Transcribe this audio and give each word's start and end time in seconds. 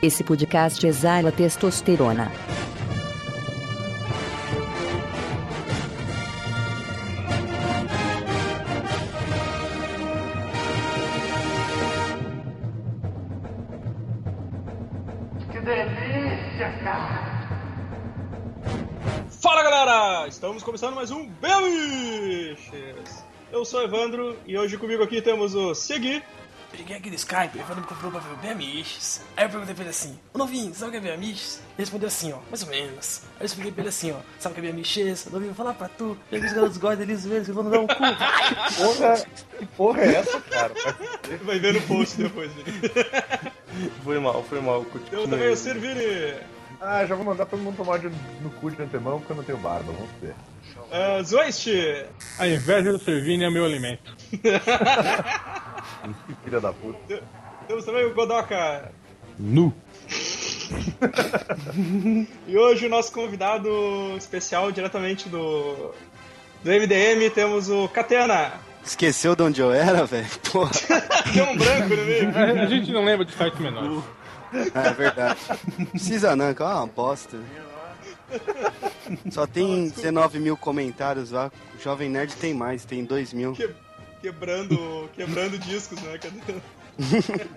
Esse 0.00 0.22
podcast 0.22 0.86
exala 0.86 1.32
testosterona. 1.32 2.30
Que 15.50 15.58
delícia, 15.58 16.78
cara! 16.84 17.28
Fala 19.42 19.62
galera! 19.64 20.28
Estamos 20.28 20.62
começando 20.62 20.94
mais 20.94 21.10
um 21.10 21.28
Beliches! 21.28 23.24
Eu 23.50 23.64
sou 23.64 23.80
o 23.80 23.82
Evandro 23.82 24.36
e 24.46 24.56
hoje 24.56 24.76
comigo 24.76 25.02
aqui 25.02 25.20
temos 25.20 25.56
o 25.56 25.74
Segui. 25.74 26.22
Peguei 26.70 26.96
aqui 26.98 27.08
no 27.08 27.16
Skype, 27.16 27.56
o 27.56 27.60
Evandro 27.60 27.80
me 27.80 27.86
comprou 27.86 28.10
pra 28.12 28.20
ver 28.20 28.32
o 28.32 28.36
BMX. 28.36 29.22
Aí 29.36 29.44
eu 29.46 29.48
perguntei 29.50 29.74
pra 29.74 29.84
ele 29.84 29.90
assim, 29.90 30.18
ô 30.34 30.38
novinho, 30.38 30.74
sabe 30.74 30.96
o 30.96 31.00
que 31.00 31.08
é 31.08 31.16
BMX? 31.16 31.56
Ele 31.56 31.64
respondeu 31.78 32.08
assim, 32.08 32.32
ó, 32.32 32.38
mais 32.50 32.62
ou 32.62 32.68
menos. 32.68 33.22
Aí 33.36 33.40
eu 33.40 33.46
expliquei 33.46 33.72
pra 33.72 33.80
ele 33.82 33.88
assim, 33.88 34.12
ó, 34.12 34.16
sabe 34.38 34.52
o 34.58 34.62
que 34.62 34.68
é 34.68 34.72
BMX? 34.72 35.26
Ô 35.26 35.30
novinho, 35.30 35.52
vou 35.52 35.64
falar 35.64 35.74
pra 35.74 35.88
tu, 35.88 36.16
que 36.28 36.36
os 36.36 36.52
garotos 36.52 36.76
gostam 36.76 36.98
deles 37.06 37.24
mesmo, 37.24 37.54
vão 37.54 37.70
dar 37.70 37.80
um 37.80 37.86
cu. 37.86 37.94
Porra, 38.76 39.26
que 39.58 39.66
porra 39.66 40.00
é 40.02 40.14
essa, 40.16 40.40
cara? 40.42 40.74
Vai 41.42 41.58
ver 41.58 41.72
no 41.74 41.80
post 41.82 42.16
depois. 42.22 42.50
né? 42.54 42.62
Foi 44.04 44.18
mal, 44.18 44.44
foi 44.44 44.60
mal. 44.60 44.84
Continue. 44.84 45.26
também 45.28 45.48
o 45.50 45.56
Servini. 45.56 46.34
Ah, 46.80 47.04
já 47.06 47.14
vou 47.14 47.24
mandar 47.24 47.46
todo 47.46 47.60
mundo 47.60 47.76
tomar 47.76 47.98
de- 47.98 48.08
no 48.40 48.50
cu 48.60 48.70
de 48.70 48.80
antemão 48.82 49.18
porque 49.18 49.32
eu 49.32 49.36
não 49.36 49.42
tenho 49.44 49.58
barba, 49.58 49.90
vamos 49.92 50.10
ver. 50.20 50.34
Uh, 50.90 51.24
Zoist. 51.24 51.68
A 52.38 52.46
inveja 52.46 52.92
do 52.92 52.98
Servini 52.98 53.42
é 53.44 53.50
meu 53.50 53.64
alimento. 53.64 54.14
Filha 56.44 56.60
da 56.60 56.72
puta. 56.72 57.22
Temos 57.66 57.84
também 57.84 58.04
o 58.06 58.14
Godoka. 58.14 58.90
Nu. 59.38 59.72
E 62.46 62.56
hoje 62.58 62.86
o 62.86 62.88
nosso 62.90 63.10
convidado 63.12 63.68
especial 64.16 64.70
diretamente 64.70 65.28
do, 65.28 65.92
do 66.62 66.70
MDM 66.70 67.30
temos 67.34 67.70
o 67.70 67.88
Catena. 67.88 68.52
Esqueceu 68.84 69.34
de 69.36 69.42
onde 69.42 69.60
eu 69.60 69.72
era, 69.72 70.04
velho? 70.04 70.26
Porra, 70.52 70.70
Deu 71.32 71.44
um 71.44 71.56
branco 71.56 71.88
no 71.96 72.04
meio. 72.04 72.36
A, 72.36 72.62
a 72.62 72.66
gente 72.66 72.92
não 72.92 73.04
lembra 73.04 73.24
de 73.24 73.32
site 73.32 73.60
menor. 73.62 74.02
é 74.52 74.92
verdade. 74.92 75.38
Precisa 75.90 76.34
não, 76.36 76.52
que 76.54 76.62
é 76.62 76.66
uma 76.66 76.86
bosta. 76.86 77.38
Só 79.30 79.46
tem 79.46 79.88
19 79.88 80.38
mil 80.38 80.56
comentários 80.56 81.30
lá. 81.30 81.50
O 81.78 81.82
Jovem 81.82 82.08
Nerd 82.10 82.34
tem 82.36 82.52
mais, 82.54 82.84
tem 82.84 83.04
2 83.04 83.32
mil. 83.32 83.52
Que- 83.52 83.70
quebrando, 84.20 85.08
quebrando 85.14 85.58
discos, 85.58 86.00
né? 86.02 86.18
Cadê? 86.18 86.40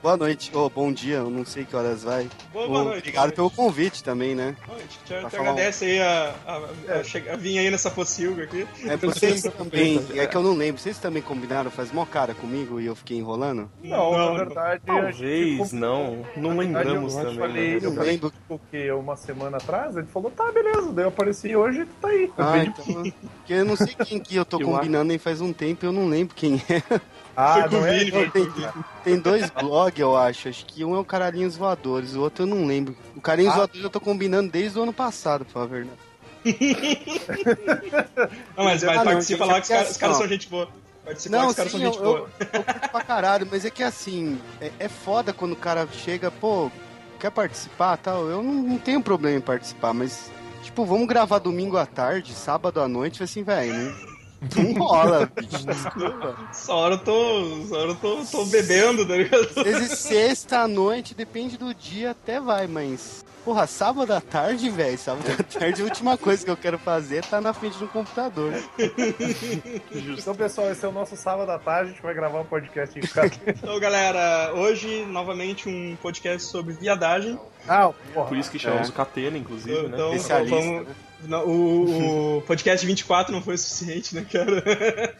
Boa 0.00 0.16
noite, 0.16 0.52
ou 0.54 0.70
bom 0.70 0.92
dia, 0.92 1.16
eu 1.16 1.28
não 1.28 1.44
sei 1.44 1.64
que 1.64 1.74
horas 1.74 2.04
vai. 2.04 2.30
Boa, 2.52 2.68
boa 2.68 2.84
noite. 2.84 2.98
Obrigado 2.98 3.32
pelo 3.32 3.50
convite 3.50 4.04
também, 4.04 4.32
né? 4.32 4.54
Bom, 4.64 4.74
a 4.74 4.78
gente 4.78 4.98
te, 4.98 5.06
te 5.06 5.08
falar 5.08 5.22
um- 5.24 5.26
agradece 5.50 5.84
aí 5.86 6.00
a, 6.00 6.34
a, 6.46 7.00
a, 7.00 7.02
chegar- 7.04 7.34
a 7.34 7.36
vir 7.36 7.58
aí 7.58 7.68
nessa 7.68 7.90
pocilga 7.90 8.44
aqui. 8.44 8.64
É 8.86 8.94
vocês 8.96 9.42
também, 9.42 10.00
é 10.14 10.24
que 10.24 10.36
eu 10.36 10.42
não 10.42 10.54
lembro, 10.54 10.80
vocês 10.80 10.98
também 10.98 11.20
combinaram, 11.20 11.68
faz 11.68 11.90
mó 11.90 12.06
cara 12.06 12.32
comigo 12.32 12.80
e 12.80 12.86
eu 12.86 12.94
fiquei 12.94 13.18
enrolando? 13.18 13.68
Não, 13.82 14.12
Não, 14.12 14.34
na 14.34 14.44
verdade. 14.44 14.82
Talvez, 14.86 15.72
não. 15.72 16.24
Não 16.36 16.56
lembramos 16.56 17.14
eu, 17.14 17.18
eu 17.18 17.24
também. 17.24 17.38
Falei, 17.40 17.72
né? 17.72 17.80
eu 17.82 17.90
lembro. 18.00 18.32
o 18.48 18.58
quê? 18.70 18.92
Uma 18.92 19.16
semana 19.16 19.56
atrás? 19.56 19.96
Ele 19.96 20.06
falou, 20.06 20.30
tá, 20.30 20.50
beleza. 20.52 20.92
Daí 20.92 21.04
eu 21.06 21.08
apareci 21.08 21.56
hoje 21.56 21.80
e 21.80 21.84
tu 21.86 21.94
tá 22.00 22.08
aí. 22.08 22.30
Ah, 22.38 22.58
então. 22.58 22.84
Porque 23.02 23.52
eu 23.52 23.64
não 23.64 23.74
sei 23.74 23.96
quem 24.06 24.20
que 24.20 24.36
eu 24.36 24.44
tô 24.44 24.60
Eu 24.62 24.66
combinando 24.68 25.06
nem 25.06 25.18
faz 25.18 25.40
um 25.40 25.52
tempo, 25.52 25.84
eu 25.84 25.92
não 25.92 26.06
lembro 26.08 26.36
quem 26.36 26.54
é. 26.70 27.00
Ah, 27.40 27.68
não 27.70 27.86
é? 27.86 27.98
Vini, 27.98 28.10
foi 28.10 28.28
com 28.30 28.38
o 28.40 28.52
Tem, 28.52 28.72
tem 29.04 29.18
dois 29.20 29.48
blogs, 29.50 30.00
eu 30.00 30.16
acho. 30.16 30.48
Acho 30.48 30.66
que 30.66 30.84
um 30.84 30.96
é 30.96 30.98
o 30.98 31.04
Caralhinhos 31.04 31.56
Voadores, 31.56 32.14
o 32.16 32.20
outro 32.20 32.42
eu 32.42 32.46
não 32.48 32.66
lembro. 32.66 32.96
O 33.14 33.20
Caralhinhos 33.20 33.54
Ah. 33.54 33.58
Voadores 33.58 33.84
eu 33.84 33.90
tô 33.90 34.00
combinando 34.00 34.50
desde 34.50 34.76
o 34.76 34.82
ano 34.82 34.92
passado, 34.92 35.44
pra 35.44 35.52
falar 35.52 35.64
a 35.66 35.68
verdade. 35.68 35.98
Não, 38.56 38.64
mas, 38.64 38.82
mas 38.82 38.96
Ah, 38.98 39.04
não, 39.04 39.12
participa 39.12 39.44
gente, 39.44 39.52
lá 39.52 39.60
que 39.60 39.64
os 39.66 39.70
é 39.70 39.74
caras, 39.74 39.90
os 39.90 39.96
caras 39.96 40.16
assim, 40.16 40.22
são 40.24 40.32
gente 40.32 40.48
boa. 40.48 40.68
Participa 41.04 41.36
lá 41.36 41.40
que 41.40 41.44
Não, 41.44 41.50
os 41.50 41.56
caras 41.56 41.72
são 41.72 41.80
eu, 41.80 41.86
gente 41.86 41.98
eu, 41.98 42.04
boa. 42.04 42.18
eu 42.40 42.64
curto 42.64 42.88
pra 42.90 43.00
caralho, 43.02 43.48
mas 43.50 43.64
é 43.64 43.70
que 43.70 43.82
assim, 43.82 44.40
é, 44.60 44.72
é 44.80 44.88
foda 44.88 45.32
quando 45.32 45.52
o 45.52 45.56
cara 45.56 45.86
chega, 45.92 46.30
pô, 46.30 46.70
quer 47.20 47.30
participar 47.30 47.96
tal. 47.98 48.26
Eu 48.28 48.42
não, 48.42 48.52
não 48.52 48.78
tenho 48.78 49.00
problema 49.02 49.38
em 49.38 49.40
participar, 49.40 49.92
mas, 49.92 50.30
tipo, 50.62 50.84
vamos 50.84 51.06
gravar 51.06 51.38
domingo 51.38 51.76
à 51.76 51.86
tarde, 51.86 52.32
sábado 52.34 52.80
à 52.80 52.88
noite, 52.88 53.22
assim, 53.22 53.42
velho, 53.42 53.72
não, 53.74 54.17
não 54.56 54.72
rola, 54.74 55.30
bicho, 55.34 55.66
desculpa. 55.66 56.36
Essa 56.50 56.72
hora 56.74 56.94
eu 56.94 56.98
tô. 56.98 57.62
Essa 57.64 57.76
hora 57.76 57.88
eu 57.90 57.94
tô, 57.96 58.24
tô 58.24 58.44
bebendo, 58.46 59.06
tá 59.06 59.16
ligado? 59.16 59.64
Vezes 59.64 59.98
sexta 59.98 60.60
à 60.60 60.68
noite, 60.68 61.14
depende 61.14 61.56
do 61.56 61.74
dia, 61.74 62.12
até 62.12 62.40
vai, 62.40 62.66
mas. 62.66 63.26
Porra, 63.44 63.66
sábado 63.66 64.12
à 64.12 64.20
tarde, 64.20 64.68
velho. 64.68 64.98
Sábado 64.98 65.24
à 65.38 65.42
tarde, 65.42 65.80
a 65.80 65.84
última 65.86 66.18
coisa 66.18 66.44
que 66.44 66.50
eu 66.50 66.56
quero 66.56 66.78
fazer 66.78 67.18
é 67.18 67.20
tá 67.22 67.40
na 67.40 67.54
frente 67.54 67.78
do 67.78 67.88
computador. 67.88 68.52
Então, 70.18 70.34
pessoal, 70.34 70.70
esse 70.70 70.84
é 70.84 70.88
o 70.88 70.92
nosso 70.92 71.16
sábado 71.16 71.50
à 71.50 71.58
tarde. 71.58 71.90
A 71.90 71.92
gente 71.94 72.02
vai 72.02 72.12
gravar 72.14 72.40
um 72.40 72.44
podcast 72.44 72.98
em 72.98 73.02
casa. 73.02 73.32
Então, 73.46 73.78
galera, 73.80 74.52
hoje, 74.54 75.04
novamente, 75.06 75.68
um 75.68 75.96
podcast 75.96 76.46
sobre 76.50 76.74
viadagem. 76.74 77.38
Ah, 77.66 77.90
porra. 78.12 78.26
Por 78.28 78.36
isso 78.36 78.50
que 78.50 78.58
chamamos 78.58 78.88
É. 78.88 78.90
o 78.90 78.94
Catena, 78.94 79.38
inclusive, 79.38 79.82
né? 79.82 79.90
Então, 79.94 80.12
Especialista, 80.14 80.56
vamos- 80.56 80.86
né? 80.88 80.94
Não, 81.22 81.46
o, 81.46 82.38
o 82.38 82.42
podcast 82.42 82.86
24 82.86 83.32
não 83.32 83.42
foi 83.42 83.54
o 83.54 83.58
suficiente, 83.58 84.14
né, 84.14 84.24
cara? 84.30 85.14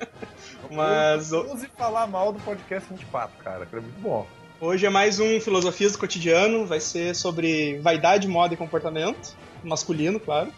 Mas 0.70 1.32
Use 1.32 1.68
falar 1.76 2.06
mal 2.06 2.32
do 2.32 2.40
podcast 2.40 2.88
24, 2.92 3.42
cara, 3.42 3.66
que 3.66 3.76
é 3.76 3.80
muito 3.80 4.00
bom. 4.00 4.26
hoje 4.60 4.86
é 4.86 4.90
mais 4.90 5.18
um 5.18 5.40
Filosofias 5.40 5.92
do 5.92 5.98
Cotidiano. 5.98 6.66
Vai 6.66 6.80
ser 6.80 7.14
sobre 7.14 7.78
vaidade, 7.78 8.28
moda 8.28 8.54
e 8.54 8.56
comportamento. 8.56 9.34
Masculino, 9.62 10.20
claro. 10.20 10.52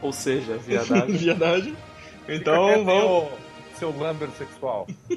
Ou 0.00 0.12
seja, 0.12 0.56
viadagem. 0.56 1.12
Viadagem. 1.16 1.76
Então, 2.28 2.84
vamos. 2.84 3.28
Seu 3.78 3.96
Lambert 3.96 4.30
sexual. 4.32 4.86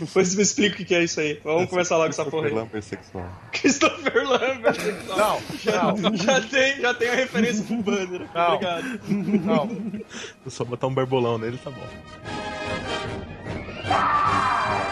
Depois 0.00 0.34
me 0.34 0.42
explica 0.42 0.82
o 0.82 0.86
que 0.86 0.94
é 0.94 1.04
isso 1.04 1.20
aí. 1.20 1.40
Vamos 1.42 1.68
começar 1.68 1.96
logo 1.96 2.10
essa 2.10 2.24
porra 2.24 2.46
aí. 2.46 2.54
Lambert 2.54 2.82
sexual. 2.82 3.28
Christopher 3.52 4.28
Lambert. 4.28 4.78
Não, 5.08 5.40
não, 6.02 6.16
Já 6.16 6.40
tem, 6.40 6.80
já 6.80 6.94
tem 6.94 7.08
a 7.08 7.14
referência 7.14 7.64
pro 7.64 7.82
banner. 7.82 8.28
Não. 8.34 8.54
Obrigado. 8.54 9.00
não. 9.44 9.70
Só 10.48 10.64
botar 10.64 10.86
um 10.86 10.94
barbolão 10.94 11.38
nele, 11.38 11.58
tá 11.58 11.70
bom. 11.70 11.86
Deixa 13.82 14.85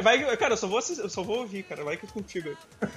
Vai, 0.00 0.24
vai, 0.24 0.36
cara, 0.36 0.54
eu 0.54 0.56
só 0.56 0.66
vou 0.66 0.78
assistir, 0.78 1.02
eu 1.02 1.08
só 1.08 1.22
vou 1.22 1.38
ouvir, 1.38 1.62
cara. 1.62 1.84
Vai 1.84 1.96
que 1.96 2.06
é 2.06 2.08
contigo. 2.08 2.50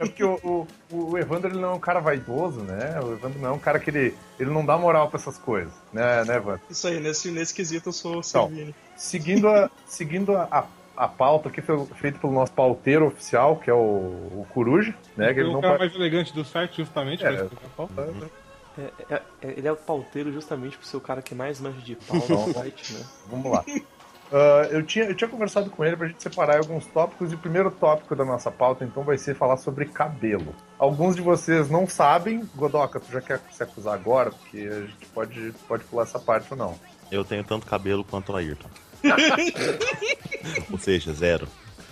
É 0.00 0.06
porque 0.06 0.22
o, 0.24 0.66
o, 0.90 1.10
o 1.10 1.18
Evandro 1.18 1.50
ele 1.50 1.58
não 1.60 1.70
é 1.70 1.74
um 1.74 1.80
cara 1.80 2.00
vaidoso, 2.00 2.60
né? 2.60 2.98
O 3.02 3.12
Evandro 3.12 3.38
não 3.40 3.48
é 3.50 3.52
um 3.52 3.58
cara 3.58 3.78
que 3.78 3.90
ele, 3.90 4.14
ele 4.38 4.50
não 4.50 4.64
dá 4.64 4.76
moral 4.78 5.08
pra 5.08 5.18
essas 5.18 5.36
coisas, 5.38 5.72
né, 5.92 6.24
né 6.24 6.36
Evandro? 6.36 6.60
Isso 6.70 6.86
aí, 6.86 7.00
nesse, 7.00 7.30
nesse 7.30 7.52
quesito 7.54 7.88
eu 7.88 7.92
sou 7.92 8.16
o 8.16 8.20
Então, 8.20 8.48
Servini. 8.48 8.74
seguindo 8.96 9.48
a, 9.48 9.70
seguindo 9.86 10.36
a, 10.36 10.48
a, 10.96 11.04
a 11.04 11.08
pauta 11.08 11.50
que 11.50 11.60
foi 11.60 11.84
feita 11.96 12.18
pelo 12.18 12.32
nosso 12.32 12.52
pauteiro 12.52 13.06
oficial, 13.06 13.56
que 13.56 13.70
é 13.70 13.74
o, 13.74 13.76
o 13.76 14.46
Coruja, 14.52 14.94
né? 15.16 15.32
Que 15.34 15.40
ele 15.40 15.48
o 15.48 15.52
não 15.54 15.60
cara 15.60 15.78
pode... 15.78 15.90
mais 15.90 15.94
elegante 16.00 16.32
do 16.32 16.44
site, 16.44 16.76
justamente. 16.78 17.24
É. 17.24 17.32
pra 17.32 17.42
explicar 17.44 17.66
a 17.66 17.70
pauta. 17.76 18.30
É, 18.78 19.14
é- 19.14 19.22
é- 19.42 19.54
ele 19.58 19.66
é 19.68 19.72
o 19.72 19.76
pauteiro 19.76 20.32
justamente 20.32 20.76
por 20.78 20.86
ser 20.86 20.96
o 20.96 21.00
cara 21.00 21.20
que 21.20 21.34
mais 21.34 21.60
manja 21.60 21.80
de 21.80 21.96
pau 21.96 22.16
no 22.28 22.52
site, 22.52 22.94
né? 22.94 23.04
Vamos 23.28 23.50
lá. 23.50 23.64
Ah, 24.32 24.68
eu, 24.70 24.82
tinha, 24.82 25.06
eu 25.06 25.14
tinha 25.14 25.28
conversado 25.28 25.70
com 25.70 25.84
ele 25.84 25.96
pra 25.96 26.06
gente 26.06 26.22
separar 26.22 26.58
alguns 26.58 26.86
tópicos 26.86 27.32
e 27.32 27.34
o 27.34 27.38
primeiro 27.38 27.70
tópico 27.70 28.14
da 28.14 28.24
nossa 28.24 28.50
pauta 28.50 28.84
então 28.84 29.02
vai 29.02 29.18
ser 29.18 29.34
falar 29.34 29.56
sobre 29.56 29.86
cabelo. 29.86 30.54
Alguns 30.78 31.16
de 31.16 31.22
vocês 31.22 31.68
não 31.68 31.86
sabem, 31.86 32.48
Godoka, 32.54 33.00
tu 33.00 33.10
já 33.10 33.20
quer 33.20 33.40
se 33.50 33.62
acusar 33.62 33.94
agora? 33.94 34.30
Porque 34.30 34.58
a 34.58 34.80
gente 34.80 35.06
pode, 35.12 35.52
pode 35.66 35.84
pular 35.84 36.04
essa 36.04 36.18
parte 36.18 36.46
ou 36.52 36.56
não. 36.56 36.78
Eu 37.10 37.24
tenho 37.24 37.42
tanto 37.42 37.66
cabelo 37.66 38.04
quanto 38.04 38.32
o 38.32 38.36
Ayrton. 38.36 38.70
Ou 40.70 40.78
seja, 40.78 41.12
zero. 41.12 41.48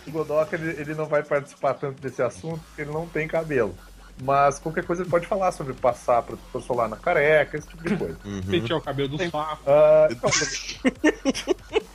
O 0.07 0.11
Godoka 0.11 0.55
ele, 0.55 0.81
ele 0.81 0.95
não 0.95 1.07
vai 1.07 1.23
participar 1.23 1.75
tanto 1.75 2.01
desse 2.01 2.23
assunto 2.23 2.61
porque 2.69 2.83
ele 2.83 2.93
não 2.93 3.07
tem 3.07 3.27
cabelo. 3.27 3.75
Mas 4.23 4.59
qualquer 4.59 4.85
coisa 4.85 5.03
ele 5.03 5.11
pode 5.11 5.27
falar 5.27 5.53
sobre 5.53 5.75
passar 5.75 6.23
protetor 6.23 6.63
solar 6.63 6.89
na 6.89 6.97
careca, 6.97 7.57
esse 7.57 7.69
tipo 7.69 7.83
de 7.89 7.97
coisa. 7.97 8.19
Uhum. 8.25 8.43
Pentear 8.43 8.79
o 8.79 8.83
cabelo 8.83 9.09
do 9.09 9.19
sapo. 9.31 9.63
Ah, 9.67 10.09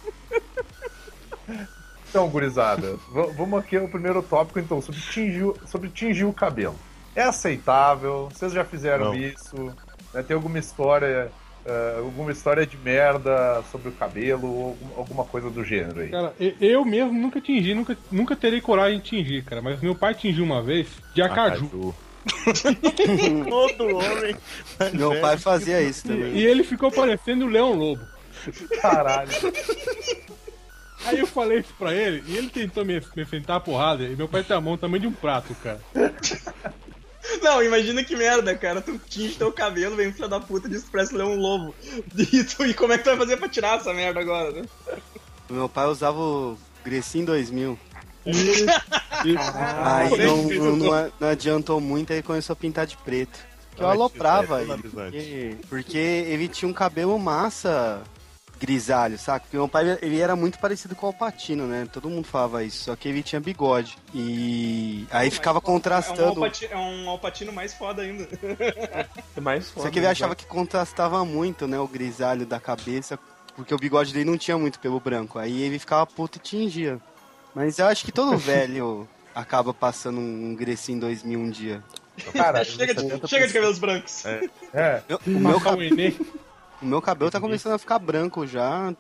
então, 2.10 2.30
gurizada, 2.30 2.98
vamos 3.36 3.60
aqui 3.60 3.76
ao 3.78 3.88
primeiro 3.88 4.22
tópico, 4.22 4.60
então, 4.60 4.82
sobre 4.82 5.00
tingir, 5.02 5.44
o- 5.44 5.56
sobre 5.66 5.90
tingir 5.90 6.26
o 6.26 6.34
cabelo. 6.34 6.76
É 7.16 7.24
aceitável? 7.24 8.30
Vocês 8.34 8.52
já 8.54 8.64
fizeram 8.66 9.06
Não. 9.06 9.16
isso? 9.16 9.74
Né, 10.14 10.22
tem 10.24 10.36
alguma 10.36 10.60
história, 10.60 11.32
ah, 11.66 11.96
alguma 12.00 12.32
história 12.32 12.66
de 12.68 12.78
merda 12.78 13.64
sobre 13.72 13.90
o 13.90 13.92
cabelo 13.92 14.48
ou 14.48 14.66
algum- 14.70 14.98
alguma 15.00 15.24
coisa 15.26 15.50
do 15.50 15.64
gênero 15.64 16.02
aí? 16.02 16.10
Cara, 16.10 16.34
e- 16.40 16.56
eu 16.60 16.84
mesmo 16.86 17.14
nunca 17.14 17.40
tingi, 17.42 17.74
nunca, 17.74 17.98
nunca 18.12 18.36
terei 18.36 18.62
coragem 18.62 19.00
de 19.00 19.06
tingir, 19.06 19.44
cara. 19.44 19.62
Mas 19.62 19.80
meu 19.82 19.96
pai 19.96 20.14
tingiu 20.14 20.44
uma 20.44 20.62
vez 20.62 20.88
de 21.16 21.22
acaju. 21.22 21.94
Todo 23.50 23.98
homem. 23.98 24.36
Meu 24.94 25.20
pai 25.20 25.38
fazia 25.38 25.82
isso 25.82 26.08
também. 26.08 26.34
E 26.34 26.46
ele 26.46 26.64
ficou 26.64 26.92
parecendo 26.92 27.46
o 27.46 27.50
Leão 27.50 27.74
Lobo. 27.74 28.02
Caralho. 28.82 29.30
Aí 31.06 31.20
eu 31.20 31.28
falei 31.28 31.60
isso 31.60 31.74
pra 31.78 31.94
ele 31.94 32.24
e 32.28 32.38
ele 32.38 32.50
tentou 32.50 32.84
me, 32.86 33.02
me 33.16 33.24
enfrentar 33.24 33.56
a 33.58 33.60
porrada. 33.60 34.04
E 34.04 34.16
meu 34.16 34.28
pai 34.28 34.44
tem 34.44 34.56
a 34.56 34.62
mão 34.62 34.78
tamanho 34.78 35.02
de 35.02 35.08
um 35.08 35.12
prato, 35.14 35.54
cara. 35.56 35.80
Não, 37.42 37.64
imagina 37.64 38.04
que 38.04 38.16
merda, 38.16 38.56
cara. 38.56 38.82
Tu 38.82 39.00
tinge 39.08 39.36
teu 39.36 39.52
cabelo, 39.52 39.96
vem 39.96 40.10
um 40.10 40.14
filho 40.14 40.28
da 40.28 40.40
puta 40.40 40.68
disso 40.70 40.88
parece 40.92 41.16
leão 41.16 41.36
lobo. 41.36 41.74
E, 42.18 42.44
tu, 42.44 42.66
e 42.66 42.74
como 42.74 42.94
é 42.94 42.98
que 42.98 43.04
tu 43.04 43.10
vai 43.12 43.18
fazer 43.18 43.38
pra 43.38 43.48
tirar 43.50 43.78
essa 43.78 43.94
merda 43.94 44.20
agora, 44.20 44.52
né? 44.52 44.64
Meu 45.50 45.68
pai 45.70 45.86
usava 45.88 46.18
o 46.20 46.58
Grecin 46.84 47.26
2000. 47.26 47.78
Ah, 49.38 49.98
Aí 49.98 50.18
não, 50.26 50.44
não, 50.44 50.76
não- 50.78 51.12
não 51.20 51.28
adiantou 51.28 51.80
muito, 51.82 52.14
aí 52.14 52.22
começou 52.22 52.54
a 52.54 52.58
pintar 52.58 52.86
de 52.86 52.98
preto. 52.98 53.40
Que 53.76 53.82
eu 53.82 53.88
aloprava 53.90 54.60
é 54.60 54.64
ele. 54.64 54.72
analisante. 54.72 55.18
Porque, 55.18 55.56
porque 55.70 55.98
ele 55.98 56.48
tinha 56.48 56.70
um 56.70 56.74
cabelo 56.74 57.18
massa 57.18 58.02
grisalho, 58.66 59.18
saca? 59.20 59.42
Porque 59.42 59.58
meu 59.58 59.68
pai 59.68 59.98
ele 60.02 60.22
era 60.22 60.36
muito 60.38 60.58
parecido 60.58 60.96
com 60.96 61.06
o 61.06 61.10
Alpatino, 61.10 61.68
né? 61.68 61.86
Todo 61.92 62.10
mundo 62.10 62.26
falava 62.26 62.64
isso, 62.64 62.86
só 62.86 62.96
que 62.96 63.10
ele 63.10 63.22
tinha 63.22 63.42
bigode. 63.42 63.98
E 64.14 65.06
aí 65.12 65.30
ficava 65.30 65.58
É 65.58 65.60
um, 65.60 65.62
contrastando. 65.62 66.24
alpati, 66.30 66.68
é 66.72 66.78
um 66.78 67.10
alpatino 67.10 67.52
mais 67.52 67.74
foda 67.74 68.02
ainda. 68.04 68.26
É 69.36 69.42
mais 69.42 69.66
Só 69.66 69.74
foda, 69.82 69.92
que 69.92 70.00
ele 70.00 70.08
achava 70.08 70.34
que 70.36 70.46
contrastava 70.46 71.26
muito, 71.26 71.68
né, 71.68 71.78
o 71.78 71.88
grisalho 71.88 72.46
da 72.46 72.60
cabeça, 72.60 73.20
porque 73.56 73.74
o 73.74 73.78
bigode 73.78 74.14
dele 74.14 74.30
não 74.30 74.38
tinha 74.38 74.58
muito 74.58 74.80
pelo 74.80 75.00
branco. 75.00 75.38
Aí 75.38 75.62
ele 75.62 75.78
ficava 75.78 76.06
puto 76.08 76.38
e 76.38 76.42
tingia. 76.42 77.00
Mas 77.54 77.78
eu 77.80 77.86
acho 77.88 78.06
que 78.06 78.12
todo 78.14 78.36
velho 78.40 79.08
acaba 79.36 79.74
passando 79.74 80.20
um 80.20 80.56
Grecin 80.56 80.98
2000 81.00 81.38
um 81.40 81.50
dia. 81.50 81.84
Cara, 82.32 82.64
chega, 82.64 82.94
de, 82.94 83.28
chega 83.28 83.48
de 83.48 83.54
cabelos 83.54 83.80
brancos. 83.80 84.24
É, 84.74 85.02
Eu- 85.10 85.20
o, 85.28 85.30
meu 85.32 85.60
Passar 85.60 85.72
ca- 85.78 85.78
o 86.84 86.86
meu 86.86 87.02
cabelo 87.02 87.32
tá 87.32 87.40
começando 87.40 87.74
a 87.74 87.78
ficar 87.78 87.98
branco 88.00 88.46
já. 88.46 88.94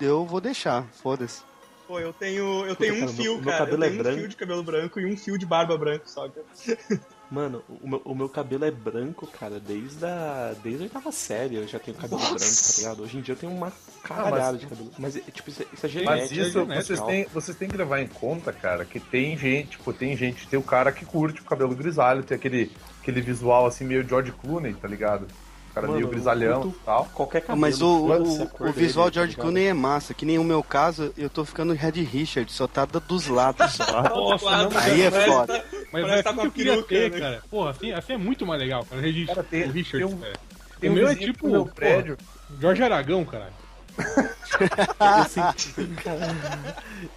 Eu 0.00 0.24
vou 0.24 0.40
deixar, 0.40 0.84
foda-se. 1.02 1.42
Pô, 1.86 2.00
eu 2.00 2.12
tenho, 2.12 2.64
eu 2.66 2.74
tenho 2.74 2.94
um 2.94 3.00
cara, 3.00 3.12
fio, 3.12 3.24
meu- 3.24 3.34
meu 3.42 3.44
cara. 3.44 3.58
cabelo 3.58 3.84
eu 3.84 3.86
é 3.86 3.90
tenho 3.90 4.00
um 4.00 4.02
branco. 4.02 4.18
fio 4.20 4.28
de 4.28 4.36
cabelo 4.36 4.62
branco 4.62 5.00
e 5.00 5.12
um 5.12 5.16
fio 5.16 5.38
de 5.38 5.44
barba 5.46 5.76
branco, 5.76 6.08
só. 6.08 6.28
cara. 6.28 6.46
Mano, 7.30 7.64
o 7.82 7.88
meu, 7.88 8.02
o 8.04 8.14
meu 8.14 8.28
cabelo 8.28 8.64
é 8.64 8.70
branco, 8.70 9.26
cara, 9.26 9.58
desde 9.58 10.04
a, 10.04 10.54
desde 10.62 10.82
a 10.82 10.84
oitava 10.84 11.10
série 11.10 11.56
eu 11.56 11.66
já 11.66 11.78
tenho 11.78 11.96
cabelo 11.96 12.20
branco, 12.20 12.38
tá 12.38 12.74
ligado? 12.78 13.02
Hoje 13.02 13.18
em 13.18 13.20
dia 13.22 13.34
eu 13.34 13.38
tenho 13.38 13.52
uma 13.52 13.72
caralhada 14.02 14.56
de 14.58 14.66
cabelo. 14.66 14.90
Mas, 14.98 15.16
é, 15.16 15.20
tipo, 15.20 15.50
isso 15.50 15.62
é, 15.62 15.66
isso 15.72 15.86
é 15.86 16.04
Mas 16.04 16.28
genético. 16.28 16.40
isso, 16.40 16.58
é 16.72 16.82
vocês 16.82 17.00
têm, 17.00 17.24
vocês 17.32 17.56
têm 17.56 17.68
que 17.68 17.76
levar 17.76 18.00
em 18.00 18.06
conta, 18.06 18.52
cara, 18.52 18.84
que 18.84 19.00
tem 19.00 19.36
gente, 19.36 19.70
tipo, 19.70 19.92
tem 19.92 20.16
gente, 20.16 20.46
tem 20.46 20.58
o 20.58 20.62
cara 20.62 20.92
que 20.92 21.04
curte 21.04 21.40
o 21.40 21.44
cabelo 21.44 21.74
grisalho, 21.74 22.22
tem 22.22 22.36
aquele, 22.36 22.70
aquele 23.00 23.20
visual 23.20 23.66
assim 23.66 23.84
meio 23.84 24.06
George 24.06 24.30
Clooney, 24.32 24.74
tá 24.74 24.86
ligado? 24.86 25.26
O 25.74 25.80
cara 25.82 25.86
Mano, 25.88 25.98
meio 25.98 26.08
grisalhão 26.08 26.62
curto 26.62 26.76
e 26.80 26.84
tal. 26.84 27.04
Qualquer 27.12 27.40
cabelo. 27.40 27.60
Mas 27.60 27.82
o, 27.82 27.86
o, 28.06 28.68
o 28.68 28.72
visual 28.72 29.06
dele, 29.06 29.10
de 29.10 29.14
George 29.16 29.36
Clooney 29.36 29.66
é 29.66 29.74
massa, 29.74 30.14
que 30.14 30.24
nem 30.24 30.38
o 30.38 30.44
meu 30.44 30.62
caso, 30.62 31.12
eu 31.18 31.28
tô 31.28 31.44
ficando 31.44 31.72
Red 31.72 32.00
Richard, 32.02 32.52
só 32.52 32.68
tá 32.68 32.84
dos 32.84 33.26
lados 33.26 33.72
só. 33.72 34.02
Nossa, 34.08 34.68
não, 34.68 34.78
Aí 34.78 35.02
é 35.02 35.10
foda. 35.10 35.58
tá- 35.58 35.64
mas 35.92 36.06
é 36.08 36.22
tá 36.22 36.30
assim 36.30 36.38
com 36.38 36.42
que 36.42 36.46
eu 36.46 36.52
queria 36.52 36.72
peruca, 36.84 36.88
ter, 36.88 37.10
né? 37.10 37.18
cara. 37.18 37.42
Porra, 37.50 37.70
assim, 37.70 37.90
assim 37.90 38.12
é 38.12 38.16
muito 38.16 38.46
mais 38.46 38.60
legal, 38.60 38.84
cara. 38.84 39.02
Regi- 39.02 39.26
Cara, 39.26 39.42
tem- 39.42 39.64
o 39.64 39.72
Richard, 39.72 40.06
tem 40.06 40.14
um- 40.14 40.20
cara. 40.20 40.32
Tem 40.80 40.90
o 40.90 40.92
um 40.92 40.96
meu 40.96 41.08
é 41.08 41.14
tipo 41.16 41.48
meu 41.48 41.62
porra, 41.64 41.74
prédio. 41.74 42.18
Jorge 42.60 42.82
Aragão, 42.84 43.24
caralho. 43.24 43.52
Eu 43.98 45.24
sempre, 45.28 45.86
cara, 46.02 46.18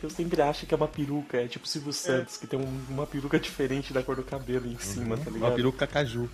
eu 0.02 0.10
sempre 0.10 0.42
acho 0.42 0.66
que 0.66 0.74
é 0.74 0.78
uma 0.78 0.88
peruca, 0.88 1.38
é 1.38 1.48
tipo 1.48 1.66
o 1.66 1.68
Silvio 1.68 1.94
Santos, 1.94 2.38
que 2.38 2.48
tem 2.48 2.60
um- 2.60 2.82
uma 2.90 3.06
peruca 3.06 3.40
diferente 3.40 3.94
da 3.94 4.02
cor 4.04 4.16
do 4.16 4.24
cabelo 4.24 4.68
em 4.68 4.78
cima, 4.80 5.18
tá 5.18 5.30
ligado? 5.30 5.50
Uma 5.50 5.56
peruca 5.56 5.86
caju. 5.88 6.30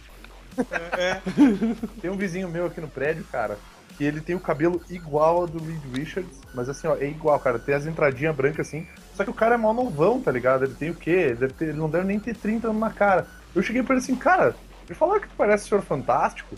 Tem 2.01 2.09
um 2.09 2.17
vizinho 2.17 2.49
meu 2.49 2.65
aqui 2.65 2.79
no 2.81 2.87
prédio, 2.87 3.23
cara, 3.31 3.57
que 3.97 4.03
ele 4.03 4.21
tem 4.21 4.35
o 4.35 4.39
cabelo 4.39 4.81
igual 4.89 5.37
ao 5.37 5.47
do 5.47 5.63
Reed 5.63 5.81
Richards, 5.95 6.39
mas 6.53 6.67
assim, 6.69 6.87
ó, 6.87 6.95
é 6.95 7.05
igual, 7.05 7.39
cara. 7.39 7.59
Tem 7.59 7.75
as 7.75 7.85
entradinhas 7.85 8.35
brancas 8.35 8.67
assim. 8.67 8.87
Só 9.15 9.23
que 9.23 9.29
o 9.29 9.33
cara 9.33 9.55
é 9.55 9.57
mal 9.57 9.73
novão, 9.73 10.19
tá 10.21 10.31
ligado? 10.31 10.65
Ele 10.65 10.73
tem 10.73 10.89
o 10.89 10.95
quê? 10.95 11.11
Ele, 11.11 11.35
deve 11.35 11.53
ter- 11.53 11.65
ele 11.69 11.77
não 11.77 11.89
deve 11.89 12.05
nem 12.05 12.19
ter 12.19 12.35
30 12.35 12.67
anos 12.69 12.79
na 12.81 12.89
cara. 12.89 13.27
Eu 13.55 13.61
cheguei 13.61 13.83
pra 13.83 13.95
ele 13.95 14.03
assim, 14.03 14.15
cara, 14.15 14.55
me 14.89 14.95
falaram 14.95 15.21
que 15.21 15.27
tu 15.27 15.35
parece 15.37 15.65
o 15.65 15.67
Senhor 15.69 15.81
Fantástico. 15.83 16.55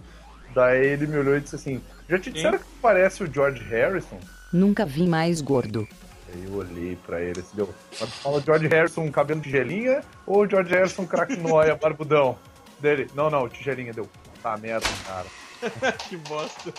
Daí 0.53 0.85
ele 0.85 1.05
me 1.07 1.17
olhou 1.17 1.35
e 1.35 1.41
disse 1.41 1.55
assim: 1.55 1.81
Já 2.07 2.17
te 2.17 2.31
disseram 2.31 2.57
que 2.57 2.63
tu 2.63 2.71
parece 2.81 3.21
o 3.23 3.31
George 3.31 3.61
Harrison? 3.65 4.17
Nunca 4.53 4.85
vi 4.85 5.05
mais 5.05 5.41
gordo. 5.41 5.85
Aí 6.33 6.45
eu 6.45 6.53
olhei 6.53 6.97
pra 7.05 7.19
ele 7.21 7.41
assim, 7.41 7.55
deu. 7.55 7.69
Mas 7.99 8.09
tu 8.09 8.15
fala 8.21 8.39
George 8.41 8.67
Harrison 8.67 9.11
cabelo 9.11 9.41
de 9.41 9.49
gelinha 9.49 10.01
ou 10.25 10.47
George 10.49 10.73
Harrison 10.73 11.05
craque 11.05 11.35
noia, 11.35 11.75
barbudão? 11.75 12.37
Dele, 12.79 13.09
não, 13.13 13.29
não, 13.29 13.47
tigelinha 13.49 13.93
deu. 13.93 14.09
Tá 14.41 14.57
merda, 14.57 14.87
cara. 15.07 15.27
que 16.07 16.17
bosta. 16.17 16.73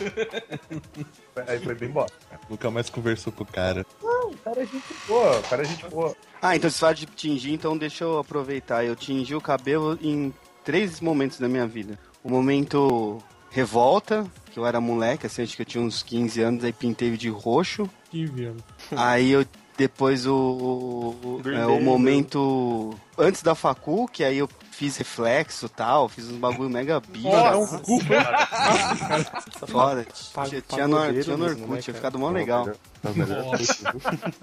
Aí 1.47 1.59
foi 1.59 1.75
bem 1.75 1.89
bosta. 1.89 2.17
Nunca 2.49 2.71
mais 2.71 2.91
conversou 2.91 3.33
com 3.33 3.43
o 3.43 3.47
cara. 3.47 3.85
Não, 4.03 4.31
o 4.31 4.37
cara 4.39 4.63
é 4.63 4.67
gente 4.67 4.95
boa, 5.09 5.39
o 5.39 5.43
cara 5.43 5.63
é 5.63 5.65
gente 5.65 5.87
boa. 5.89 6.17
Ah, 6.41 6.55
então 6.55 6.71
se 6.71 6.79
fala 6.79 6.95
de 6.95 7.07
tingir, 7.07 7.53
então 7.53 7.77
deixa 7.77 8.05
eu 8.05 8.19
aproveitar. 8.19 8.85
Eu 8.85 8.95
tingi 8.95 9.35
o 9.35 9.41
cabelo 9.41 9.99
em 10.01 10.33
três 10.65 11.01
momentos 11.01 11.39
da 11.39 11.49
minha 11.49 11.67
vida. 11.67 11.99
O 12.23 12.31
momento 12.31 13.19
revolta, 13.51 14.27
que 14.53 14.59
eu 14.59 14.67
era 14.67 14.81
moleque, 14.81 15.27
assim, 15.27 15.43
acho 15.43 15.57
que 15.57 15.63
eu 15.63 15.67
tinha 15.67 15.83
uns 15.83 16.03
15 16.03 16.43
anos, 16.43 16.65
aí 16.65 16.73
pintei 16.73 17.17
de 17.17 17.29
roxo. 17.29 17.89
Que 18.11 18.27
viado. 18.27 18.63
Aí 18.91 19.33
eu 19.33 19.47
depois 19.77 20.27
o, 20.27 20.35
o, 20.35 21.43
é, 21.51 21.67
o 21.67 21.81
momento 21.81 22.95
antes 23.19 23.43
da 23.43 23.55
facu, 23.55 24.09
que 24.09 24.25
aí 24.25 24.39
eu 24.39 24.49
fiz 24.77 24.97
reflexo 24.99 25.67
e 25.67 25.69
tal, 25.71 26.09
fiz 26.09 26.27
uns 26.29 26.37
bagulho 26.39 26.69
mega 26.69 27.01
bicho. 27.01 27.29
é 27.29 27.57
um 27.57 27.67
cu, 27.79 27.99
Foda. 29.67 30.07
Pa- 30.35 30.45
Tinha, 30.49 30.61
tinha 30.63 30.87
no, 30.89 31.23
tinha 31.23 31.37
no 31.37 31.45
Orkut, 31.47 31.61
né, 31.71 31.81
tinha 31.81 31.83
cara? 31.83 31.95
ficado 31.95 32.19
mó 32.19 32.29
legal. 32.31 32.69
Se 33.59 33.85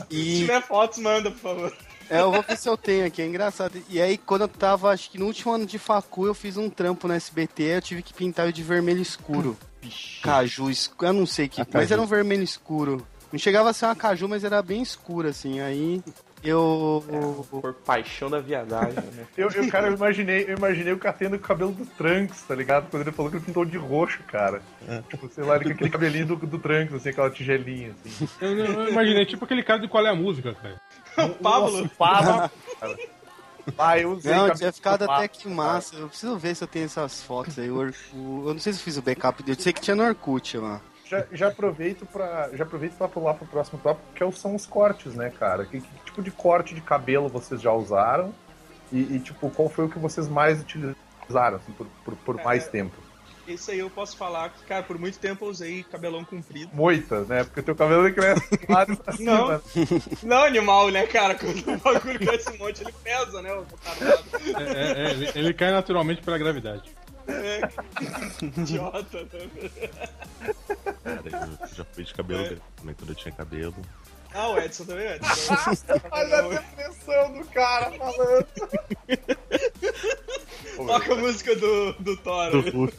E 0.09 0.39
tiver 0.39 0.61
fotos, 0.63 0.99
manda, 0.99 1.29
por 1.31 1.39
favor. 1.39 1.73
é, 2.09 2.19
eu 2.21 2.31
vou 2.31 2.41
ver 2.41 2.57
se 2.57 2.67
eu 2.67 2.77
tenho 2.77 3.05
aqui, 3.05 3.21
é 3.21 3.25
engraçado. 3.27 3.81
E 3.89 4.01
aí, 4.01 4.17
quando 4.17 4.41
eu 4.41 4.47
tava, 4.47 4.89
acho 4.91 5.09
que 5.11 5.17
no 5.19 5.25
último 5.25 5.53
ano 5.53 5.65
de 5.65 5.77
facu, 5.77 6.25
eu 6.25 6.33
fiz 6.33 6.57
um 6.57 6.69
trampo 6.69 7.07
no 7.07 7.13
SBT, 7.13 7.63
eu 7.63 7.81
tive 7.81 8.01
que 8.01 8.13
pintar 8.13 8.45
ele 8.45 8.53
de 8.53 8.63
vermelho 8.63 9.01
escuro. 9.01 9.57
Caju 10.21 10.69
escuro, 10.69 11.09
eu 11.09 11.13
não 11.13 11.25
sei 11.25 11.47
que, 11.47 11.61
mas 11.73 11.91
era 11.91 12.01
um 12.01 12.05
vermelho 12.07 12.43
escuro. 12.43 13.05
Não 13.31 13.39
chegava 13.39 13.69
a 13.69 13.73
ser 13.73 13.85
uma 13.85 13.95
caju, 13.95 14.27
mas 14.29 14.43
era 14.43 14.61
bem 14.61 14.81
escuro, 14.81 15.27
assim. 15.27 15.59
Aí 15.59 16.01
eu. 16.43 17.45
Por 17.49 17.73
paixão 17.73 18.29
da 18.29 18.39
viadagem, 18.39 18.95
né? 19.13 19.25
Eu, 19.37 19.49
eu, 19.49 19.69
cara, 19.69 19.87
eu 19.87 19.93
imaginei, 19.93 20.45
eu 20.47 20.57
imaginei 20.57 20.93
o 20.93 20.97
cara 20.97 21.15
tendo 21.17 21.35
o 21.35 21.39
cabelo 21.39 21.71
do 21.71 21.85
Trunks, 21.85 22.41
tá 22.43 22.53
ligado? 22.55 22.89
Quando 22.89 23.03
ele 23.03 23.11
falou 23.11 23.31
que 23.31 23.37
ele 23.37 23.45
pintou 23.45 23.65
de 23.65 23.77
roxo, 23.77 24.19
cara. 24.23 24.61
Tipo, 25.09 25.29
sei 25.29 25.43
lá, 25.43 25.55
ele 25.55 25.65
com 25.65 25.71
aquele 25.71 25.89
cabelinho 25.89 26.25
do, 26.25 26.35
do 26.35 26.59
Trunks, 26.59 26.93
assim, 26.93 27.09
aquela 27.09 27.29
tigelinha, 27.29 27.91
assim. 28.05 28.27
Eu, 28.41 28.57
eu- 28.57 28.65
eu 28.83 28.89
imaginei 28.89 29.25
tipo 29.25 29.45
aquele 29.45 29.63
cara 29.63 29.79
de 29.79 29.87
qual 29.87 30.05
é 30.05 30.09
a 30.09 30.15
música, 30.15 30.53
cara. 30.53 30.81
Pablo? 31.41 31.77
Nossa, 31.81 31.89
Pablo. 31.97 32.49
Ah, 33.77 33.97
eu 33.97 34.11
usei 34.11 34.33
Não, 34.33 34.49
tinha 34.53 34.73
ficado 34.73 35.05
do 35.05 35.11
até 35.11 35.27
que 35.27 35.47
massa. 35.47 35.95
Eu 35.95 36.09
preciso 36.09 36.37
ver 36.37 36.53
se 36.55 36.63
eu 36.63 36.67
tenho 36.67 36.85
essas 36.85 37.23
fotos 37.23 37.57
aí. 37.57 37.71
O 37.71 37.89
o- 38.13 38.43
eu 38.49 38.53
não 38.53 38.59
sei 38.59 38.73
se 38.73 38.79
eu 38.79 38.83
fiz 38.83 38.97
o 38.97 39.01
backup 39.01 39.41
dele. 39.41 39.57
Eu 39.57 39.61
sei 39.63 39.71
que 39.71 39.79
tinha 39.81 39.95
no 39.95 40.03
Orkut 40.03 40.57
lá. 40.57 40.81
Já, 41.05 41.25
já 41.31 41.47
aproveito 41.47 42.05
para 42.05 42.49
já 42.53 42.63
aproveito 42.63 42.93
para 42.97 43.07
pular 43.07 43.35
pro 43.35 43.45
próximo 43.45 43.79
tópico, 43.81 44.05
que 44.15 44.21
é 44.23 44.25
o- 44.25 44.31
são 44.33 44.53
os 44.55 44.65
cortes, 44.65 45.13
né, 45.15 45.29
cara? 45.29 45.63
Que, 45.65 45.79
que 45.79 46.02
tipo 46.13 46.21
de 46.21 46.31
corte 46.31 46.75
de 46.75 46.81
cabelo 46.81 47.27
vocês 47.27 47.59
já 47.61 47.71
usaram? 47.73 48.33
E, 48.91 49.15
e, 49.15 49.19
tipo, 49.19 49.49
qual 49.49 49.67
foi 49.67 49.85
o 49.85 49.89
que 49.89 49.97
vocês 49.97 50.27
mais 50.29 50.61
utilizaram, 50.61 51.57
assim, 51.57 51.71
por, 51.73 51.87
por, 52.05 52.15
por 52.17 52.43
mais 52.43 52.67
tempo? 52.67 52.95
Isso 53.47 53.71
aí 53.71 53.79
eu 53.79 53.89
posso 53.89 54.15
falar 54.15 54.49
que, 54.51 54.63
cara, 54.65 54.83
por 54.83 54.97
muito 54.97 55.17
tempo 55.19 55.43
eu 55.43 55.49
usei 55.49 55.83
cabelão 55.83 56.23
comprido. 56.23 56.69
Moita, 56.73 57.21
né? 57.25 57.43
Porque 57.43 57.59
o 57.59 57.63
teu 57.63 57.75
cabelo 57.75 58.13
cresce 58.13 58.47
lá 58.69 58.85
pra 58.85 59.13
Não. 59.19 59.59
cima. 59.73 59.97
Não 60.23 60.43
animal, 60.43 60.89
né, 60.91 61.05
cara? 61.07 61.35
Quando 61.35 61.73
o 61.73 61.77
bagulho 61.77 62.19
cresce 62.19 62.51
um 62.51 62.57
monte, 62.57 62.81
ele 62.83 62.93
pesa, 63.03 63.41
né? 63.41 63.51
O. 63.53 63.65
É, 64.59 64.63
é, 64.63 64.91
é, 65.07 65.11
ele, 65.11 65.31
ele 65.35 65.53
cai 65.53 65.71
naturalmente 65.71 66.21
pela 66.21 66.37
gravidade. 66.37 66.89
É. 67.27 67.61
Idiota. 68.41 69.23
né? 69.33 69.49
Cara, 71.03 71.49
eu 71.61 71.67
já 71.75 71.85
fui 71.85 72.03
de 72.03 72.13
cabelo 72.13 72.41
É. 72.41 72.45
grande 72.45 72.61
também 72.77 72.95
quando 72.95 73.09
eu 73.09 73.15
tinha 73.15 73.33
cabelo. 73.33 73.75
Ah, 74.33 74.49
o 74.49 74.57
Edson 74.59 74.85
também, 74.85 75.07
Edson. 75.07 75.53
Olha 76.11 76.37
a 76.39 76.41
depressão 76.41 77.31
do 77.33 77.45
cara 77.45 77.91
falando. 77.91 78.47
Toca 80.75 81.13
a 81.13 81.15
música 81.15 81.55
do, 81.55 81.93
do 81.93 82.17
Thor. 82.17 82.51
Do 82.51 82.61
Hulk. 82.71 82.97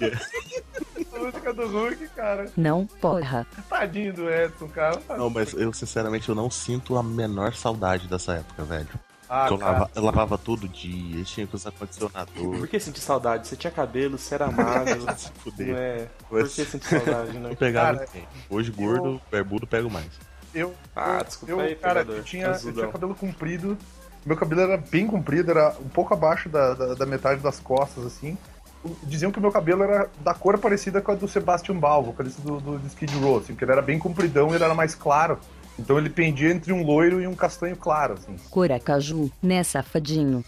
A 1.14 1.18
música 1.18 1.52
do 1.52 1.66
Hulk, 1.68 2.08
cara. 2.08 2.50
Não, 2.56 2.86
porra. 2.86 3.46
Tadinho 3.68 4.12
do 4.12 4.30
Edson, 4.30 4.68
cara. 4.68 5.00
Não, 5.16 5.28
mas 5.30 5.52
eu 5.54 5.72
sinceramente 5.72 6.28
eu 6.28 6.34
não 6.34 6.50
sinto 6.50 6.96
a 6.96 7.02
menor 7.02 7.54
saudade 7.54 8.06
dessa 8.08 8.34
época, 8.34 8.62
velho. 8.64 8.88
Ah, 9.28 9.48
eu, 9.50 9.56
lava- 9.56 9.90
eu 9.94 10.02
lavava 10.04 10.36
todo 10.38 10.68
dia, 10.68 11.18
eu 11.20 11.24
tinha 11.24 11.46
que 11.46 11.54
usar 11.56 11.72
condicionador. 11.72 12.58
Por 12.58 12.68
que 12.68 12.78
sentir 12.78 13.00
saudade? 13.00 13.48
Você 13.48 13.56
tinha 13.56 13.70
cabelo, 13.70 14.18
você 14.18 14.34
era 14.34 14.50
magro. 14.50 15.06
Se 15.16 15.30
fuder. 15.38 15.66
não 15.68 15.76
é? 15.78 16.08
Por 16.28 16.42
que 16.48 16.64
sentir 16.64 16.86
saudade, 16.88 17.38
né? 17.38 17.50
Eu 17.50 17.56
pegava 17.56 17.94
Cara, 17.98 18.06
quem? 18.12 18.28
Hoje 18.50 18.70
gordo, 18.70 19.20
barbudo, 19.32 19.66
pego 19.66 19.90
mais. 19.90 20.06
Eu, 20.54 20.74
Ah, 20.94 21.18
eu- 21.18 21.24
desculpa 21.24 21.52
eu, 21.52 21.60
aí, 21.60 21.74
cara, 21.74 22.00
pegador. 22.00 22.16
eu 22.16 22.22
tinha, 22.24 22.46
eu 22.46 22.72
tinha 22.72 22.88
cabelo 22.88 23.14
comprido. 23.14 23.76
Meu 24.24 24.36
cabelo 24.36 24.60
era 24.62 24.76
bem 24.76 25.06
comprido, 25.06 25.50
era 25.50 25.74
um 25.80 25.88
pouco 25.88 26.14
abaixo 26.14 26.48
da, 26.48 26.72
da, 26.74 26.94
da 26.94 27.06
metade 27.06 27.40
das 27.42 27.60
costas, 27.60 28.06
assim. 28.06 28.38
Diziam 29.02 29.32
que 29.32 29.38
o 29.38 29.42
meu 29.42 29.50
cabelo 29.52 29.82
era 29.82 30.08
da 30.22 30.32
cor 30.34 30.58
parecida 30.58 31.00
com 31.00 31.10
a 31.12 31.14
do 31.14 31.26
Sebastian 31.26 31.76
Ball, 31.76 32.02
vocalista 32.02 32.40
do, 32.42 32.60
do, 32.60 32.78
do 32.78 32.86
Skid 32.86 33.14
Row, 33.18 33.38
assim, 33.38 33.54
que 33.54 33.64
ele 33.64 33.72
era 33.72 33.82
bem 33.82 33.98
compridão 33.98 34.50
e 34.50 34.54
ele 34.54 34.64
era 34.64 34.74
mais 34.74 34.94
claro. 34.94 35.38
Então 35.78 35.98
ele 35.98 36.08
pendia 36.08 36.50
entre 36.50 36.72
um 36.72 36.84
loiro 36.84 37.20
e 37.20 37.26
um 37.26 37.34
castanho 37.34 37.76
claro, 37.76 38.14
assim. 38.14 38.36
Coracaju, 38.50 39.30
né, 39.42 39.62
safadinho? 39.62 40.44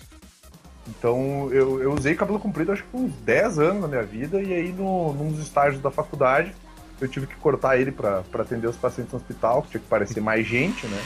Então 0.89 1.49
eu, 1.53 1.83
eu 1.83 1.93
usei 1.93 2.15
cabelo 2.15 2.39
comprido 2.39 2.73
acho 2.73 2.83
que 2.85 2.91
por 2.91 3.01
uns 3.01 3.13
10 3.25 3.59
anos 3.59 3.83
na 3.83 3.89
minha 3.89 4.05
vida, 4.05 4.41
e 4.41 4.53
aí 4.55 4.73
no, 4.73 5.13
num 5.15 5.33
dos 5.33 5.41
estágios 5.41 5.83
da 5.83 5.91
faculdade 5.91 6.55
eu 7.01 7.09
tive 7.09 7.27
que 7.27 7.37
cortar 7.37 7.79
ele 7.79 7.93
pra 7.93 8.23
pra 8.23 8.43
atender 8.43 8.67
os 8.67 8.77
pacientes 8.77 9.13
no 9.13 9.19
hospital, 9.19 9.63
que 9.63 9.71
tinha 9.71 9.81
que 9.81 9.89
parecer 9.89 10.21
mais 10.21 10.47
gente, 10.47 10.87
né? 10.87 11.03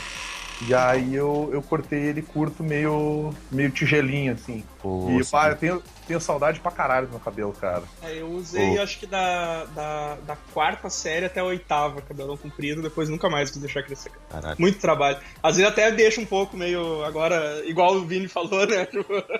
E 0.66 0.74
aí 0.74 1.14
eu, 1.14 1.48
eu 1.52 1.62
cortei 1.62 1.98
ele 1.98 2.20
curto, 2.20 2.62
meio, 2.62 3.32
meio 3.50 3.70
tigelinho, 3.70 4.34
assim. 4.34 4.62
E 5.18 5.24
sim. 5.24 5.30
pá, 5.30 5.48
eu 5.48 5.56
tenho, 5.56 5.82
tenho 6.06 6.20
saudade 6.20 6.60
pra 6.60 6.70
caralho 6.70 7.06
do 7.06 7.12
meu 7.12 7.20
cabelo, 7.20 7.52
cara. 7.52 7.82
É, 8.02 8.20
eu 8.20 8.28
usei, 8.28 8.78
Ô. 8.78 8.82
acho 8.82 8.98
que 8.98 9.06
da, 9.06 9.64
da, 9.64 10.16
da 10.26 10.36
quarta 10.52 10.90
série 10.90 11.24
até 11.24 11.40
a 11.40 11.44
oitava, 11.44 12.02
cabelão 12.02 12.36
comprido, 12.36 12.82
depois 12.82 13.08
nunca 13.08 13.30
mais 13.30 13.50
quis 13.50 13.58
deixar 13.58 13.82
crescer. 13.82 14.12
Caralho. 14.28 14.56
Muito 14.58 14.78
trabalho. 14.78 15.16
Às 15.42 15.56
vezes 15.56 15.70
até 15.70 15.90
deixa 15.90 16.20
um 16.20 16.26
pouco 16.26 16.56
meio, 16.56 17.02
agora, 17.04 17.62
igual 17.64 17.94
o 17.94 18.04
Vini 18.04 18.28
falou, 18.28 18.66
né? 18.66 18.86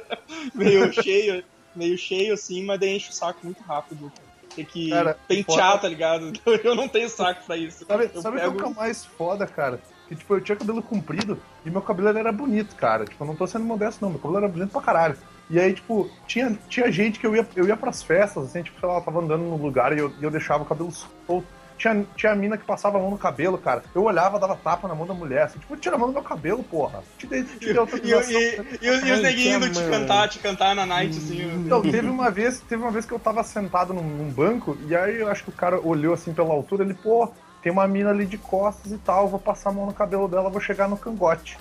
Meio 0.54 0.90
cheio, 0.92 1.44
meio 1.74 1.98
cheio 1.98 2.34
assim, 2.34 2.64
mas 2.64 2.80
daí 2.80 2.96
enche 2.96 3.10
o 3.10 3.12
saco 3.12 3.40
muito 3.42 3.62
rápido. 3.62 4.10
Tem 4.54 4.64
que 4.64 4.90
Cara, 4.90 5.18
pentear, 5.28 5.70
foda- 5.70 5.82
tá 5.82 5.88
ligado? 5.88 6.28
Então 6.28 6.54
eu 6.64 6.74
não 6.74 6.88
tenho 6.88 7.08
saco 7.08 7.44
pra 7.46 7.56
isso. 7.56 7.84
Sabe, 7.86 8.10
eu 8.14 8.20
sabe 8.22 8.36
o 8.38 8.40
pego... 8.40 8.56
que 8.56 8.62
é 8.64 8.66
o 8.66 8.74
mais 8.74 9.04
foda, 9.04 9.46
cara? 9.46 9.80
Que, 10.08 10.16
tipo, 10.16 10.34
eu 10.34 10.40
tinha 10.40 10.56
cabelo 10.56 10.82
comprido 10.82 11.40
e 11.64 11.70
meu 11.70 11.80
cabelo 11.80 12.08
era 12.18 12.32
bonito, 12.32 12.74
cara. 12.74 13.04
Tipo, 13.04 13.22
eu 13.22 13.28
não 13.28 13.36
tô 13.36 13.46
sendo 13.46 13.64
modesto, 13.64 14.02
não. 14.02 14.10
Meu 14.10 14.18
cabelo 14.18 14.38
era 14.38 14.48
bonito 14.48 14.70
pra 14.70 14.82
caralho. 14.82 15.16
E 15.48 15.58
aí, 15.58 15.72
tipo, 15.72 16.10
tinha, 16.26 16.56
tinha 16.68 16.90
gente 16.92 17.18
que 17.18 17.26
eu 17.26 17.34
ia, 17.34 17.46
eu 17.56 17.66
ia 17.66 17.76
pras 17.76 18.02
festas, 18.02 18.44
assim, 18.44 18.62
tipo, 18.62 18.78
sei 18.78 18.88
lá, 18.88 18.96
eu 18.96 19.00
tava 19.02 19.20
andando 19.20 19.42
num 19.42 19.56
lugar 19.56 19.92
e 19.96 20.00
eu, 20.00 20.12
e 20.20 20.24
eu 20.24 20.30
deixava 20.30 20.62
o 20.62 20.66
cabelo 20.66 20.90
solto. 20.92 21.46
Tinha, 21.80 22.06
tinha 22.14 22.34
mina 22.34 22.58
que 22.58 22.64
passava 22.64 22.98
a 22.98 23.00
mão 23.00 23.10
no 23.10 23.16
cabelo, 23.16 23.56
cara. 23.56 23.82
Eu 23.94 24.04
olhava, 24.04 24.38
dava 24.38 24.54
tapa 24.54 24.86
na 24.86 24.94
mão 24.94 25.06
da 25.06 25.14
mulher, 25.14 25.44
assim, 25.44 25.58
tipo, 25.58 25.74
tira 25.78 25.96
a 25.96 25.98
mão 25.98 26.08
do 26.08 26.12
meu 26.12 26.22
cabelo, 26.22 26.62
porra. 26.62 27.02
Te 27.16 27.26
dei, 27.26 27.42
te 27.42 27.72
dei 27.72 27.82
E, 28.04 28.12
e, 28.12 28.86
e, 28.86 29.08
e 29.08 29.12
os 29.12 29.22
neguinhos 29.22 29.66
indo 29.66 29.72
te 29.72 29.88
cantar, 29.88 30.28
te 30.28 30.38
cantar 30.40 30.76
na 30.76 30.84
night, 30.84 31.16
assim. 31.16 31.46
Não, 31.66 31.80
teve 31.80 32.06
uma 32.06 32.30
vez, 32.30 32.60
teve 32.60 32.82
uma 32.82 32.90
vez 32.90 33.06
que 33.06 33.12
eu 33.12 33.18
tava 33.18 33.42
sentado 33.42 33.94
num, 33.94 34.02
num 34.02 34.30
banco 34.30 34.76
e 34.86 34.94
aí 34.94 35.20
eu 35.20 35.28
acho 35.28 35.44
que 35.44 35.48
o 35.48 35.54
cara 35.54 35.80
olhou 35.80 36.12
assim 36.12 36.34
pela 36.34 36.52
altura, 36.52 36.84
ele, 36.84 36.92
pô, 36.92 37.32
tem 37.62 37.72
uma 37.72 37.88
mina 37.88 38.10
ali 38.10 38.26
de 38.26 38.36
costas 38.36 38.92
e 38.92 38.98
tal, 38.98 39.28
vou 39.28 39.40
passar 39.40 39.70
a 39.70 39.72
mão 39.72 39.86
no 39.86 39.94
cabelo 39.94 40.28
dela, 40.28 40.50
vou 40.50 40.60
chegar 40.60 40.86
no 40.86 40.98
cangote. 40.98 41.58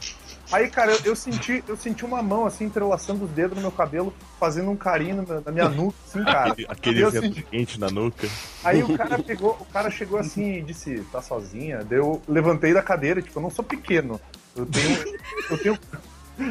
Aí, 0.51 0.67
cara, 0.69 0.91
eu, 0.93 0.99
eu 1.05 1.15
senti, 1.15 1.63
eu 1.67 1.77
senti 1.77 2.03
uma 2.03 2.23
mão 2.23 2.45
assim 2.45 2.65
entrelaçando 2.65 3.25
os 3.25 3.31
dedos 3.31 3.55
no 3.55 3.61
meu 3.61 3.71
cabelo, 3.71 4.13
fazendo 4.39 4.71
um 4.71 4.75
carinho 4.75 5.25
na 5.45 5.51
minha, 5.51 5.69
nuca, 5.69 5.95
assim, 6.07 6.23
cara. 6.23 6.55
Aquele, 6.67 7.05
vento 7.05 7.21
senti- 7.21 7.43
quente 7.43 7.79
na 7.79 7.89
nuca. 7.89 8.27
Aí 8.63 8.81
o 8.81 8.97
cara 8.97 9.19
pegou, 9.21 9.55
o 9.59 9.65
cara 9.65 9.91
chegou 9.91 10.17
assim 10.19 10.55
e 10.57 10.61
disse, 10.61 11.05
tá 11.11 11.21
sozinha? 11.21 11.83
Daí 11.83 11.99
eu 11.99 12.19
levantei 12.27 12.73
da 12.73 12.81
cadeira, 12.81 13.21
tipo, 13.21 13.37
eu 13.37 13.43
não 13.43 13.51
sou 13.51 13.63
pequeno. 13.63 14.19
Eu 14.55 14.65
tenho. 14.65 15.17
Eu 15.51 15.57
tenho. 15.57 15.79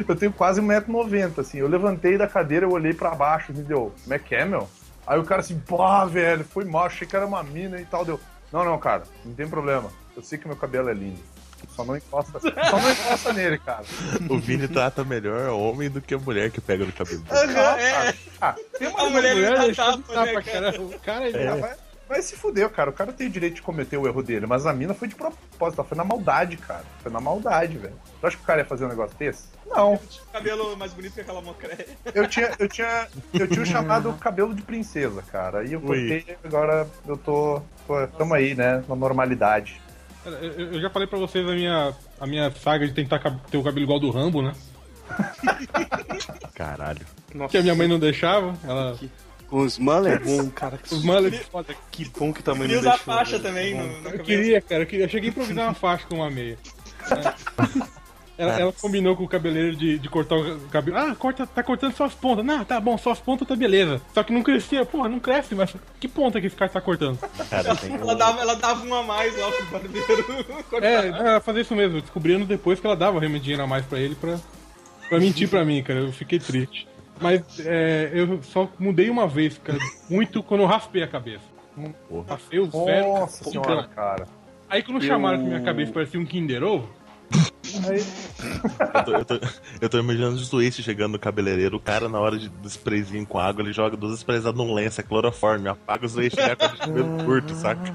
Eu 0.07 0.15
tenho 0.15 0.31
quase 0.31 0.61
1,90m, 0.61 1.39
assim. 1.39 1.57
Eu 1.57 1.67
levantei 1.67 2.17
da 2.17 2.27
cadeira, 2.27 2.65
eu 2.65 2.71
olhei 2.71 2.93
pra 2.93 3.15
baixo 3.15 3.51
e 3.51 3.55
me 3.57 3.63
deu, 3.63 3.91
como 4.03 4.13
é 4.13 4.19
que 4.19 4.35
é, 4.35 4.45
meu? 4.45 4.69
Aí 5.05 5.19
o 5.19 5.23
cara 5.25 5.41
assim, 5.41 5.59
pá, 5.59 6.05
velho, 6.05 6.43
foi 6.45 6.63
mal, 6.63 6.85
achei 6.85 7.07
que 7.07 7.15
era 7.15 7.25
uma 7.25 7.41
mina 7.43 7.81
e 7.81 7.85
tal. 7.85 8.05
Deu, 8.05 8.19
não, 8.53 8.63
não, 8.63 8.77
cara, 8.77 9.03
não 9.25 9.33
tem 9.33 9.47
problema. 9.47 9.89
Eu 10.15 10.21
sei 10.21 10.37
que 10.37 10.47
meu 10.47 10.55
cabelo 10.55 10.89
é 10.89 10.93
lindo. 10.93 11.19
Só 11.79 11.85
não 11.85 11.95
encosta, 11.95 12.39
só 12.41 12.77
não 12.77 12.91
encosta 12.91 13.31
nele, 13.31 13.57
cara. 13.57 13.85
O 14.29 14.37
Vini 14.37 14.67
trata 14.67 15.01
melhor 15.05 15.47
homem 15.51 15.89
do 15.89 16.01
que 16.01 16.13
a 16.13 16.17
mulher 16.17 16.51
que 16.51 16.59
pega 16.59 16.83
no 16.83 16.91
cabelo 16.91 17.19
dele. 17.21 17.57
Aham, 17.57 17.79
é. 17.79 18.13
Ah, 18.41 18.55
tem 18.77 18.89
uma 18.89 19.03
A 19.03 19.09
mulher 19.09 19.33
Mulher 19.33 19.59
deixou 19.59 19.85
dá 19.85 19.95
de 19.95 20.03
tapa, 20.03 20.25
né, 20.25 20.41
cara? 20.41 20.71
cara. 20.73 20.81
O 20.81 20.99
cara, 20.99 21.27
ele 21.29 21.47
Ah, 21.47 21.55
vai, 21.55 21.75
vai 22.09 22.21
se 22.21 22.35
fuder, 22.35 22.69
cara. 22.69 22.89
O 22.89 22.93
cara 22.93 23.13
tem 23.13 23.27
o 23.27 23.29
direito 23.29 23.55
de 23.55 23.61
cometer 23.61 23.95
o 23.95 24.05
erro 24.05 24.21
dele, 24.21 24.45
mas 24.45 24.65
a 24.65 24.73
mina 24.73 24.93
foi 24.93 25.07
de 25.07 25.15
propósito, 25.15 25.79
ela 25.79 25.87
foi 25.87 25.97
na 25.97 26.03
maldade, 26.03 26.57
cara. 26.57 26.83
Foi 27.01 27.09
na 27.13 27.21
maldade, 27.21 27.77
velho. 27.77 27.93
Tu 28.19 28.27
acha 28.27 28.35
que 28.35 28.43
o 28.43 28.45
cara 28.45 28.59
ia 28.59 28.65
fazer 28.65 28.83
um 28.83 28.89
negócio 28.89 29.15
desse? 29.17 29.45
Não. 29.65 29.97
Cabelo 30.33 30.75
mais 30.75 30.91
bonito 30.93 31.13
que 31.13 31.21
aquela 31.21 31.41
mocreia. 31.41 31.87
Eu 32.13 32.27
tinha, 32.27 32.51
eu 32.59 32.67
tinha, 32.67 33.07
eu 33.33 33.47
tinha 33.47 33.61
o 33.61 33.65
chamado 33.65 34.11
cabelo 34.19 34.53
de 34.53 34.63
princesa, 34.63 35.23
cara. 35.31 35.59
Aí 35.59 35.71
eu 35.71 35.79
Ui. 35.79 35.85
cortei, 35.85 36.37
agora 36.43 36.85
eu 37.07 37.15
tô, 37.15 37.61
tô 37.87 38.05
tamo 38.17 38.33
aí, 38.33 38.53
né, 38.53 38.83
na 38.89 38.95
normalidade. 38.97 39.81
Eu, 40.25 40.73
eu 40.73 40.81
já 40.81 40.89
falei 40.89 41.07
pra 41.07 41.17
vocês 41.17 41.47
a 41.47 41.53
minha, 41.53 41.93
a 42.19 42.27
minha 42.27 42.51
saga 42.51 42.85
de 42.87 42.93
tentar 42.93 43.19
ter 43.49 43.57
o 43.57 43.63
cabelo 43.63 43.83
igual 43.85 43.99
do 43.99 44.09
Rambo, 44.11 44.41
né? 44.41 44.53
Caralho. 46.53 47.05
Nossa, 47.33 47.51
Que 47.51 47.57
a 47.57 47.61
minha 47.61 47.75
mãe 47.75 47.87
não 47.87 47.99
deixava. 47.99 48.53
Ela. 48.63 48.97
Com 49.47 49.61
os 49.61 49.79
mullets? 49.79 50.25
bom, 50.27 50.49
cara. 50.51 50.77
Que, 50.77 50.93
Os 50.93 51.03
mullets, 51.03 51.39
foda. 51.47 51.73
que 51.91 52.07
bom 52.09 52.31
que 52.31 52.43
também 52.43 52.63
Queria 52.67 52.75
não 52.75 52.81
usar 52.81 52.91
deixou. 52.97 53.13
faixa 53.13 53.31
velho. 53.39 53.43
também 53.43 53.73
no, 53.73 53.83
na 53.87 53.87
Eu 53.91 54.03
cabeça. 54.03 54.23
queria, 54.23 54.61
cara. 54.61 54.83
Eu, 54.83 54.87
queria- 54.87 55.05
eu 55.05 55.09
cheguei 55.09 55.29
a 55.29 55.31
improvisar 55.31 55.65
uma 55.65 55.73
faixa 55.73 56.05
com 56.07 56.15
uma 56.17 56.29
meia. 56.29 56.57
É. 57.11 57.89
Ela, 58.39 58.57
ela 58.57 58.71
combinou 58.71 59.17
com 59.17 59.25
o 59.25 59.27
cabeleireiro 59.27 59.75
de, 59.75 59.99
de 59.99 60.07
cortar 60.07 60.37
o 60.37 60.59
cabelo. 60.69 60.97
Ah, 60.97 61.13
corta, 61.13 61.45
tá 61.45 61.61
cortando 61.61 61.93
só 61.93 62.05
as 62.05 62.15
pontas. 62.15 62.45
Não, 62.45 62.63
tá 62.63 62.79
bom, 62.79 62.97
só 62.97 63.11
as 63.11 63.19
pontas 63.19 63.45
tá 63.45 63.53
beleza. 63.53 64.01
Só 64.13 64.23
que 64.23 64.31
não 64.31 64.41
crescia. 64.41 64.85
Porra, 64.85 65.09
não 65.09 65.19
cresce, 65.19 65.53
mas 65.53 65.75
que 65.99 66.07
ponta 66.07 66.39
que 66.39 66.47
esse 66.47 66.55
cara 66.55 66.71
tá 66.71 66.79
cortando? 66.79 67.19
Cara, 67.49 67.75
tem 67.75 67.93
Ela 67.95 68.15
dava, 68.15 68.39
ela 68.39 68.55
dava 68.55 68.85
um 68.85 68.95
a 68.95 69.03
mais 69.03 69.37
lá 69.37 69.51
pro 69.51 69.65
barbeiro. 69.65 70.45
É, 70.81 71.07
ela 71.07 71.41
fazia 71.41 71.63
isso 71.63 71.75
mesmo, 71.75 71.99
descobrindo 71.99 72.45
depois 72.45 72.79
que 72.79 72.87
ela 72.87 72.95
dava 72.95 73.19
remedinho 73.19 73.61
a 73.61 73.67
mais 73.67 73.85
pra 73.85 73.99
ele 73.99 74.15
pra, 74.15 74.39
pra 75.09 75.19
mentir 75.19 75.49
pra 75.49 75.65
mim, 75.65 75.83
cara. 75.83 75.99
Eu 75.99 76.13
fiquei 76.13 76.39
triste. 76.39 76.87
Mas 77.19 77.41
é, 77.59 78.11
eu 78.13 78.41
só 78.43 78.69
mudei 78.79 79.09
uma 79.09 79.27
vez, 79.27 79.57
cara, 79.57 79.79
muito 80.09 80.41
quando 80.41 80.61
eu 80.61 80.67
raspei 80.67 81.03
a 81.03 81.07
cabeça. 81.07 81.43
Porra. 82.07 82.25
Raspei 82.29 82.59
os 82.59 82.71
velhos. 82.71 83.19
Nossa 83.19 83.43
senhora, 83.43 83.87
cara. 83.93 84.25
Aí 84.69 84.83
quando 84.83 85.03
chamaram 85.03 85.39
que 85.39 85.45
minha 85.45 85.61
cabeça 85.61 85.91
parecia 85.91 86.19
um 86.19 86.25
Kinder 86.25 86.63
Ovo, 86.63 86.87
Aí, 87.87 88.03
Eu 88.93 89.03
tô, 89.03 89.11
eu, 89.13 89.25
tô, 89.25 89.47
eu 89.81 89.89
tô 89.89 89.99
imaginando 89.99 90.37
o 90.41 90.49
Twist 90.49 90.81
chegando 90.83 91.13
no 91.13 91.19
cabeleireiro, 91.19 91.77
o 91.77 91.79
cara, 91.79 92.07
na 92.09 92.19
hora 92.19 92.37
de, 92.37 92.49
do 92.49 92.67
sprayzinho 92.67 93.25
com 93.25 93.37
água, 93.39 93.61
ele 93.63 93.73
joga 93.73 93.95
duas 93.97 94.17
sprays 94.19 94.43
num 94.45 94.73
lenço, 94.73 94.99
é 95.01 95.03
cloroforme, 95.03 95.67
apaga 95.69 96.05
os 96.05 96.13
dois 96.13 96.31
chegar 96.33 96.55
com 96.55 96.65
o 96.65 96.77
cabelo 96.77 97.09
curto, 97.23 97.53
saca? 97.53 97.91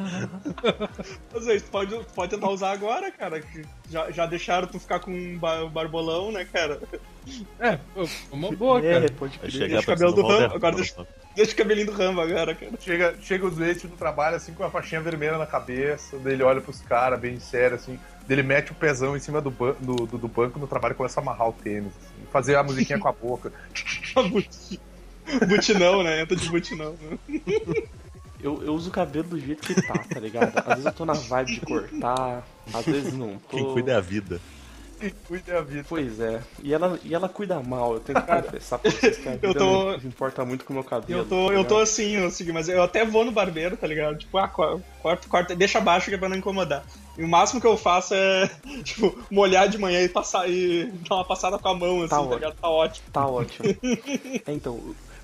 Às 1.35 1.45
vezes, 1.47 1.63
tu 1.63 1.71
pode, 1.71 1.99
pode 2.15 2.31
tentar 2.31 2.51
usar 2.51 2.73
agora, 2.73 3.11
cara. 3.11 3.41
que 3.41 3.63
Já, 3.91 4.11
já 4.11 4.27
deixaram 4.27 4.67
tu 4.69 4.79
ficar 4.79 5.01
com 5.01 5.11
um 5.11 5.39
ba- 5.39 5.67
barbolão, 5.67 6.31
né, 6.33 6.45
cara? 6.45 6.81
É, 7.59 7.79
uma 8.31 8.53
boa, 8.53 8.85
É, 8.85 8.93
cara. 9.01 9.13
pode 9.13 9.39
crer. 9.39 9.51
chegar 9.51 9.67
Deixa 9.69 9.83
o 9.83 9.87
cabelo 9.95 10.13
do 10.13 10.27
Rambo, 10.27 10.55
agora 10.55 10.77
deixa, 10.77 11.07
deixa 11.35 11.53
o 11.53 11.57
cabelinho 11.57 11.87
do 11.87 11.93
Rambo 11.93 12.21
agora, 12.21 12.55
cara. 12.55 12.73
Chega, 12.81 13.15
chega 13.23 13.47
os 13.47 13.57
leite 13.57 13.87
no 13.87 13.97
trabalho, 13.97 14.37
assim, 14.37 14.53
com 14.53 14.63
a 14.65 14.71
faixinha 14.71 15.01
vermelha 15.01 15.39
na 15.39 15.47
cabeça, 15.47 16.19
daí 16.19 16.35
ele 16.35 16.43
olha 16.43 16.61
pros 16.61 16.81
caras, 16.83 17.19
bem 17.19 17.41
sério, 17.41 17.77
assim, 17.77 17.99
daí 18.27 18.37
ele 18.39 18.43
mete 18.43 18.73
o 18.73 18.75
pezão 18.75 19.17
em 19.17 19.21
cima 19.21 19.41
do, 19.41 19.51
ban 19.51 19.75
do, 19.81 19.95
do, 20.07 20.19
do 20.19 20.29
banco 20.29 20.59
no 20.59 20.67
trabalho 20.67 20.93
e 20.93 20.97
começa 20.97 21.19
a 21.19 21.23
amarrar 21.23 21.49
o 21.49 21.53
tênis, 21.53 21.93
assim, 21.97 22.27
fazer 22.33 22.57
a 22.57 22.63
musiquinha 22.63 22.99
com 22.99 23.09
a 23.09 23.13
boca. 23.13 23.53
Butinão, 25.49 26.03
né? 26.03 26.21
Entra 26.21 26.37
de 26.37 26.49
butinão. 26.51 26.95
né? 27.01 27.19
Eu, 28.43 28.63
eu 28.63 28.75
uso 28.75 28.91
o 28.91 28.93
cabelo 28.93 29.27
do 29.27 29.41
jeito 29.41 29.67
que 29.67 29.75
tá, 29.81 29.95
tá 29.95 30.21
ligado? 30.21 30.53
Às 30.59 30.67
vezes 30.67 30.85
eu 30.85 30.93
tô 30.93 31.07
na 31.07 31.15
vibe 31.15 31.55
de 31.55 31.61
cortar, 31.63 32.47
às 32.75 32.85
vezes 32.85 33.15
não 33.15 33.39
tô. 33.39 33.57
Quem 33.57 33.65
cuida 33.73 33.93
é 33.93 33.97
a 33.97 34.01
vida. 34.01 34.39
Cuida 35.29 35.59
a 35.59 35.63
vida. 35.63 35.85
Pois 35.89 36.21
é. 36.21 36.41
E 36.63 36.73
ela, 36.73 36.99
e 37.05 37.15
ela 37.15 37.29
cuida 37.29 37.61
mal, 37.63 37.95
eu 37.95 38.01
tenho 38.01 38.21
que 38.21 38.27
confessar 38.27 38.79
pra 38.79 38.91
vocês 38.91 39.17
que 39.19 39.29
a 39.29 39.33
vida 39.37 39.47
eu 39.49 39.55
tô- 39.55 39.91
não 39.93 39.97
importa 40.05 40.45
muito 40.45 40.65
com 40.65 40.73
o 40.73 40.77
meu 40.77 40.85
cabelo. 40.85 41.21
Eu 41.21 41.25
tô, 41.27 41.49
tá 41.49 41.55
eu 41.55 41.65
tô 41.65 41.79
assim, 41.79 42.17
eu 42.17 42.31
mas 42.53 42.69
eu 42.69 42.83
até 42.83 43.05
vou 43.05 43.25
no 43.25 43.33
barbeiro, 43.33 43.77
tá 43.77 43.87
ligado? 43.87 44.19
Tipo, 44.19 44.39
ah, 44.39 44.49
co- 44.49 44.81
corta, 45.03 45.29
corta, 45.29 45.55
deixa 45.57 45.79
abaixo 45.79 46.09
que 46.09 46.15
é 46.15 46.19
pra 46.19 46.29
não 46.29 46.37
incomodar. 46.37 46.85
E 47.17 47.23
o 47.25 47.29
máximo 47.29 47.61
que 47.61 47.67
eu 47.67 47.77
faço 47.77 48.15
é, 48.15 48.51
tipo, 48.83 49.17
molhar 49.31 49.69
de 49.69 49.79
manhã 49.79 50.01
e 50.03 50.09
passar 50.09 50.49
e 50.49 50.87
dar 51.09 51.17
uma 51.17 51.25
passada 51.25 51.59
com 51.59 51.69
a 51.69 51.75
mão, 51.75 51.99
assim, 52.01 52.09
Tá 52.09 52.17
tá, 52.17 52.21
ótimo. 52.23 52.35
ligado? 52.35 52.55
Tá 52.61 52.69
ótimo. 52.69 53.07
Tá 53.13 53.27
ótimo. 53.27 53.69
É, 54.47 54.53
então, 54.53 54.75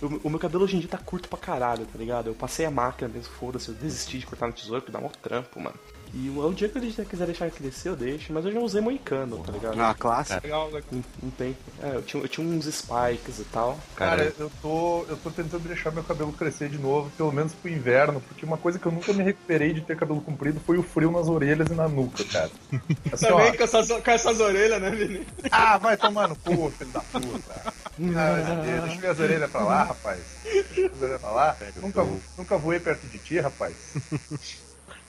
o, 0.03 0.21
o 0.25 0.31
meu 0.31 0.39
cabelo 0.39 0.65
hoje 0.65 0.77
em 0.77 0.81
dia 0.81 0.89
tá 0.89 0.99
curto 0.99 1.29
pra 1.29 1.39
caralho, 1.39 1.85
tá 1.87 1.99
ligado? 1.99 2.29
Eu 2.29 2.35
passei 2.35 2.65
a 2.65 2.71
máquina 2.71 3.09
mesmo, 3.09 3.33
foda-se, 3.35 3.69
eu 3.69 3.75
desisti 3.75 4.19
de 4.19 4.27
cortar 4.27 4.47
no 4.47 4.53
tesouro, 4.53 4.83
porque 4.83 4.93
dá 4.97 5.05
um 5.05 5.09
trampo, 5.09 5.61
mano. 5.61 5.77
E 6.13 6.29
o, 6.29 6.45
o 6.47 6.53
dia 6.53 6.69
que 6.69 6.79
ele 6.79 6.93
quiser 6.93 7.27
deixar 7.27 7.51
crescer, 7.51 7.91
eu 7.91 7.97
deixo, 7.97 8.33
mas 8.33 8.45
eu 8.45 8.53
já 8.53 8.59
usei 8.61 8.81
moicano, 8.81 9.39
tá 9.39 9.53
ligado? 9.53 9.81
Ah, 9.81 9.95
clássico. 9.95 10.41
Legal, 10.43 10.67
legal. 10.67 10.83
Não, 10.91 11.05
não 11.23 11.31
tem. 11.31 11.57
É, 11.83 11.95
eu 11.95 12.03
tinha, 12.03 12.23
eu 12.23 12.29
tinha 12.29 12.47
uns 12.47 12.65
spikes 12.67 13.39
e 13.39 13.45
tal. 13.45 13.79
Cara, 13.95 14.33
eu 14.39 14.51
tô, 14.61 15.05
eu 15.09 15.17
tô 15.17 15.31
tentando 15.31 15.67
deixar 15.69 15.93
meu 15.93 16.03
cabelo 16.03 16.33
crescer 16.33 16.69
de 16.69 16.79
novo, 16.79 17.11
pelo 17.17 17.33
menos 17.33 17.53
pro 17.53 17.71
inverno, 17.71 18.21
porque 18.21 18.45
uma 18.45 18.57
coisa 18.57 18.79
que 18.79 18.87
eu 18.87 18.93
nunca 18.93 19.13
me 19.13 19.23
recuperei 19.23 19.73
de 19.73 19.81
ter 19.81 19.97
cabelo 19.97 20.21
comprido 20.21 20.61
foi 20.61 20.79
o 20.79 20.83
frio 20.83 21.11
nas 21.11 21.29
orelhas 21.29 21.69
e 21.69 21.75
na 21.75 21.89
nuca, 21.89 22.25
cara. 22.25 22.51
Assim, 23.13 23.27
ó, 23.27 23.37
Também 23.37 23.57
com 23.57 23.65
essas, 23.65 23.89
com 23.89 24.11
essas 24.11 24.41
orelhas, 24.41 24.83
né, 24.83 24.91
Vini? 24.91 25.27
ah, 25.51 25.79
vai 25.79 25.97
tomar 25.97 26.29
no 26.29 26.37
cu, 26.37 26.71
filho 26.71 26.91
da 26.91 27.01
puta. 27.01 27.55
Ah, 27.55 27.75
deixa 28.65 28.95
eu 28.97 29.01
ver 29.01 29.07
as 29.09 29.21
orelhas 29.21 29.51
pra 29.51 29.63
lá, 29.63 29.85
rapaz. 29.85 30.21
Deixa 30.43 30.93
as 30.93 31.03
orelhas 31.03 31.21
pra 31.21 31.31
lá. 31.31 31.57
Nunca, 31.81 32.07
nunca 32.37 32.59
voei 32.59 32.81
perto 32.81 33.07
de 33.07 33.19
ti, 33.19 33.39
rapaz. 33.39 33.75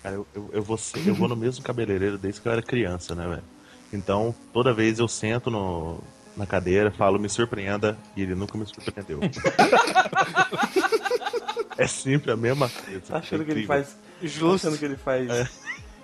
Cara, 0.03 0.15
eu, 0.15 0.27
eu, 0.33 0.49
eu, 0.53 0.63
vou 0.63 0.79
eu 1.05 1.13
vou 1.13 1.27
no 1.27 1.35
mesmo 1.35 1.63
cabeleireiro 1.63 2.17
desde 2.17 2.41
que 2.41 2.47
eu 2.47 2.51
era 2.51 2.61
criança, 2.61 3.13
né, 3.13 3.27
velho? 3.27 3.43
Então, 3.93 4.33
toda 4.53 4.73
vez 4.73 4.99
eu 4.99 5.07
sento 5.07 5.51
no, 5.51 5.99
na 6.35 6.45
cadeira, 6.45 6.91
falo, 6.91 7.19
me 7.19 7.29
surpreenda, 7.29 7.97
e 8.15 8.21
ele 8.23 8.33
nunca 8.35 8.57
me 8.57 8.65
surpreendeu. 8.65 9.19
é 11.77 11.87
sempre 11.87 12.31
a 12.31 12.37
mesma 12.37 12.69
coisa. 12.69 13.01
Tá 13.01 13.17
achando 13.17 13.41
É 13.43 13.45
que 13.45 13.51
ele 13.51 13.65
faz. 13.65 13.97
Justo. 14.21 14.63
Tá 14.63 14.67
achando 14.69 14.79
que 14.79 14.85
ele 14.85 14.97
faz 14.97 15.29
É. 15.29 15.47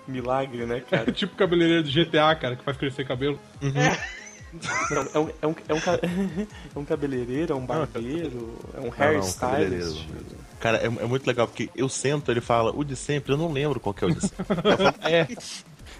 milagre, 0.06 0.66
né, 0.66 0.78
É 0.78 0.80
cara? 0.80 1.10
tipo 1.12 1.34
o 1.34 1.36
cabeleireiro 1.36 1.82
do 1.84 1.90
GTA, 1.90 2.34
cara, 2.36 2.56
que 2.56 2.64
faz 2.64 2.76
crescer 2.76 3.06
cabelo. 3.06 3.38
Não, 3.62 5.02
é 5.14 5.18
um, 5.18 5.30
é 5.42 5.46
um, 5.46 5.54
é 5.68 5.74
um, 5.74 5.78
é 6.74 6.78
um 6.78 6.84
cabeleireiro, 6.84 7.52
é 7.52 7.56
um 7.56 7.66
barbeiro, 7.66 8.58
é 8.74 8.80
um 8.80 8.84
Não, 8.84 8.90
não, 8.90 8.96
hairstylist. 8.96 9.38
cabeleireiro. 9.38 10.47
Cara, 10.60 10.78
é, 10.78 10.86
é 10.86 11.06
muito 11.06 11.26
legal, 11.26 11.46
porque 11.46 11.70
eu 11.76 11.88
sento, 11.88 12.30
ele 12.30 12.40
fala, 12.40 12.72
o 12.74 12.82
de 12.84 12.96
sempre, 12.96 13.32
eu 13.32 13.36
não 13.36 13.52
lembro 13.52 13.78
qual 13.80 13.94
que 13.94 14.04
é 14.04 14.06
o 14.08 14.14
de 14.14 14.20
sempre. 14.20 14.44
Eu 14.48 14.76
falo, 14.76 14.94
é, 15.02 15.26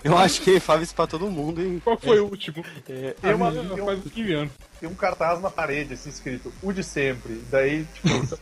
Eu 0.04 0.16
acho 0.16 0.42
que 0.42 0.50
ele 0.50 0.60
fala 0.60 0.82
isso 0.82 0.94
pra 0.94 1.06
todo 1.06 1.28
mundo, 1.30 1.60
hein? 1.60 1.80
Qual 1.84 1.98
foi 1.98 2.20
o 2.20 2.24
último? 2.26 2.64
É, 2.88 3.14
Tem 3.20 3.34
uma- 3.34 3.48
Ah, 3.48 3.84
faz 3.84 3.98
uns 4.06 4.12
15 4.12 4.32
anos. 4.32 4.52
Tem 4.80 4.88
um 4.88 4.94
cartaz 4.94 5.40
na 5.40 5.50
parede, 5.50 5.94
assim, 5.94 6.08
escrito, 6.10 6.52
o 6.62 6.72
de 6.72 6.82
sempre. 6.84 7.40
Daí, 7.50 7.84
tipo, 7.94 8.08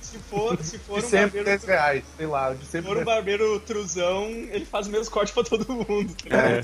Se 0.00 0.18
for, 0.20 0.58
se 0.62 0.78
for 0.78 1.00
de 1.00 1.06
um 1.06 1.08
sempre 1.08 1.42
barbeiro, 1.42 1.44
10 1.44 1.64
reais, 1.64 2.04
sei 2.16 2.26
lá, 2.26 2.50
o 2.50 2.54
de 2.54 2.64
se 2.64 2.70
sempre 2.70 2.86
for 2.88 2.92
um 2.92 3.04
10 3.04 3.06
barbeiro 3.06 3.60
truzão, 3.60 4.24
ele 4.26 4.64
faz 4.64 4.86
o 4.86 4.90
mesmo 4.90 5.12
corte 5.12 5.32
pra 5.32 5.42
todo 5.44 5.66
mundo. 5.70 6.14
tá? 6.28 6.36
É. 6.36 6.62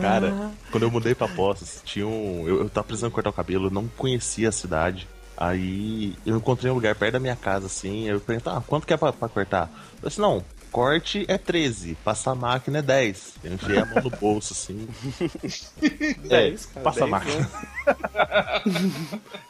Cara, 0.00 0.50
quando 0.70 0.82
eu 0.84 0.90
mudei 0.90 1.14
pra 1.14 1.28
Poços, 1.28 1.80
tinha 1.84 2.06
um. 2.06 2.46
Eu, 2.48 2.60
eu 2.62 2.68
tava 2.70 2.86
precisando 2.86 3.12
cortar 3.12 3.30
o 3.30 3.32
cabelo, 3.32 3.66
eu 3.66 3.70
não 3.70 3.86
conhecia 3.96 4.48
a 4.48 4.52
cidade. 4.52 5.06
Aí 5.36 6.14
eu 6.24 6.36
encontrei 6.36 6.70
um 6.70 6.74
lugar 6.74 6.94
perto 6.94 7.14
da 7.14 7.20
minha 7.20 7.36
casa, 7.36 7.66
assim. 7.66 8.08
Eu 8.08 8.20
perguntei, 8.20 8.52
ah, 8.52 8.62
quanto 8.66 8.86
que 8.86 8.92
é 8.92 8.96
pra, 8.96 9.12
pra 9.12 9.28
cortar? 9.28 9.62
Eu 9.62 9.68
falei 9.68 10.08
assim, 10.08 10.20
não, 10.20 10.44
corte 10.70 11.24
é 11.28 11.36
13, 11.36 11.94
passar 11.96 12.32
a 12.32 12.34
máquina 12.34 12.78
é 12.78 12.82
10. 12.82 13.34
Eu 13.44 13.54
enfiei 13.54 13.78
a 13.78 13.84
mão 13.84 14.02
no 14.02 14.10
bolso, 14.10 14.52
assim. 14.52 14.88
é, 16.28 16.50
10, 16.50 16.66
cara, 16.66 16.84
passa 16.84 17.04
a 17.04 17.08
10, 17.08 17.10
máquina. 17.10 17.50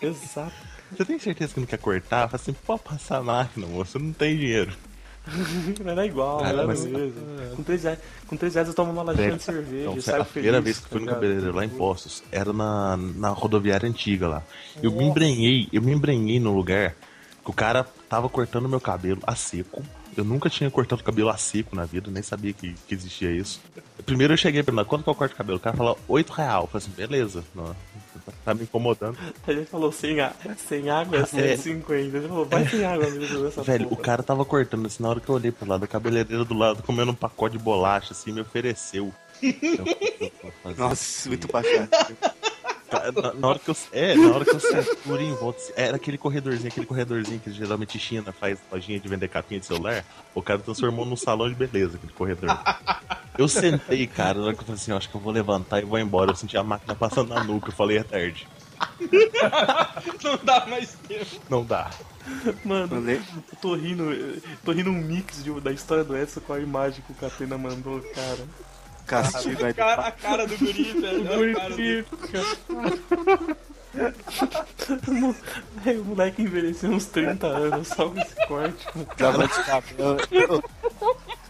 Exato. 0.02 0.72
Você 0.90 1.04
tem 1.04 1.18
certeza 1.18 1.54
que 1.54 1.60
não 1.60 1.66
quer 1.66 1.78
cortar? 1.78 2.24
Eu 2.24 2.28
falei 2.28 2.42
assim, 2.42 2.52
pode 2.52 2.82
passar 2.82 3.22
máquina, 3.22 3.66
moço, 3.66 3.98
não 3.98 4.12
tenho 4.12 4.38
dinheiro. 4.38 4.72
Era 5.86 6.04
igual, 6.06 6.38
Cara, 6.38 6.48
era 6.58 6.66
mas- 6.66 6.84
mesmo. 6.84 7.14
Com 7.56 7.62
3 7.62 7.82
reais, 7.84 7.98
com 8.26 8.36
três 8.36 8.54
reais 8.54 8.68
eu 8.68 8.74
tomo 8.74 8.90
uma 8.92 9.02
latinha 9.02 9.36
de 9.36 9.42
cerveja 9.42 9.84
Não, 9.86 9.96
e 9.96 10.02
sé- 10.02 10.10
saio 10.10 10.22
a 10.22 10.24
primeira 10.24 10.56
feliz, 10.60 10.64
vez 10.64 10.78
que 10.78 10.84
eu 10.86 10.88
fui 10.90 11.00
no 11.00 11.06
tá 11.06 11.12
cabeleireiro 11.14 11.54
lá 11.54 11.64
em 11.64 11.68
Postos 11.68 12.22
era 12.32 12.52
na, 12.52 12.96
na 12.96 13.28
rodoviária 13.28 13.88
antiga 13.88 14.26
lá. 14.26 14.42
Eu 14.82 14.90
me 14.90 15.04
embrenhei, 15.04 15.68
eu 15.72 15.80
me 15.80 15.92
embrenhei 15.92 16.40
no 16.40 16.54
lugar 16.54 16.96
que 17.44 17.50
o 17.50 17.52
cara 17.52 17.86
tava 18.08 18.28
cortando 18.28 18.68
meu 18.68 18.80
cabelo 18.80 19.20
a 19.26 19.34
seco. 19.36 19.82
Eu 20.16 20.24
nunca 20.24 20.50
tinha 20.50 20.70
cortado 20.70 21.02
cabelo 21.02 21.30
a 21.30 21.36
seco 21.36 21.74
na 21.74 21.84
vida, 21.84 22.10
nem 22.10 22.22
sabia 22.22 22.52
que, 22.52 22.74
que 22.86 22.94
existia 22.94 23.30
isso. 23.30 23.60
Primeiro 24.04 24.32
eu 24.32 24.36
cheguei 24.36 24.62
perguntando 24.62 24.88
quanto 24.88 25.04
que 25.04 25.10
eu 25.10 25.14
corto 25.14 25.34
o 25.34 25.36
cabelo? 25.38 25.56
O 25.56 25.60
cara 25.60 25.76
falou 25.76 25.98
8 26.08 26.32
real. 26.32 26.62
Eu 26.62 26.66
falei 26.68 26.86
assim, 26.86 26.90
beleza, 26.96 27.44
não, 27.54 27.74
tá 28.44 28.52
me 28.52 28.64
incomodando. 28.64 29.16
Aí 29.46 29.54
ele 29.56 29.64
falou, 29.64 29.90
sem, 29.90 30.20
á- 30.20 30.32
sem 30.56 30.90
água 30.90 31.18
é 31.18 31.24
150. 31.24 32.16
Ele 32.18 32.28
falou, 32.28 32.44
vai 32.44 32.68
sem 32.68 32.84
água 32.84 33.08
nessa 33.08 33.62
Velho, 33.62 33.86
o 33.86 33.90
porra. 33.90 34.02
cara 34.02 34.22
tava 34.22 34.44
cortando 34.44 34.86
assim, 34.86 35.02
na 35.02 35.08
hora 35.08 35.20
que 35.20 35.28
eu 35.28 35.34
olhei 35.34 35.50
pro 35.50 35.68
lado, 35.68 35.84
a 35.84 35.88
cabeleireira 35.88 36.44
do 36.44 36.54
lado 36.54 36.82
comendo 36.82 37.12
um 37.12 37.14
pacote 37.14 37.56
de 37.56 37.62
bolacha, 37.62 38.12
assim, 38.12 38.32
me 38.32 38.40
ofereceu. 38.42 39.12
Eu- 39.42 39.50
eu- 39.62 39.86
eu- 40.20 40.32
eu- 40.64 40.76
Nossa, 40.76 41.28
muito 41.28 41.48
baixado. 41.50 41.88
Cara, 42.92 43.10
Na, 43.22 43.32
na 43.34 43.48
hora 43.48 43.58
que 43.58 43.70
eu. 43.70 43.76
É, 43.92 44.14
na 44.14 44.34
hora 44.34 44.44
que 44.44 44.54
eu 44.54 44.60
segurei 44.60 45.26
em 45.26 45.34
volta. 45.34 45.60
Era 45.76 45.96
aquele 45.96 46.18
corredorzinho, 46.18 46.68
aquele 46.68 46.86
corredorzinho 46.86 47.40
que 47.40 47.50
geralmente 47.50 47.98
China 47.98 48.32
faz 48.32 48.58
lojinha 48.70 49.00
de 49.00 49.08
vender 49.08 49.28
capinha 49.28 49.58
de 49.60 49.66
celular. 49.66 50.04
O 50.34 50.42
cara 50.42 50.58
transformou 50.58 51.04
num 51.06 51.16
salão 51.16 51.48
de 51.48 51.54
beleza, 51.54 51.96
aquele 51.96 52.12
corredor. 52.12 52.50
Eu 53.38 53.48
sentei, 53.48 54.06
cara, 54.06 54.38
na 54.38 54.44
hora 54.46 54.54
que 54.54 54.60
eu 54.60 54.66
falei 54.66 54.80
assim, 54.80 54.90
"Eu 54.90 54.96
acho 54.98 55.08
que 55.08 55.14
eu 55.14 55.20
vou 55.20 55.32
levantar 55.32 55.80
e 55.80 55.84
vou 55.86 55.98
embora. 55.98 56.30
Eu 56.30 56.36
senti 56.36 56.56
a 56.56 56.62
máquina 56.62 56.94
passando 56.94 57.34
na 57.34 57.42
nuca, 57.42 57.68
eu 57.68 57.72
falei, 57.72 57.98
é 57.98 58.02
tarde. 58.04 58.46
Não 60.22 60.38
dá 60.42 60.66
mais 60.66 60.92
tempo. 61.08 61.26
Não 61.48 61.64
dá. 61.64 61.90
Mano, 62.64 63.10
Eu 63.10 63.22
tô 63.60 63.74
rindo, 63.74 64.12
eu 64.12 64.40
tô 64.64 64.72
rindo 64.72 64.90
um 64.90 64.94
mix 65.00 65.42
de- 65.42 65.60
da 65.60 65.72
história 65.72 66.04
do 66.04 66.16
Edson 66.16 66.40
com 66.40 66.52
a 66.52 66.60
imagem 66.60 67.02
que 67.06 67.12
o 67.12 67.14
Catena 67.14 67.56
mandou, 67.58 68.00
cara. 68.14 68.46
Castigo 69.06 69.64
aí. 69.64 69.70
A 69.70 69.74
cara, 69.74 70.02
a 70.02 70.12
cara 70.12 70.46
do 70.46 70.56
guri, 70.58 70.84
velho. 71.00 71.54
Cara. 71.54 71.68
Bonito, 71.70 72.16
cara. 72.16 73.56
Aí 75.84 75.98
o 75.98 76.04
moleque 76.04 76.42
envelheceu 76.42 76.90
uns 76.90 77.06
30 77.06 77.46
anos 77.46 77.88
só 77.88 78.08
com 78.08 78.18
esse 78.20 78.34
corte. 78.46 78.86
mano. 78.94 79.48
De 79.48 79.64
cabelo. 79.64 80.16
Eu, 80.30 80.62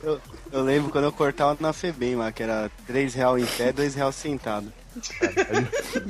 eu- 0.02 0.20
eu 0.50 0.62
lembro 0.64 0.90
quando 0.90 1.04
eu 1.04 1.12
cortava 1.12 1.56
na 1.60 1.72
Febem 1.72 2.16
lá, 2.16 2.32
que 2.32 2.42
era 2.42 2.70
3 2.86 3.14
real 3.14 3.38
em 3.38 3.46
pé, 3.46 3.72
2 3.72 3.94
real 3.94 4.10
sentado. 4.12 4.72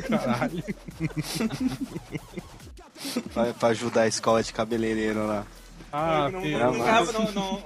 Caralho. 0.09 0.65
Pra, 3.35 3.53
pra 3.55 3.69
ajudar 3.69 4.03
a 4.03 4.09
escola 4.09 4.43
de 4.43 4.53
cabeleireiro 4.53 5.27
lá. 5.27 5.45
Ah, 5.93 6.31
não, 6.33 6.41
tem. 6.41 6.53
não, 6.53 6.73
não, 6.73 6.85
dava, 6.85 7.13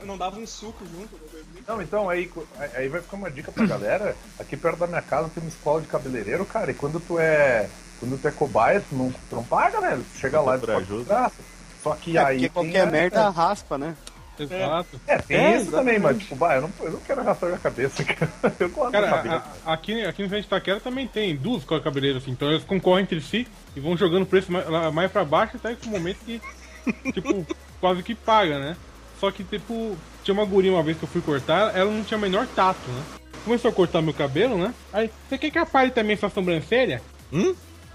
não, 0.04 0.18
dava 0.18 0.38
um 0.40 0.46
suco 0.46 0.84
junto. 0.84 1.10
Não, 1.66 1.80
então 1.80 2.10
aí, 2.10 2.30
aí 2.74 2.88
vai 2.88 3.00
ficar 3.00 3.16
uma 3.16 3.30
dica 3.30 3.52
pra 3.52 3.66
galera. 3.66 4.16
Aqui 4.38 4.56
perto 4.56 4.78
da 4.78 4.86
minha 4.86 5.02
casa 5.02 5.30
tem 5.32 5.42
uma 5.42 5.48
escola 5.48 5.80
de 5.80 5.86
cabeleireiro, 5.86 6.44
cara, 6.44 6.70
e 6.70 6.74
quando 6.74 6.98
tu 7.00 7.18
é. 7.18 7.68
Quando 8.00 8.20
tu 8.20 8.28
é 8.28 8.30
cobaia, 8.30 8.80
tu 8.88 8.94
não, 8.94 9.10
tu 9.30 9.36
não 9.36 9.44
paga, 9.44 9.80
né? 9.80 10.00
Tu 10.12 10.18
chega 10.18 10.40
lá 10.40 10.56
e 10.56 10.58
tu 10.58 10.60
Por 10.60 10.66
paga 10.66 10.78
ajuda. 10.80 11.02
de 11.02 11.08
graça. 11.08 11.36
Só 11.82 11.94
que 11.94 12.16
É 12.18 12.20
aí. 12.20 12.26
porque 12.26 12.40
tem 12.40 12.50
qualquer 12.50 12.88
a- 12.88 12.90
merda 12.90 13.28
raspa, 13.30 13.78
né? 13.78 13.96
Exato. 14.38 15.00
É, 15.06 15.16
tem 15.18 15.36
É, 15.38 15.56
isso 15.56 15.70
também, 15.70 15.98
mas 15.98 16.18
tipo, 16.18 16.36
bah, 16.36 16.56
eu 16.56 16.62
não, 16.62 16.70
eu 16.80 16.90
não 16.92 17.00
quero 17.00 17.20
arrastar 17.22 17.48
minha 17.48 17.58
cabeça, 17.60 18.04
cara. 18.04 18.30
Eu 18.60 18.68
gosto 18.68 18.92
da 18.92 19.00
Cara, 19.00 19.16
cabeça. 19.16 19.44
a- 19.64 19.72
aqui, 19.72 20.04
aqui 20.04 20.22
no 20.22 20.28
centro 20.28 20.40
de 20.42 20.46
Itaquera 20.46 20.78
também 20.80 21.06
tem 21.08 21.34
duas 21.34 21.64
com 21.64 21.80
cabeleireiras, 21.80 22.22
assim, 22.22 22.32
então 22.32 22.50
eles 22.50 22.64
concorrem 22.64 23.04
entre 23.04 23.18
si 23.22 23.48
e 23.74 23.80
vão 23.80 23.96
jogando 23.96 24.24
o 24.24 24.26
preço 24.26 24.52
mais, 24.52 24.66
mais 24.92 25.10
pra 25.10 25.24
baixo 25.24 25.56
até 25.56 25.74
que 25.74 25.86
o 25.88 25.90
momento 25.90 26.18
que, 26.18 26.38
tipo, 27.14 27.46
quase 27.80 28.02
que 28.02 28.14
paga, 28.14 28.58
né? 28.58 28.76
Só 29.20 29.30
que, 29.30 29.42
tipo, 29.44 29.96
tinha 30.22 30.34
uma 30.34 30.44
guria 30.44 30.72
uma 30.72 30.82
vez 30.82 30.96
que 30.98 31.04
eu 31.04 31.08
fui 31.08 31.20
cortar, 31.22 31.74
ela 31.76 31.90
não 31.90 32.04
tinha 32.04 32.18
o 32.18 32.20
menor 32.20 32.46
tato, 32.48 32.88
né? 32.90 33.02
Começou 33.44 33.70
a 33.70 33.74
cortar 33.74 34.02
meu 34.02 34.12
cabelo, 34.12 34.58
né? 34.58 34.74
Aí, 34.92 35.10
você 35.28 35.38
quer 35.38 35.50
que 35.50 35.58
apare 35.58 35.90
também 35.90 36.16
sua 36.16 36.28
sobrancelha? 36.28 37.00
Hum? 37.32 37.54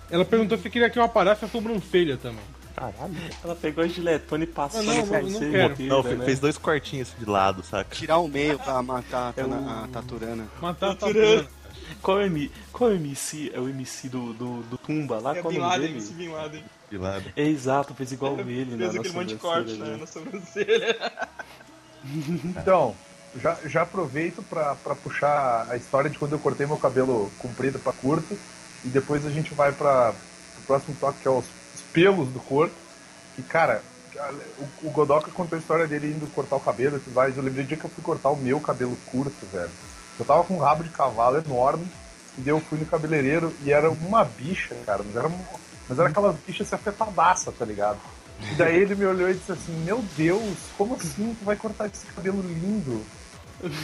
Ela 0.10 0.26
perguntou 0.26 0.58
se 0.58 0.70
queria 0.70 0.89
que 0.89 0.98
eu 0.98 1.04
aparasse 1.04 1.46
a 1.46 1.48
sobrancelha 1.48 2.17
também. 2.17 2.39
Caralho. 2.76 3.13
Ela 3.44 3.56
pegou 3.56 3.84
a 3.84 3.88
giletone 3.88 4.44
e 4.46 4.48
passou 4.48 4.82
Não, 4.82 4.94
não, 4.94 5.06
na 5.06 5.22
não 5.22 5.30
sobrancelha 5.30 5.70
quero. 5.76 5.84
Não, 5.89 6.04
né? 6.04 6.26
fez 6.26 6.39
dois 6.39 6.58
cortinhos 6.58 7.13
de 7.20 7.26
lado, 7.26 7.63
saca? 7.63 7.94
Tirar 7.96 8.17
o 8.17 8.28
meio 8.28 8.58
pra 8.58 8.82
matar 8.82 9.34
a, 9.38 9.41
É 9.41 9.46
um- 9.46 9.70
a 9.84 9.88
taturana. 9.91 10.48
Matar 10.62 10.91
a 10.91 10.96
Taturana. 10.96 11.48
Qual 12.02 12.20
é 12.20 12.24
o, 12.24 12.28
M- 12.28 12.52
qual 12.72 12.90
é 12.92 12.94
o 12.94 12.96
MC? 12.98 13.52
É 13.54 13.60
o 13.60 13.68
MC 13.70 14.10
do, 14.10 14.34
do, 14.34 14.62
do 14.64 14.78
Tumba 14.78 15.20
lá? 15.20 15.36
É 15.38 15.42
qual 15.42 15.52
é 15.52 15.56
Bin 15.56 15.62
o 15.62 15.68
Laden, 15.68 15.94
dele? 15.94 16.10
Bin 16.14 16.28
Laden. 16.30 16.64
De 16.90 16.98
lado. 16.98 17.24
É 17.36 17.44
exato, 17.44 17.94
fez 17.94 18.12
igual 18.12 18.38
ele, 18.42 18.76
né? 18.76 18.90
Fez 18.90 18.96
aquele 19.00 19.14
monte 19.14 19.30
de 19.30 19.36
corte 19.36 19.74
né, 19.74 19.98
na 20.00 20.06
sobrancelha. 20.08 20.98
Então, 22.44 22.96
já, 23.36 23.58
já 23.66 23.82
aproveito 23.84 24.42
pra, 24.50 24.76
pra 24.76 24.96
puxar 24.96 25.68
a 25.70 25.78
história 25.78 26.10
de 26.10 26.18
quando 26.18 26.34
eu 26.34 26.40
cortei 26.40 26.66
meu 26.66 26.78
cabelo 26.78 27.32
comprido 27.38 27.78
pra 27.80 27.94
curto. 27.94 28.38
E 28.84 28.88
depois 28.88 29.26
a 29.26 29.30
gente 29.30 29.54
vai 29.54 29.72
pra, 29.72 30.12
pro 30.56 30.64
próximo 30.66 30.98
toque, 31.00 31.20
que 31.22 31.28
é 31.28 31.32
os, 31.32 31.46
os 31.76 31.82
pelos 31.94 32.28
do 32.30 32.40
corpo. 32.40 32.74
E, 33.38 33.44
cara, 33.44 33.84
o, 34.82 34.88
o 34.88 34.92
Godoka 34.92 35.30
contou 35.32 35.56
a 35.58 35.60
história 35.60 35.88
dele 35.88 36.08
indo 36.08 36.26
cortar 36.34 36.56
o 36.56 36.60
cabelo 36.60 36.98
e 36.98 37.00
tudo 37.00 37.14
mais. 37.14 37.38
Eu 37.38 37.44
lembrei 37.44 37.64
do 37.64 37.68
dia 37.68 37.78
que 37.78 37.86
eu 37.86 37.90
fui 37.90 38.04
cortar 38.04 38.32
o 38.32 38.36
meu 38.38 38.60
cabelo 38.60 38.98
curto, 39.06 39.46
velho. 39.54 39.70
Eu 40.22 40.26
tava 40.26 40.44
com 40.44 40.56
um 40.56 40.60
rabo 40.60 40.84
de 40.84 40.90
cavalo 40.90 41.38
enorme. 41.38 41.86
E 42.38 42.48
eu 42.48 42.60
fui 42.62 42.80
no 42.80 42.86
cabeleireiro 42.86 43.54
e 43.64 43.74
era 43.74 43.90
uma 43.90 44.24
bicha, 44.24 44.76
cara. 44.86 45.04
Mas 45.04 45.16
era, 45.16 45.30
mas 45.90 46.00
era 46.00 46.10
aquelas 46.10 46.36
bichas 46.48 46.68
se 46.68 46.76
afetadaça, 46.76 47.52
tá 47.52 47.66
ligado? 47.66 47.98
E 48.52 48.56
daí 48.56 48.82
ele 48.82 48.96
me 48.96 49.06
olhou 49.06 49.30
e 49.30 49.34
disse 49.34 49.52
assim, 49.52 49.74
meu 49.84 50.04
Deus, 50.16 50.58
como 50.78 50.96
assim 50.96 51.36
tu 51.38 51.46
vai 51.46 51.56
cortar 51.56 51.88
esse 51.88 52.06
cabelo 52.08 52.42
lindo? 52.42 53.04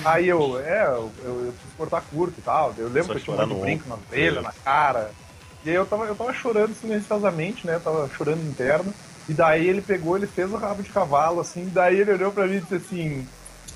Aí 0.06 0.28
eu, 0.28 0.60
é, 0.60 0.86
eu, 0.86 1.12
eu, 1.24 1.46
eu 1.46 1.54
preciso 1.54 1.76
cortar 1.78 2.02
curto 2.02 2.40
e 2.40 2.42
tal. 2.42 2.74
Eu 2.78 2.88
lembro 2.88 3.08
Só 3.08 3.14
que 3.14 3.30
eu 3.30 3.36
tinha 3.36 3.58
um 3.58 3.62
brinco 3.62 3.90
na 3.90 3.98
orelha, 4.10 4.42
na 4.42 4.52
cara. 4.52 5.12
E 5.66 5.70
aí 5.70 5.76
eu 5.76 5.86
tava, 5.86 6.06
eu 6.06 6.16
tava 6.16 6.34
chorando 6.34 6.74
silenciosamente, 6.80 7.68
né? 7.68 7.76
Eu 7.76 7.82
tava 7.82 8.10
chorando 8.16 8.48
interno. 8.48 8.94
E 9.28 9.34
daí 9.34 9.68
ele 9.68 9.82
pegou, 9.82 10.16
ele 10.16 10.26
fez 10.26 10.52
o 10.52 10.56
rabo 10.56 10.82
de 10.82 10.90
cavalo, 10.90 11.42
assim, 11.42 11.70
daí 11.74 12.00
ele 12.00 12.14
olhou 12.14 12.32
pra 12.32 12.48
mim 12.48 12.56
e 12.56 12.62
disse 12.62 12.76
assim, 12.76 13.28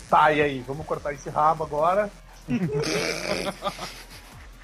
tá, 0.09 0.31
e 0.31 0.41
aí, 0.41 0.63
vamos 0.65 0.85
cortar 0.85 1.13
esse 1.13 1.29
rabo 1.29 1.65
agora? 1.65 2.09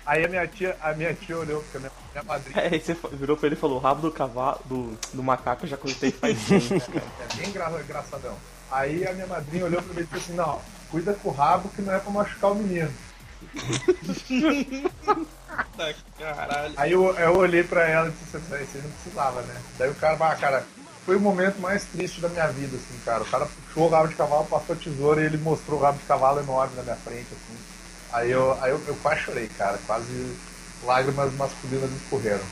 aí 0.06 0.26
a 0.26 0.30
minha 0.30 0.48
tia, 0.48 0.76
a 0.82 0.94
minha 0.94 1.14
tia 1.14 1.38
olhou, 1.38 1.62
porque 1.64 1.78
a 1.78 1.80
minha, 1.82 1.92
minha 2.14 2.24
madrinha 2.24 2.60
É, 2.62 2.68
aí 2.74 2.80
você 2.80 2.96
virou 3.14 3.36
pra 3.38 3.48
ele 3.48 3.56
e 3.56 3.60
falou: 3.60 3.78
o 3.78 3.82
rabo 3.82 4.02
do 4.02 4.12
cavalo, 4.12 4.60
do, 4.66 4.98
do 5.14 5.24
macaco 5.24 5.66
eu 5.66 5.70
já 5.70 5.78
cortei 5.78 6.12
faz 6.12 6.38
tempo, 6.48 6.80
cara. 6.92 7.06
É 7.22 7.36
bem 7.36 7.50
engra- 7.50 7.82
engraçadão. 7.82 8.36
Aí 8.72 9.08
a 9.08 9.14
minha 9.14 9.28
madrinha 9.28 9.66
olhou 9.66 9.82
pra 9.82 9.94
mim 9.94 10.02
e 10.02 10.04
disse 10.04 10.18
assim, 10.18 10.34
não, 10.34 10.62
cuida 10.92 11.14
com 11.14 11.30
o 11.30 11.34
rabo 11.34 11.70
que 11.70 11.82
não 11.82 11.94
é 11.94 12.00
pra 12.00 12.12
machucar 12.12 12.52
o 12.52 12.56
menino. 12.56 12.92
Tá, 15.76 15.92
Caralho. 16.20 16.74
Aí 16.78 16.92
eu, 16.92 17.04
eu 17.16 17.36
olhei 17.38 17.64
pra 17.64 17.88
ela 17.88 18.10
e 18.10 18.12
disse 18.12 18.38
assim, 18.38 18.66
você 18.66 18.78
não 18.80 18.92
precisava, 18.92 19.42
né? 19.42 19.56
Daí 19.78 19.90
o 19.90 19.96
cara, 19.96 20.18
ah, 20.20 20.36
cara, 20.36 20.64
foi 21.08 21.16
o 21.16 21.22
momento 21.22 21.62
mais 21.62 21.86
triste 21.86 22.20
da 22.20 22.28
minha 22.28 22.48
vida, 22.48 22.76
assim, 22.76 23.00
cara. 23.06 23.24
O 23.24 23.26
cara 23.26 23.46
puxou 23.46 23.86
o 23.86 23.88
rabo 23.88 24.10
de 24.10 24.16
cavalo, 24.16 24.44
passou 24.44 24.76
a 24.76 24.78
tesoura 24.78 25.22
e 25.22 25.26
ele 25.26 25.38
mostrou 25.38 25.80
o 25.80 25.82
rabo 25.82 25.98
de 25.98 26.04
cavalo 26.04 26.42
enorme 26.42 26.76
na 26.76 26.84
minha 26.84 26.98
frente, 26.98 27.28
assim. 27.32 27.58
Aí 28.12 28.30
eu, 28.30 28.62
aí 28.62 28.72
eu, 28.72 28.82
eu 28.86 28.96
quase 28.96 29.22
chorei, 29.22 29.48
cara. 29.58 29.80
Quase 29.88 30.36
lágrimas 30.84 31.34
masculinas 31.36 31.90
escorreram. 31.94 32.44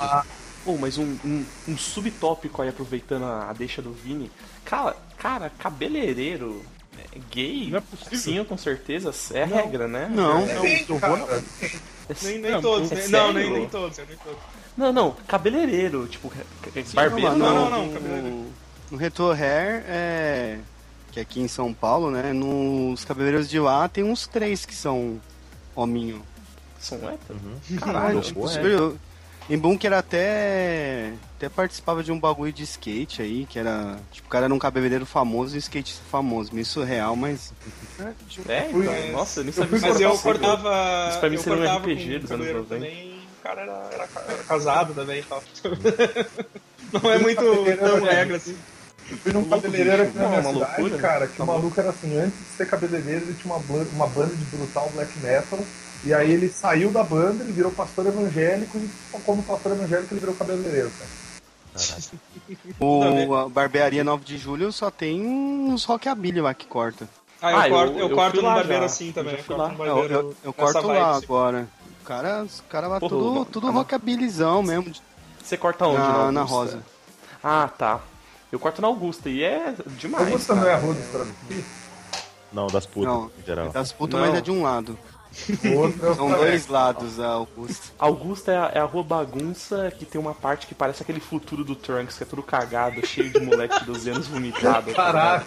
Ah, 0.00 0.24
Pô, 0.64 0.78
mas 0.78 0.96
um, 0.96 1.18
um, 1.22 1.44
um 1.68 1.76
subtópico 1.76 2.62
aí, 2.62 2.70
aproveitando 2.70 3.26
a, 3.26 3.50
a 3.50 3.52
deixa 3.52 3.82
do 3.82 3.92
Vini. 3.92 4.30
Cara, 4.64 4.96
cara, 5.18 5.52
cabeleireiro 5.58 6.64
é, 6.98 7.18
gay? 7.30 7.68
Não 7.68 7.76
é 7.76 7.82
possível. 7.82 8.18
Sim, 8.18 8.44
com 8.44 8.56
certeza. 8.56 9.12
É 9.34 9.44
regra, 9.44 9.86
né? 9.86 10.08
Não. 10.10 10.46
Cara. 10.98 11.44
Nem, 12.22 12.38
nem 12.38 12.52
Não, 12.52 12.62
todos, 12.62 12.90
é 12.90 12.94
né? 12.94 13.08
não, 13.08 13.32
nem, 13.34 13.52
nem 13.52 13.68
todos, 13.68 13.98
nem 13.98 14.16
todos. 14.16 14.38
Não, 14.76 14.92
não, 14.92 15.16
cabeleireiro, 15.26 16.06
tipo, 16.06 16.28
ca- 16.28 16.36
ca- 16.62 16.82
barbeiro 16.94 17.36
não, 17.36 17.48
não. 17.48 17.54
não, 17.54 17.70
não, 17.70 17.86
no- 17.86 17.92
cabeleireiro. 17.94 18.46
No 18.90 18.96
Retro 18.98 19.30
Hair, 19.32 19.84
é, 19.88 20.58
que 21.10 21.18
é 21.18 21.22
aqui 21.22 21.40
em 21.40 21.48
São 21.48 21.72
Paulo, 21.72 22.10
né? 22.10 22.32
Nos 22.32 23.04
cabeleireiros 23.04 23.48
de 23.48 23.58
lá 23.58 23.88
tem 23.88 24.04
uns 24.04 24.26
três 24.26 24.64
que 24.66 24.74
são 24.74 25.20
hominho. 25.74 26.22
São 26.78 26.98
héteros? 27.08 27.40
Caralho, 27.80 28.16
Uhum. 28.16 28.20
tipo, 28.22 28.44
é. 28.46 28.48
super- 28.48 28.70
eu- 28.70 28.96
em 29.48 29.56
Bunker 29.56 29.92
até 29.92 31.12
até 31.36 31.48
participava 31.48 32.02
de 32.02 32.10
um 32.12 32.18
bagulho 32.18 32.52
de 32.52 32.62
skate 32.64 33.22
aí, 33.22 33.46
que 33.48 33.58
era. 33.58 33.98
Tipo, 34.12 34.26
o 34.26 34.30
cara 34.30 34.44
era 34.46 34.54
um 34.54 34.58
cabeleireiro 34.58 35.04
famoso 35.06 35.54
e 35.54 35.56
um 35.56 35.58
skatista 35.58 36.02
famoso. 36.10 36.52
Meio 36.52 36.66
surreal, 36.66 37.14
mas. 37.16 37.52
É, 38.48 38.62
fui- 38.70 38.84
então, 38.86 39.12
nossa, 39.12 39.40
eu 39.40 39.44
nem 39.44 39.52
sabia 39.52 39.78
Mas 39.80 40.00
eu 40.00 40.16
cortava. 40.18 41.08
Isso 41.10 41.18
pra 41.20 41.30
mim 41.30 41.36
seria 41.38 41.58
um 41.58 41.76
RPG 41.76 42.18
dos 42.20 42.30
anos 42.30 42.46
cabeleiro 42.46 42.58
90. 42.62 42.74
também. 42.74 43.15
O 43.46 43.48
cara 43.48 43.62
era, 43.62 43.88
era, 43.92 44.08
era 44.34 44.42
casado 44.44 44.92
também 44.92 45.20
e 45.20 45.22
tal. 45.22 45.40
Não 46.92 47.10
é 47.12 47.18
muito 47.18 47.40
tão 47.76 48.04
regra 48.04 48.36
assim. 48.36 48.56
Eu 49.08 49.16
fui 49.18 49.32
num 49.32 49.48
cabeleireiro 49.48 50.02
aqui 50.02 50.16
na 50.18 50.22
Não, 50.24 50.28
minha 50.30 50.40
uma 50.40 50.52
cidade, 50.52 50.72
loucura, 50.82 50.96
né? 50.96 51.02
cara, 51.02 51.26
que 51.28 51.38
Tá 51.38 51.44
o 51.44 51.46
bom. 51.46 51.52
maluco 51.52 51.80
era 51.80 51.90
assim, 51.90 52.16
antes 52.18 52.36
de 52.38 52.44
ser 52.56 52.66
cabeleireiro, 52.66 53.24
ele 53.26 53.34
tinha 53.34 53.54
uma, 53.54 53.62
blan- 53.62 53.86
uma 53.92 54.06
banda 54.08 54.34
de 54.34 54.44
brutal 54.46 54.90
black 54.90 55.16
metal, 55.20 55.60
e 56.04 56.12
aí 56.12 56.32
ele 56.32 56.48
saiu 56.48 56.90
da 56.90 57.04
banda, 57.04 57.44
ele 57.44 57.52
virou 57.52 57.70
pastor 57.70 58.06
evangélico, 58.06 58.76
e 58.78 58.88
como 59.20 59.44
pastor 59.44 59.72
evangélico 59.72 60.12
ele 60.12 60.20
virou 60.20 60.34
cabeleireiro, 60.34 60.90
cara. 60.90 61.10
O, 62.80 63.34
a 63.34 63.48
barbearia 63.48 64.02
9 64.04 64.24
de 64.24 64.36
julho 64.36 64.70
só 64.72 64.90
tem 64.90 65.20
uns 65.24 65.84
rockabilly 65.84 66.40
lá 66.40 66.52
que 66.52 66.66
corta. 66.66 67.08
Ah, 67.40 67.52
eu 67.52 67.58
Ah, 67.58 67.68
eu- 67.68 67.74
corto, 67.74 67.98
eu, 67.98 68.08
eu 68.08 68.16
corto 68.16 68.36
fui 68.36 68.42
no 68.48 68.54
barbeiro 68.54 68.80
já. 68.82 68.86
assim 68.86 69.12
também. 69.12 69.34
Eu 69.34 69.38
Eu 69.38 69.44
corto 69.44 69.72
no 69.72 69.84
Eu, 69.84 69.94
barbeiro. 69.94 70.14
eu, 70.14 70.36
eu 70.44 70.52
corto 70.52 70.86
lá 70.88 71.10
assim. 71.10 71.24
agora. 71.24 71.68
O 72.06 72.08
cara, 72.08 72.44
os 72.44 72.62
cara 72.70 72.86
lá 72.86 73.00
tudo, 73.00 73.34
não- 73.34 73.44
tudo 73.44 73.66
não- 73.66 73.74
rockabilizão 73.74 74.62
mesmo. 74.62 74.92
Você 75.42 75.56
corta 75.56 75.86
onde? 75.88 75.98
Na, 75.98 76.30
na 76.30 76.42
rosa. 76.42 76.80
Ah, 77.42 77.68
tá. 77.76 77.98
Eu 78.52 78.60
corto 78.60 78.80
na 78.80 78.86
Augusta 78.86 79.28
e 79.28 79.42
é 79.42 79.74
demais. 79.98 80.26
Augusta 80.28 80.54
não 80.54 80.68
é 80.68 80.74
a 80.74 80.76
rua 80.78 80.94
dos 80.94 81.04
traficantes? 81.06 81.64
Não, 82.52 82.68
das 82.68 82.86
putas, 82.86 83.12
Não, 83.12 83.30
em 83.42 83.44
geral. 83.44 83.68
das 83.70 83.90
putas, 83.90 84.20
Não. 84.20 84.26
mas 84.28 84.38
é 84.38 84.40
de 84.40 84.52
um 84.52 84.62
lado. 84.62 84.96
O 85.64 85.78
outro 85.78 86.06
é 86.06 86.10
o 86.10 86.14
São 86.14 86.30
dois 86.30 86.68
lados, 86.68 87.18
a 87.18 87.26
Augusta. 87.26 87.92
Augusta 87.98 88.52
é 88.52 88.56
a, 88.56 88.70
é 88.76 88.78
a 88.80 88.84
rua 88.84 89.02
bagunça 89.02 89.92
que 89.98 90.04
tem 90.06 90.20
uma 90.20 90.32
parte 90.32 90.68
que 90.68 90.74
parece 90.76 91.02
aquele 91.02 91.18
futuro 91.20 91.64
do 91.64 91.74
Trunks, 91.74 92.16
que 92.16 92.22
é 92.22 92.26
tudo 92.26 92.42
cagado, 92.42 93.04
cheio 93.04 93.30
de 93.32 93.40
moleque 93.40 93.80
de 93.80 93.84
12 93.86 94.10
anos 94.10 94.28
vomitado. 94.28 94.94
tá 94.94 95.06
ligado? 95.08 95.46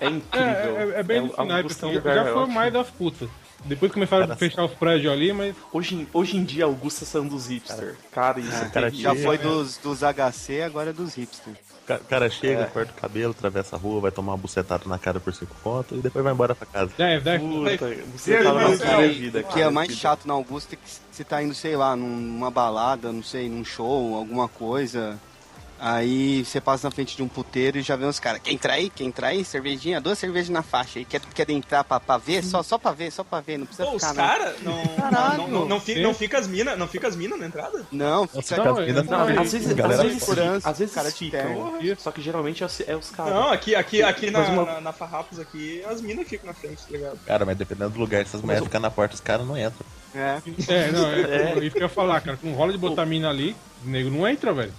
É 0.00 0.06
É, 0.06 0.08
incrível. 0.08 0.80
é, 0.80 1.00
é 1.00 1.02
bem 1.02 1.20
nesse 1.22 1.36
naipe, 1.36 1.52
Augusta 1.52 1.84
é 1.86 1.88
um 1.90 1.92
lugar 1.92 2.14
já 2.14 2.32
foi 2.32 2.46
mais 2.46 2.72
das 2.72 2.88
putas. 2.90 3.28
Depois 3.66 3.92
começaram 3.92 4.30
a 4.32 4.36
fechar 4.36 4.64
os 4.64 4.72
prédios 4.72 5.12
ali, 5.12 5.32
mas 5.32 5.54
Hoje, 5.72 6.06
hoje 6.12 6.36
em 6.36 6.44
dia, 6.44 6.64
Augusta 6.64 7.04
são 7.04 7.26
dos 7.26 7.46
hipster. 7.48 7.96
Cara, 8.12 8.40
isso 8.40 8.64
é, 8.64 8.68
cara. 8.68 8.90
Já 8.90 9.14
foi 9.14 9.38
dos, 9.38 9.76
dos 9.78 10.00
HC, 10.02 10.62
agora 10.62 10.90
é 10.90 10.92
dos 10.92 11.14
hipsters. 11.14 11.56
O 11.88 12.04
cara 12.08 12.28
chega, 12.28 12.62
É. 12.62 12.66
corta 12.66 12.90
o 12.90 13.00
cabelo, 13.00 13.30
atravessa 13.30 13.76
a 13.76 13.78
rua, 13.78 14.00
vai 14.00 14.10
tomar 14.10 14.32
uma 14.32 14.38
bucetada 14.38 14.84
na 14.88 14.98
cara 14.98 15.20
por 15.20 15.32
cinco 15.32 15.54
conto 15.62 15.94
e 15.94 15.98
depois 15.98 16.24
vai 16.24 16.32
embora 16.32 16.52
pra 16.54 16.66
casa. 16.66 16.90
é, 16.98 17.20
deve. 17.20 17.44
Puta, 17.46 17.96
você 18.16 18.34
aí, 18.36 18.44
tá 18.44 18.52
na 18.52 18.76
cara 18.78 19.04
é, 19.04 19.08
vida, 19.08 19.38
O 19.38 19.42
cara. 19.42 19.54
que 19.54 19.60
é 19.60 19.70
mais 19.70 19.92
chato 19.92 20.26
na 20.26 20.34
Augusta 20.34 20.74
é 20.74 20.78
que 20.78 20.90
você 21.12 21.22
tá 21.22 21.40
indo, 21.42 21.54
sei 21.54 21.76
lá, 21.76 21.94
numa 21.94 22.50
balada, 22.50 23.12
não 23.12 23.22
sei, 23.22 23.48
num 23.48 23.64
show, 23.64 24.16
alguma 24.16 24.48
coisa. 24.48 25.16
Aí 25.88 26.44
você 26.44 26.60
passa 26.60 26.88
na 26.88 26.90
frente 26.90 27.16
de 27.16 27.22
um 27.22 27.28
puteiro 27.28 27.78
e 27.78 27.82
já 27.82 27.94
vê 27.94 28.04
uns 28.06 28.18
caras. 28.18 28.40
Quer 28.42 28.50
entrar 28.50 28.72
aí? 28.74 28.90
Quer 28.90 29.04
entrar 29.04 29.28
aí? 29.28 29.44
Cervejinha? 29.44 30.00
Duas 30.00 30.18
cervejas 30.18 30.48
na 30.48 30.60
faixa 30.60 30.98
aí. 30.98 31.04
Quer, 31.04 31.20
quer 31.20 31.48
entrar 31.50 31.84
pra, 31.84 32.00
pra 32.00 32.18
ver? 32.18 32.42
Só, 32.42 32.60
só 32.60 32.76
pra 32.76 32.90
ver, 32.90 33.12
só 33.12 33.22
pra 33.22 33.40
ver. 33.40 33.56
Não 33.58 33.66
precisa 33.66 33.88
Pô, 33.88 33.94
os 33.94 34.02
ficar, 34.02 34.14
não. 34.14 34.26
caras 34.28 34.54
não, 34.66 34.84
Caralho. 34.96 35.36
não, 35.38 35.48
não, 35.48 35.68
não, 35.68 35.80
não 36.02 36.14
fica 36.14 36.38
as 36.38 36.48
minas, 36.48 36.76
não 36.76 36.88
fica 36.88 37.06
as 37.06 37.14
minas 37.14 37.38
na 37.38 37.46
entrada? 37.46 37.86
Não, 37.92 38.26
fica 38.26 38.56
Não, 38.64 38.72
As 38.78 38.84
minas 38.86 39.04
não, 39.06 39.28
não, 39.28 39.42
Às 39.42 39.52
vezes, 39.52 39.72
galera 39.74 40.02
às 40.02 40.08
vezes, 40.08 40.66
às 40.66 40.78
vezes 40.80 40.92
cara 40.94 41.10
ficam. 41.12 41.78
Só 41.98 42.10
que 42.10 42.20
geralmente 42.20 42.64
é 42.64 42.66
os, 42.66 42.80
é 42.80 42.96
os 42.96 43.10
caras. 43.10 43.32
Não, 43.32 43.52
aqui, 43.52 43.76
aqui, 43.76 44.02
aqui 44.02 44.28
na, 44.28 44.40
uma- 44.40 44.64
na, 44.64 44.80
na 44.80 44.92
Farrapos 44.92 45.38
aqui, 45.38 45.84
as 45.88 46.00
minas 46.00 46.26
ficam 46.26 46.48
na 46.48 46.54
frente, 46.54 46.78
tá 46.82 46.90
ligado? 46.90 47.16
Cara, 47.24 47.44
mas 47.44 47.56
dependendo 47.56 47.90
do 47.90 48.00
lugar, 48.00 48.26
se 48.26 48.34
as 48.34 48.42
mulheres 48.42 48.64
ficarem 48.64 48.82
na 48.82 48.90
porta, 48.90 49.14
os 49.14 49.20
caras 49.20 49.46
não 49.46 49.56
entram. 49.56 49.86
É. 50.16 50.40
É, 50.66 50.90
não, 50.90 51.06
é, 51.06 51.52
É. 51.54 51.64
isso 51.64 51.70
que 51.76 51.78
eu 51.78 51.82
ia 51.82 51.88
falar, 51.88 52.20
cara. 52.22 52.36
Com 52.36 52.52
rola 52.54 52.72
de 52.72 52.78
botar 52.78 53.06
mina 53.06 53.28
ali, 53.30 53.54
o 53.84 53.88
nego 53.88 54.10
não 54.10 54.26
entra, 54.26 54.52
velho. 54.52 54.72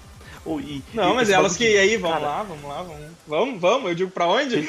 Ou, 0.48 0.60
e- 0.62 0.82
Não, 0.94 1.12
e 1.12 1.16
mas 1.16 1.30
elas 1.30 1.58
que 1.58 1.70
de- 1.70 1.78
aí, 1.78 1.98
vamos 1.98 2.18
cara, 2.20 2.28
lá, 2.30 2.44
vamos 2.44 2.64
lá, 2.64 2.82
vamos. 2.82 3.08
Vamos, 3.28 3.62
vamos, 3.62 3.90
eu 3.90 3.96
digo 3.96 4.12
pra 4.12 4.28
onde? 4.28 4.68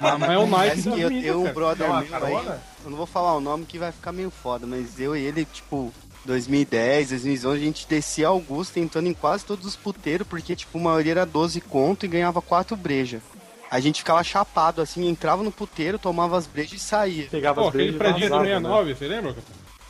Ah, 0.00 0.16
mas 0.18 0.30
é 0.30 0.38
o 0.38 0.48
Parece 0.48 0.88
das 0.88 0.94
que 0.94 1.26
eu 1.26 1.40
um 1.40 1.42
cara. 1.42 1.54
brother 1.54 1.88
meu 1.88 2.24
aí. 2.24 2.58
Eu 2.84 2.90
não 2.90 2.96
vou 2.96 3.06
falar 3.06 3.34
o 3.34 3.40
nome 3.40 3.66
que 3.66 3.78
vai 3.78 3.90
ficar 3.90 4.12
meio 4.12 4.30
foda, 4.30 4.66
mas 4.66 5.00
eu 5.00 5.16
e 5.16 5.20
ele, 5.24 5.44
tipo, 5.44 5.92
2010, 6.24 7.10
2011, 7.10 7.56
a 7.60 7.64
gente 7.64 7.86
descia 7.88 8.28
Augusta 8.28 8.78
entrando 8.80 9.08
em 9.08 9.14
quase 9.14 9.44
todos 9.44 9.66
os 9.66 9.74
puteiros, 9.76 10.26
porque, 10.26 10.54
tipo, 10.54 10.78
a 10.78 10.80
maioria 10.82 11.12
era 11.12 11.26
12 11.26 11.60
conto 11.60 12.04
e 12.04 12.08
ganhava 12.08 12.40
4 12.40 12.76
breja. 12.76 13.20
A 13.68 13.80
gente 13.80 13.98
ficava 13.98 14.22
chapado, 14.22 14.80
assim, 14.80 15.08
entrava 15.08 15.42
no 15.42 15.50
puteiro, 15.50 15.98
tomava 15.98 16.38
as 16.38 16.46
brejas 16.46 16.74
e 16.74 16.78
saía. 16.78 17.26
Pegava 17.28 17.60
Pô, 17.62 17.68
as 17.68 17.74
aquele 17.74 17.92
brejas 17.92 17.96
e 17.96 17.98
prédio 17.98 18.20
do 18.28 18.30
vazava, 18.30 18.44
né? 18.44 18.50
69, 18.54 18.94
você 18.94 19.08
lembra? 19.08 19.34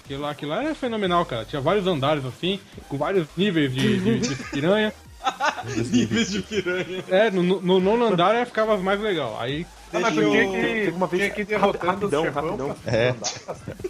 Aquilo 0.06 0.22
lá, 0.22 0.30
aquilo 0.30 0.50
lá 0.52 0.62
era 0.62 0.74
fenomenal, 0.74 1.26
cara. 1.26 1.44
Tinha 1.44 1.60
vários 1.60 1.86
andares 1.86 2.24
assim, 2.24 2.60
com 2.88 2.96
vários 2.96 3.26
níveis 3.36 3.74
de, 3.74 3.98
de, 4.00 4.18
de 4.20 4.34
piranha. 4.50 4.92
Níveis 5.90 6.30
de 6.30 6.42
piranha. 6.42 7.04
É, 7.10 7.30
no, 7.30 7.42
no, 7.42 7.60
no 7.60 7.80
nono 7.80 8.06
andar 8.06 8.34
é, 8.34 8.44
ficava 8.44 8.76
mais 8.78 9.00
legal. 9.00 9.36
Aí, 9.40 9.66
Ah, 9.92 9.98
mas 9.98 10.14
Deixa 10.14 10.20
tu 10.22 10.30
tinha 10.30 10.44
eu- 10.44 10.52
que, 10.52 10.60
Teve 10.84 10.90
uma 10.92 11.06
vez- 11.08 11.22
tinha 11.24 11.34
que 11.34 11.44
derrotando 11.44 11.86
rapidão, 11.86 12.22
chefão 12.24 12.76
É. 12.86 13.12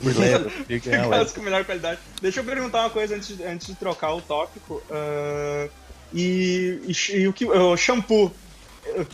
Por 0.02 0.16
leve. 0.18 1.30
Com 1.34 1.42
melhor 1.42 1.64
qualidade. 1.66 2.00
Deixa 2.22 2.40
eu 2.40 2.44
perguntar 2.44 2.80
uma 2.80 2.90
coisa 2.90 3.14
antes, 3.16 3.36
de- 3.36 3.44
antes 3.44 3.66
de 3.66 3.74
trocar 3.74 4.14
o 4.14 4.22
tópico. 4.22 4.82
ah, 4.90 5.68
e, 6.14 6.80
e, 6.86 7.16
e 7.18 7.28
o 7.28 7.32
que 7.32 7.44
o 7.44 7.76
shampoo 7.76 8.32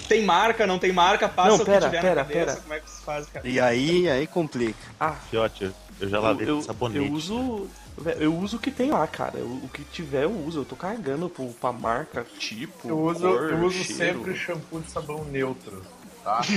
Tem 0.06 0.22
marca, 0.22 0.66
não 0.66 0.78
tem 0.78 0.92
marca, 0.92 1.28
passa 1.28 1.48
Não, 1.48 1.56
o 1.56 1.58
que 1.60 1.64
pera, 1.64 1.86
tiver 1.86 2.00
pera, 2.02 2.14
na 2.14 2.20
cabeça, 2.22 2.46
pera. 2.46 2.60
como 2.60 2.74
é 2.74 2.80
que 2.80 2.90
se 2.90 3.02
faz, 3.02 3.26
cara? 3.26 3.48
E 3.48 3.58
aí, 3.58 4.08
aí 4.08 4.26
complica. 4.26 4.78
Ah, 5.00 5.12
Fiote, 5.30 5.70
eu- 6.02 6.08
já 6.08 6.20
lavei 6.20 6.48
eu, 6.48 6.56
com 6.56 6.62
sabonete. 6.62 7.06
eu 7.06 7.12
uso. 7.12 7.66
velho, 7.98 8.22
Eu 8.22 8.36
uso 8.36 8.56
o 8.56 8.60
que 8.60 8.70
tem 8.70 8.90
lá, 8.90 9.06
cara. 9.06 9.38
Eu- 9.38 9.46
o 9.46 9.68
que 9.72 9.82
tiver 9.84 10.24
eu 10.24 10.30
uso. 10.46 10.60
Eu 10.60 10.64
tô 10.64 10.76
cagando 10.76 11.28
pro, 11.28 11.46
pra 11.60 11.72
marca, 11.72 12.26
tipo. 12.38 12.88
Eu 12.88 12.98
uso, 12.98 13.20
cor, 13.20 13.50
eu 13.50 13.58
uso 13.64 13.84
cheiro. 13.84 14.18
sempre 14.18 14.34
shampoo 14.36 14.80
de 14.80 14.90
sabão 14.90 15.24
neutro, 15.24 15.82
tá? 16.24 16.40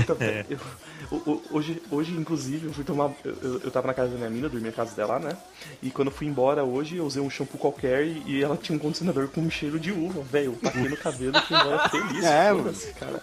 Então, 0.00 0.16
eu- 0.50 1.42
hoje, 1.50 1.80
hoje, 1.90 2.12
inclusive, 2.12 2.66
eu 2.66 2.72
fui 2.72 2.84
tomar. 2.84 3.10
Eu, 3.24 3.60
eu- 3.64 3.70
tava 3.70 3.86
na 3.86 3.94
casa 3.94 4.10
da 4.10 4.16
minha 4.16 4.30
mina, 4.30 4.48
dormi 4.48 4.66
na 4.66 4.72
casa 4.72 4.94
dela, 4.94 5.18
né? 5.18 5.36
E 5.82 5.90
quando 5.90 6.08
eu 6.08 6.14
fui 6.14 6.26
embora 6.26 6.64
hoje, 6.64 6.96
eu 6.96 7.04
usei 7.06 7.22
um 7.22 7.30
shampoo 7.30 7.58
qualquer 7.58 8.04
e, 8.04 8.22
e 8.26 8.42
ela 8.42 8.56
tinha 8.56 8.74
um 8.76 8.78
condicionador 8.78 9.28
com 9.28 9.40
um 9.40 9.50
cheiro 9.50 9.78
de 9.78 9.92
uva, 9.92 10.20
velho. 10.22 10.46
Eu 10.52 10.70
taquei 10.70 10.88
no 10.88 10.96
cabelo 10.96 11.36
e 11.36 11.40
fui 11.42 11.56
embora 11.56 11.88
feliz. 11.90 12.24
É, 12.24 12.54
foda-se, 12.54 12.92
cara. 12.94 13.22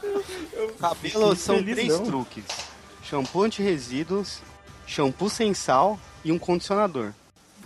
Cabelo 0.79 1.35
são 1.35 1.57
felizão. 1.57 1.75
três 1.97 1.99
truques: 1.99 2.43
shampoo 3.03 3.43
anti-resíduos, 3.43 4.39
shampoo 4.85 5.29
sem 5.29 5.53
sal 5.53 5.99
e 6.23 6.31
um 6.31 6.39
condicionador. 6.39 7.11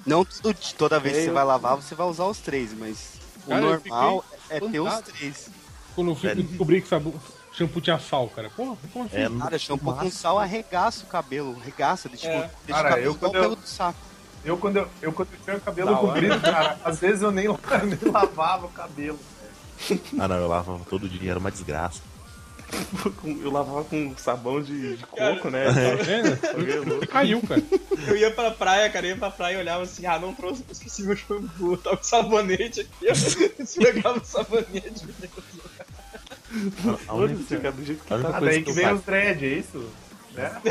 Não 0.06 0.24
tudo, 0.24 0.56
toda 0.78 1.00
vez 1.00 1.16
É, 1.16 1.18
que 1.20 1.24
você 1.26 1.30
eu- 1.30 1.34
vai 1.34 1.44
lavar, 1.44 1.76
você 1.76 1.94
vai 1.96 2.08
usar 2.08 2.26
os 2.26 2.38
três, 2.40 2.74
mas 2.74 3.14
o 3.46 3.50
Cara, 3.50 3.62
eu 3.62 3.70
normal 3.72 4.26
é 4.50 4.60
ter 4.60 4.80
os 4.80 5.00
três. 5.02 5.50
Quando 5.96 6.12
eu 6.12 6.16
fui 6.16 6.36
descobri 6.36 6.82
que 6.82 6.88
sabu- 6.88 7.20
shampoo 7.52 7.82
tinha 7.82 8.00
sal, 8.00 8.30
cara. 8.30 8.50
Porra, 8.52 8.78
como 8.94 9.06
assim? 9.06 9.18
É, 9.18 9.30
Cara, 9.30 9.60
shampoo 9.60 9.94
com 9.96 10.10
sal 10.12 10.38
arregaça 10.40 11.04
o 11.04 11.08
cabelo, 11.08 11.58
arregaça, 11.60 12.08
tipo, 12.08 12.26
É. 12.28 12.50
deixa 12.66 12.82
Cara, 12.84 12.88
o 12.88 12.90
cabelo 12.92 13.06
eu 13.08 13.12
igual 13.14 13.34
eu- 13.34 13.42
pelo 13.42 13.56
do 13.56 13.68
saco. 13.68 14.00
Eu 14.46 14.58
quando 14.58 14.78
eu, 14.78 14.88
eu, 15.02 15.12
quando 15.12 15.28
eu 15.34 15.40
tinha 15.44 15.58
o 15.58 15.62
cabelo 15.62 15.92
Da 15.92 16.00
hora. 16.00 16.08
comprido, 16.08 16.40
cara, 16.42 16.78
às 16.86 17.00
vezes 17.00 17.22
eu 17.22 17.32
nem, 17.32 17.48
nem 17.84 18.12
lavava 18.12 18.68
o 18.68 18.70
cabelo. 18.70 19.20
Ah, 20.18 20.28
não, 20.28 20.36
eu 20.38 20.48
lavava 20.48 20.86
todo 20.90 21.10
dia, 21.10 21.32
era 21.32 21.40
uma 21.40 21.52
desgraça. 21.52 22.00
Eu 23.42 23.52
lavava 23.52 23.84
com 23.86 24.16
sabão 24.18 24.62
de, 24.62 24.98
de 24.98 25.06
Cara, 25.06 25.36
coco, 25.36 25.50
né? 25.50 25.66
Tá 25.72 26.04
vendo? 26.04 27.00
Você 27.00 27.08
caiu, 27.08 27.42
cara. 27.42 27.64
Eu 28.08 28.18
ia 28.18 28.32
pra 28.32 28.52
praia, 28.52 28.90
cara, 28.90 29.06
eu 29.06 29.10
ia 29.12 29.18
pra 29.18 29.32
praia 29.32 29.56
e 29.56 29.60
olhava 29.60 29.84
assim, 29.84 30.06
ah, 30.06 30.20
não 30.20 30.34
trouxe, 30.34 30.64
esqueci 30.70 31.04
meu 31.04 31.16
shampoo, 31.16 31.78
tava 31.78 31.98
com 31.98 32.04
sabonete 32.04 32.82
aqui, 32.82 33.08
ó. 33.10 33.64
Esfregava 33.64 34.20
o 34.20 34.26
sabonete. 34.26 35.06
A 37.08 37.14
única, 37.14 37.58
cara, 37.58 37.72
do 37.72 37.86
jeito 37.86 38.04
que 38.04 38.14
a 38.14 38.16
única 38.16 38.32
tá. 38.32 38.38
Ah, 38.38 38.40
coisa 38.40 38.54
daí 38.54 38.64
que 38.64 38.64
que 38.66 38.70
eu 38.70 38.76
vem 38.76 38.94
os 38.94 39.02
dread, 39.02 39.46
é 39.46 39.50
isso? 39.50 39.90
Né? 40.34 40.62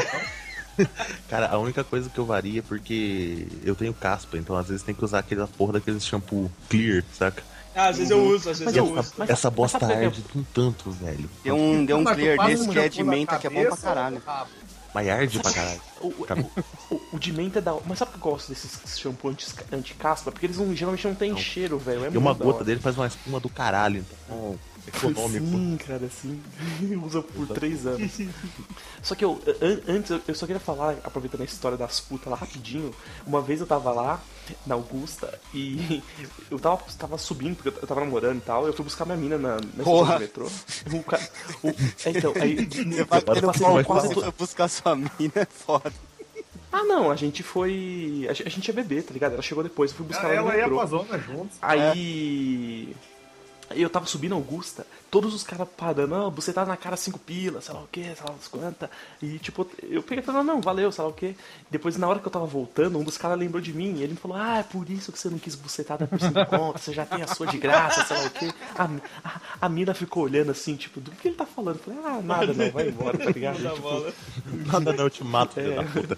Cara, 1.29 1.49
a 1.49 1.59
única 1.59 1.83
coisa 1.83 2.11
que 2.11 2.19
eu 2.19 2.27
varia 2.27 2.61
é 2.61 2.63
porque 2.63 3.47
eu 3.65 3.75
tenho 3.75 3.95
caspa, 3.95 4.37
então 4.37 4.57
às 4.57 4.69
vezes 4.69 4.83
tem 4.83 4.95
que 4.95 5.05
usar 5.05 5.21
aquela 5.21 5.47
porra 5.47 5.75
daquele 5.75 6.01
shampoo 6.01 6.51
clear, 6.69 7.03
saca? 7.13 7.43
Ah, 7.77 7.89
às 7.89 7.99
vezes 7.99 8.11
eu 8.11 8.25
uso, 8.25 8.49
às 8.51 8.59
vezes 8.59 8.75
E 8.75 8.79
eu 8.79 8.85
essa, 8.87 9.01
uso. 9.01 9.13
mas- 9.19 9.31
essa 9.31 9.49
mas 9.51 9.57
bosta 9.57 9.79
que 9.79 9.85
arde 9.85 10.23
de 10.23 10.39
um 10.39 10.43
tanto, 10.55 10.91
velho. 10.91 11.29
Deu 11.45 11.55
um, 11.55 11.85
deu 11.85 11.99
um 11.99 12.03
Mas 12.03 12.17
clear 12.17 12.47
desse 12.47 12.69
que 12.69 12.79
é 12.79 12.89
de 12.89 13.05
menta 13.05 13.39
que 13.39 13.47
é 13.47 13.51
bom 13.51 13.65
pra 13.67 13.77
caralho. 13.77 14.23
rabo? 14.25 14.51
Mas 14.95 15.09
arde 15.11 15.39
pra 15.41 15.53
caralho. 15.53 15.81
O, 16.01 16.09
o, 16.09 16.95
o, 16.95 17.01
o 17.15 17.19
de 17.19 17.33
menta 17.33 17.59
é 17.59 17.63
da. 17.63 17.75
Mas 17.87 17.99
sabe 17.99 18.13
que 18.13 18.17
eu 18.19 18.21
gosto 18.31 18.49
desses 18.51 18.99
shampoo 18.99 19.29
anti- 19.31 19.47
anti-caspa? 19.73 20.31
Porque 20.31 20.45
eles 20.47 20.59
não, 20.59 20.75
geralmente 20.75 21.07
não 21.07 21.15
tem 21.15 21.37
cheiro, 21.37 21.79
velho. 21.79 22.05
É 22.05 22.11
E 22.11 22.17
uma 22.19 22.33
gota 22.35 22.63
dele 22.65 22.81
faz 22.81 22.97
uma 22.97 23.07
espuma 23.07 23.41
do 23.41 23.49
caralho, 23.49 24.05
então 24.25 24.59
econômico. 24.89 25.47
Sim, 25.47 25.79
cara, 25.87 26.09
sim. 26.11 26.43
Usa 27.05 27.23
por 27.23 27.47
três 27.49 27.87
anos. 27.87 28.13
Só 29.03 29.15
que 29.15 29.25
eu, 29.25 29.41
an- 29.61 29.81
antes, 29.89 30.11
eu- 30.27 30.35
só 30.35 30.47
queria 30.47 30.61
falar, 30.61 30.97
aproveitando 31.05 31.41
a 31.43 31.45
história 31.45 31.77
das 31.77 32.01
putas 32.01 32.29
lá 32.29 32.37
rapidinho. 32.37 32.93
Uma 33.27 33.41
vez 33.41 33.61
eu 33.61 33.67
tava 33.67 33.91
lá, 33.93 34.21
na 34.67 34.75
Augusta, 34.75 35.39
e 35.53 36.03
eu 36.51 36.59
tava, 36.59 36.81
tava 36.99 37.19
subindo, 37.19 37.57
porque 37.57 37.69
eu 37.69 37.87
tava 37.87 38.01
namorando 38.01 38.39
e 38.39 38.43
tal. 38.43 38.67
Eu 38.67 38.73
fui 38.73 38.85
buscar 38.85 39.05
minha 39.05 39.17
mina 39.17 39.39
na, 39.39 39.57
na 39.57 39.61
estação 39.83 40.05
do 40.07 40.19
metrô. 40.21 40.51
O 40.93 41.03
cara, 41.03 41.29
o- 41.63 41.69
é, 41.69 42.11
então, 42.11 42.33
aí. 42.41 42.57
Vai 43.09 43.21
ter 43.23 43.41
vai 43.73 43.85
quase 43.85 44.15
buscar 44.39 44.69
sua 44.69 44.95
mina, 44.97 45.33
é 45.35 45.45
foda. 45.47 45.93
Ah, 46.73 46.85
não, 46.85 47.11
a 47.11 47.17
gente 47.17 47.43
foi. 47.43 48.27
A 48.29 48.33
gente, 48.35 48.67
ia 48.69 48.75
beber, 48.75 49.03
tá 49.05 49.13
ligado? 49.15 49.33
Ela 49.33 49.41
chegou 49.43 49.63
depois, 49.63 49.91
eu 49.93 49.97
fui 49.97 50.07
buscar 50.07 50.27
Ah, 50.31 50.35
ela 50.35 50.43
no 50.53 50.59
ela 50.59 50.69
ia 50.71 50.77
pra 50.77 50.87
zona 50.87 51.19
juntos. 51.19 51.57
Aí. 51.63 51.81
aí 51.81 52.97
Eu 53.71 53.91
tava 53.91 54.07
subindo 54.07 54.35
Augusta, 54.35 54.87
todos 55.11 55.35
os 55.35 55.43
caras 55.43 55.67
parando, 55.77 56.15
ah, 56.15 56.29
você 56.29 56.53
tá 56.53 56.65
na 56.65 56.77
cara 56.77 56.97
cinco 56.97 57.19
pilas, 57.19 57.65
sei 57.65 57.75
lá 57.75 57.81
o 57.81 57.89
que, 57.91 58.03
sei 58.03 58.25
lá 58.27 58.35
as 58.39 58.47
quantas. 58.49 58.89
E 59.21 59.39
tipo, 59.39 59.67
eu 59.83 60.03
peguei 60.03 60.23
e 60.23 60.27
falei, 60.27 60.43
não, 60.43 60.55
não, 60.55 60.61
valeu, 60.61 60.93
sei 60.93 61.03
lá 61.03 61.11
o 61.11 61.13
que. 61.13 61.37
Depois, 61.71 61.97
na 61.97 62.07
hora 62.07 62.19
que 62.21 62.27
eu 62.27 62.31
tava 62.31 62.47
voltando, 62.47 62.99
um 62.99 63.03
dos 63.05 63.19
caras 63.19 63.39
lembrou 63.39 63.61
de 63.61 63.73
mim 63.73 63.97
e 63.97 64.03
ele 64.03 64.13
me 64.13 64.19
falou, 64.19 64.37
ah, 64.37 64.59
é 64.59 64.63
por 64.63 64.89
isso 64.89 65.11
que 65.11 65.19
você 65.19 65.29
não 65.29 65.39
quis 65.39 65.55
bucetada 65.55 66.07
por 66.07 66.21
cinco 66.21 66.47
contas, 66.47 66.83
você 66.83 66.93
já 66.93 67.05
tem 67.05 67.23
a 67.23 67.27
sua 67.27 67.47
de 67.49 67.59
graça, 67.59 68.05
sei 68.05 68.17
lá 68.17 68.25
o 68.27 68.31
que. 68.31 68.55
A, 68.77 68.85
a, 69.25 69.41
a 69.63 69.69
mina 69.69 69.95
ficou 69.95 70.25
olhando 70.25 70.51
assim, 70.53 70.77
tipo, 70.77 71.01
do 71.01 71.11
que 71.11 71.29
ele 71.29 71.37
tá 71.37 71.47
falando? 71.47 71.77
Eu 71.77 71.83
falei, 71.83 72.01
ah, 72.05 72.21
nada 72.23 72.53
não, 72.55 72.71
vai 72.71 72.89
embora, 72.89 73.19
tá 73.19 73.31
ligado? 73.31 73.57
Tipo. 73.57 74.13
Nada 74.71 74.93
não, 74.93 75.05
eu 75.05 75.11
te 75.11 75.25
mato, 75.25 75.55
filho 75.55 75.73
É. 75.73 75.77
da 75.77 75.83
puta. 75.85 76.17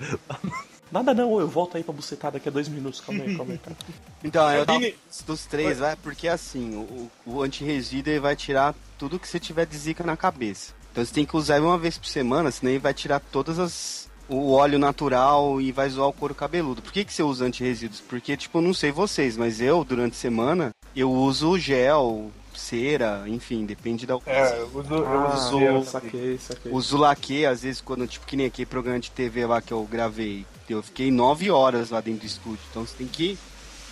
Nada 0.90 1.14
não, 1.14 1.38
eu 1.40 1.48
volto 1.48 1.77
aí 1.77 1.83
pra 1.85 1.92
bucetada 1.92 2.35
daqui 2.38 2.48
a 2.48 2.53
dois 2.53 2.68
minutos, 2.68 3.01
calma 3.01 3.24
aí, 3.24 3.37
calma 3.37 3.53
aí, 3.53 3.59
cara. 3.59 3.77
Então, 4.24 4.51
eu 4.53 4.66
tava 4.66 4.81
dos 5.27 5.46
três, 5.46 5.79
vai, 5.79 5.94
porque 5.96 6.27
assim, 6.27 6.74
o, 6.74 7.09
o 7.24 7.42
anti-resíduo 7.42 8.12
ele 8.12 8.18
vai 8.20 8.35
tirar 8.35 8.74
tudo 8.98 9.18
que 9.18 9.29
você 9.29 9.38
tiver 9.38 9.64
de 9.64 9.77
zica 9.79 10.03
na 10.03 10.16
cabeça. 10.16 10.72
Então 10.90 11.05
você 11.05 11.14
tem 11.14 11.24
que 11.24 11.37
usar 11.37 11.57
ele 11.57 11.66
uma 11.66 11.79
vez 11.79 11.96
por 11.96 12.07
semana, 12.09 12.51
senão 12.51 12.72
ele 12.72 12.81
vai 12.81 12.92
tirar 12.92 13.20
todas 13.20 13.61
as. 13.61 14.09
o 14.29 14.51
óleo 14.53 14.77
natural 14.79 15.61
e 15.61 15.70
vai 15.70 15.88
zoar 15.88 16.09
o 16.09 16.12
couro 16.12 16.35
cabeludo. 16.35 16.83
Por 16.83 16.92
que, 16.92 17.05
que 17.05 17.12
você 17.12 17.22
usa 17.22 17.44
anti-resíduos? 17.44 18.01
Porque, 18.01 18.37
tipo, 18.37 18.59
eu 18.59 18.62
não 18.62 18.74
sei 18.74 18.90
vocês, 18.90 19.37
mas 19.37 19.61
eu, 19.61 19.85
durante 19.85 20.14
a 20.14 20.18
semana, 20.18 20.70
eu 20.96 21.12
uso 21.12 21.57
gel, 21.57 22.33
cera, 22.57 23.22
enfim, 23.29 23.64
depende 23.64 24.05
da 24.05 24.18
É, 24.27 24.59
eu 24.59 24.70
uso, 24.74 24.94
eu 24.94 25.07
Ah, 25.07 25.35
uso 25.37 25.59
cera 25.59 25.85
saquei, 25.85 26.38
saquei. 26.38 26.72
Uso 26.72 26.96
laque, 26.96 27.46
às 27.46 27.62
vezes, 27.62 27.81
quando, 27.81 28.05
tipo, 28.09 28.27
que 28.27 28.37
nem 28.37 28.46
aquele 28.46 28.66
programa 28.66 28.98
de 28.98 29.12
TV 29.12 29.46
lá 29.46 29.62
que 29.62 29.72
eu 29.72 29.85
gravei. 29.85 30.44
Eu 30.72 30.83
fiquei 30.83 31.11
nove 31.11 31.50
horas 31.50 31.90
lá 31.90 32.00
dentro 32.00 32.20
do 32.20 32.26
estúdio. 32.26 32.61
Então 32.70 32.87
você 32.87 32.96
tem 32.96 33.07
que 33.07 33.38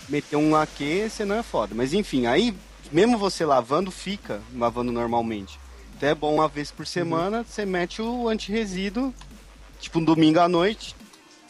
meter 0.07 0.35
um 0.35 0.51
laque, 0.51 1.09
senão 1.09 1.35
é 1.35 1.43
foda. 1.43 1.73
Mas 1.75 1.93
enfim, 1.93 2.25
aí, 2.25 2.55
mesmo 2.91 3.17
você 3.17 3.45
lavando, 3.45 3.91
fica 3.91 4.41
lavando 4.55 4.91
normalmente. 4.91 5.59
Então 5.95 6.09
é 6.09 6.15
bom 6.15 6.35
uma 6.35 6.47
vez 6.47 6.69
por 6.71 6.85
semana, 6.85 7.43
você 7.43 7.65
mete 7.65 8.01
o 8.01 8.29
anti-resíduo, 8.29 9.13
tipo, 9.79 9.99
um 9.99 10.03
domingo 10.03 10.39
à 10.39 10.47
noite. 10.47 10.95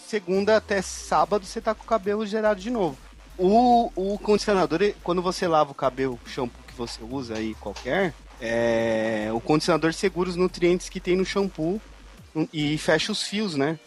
Segunda 0.07 0.55
até 0.55 0.81
sábado 0.81 1.45
você 1.45 1.59
tá 1.59 1.75
com 1.75 1.83
o 1.83 1.87
cabelo 1.87 2.25
gerado 2.25 2.61
de 2.61 2.69
novo. 2.69 2.97
O, 3.37 3.91
o 3.95 4.17
condicionador, 4.17 4.93
quando 5.03 5.21
você 5.21 5.47
lava 5.47 5.71
o 5.71 5.75
cabelo, 5.75 6.17
o 6.25 6.29
shampoo 6.29 6.63
que 6.65 6.73
você 6.73 7.03
usa 7.03 7.35
aí, 7.35 7.53
qualquer, 7.55 8.13
é, 8.39 9.29
o 9.33 9.39
condicionador 9.39 9.93
segura 9.93 10.29
os 10.29 10.35
nutrientes 10.35 10.89
que 10.89 10.99
tem 10.99 11.15
no 11.15 11.25
shampoo 11.25 11.81
e 12.53 12.77
fecha 12.77 13.11
os 13.11 13.23
fios, 13.23 13.55
né? 13.55 13.77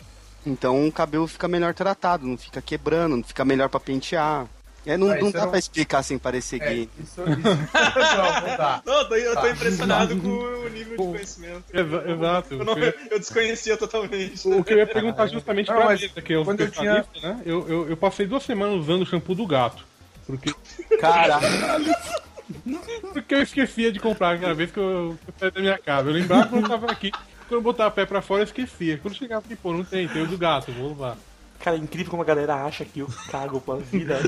Então 0.46 0.86
o 0.88 0.92
cabelo 0.92 1.26
fica 1.26 1.46
melhor 1.48 1.74
tratado, 1.74 2.26
não 2.26 2.36
fica 2.38 2.62
quebrando, 2.62 3.16
não 3.16 3.22
fica 3.24 3.44
melhor 3.44 3.68
pra 3.68 3.78
pentear. 3.80 4.46
É, 4.86 4.96
não, 4.96 5.10
Ah, 5.10 5.16
não 5.18 5.30
dá 5.30 5.44
um- 5.46 5.50
pra 5.50 5.58
explicar 5.58 6.02
sem 6.02 6.18
parecer 6.18 6.56
É, 6.62 6.68
gay. 6.70 6.88
isso, 6.98 7.20
isso... 7.20 7.20
não, 7.28 7.36
não 7.36 8.56
dá. 8.56 8.82
Não, 8.86 8.94
eu 8.94 9.08
tô, 9.10 9.14
eu 9.14 9.34
tô 9.34 9.40
Tá. 9.42 9.50
impressionado 9.50 10.16
com 10.16 10.28
o 10.28 10.68
nível 10.70 10.90
de 10.92 10.96
conhecimento. 10.96 11.64
Exa- 11.70 12.04
exato. 12.10 12.54
Eu, 12.54 12.64
não- 12.64 12.78
eu 12.78 13.18
desconhecia 13.18 13.76
totalmente. 13.76 14.48
O 14.48 14.64
que 14.64 14.72
eu 14.72 14.78
ia 14.78 14.86
perguntar 14.86 15.26
justamente 15.26 15.68
Não, 15.68 15.76
pra 15.76 15.84
mas 15.84 16.00
que 16.00 16.32
é 16.32 16.38
o 16.38 16.44
quando 16.46 16.60
eu 16.60 16.66
especialista, 16.68 17.20
né? 17.20 17.42
Eu, 17.44 17.68
eu, 17.68 17.90
eu 17.90 17.96
passei 17.98 18.26
duas 18.26 18.42
semanas 18.42 18.76
usando 18.76 19.02
o 19.02 19.06
shampoo 19.06 19.34
do 19.34 19.46
gato. 19.46 19.84
Porque, 20.26 20.54
Caralho, 20.98 21.46
porque 23.12 23.34
eu 23.34 23.42
esquecia 23.42 23.92
de 23.92 24.00
comprar 24.00 24.38
cada 24.40 24.54
vez 24.54 24.70
que 24.70 24.78
eu, 24.78 25.18
que 25.24 25.28
eu 25.30 25.34
saía 25.38 25.50
da 25.52 25.60
minha 25.60 25.78
casa. 25.78 26.08
Eu 26.08 26.14
lembrava 26.14 26.46
quando 26.48 26.62
eu 26.64 26.68
tava 26.70 26.90
aqui. 26.90 27.12
Quando 27.50 27.58
eu 27.58 27.62
botava 27.62 27.88
o 27.88 27.92
pé 27.92 28.06
pra 28.06 28.22
fora, 28.22 28.42
eu 28.42 28.44
esquecia. 28.44 28.96
Quando 28.98 29.14
chegava 29.16 29.44
aqui, 29.44 29.56
pô, 29.56 29.72
não 29.72 29.82
tem, 29.82 30.06
tem 30.06 30.22
o 30.22 30.26
do 30.28 30.38
gato, 30.38 30.70
vou 30.70 30.90
levar. 30.90 31.16
Cara, 31.58 31.76
é 31.76 31.80
incrível 31.80 32.08
como 32.08 32.22
a 32.22 32.24
galera 32.24 32.54
acha 32.64 32.84
que 32.84 33.00
eu 33.00 33.08
cago 33.28 33.60
pra 33.60 33.74
vida. 33.74 34.20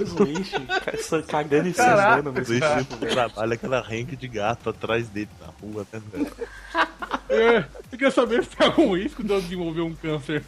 Ca- 0.85 0.98
só 1.00 1.22
cagando 1.22 1.68
e 1.68 1.72
sandando. 1.72 2.32
mas- 2.32 2.48
Deixa 2.48 2.72
ele 2.74 2.85
pro 2.85 2.98
trabalho, 2.98 3.52
aquela 3.52 3.80
renque 3.80 4.16
de 4.16 4.26
gato 4.26 4.68
atrás 4.70 5.08
dele 5.08 5.28
na 5.40 5.46
rua, 5.62 5.87
né, 5.92 6.02
velho? 6.12 6.32
É, 7.28 7.58
eu 7.58 7.64
queria 7.92 8.11
saber 8.11 8.44
se 8.44 8.50
tem 8.50 8.66
algum 8.66 8.94
risco 8.94 9.22
de 9.24 9.32
eu 9.32 9.40
desenvolver 9.40 9.80
um 9.82 9.94
câncer. 9.94 10.42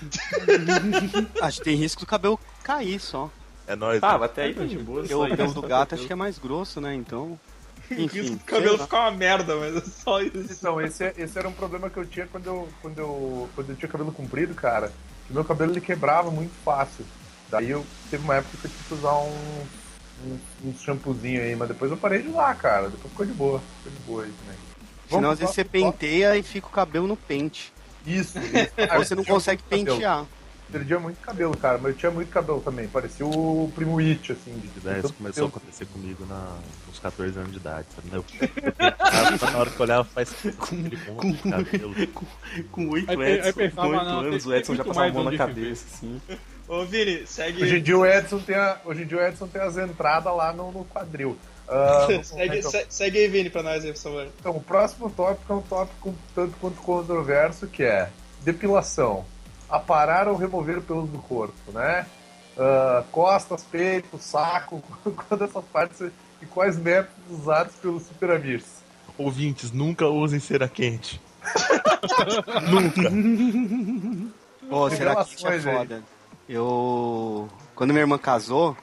acho 1.42 1.58
que 1.58 1.64
tem 1.64 1.76
risco 1.76 2.00
do 2.00 2.06
cabelo 2.06 2.38
cair 2.62 2.98
só. 3.00 3.28
É 3.66 3.76
nóis. 3.76 4.02
Ah, 4.02 4.16
né? 4.18 4.24
até 4.24 4.44
aí 4.44 4.54
tá 4.54 4.64
de 4.64 4.78
boa. 4.78 5.00
Porque 5.00 5.14
o 5.14 5.36
pelo 5.36 5.52
do 5.52 5.62
gato 5.62 5.94
acho 5.96 6.06
que 6.06 6.12
é 6.12 6.16
mais 6.16 6.38
grosso, 6.38 6.80
né? 6.80 6.94
Então. 6.94 7.38
Enfim. 7.90 8.34
O 8.34 8.38
cabelo 8.40 8.78
fica 8.78 8.96
uma 8.96 9.10
merda, 9.10 9.56
mas 9.56 9.76
é 9.76 9.80
só 9.80 10.20
isso. 10.20 10.52
Então, 10.52 10.80
esse, 10.80 11.04
é- 11.04 11.14
esse 11.16 11.38
era 11.38 11.48
um 11.48 11.52
problema 11.52 11.90
que 11.90 11.96
eu 11.96 12.04
tinha 12.06 12.26
quando 12.26 12.46
eu, 12.46 12.68
quando 12.80 12.98
eu, 12.98 13.48
quando 13.54 13.70
eu 13.70 13.76
tinha 13.76 13.88
cabelo 13.90 14.12
comprido, 14.12 14.54
cara. 14.54 14.92
Que 15.26 15.32
meu 15.32 15.44
cabelo 15.44 15.72
ele 15.72 15.80
quebrava 15.80 16.30
muito 16.30 16.52
fácil. 16.64 17.04
Daí 17.50 17.70
eu 17.70 17.84
teve 18.10 18.22
uma 18.24 18.36
época 18.36 18.56
que 18.58 18.66
eu 18.66 18.70
tive 18.70 18.84
que 18.84 18.94
usar 18.94 19.14
um, 19.14 19.66
um, 20.24 20.38
um 20.66 20.74
shampoozinho 20.78 21.42
aí, 21.42 21.56
mas 21.56 21.68
depois 21.68 21.90
eu 21.90 21.96
parei 21.96 22.22
de 22.22 22.28
usar, 22.28 22.54
cara. 22.56 22.88
Depois 22.88 23.10
ficou 23.10 23.26
de 23.26 23.32
boa. 23.32 23.60
Ficou 23.82 23.92
de 23.92 23.98
boa 24.06 24.22
aí 24.24 24.32
também. 24.40 24.58
Senão 25.08 25.22
Vamos 25.22 25.32
às 25.32 25.38
vezes 25.40 25.54
você 25.54 25.64
penteia 25.64 26.36
e 26.36 26.42
fica 26.42 26.68
o 26.68 26.70
cabelo 26.70 27.06
no 27.08 27.16
pente. 27.16 27.72
Isso, 28.06 28.38
isso. 28.40 28.72
Aí 28.76 28.98
você 28.98 29.14
não 29.16 29.24
consegue 29.24 29.62
pentear. 29.64 30.24
perdia 30.70 31.00
muito 31.00 31.18
cabelo, 31.20 31.56
cara, 31.56 31.78
mas 31.78 31.92
eu 31.92 31.98
tinha 31.98 32.12
muito 32.12 32.28
cabelo 32.30 32.60
também. 32.60 32.86
Parecia 32.86 33.26
o 33.26 33.70
primo 33.74 33.98
It, 33.98 34.30
assim. 34.30 34.56
De, 34.56 34.80
Daí 34.80 35.00
isso 35.00 35.12
começou 35.12 35.46
a 35.46 35.48
acontecer 35.48 35.86
comigo 35.86 36.24
na, 36.26 36.56
14 37.02 37.38
anos 37.38 37.50
de 37.52 37.56
idade, 37.58 37.86
sabe? 37.94 38.08
Eu, 38.12 38.24
eu 38.38 39.50
na 39.52 39.58
hora 39.58 39.70
que 39.70 39.80
eu 39.80 39.82
olhava, 39.84 40.04
faz 40.04 40.34
aquele 40.46 40.98
monte 41.10 41.32
de 41.42 41.50
cabelo. 41.50 41.94
Com 42.70 42.88
8 42.90 43.10
Aí 43.10 43.16
pe- 43.16 43.22
aí 43.24 43.32
Edson, 43.38 43.52
pensava, 43.52 43.88
com 43.88 43.94
8 43.94 44.04
não, 44.04 44.18
anos, 44.20 44.46
o 44.46 44.54
Edson 44.54 44.74
já 44.74 44.84
passava 44.84 45.06
a 45.06 45.12
mão 45.12 45.24
na 45.24 45.36
cabeça, 45.36 45.86
assim. 45.92 46.20
Ô, 46.68 46.84
Vini, 46.84 47.26
segue. 47.26 47.62
Hoje 47.62 47.78
em 47.78 47.82
dia 47.82 47.98
o 47.98 48.06
Edson 48.06 48.38
tem, 48.38 48.54
a, 48.56 48.78
hoje 48.84 49.02
em 49.02 49.06
dia 49.06 49.18
o 49.18 49.20
Edson 49.22 49.46
tem 49.48 49.60
as 49.62 49.76
entradas 49.76 50.34
lá 50.36 50.52
no, 50.52 50.70
no 50.70 50.84
quadril. 50.84 51.36
Lá, 51.66 52.06
segue, 52.22 52.58
então. 52.58 52.70
se- 52.70 52.86
segue 52.88 53.18
aí, 53.18 53.28
Vini, 53.28 53.50
pra 53.50 53.62
nós 53.62 53.84
aí, 53.84 53.92
por 53.92 54.00
favor. 54.00 54.28
Então, 54.38 54.52
o 54.56 54.62
próximo 54.62 55.10
tópico 55.10 55.52
é 55.52 55.56
um 55.56 55.62
tópico 55.62 56.08
um 56.10 56.14
tanto 56.34 56.56
quanto 56.60 56.76
controverso, 56.82 57.66
que 57.66 57.82
é 57.82 58.10
depilação. 58.42 59.24
Aparar 59.68 60.26
ou 60.28 60.36
remover 60.36 60.80
pelos 60.80 61.08
do 61.08 61.18
corpo, 61.18 61.54
né? 61.72 62.04
Ah, 62.58 63.04
costas, 63.12 63.62
peito, 63.64 64.18
saco, 64.18 64.82
quando 65.28 65.44
essas 65.44 65.64
partes 65.66 66.02
e 66.42 66.46
quais 66.46 66.78
métodos 66.78 67.40
usados 67.40 67.74
pelos 67.76 68.04
super 68.04 68.30
amigos. 68.30 68.66
Ouvintes, 69.18 69.70
nunca 69.72 70.06
usem 70.06 70.40
cera 70.40 70.68
quente. 70.68 71.20
Pô, 74.68 74.88
será 74.90 75.24
que 75.24 75.46
é 75.46 75.50
Revelações 75.50 75.66
aí. 75.66 75.74
foda? 75.76 76.02
Eu. 76.48 77.48
Quando 77.74 77.90
minha 77.90 78.02
irmã 78.02 78.18
casou, 78.18 78.76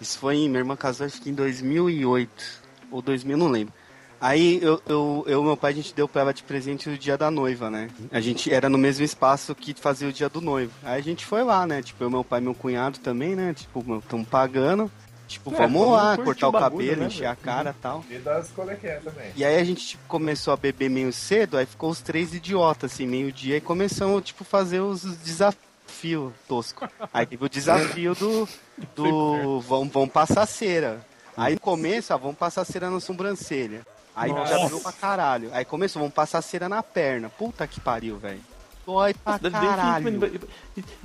isso 0.00 0.18
foi 0.18 0.36
em. 0.36 0.48
Minha 0.48 0.60
irmã 0.60 0.76
casou 0.76 1.06
acho 1.06 1.20
que 1.20 1.30
em 1.30 1.34
2008 1.34 2.60
ou 2.90 3.00
2000, 3.00 3.36
não 3.36 3.48
lembro. 3.48 3.72
Aí 4.20 4.62
eu, 4.62 4.82
eu, 4.86 5.24
eu 5.26 5.40
e 5.40 5.44
meu 5.44 5.56
pai, 5.56 5.72
a 5.72 5.74
gente 5.74 5.94
deu 5.94 6.06
pra 6.06 6.20
ela 6.20 6.34
de 6.34 6.42
presente 6.42 6.90
o 6.90 6.98
dia 6.98 7.16
da 7.16 7.30
noiva, 7.30 7.70
né? 7.70 7.88
A 8.12 8.20
gente 8.20 8.52
era 8.52 8.68
no 8.68 8.76
mesmo 8.76 9.02
espaço 9.02 9.54
que 9.54 9.72
fazia 9.72 10.08
o 10.08 10.12
dia 10.12 10.28
do 10.28 10.42
noivo. 10.42 10.72
Aí 10.82 10.98
a 11.00 11.02
gente 11.02 11.24
foi 11.24 11.42
lá, 11.42 11.66
né? 11.66 11.80
Tipo, 11.80 12.04
eu, 12.04 12.10
meu 12.10 12.22
pai 12.22 12.38
e 12.38 12.42
meu 12.42 12.54
cunhado 12.54 12.98
também, 12.98 13.34
né? 13.34 13.54
Tipo, 13.54 13.98
estamos 13.98 14.28
pagando. 14.28 14.92
Tipo, 15.30 15.54
É, 15.54 15.58
vamos 15.58 15.92
lá, 15.92 16.16
cortar 16.16 16.48
o 16.48 16.52
bagulho, 16.52 16.88
cabelo, 16.88 17.02
né, 17.02 17.06
encher 17.06 17.26
a 17.26 17.36
cara 17.36 17.70
e 17.70 17.80
tal. 17.80 18.04
E 18.10 18.18
das 18.18 18.48
também. 18.50 19.32
E 19.36 19.44
aí 19.44 19.56
a 19.60 19.62
gente 19.62 19.86
tipo, 19.86 20.02
começou 20.08 20.52
a 20.52 20.56
beber 20.56 20.90
meio 20.90 21.12
cedo, 21.12 21.56
aí 21.56 21.64
ficou 21.64 21.88
os 21.88 22.00
três 22.00 22.34
idiotas, 22.34 22.92
assim, 22.92 23.06
meio-dia, 23.06 23.58
e 23.58 23.60
começamos, 23.60 24.24
tipo, 24.24 24.42
fazer 24.42 24.80
os 24.80 25.02
desafios 25.18 26.32
tosco. 26.48 26.88
Aí 27.14 27.26
teve 27.26 27.44
o 27.44 27.48
desafio 27.48 28.12
do. 28.16 28.48
do 28.96 29.60
vamos, 29.60 29.92
vamos 29.92 30.10
passar 30.10 30.44
cera. 30.46 31.00
Aí 31.36 31.54
no 31.54 31.60
começo, 31.60 32.12
ah, 32.12 32.16
vamos 32.16 32.36
passar 32.36 32.64
cera 32.64 32.90
na 32.90 32.98
sobrancelha. 32.98 33.86
Aí 34.16 34.32
Nossa. 34.32 34.58
já 34.58 34.66
deu 34.66 34.80
pra 34.80 34.92
caralho. 34.92 35.50
Aí 35.52 35.64
começou, 35.64 36.00
vamos 36.00 36.14
passar 36.14 36.42
cera 36.42 36.68
na 36.68 36.82
perna. 36.82 37.28
Puta 37.28 37.68
que 37.68 37.80
pariu, 37.80 38.18
velho. 38.18 38.40
Dói 38.84 39.14
pra 39.14 39.38
caralho. 39.38 40.40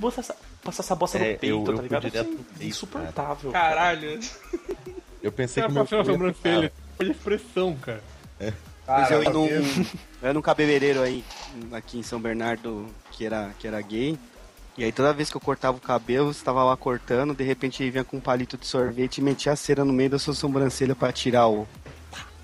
Você 0.00 0.22
passar 0.62 0.82
essa 0.82 0.94
bosta 0.96 1.18
É, 1.18 1.32
no 1.32 1.38
peito, 1.38 1.46
eu- 1.46 1.58
eu 1.60 1.64
tá 1.66 1.72
fui 1.74 1.82
ligado? 1.82 2.02
direto 2.02 2.26
Assim, 2.28 2.36
peito, 2.58 2.64
insuportável. 2.64 3.50
Caralho. 3.52 4.20
Eu 5.22 5.32
pensei 5.32 5.62
Cara, 5.62 5.72
que 5.72 5.74
meu 5.78 5.86
cu 5.86 5.94
ia 5.94 6.04
sobrancelha. 6.04 6.72
Foi 6.96 7.10
expressão, 7.10 7.76
cara. 7.76 8.02
Pois 8.38 9.10
eu 9.10 9.18
ia 9.18 9.24
Cara, 9.24 9.30
num, 9.32 9.46
eu 9.48 9.62
ia 10.22 10.32
num 10.32 10.42
cabeleireiro 10.42 11.02
aí, 11.02 11.24
aqui 11.72 11.98
em 11.98 12.02
São 12.02 12.20
Bernardo, 12.20 12.86
que 13.10 13.26
era, 13.26 13.50
que 13.58 13.66
era 13.66 13.80
gay. 13.80 14.16
E 14.78 14.84
aí 14.84 14.92
toda 14.92 15.12
vez 15.12 15.30
que 15.30 15.36
eu 15.36 15.40
cortava 15.40 15.76
o 15.76 15.80
cabelo, 15.80 16.32
você 16.32 16.44
tava 16.44 16.62
lá 16.62 16.76
cortando, 16.76 17.34
de 17.34 17.42
repente 17.42 17.82
ele 17.82 17.90
vinha 17.90 18.04
com 18.04 18.18
um 18.18 18.20
palito 18.20 18.56
de 18.58 18.66
sorvete 18.66 19.18
e 19.18 19.22
metia 19.22 19.52
a 19.52 19.56
cera 19.56 19.84
no 19.84 19.92
meio 19.92 20.10
da 20.10 20.18
sua 20.18 20.34
sobrancelha 20.34 20.94
pra 20.94 21.10
tirar 21.10 21.48
o, 21.48 21.66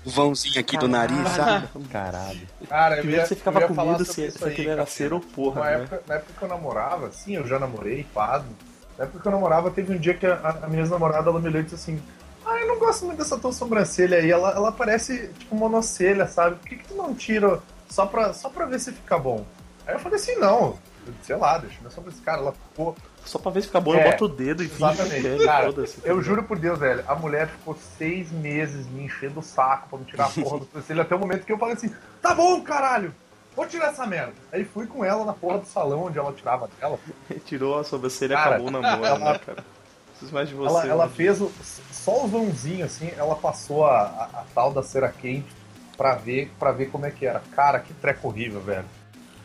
o 0.05 0.09
vãozinho 0.09 0.59
aqui 0.59 0.77
do 0.77 0.87
nariz, 0.87 1.29
sabe? 1.29 1.67
Caralho. 1.91 2.41
Cara, 2.67 2.95
eu 2.95 2.99
Primeiro 2.99 3.21
ia, 3.21 3.27
você 3.27 3.35
ficava 3.35 3.57
eu 3.59 3.61
ia 3.61 3.67
com 3.67 3.73
falar 3.75 3.91
medo 3.93 4.05
sobre 4.05 4.21
se, 4.21 4.27
isso 4.27 4.37
se 4.39 4.43
aí, 4.45 4.51
aquele 4.51 4.69
era 4.69 4.85
cera 4.85 5.15
ou 5.15 5.21
porra, 5.21 5.61
Na 5.61 5.65
né? 5.69 5.75
época, 5.75 6.03
na 6.07 6.15
época 6.15 6.33
que 6.37 6.43
eu 6.43 6.49
namorava, 6.49 7.11
sim, 7.11 7.35
eu 7.35 7.47
já 7.47 7.57
namorei, 7.59 8.05
pado. 8.13 8.45
Na 8.97 9.05
época 9.05 9.19
que 9.21 9.27
eu 9.27 9.31
namorava, 9.31 9.71
teve 9.71 9.93
um 9.93 9.97
dia 9.97 10.13
que 10.13 10.25
a, 10.25 10.59
a 10.63 10.67
minha 10.67 10.81
ex-namorada 10.81 11.29
ela 11.29 11.39
me 11.39 11.47
olhou 11.47 11.61
e 11.61 11.63
disse 11.63 11.75
assim: 11.75 12.01
Ah, 12.45 12.59
eu 12.59 12.67
não 12.67 12.77
gosto 12.79 13.05
muito 13.05 13.17
dessa 13.17 13.37
tua 13.39 13.51
sobrancelha 13.51 14.17
aí. 14.17 14.29
Ela, 14.29 14.51
ela 14.51 14.71
parece 14.71 15.29
tipo 15.39 15.55
monocelha, 15.55 16.27
sabe? 16.27 16.57
Por 16.57 16.67
que, 16.67 16.75
que 16.75 16.87
tu 16.87 16.95
não 16.95 17.13
tira 17.15 17.59
só 17.89 18.05
pra, 18.05 18.33
só 18.33 18.49
pra 18.49 18.65
ver 18.65 18.79
se 18.79 18.91
fica 18.91 19.17
bom? 19.17 19.45
Aí 19.87 19.95
eu 19.95 19.99
falei 19.99 20.19
assim: 20.19 20.35
Não, 20.35 20.77
sei 21.23 21.35
lá, 21.35 21.57
deixa 21.57 21.79
minha 21.79 21.89
sobrancelha. 21.89 22.25
Cara, 22.25 22.37
ela 22.41 22.51
ficou. 22.53 22.95
Só 23.25 23.39
pra 23.39 23.51
ver 23.51 23.61
se 23.61 23.67
fica 23.67 23.79
bom, 23.79 23.95
É, 23.95 24.05
eu 24.07 24.11
boto 24.11 24.25
o 24.25 24.27
dedo 24.27 24.61
e 24.63 24.65
Exatamente. 24.65 25.21
quer, 25.21 25.45
Cara, 25.45 25.73
eu 26.03 26.21
juro 26.21 26.43
por 26.43 26.59
Deus, 26.59 26.77
velho, 26.77 27.03
a 27.07 27.15
mulher 27.15 27.47
ficou 27.47 27.75
seis 27.97 28.31
meses 28.31 28.85
me 28.87 29.03
enchendo 29.05 29.39
o 29.39 29.43
saco 29.43 29.87
pra 29.89 29.97
me 29.99 30.05
tirar 30.05 30.25
a 30.25 30.29
porra 30.29 30.59
do 30.59 30.65
sobrancelha 30.65 31.01
até 31.03 31.15
o 31.15 31.19
momento 31.19 31.45
que 31.45 31.51
eu 31.53 31.57
falei 31.57 31.75
assim: 31.75 31.93
Tá 32.21 32.35
bom, 32.35 32.61
caralho! 32.61 33.13
Vou 33.55 33.65
tirar 33.67 33.91
essa 33.91 34.05
merda. 34.07 34.33
Aí 34.51 34.65
fui 34.65 34.87
com 34.87 35.05
ela 35.05 35.23
na 35.25 35.33
porra 35.33 35.59
do 35.59 35.65
salão 35.67 36.05
onde 36.05 36.17
ela 36.17 36.33
tirava 36.33 36.67
dela. 36.79 36.99
Tirou 37.45 37.77
a 37.79 37.83
sobrancelha 37.83 38.33
e 38.33 38.35
acabou 38.35 38.67
o 38.67 38.71
namoro, 38.71 39.05
ela- 39.05 39.19
né, 39.33 39.39
cara? 39.45 39.63
Preciso 40.09 40.33
mais 40.33 40.49
de 40.49 40.55
você. 40.55 40.69
Ela, 40.69 40.87
ela 40.87 41.09
fez 41.09 41.39
o, 41.39 41.51
só 41.91 42.23
o 42.25 42.27
vãozinho, 42.27 42.83
assim, 42.85 43.11
ela 43.15 43.35
passou 43.35 43.85
a, 43.85 44.01
a- 44.01 44.29
a 44.39 44.43
tal 44.55 44.73
da 44.73 44.81
cera 44.83 45.07
quente 45.09 45.47
pra 45.95 46.15
ver, 46.15 46.51
pra 46.59 46.71
ver 46.71 46.87
como 46.87 47.05
é 47.05 47.11
que 47.11 47.25
era. 47.27 47.41
Cara, 47.55 47.79
que 47.79 47.93
treco 47.93 48.27
horrível, 48.27 48.59
velho. 48.59 48.85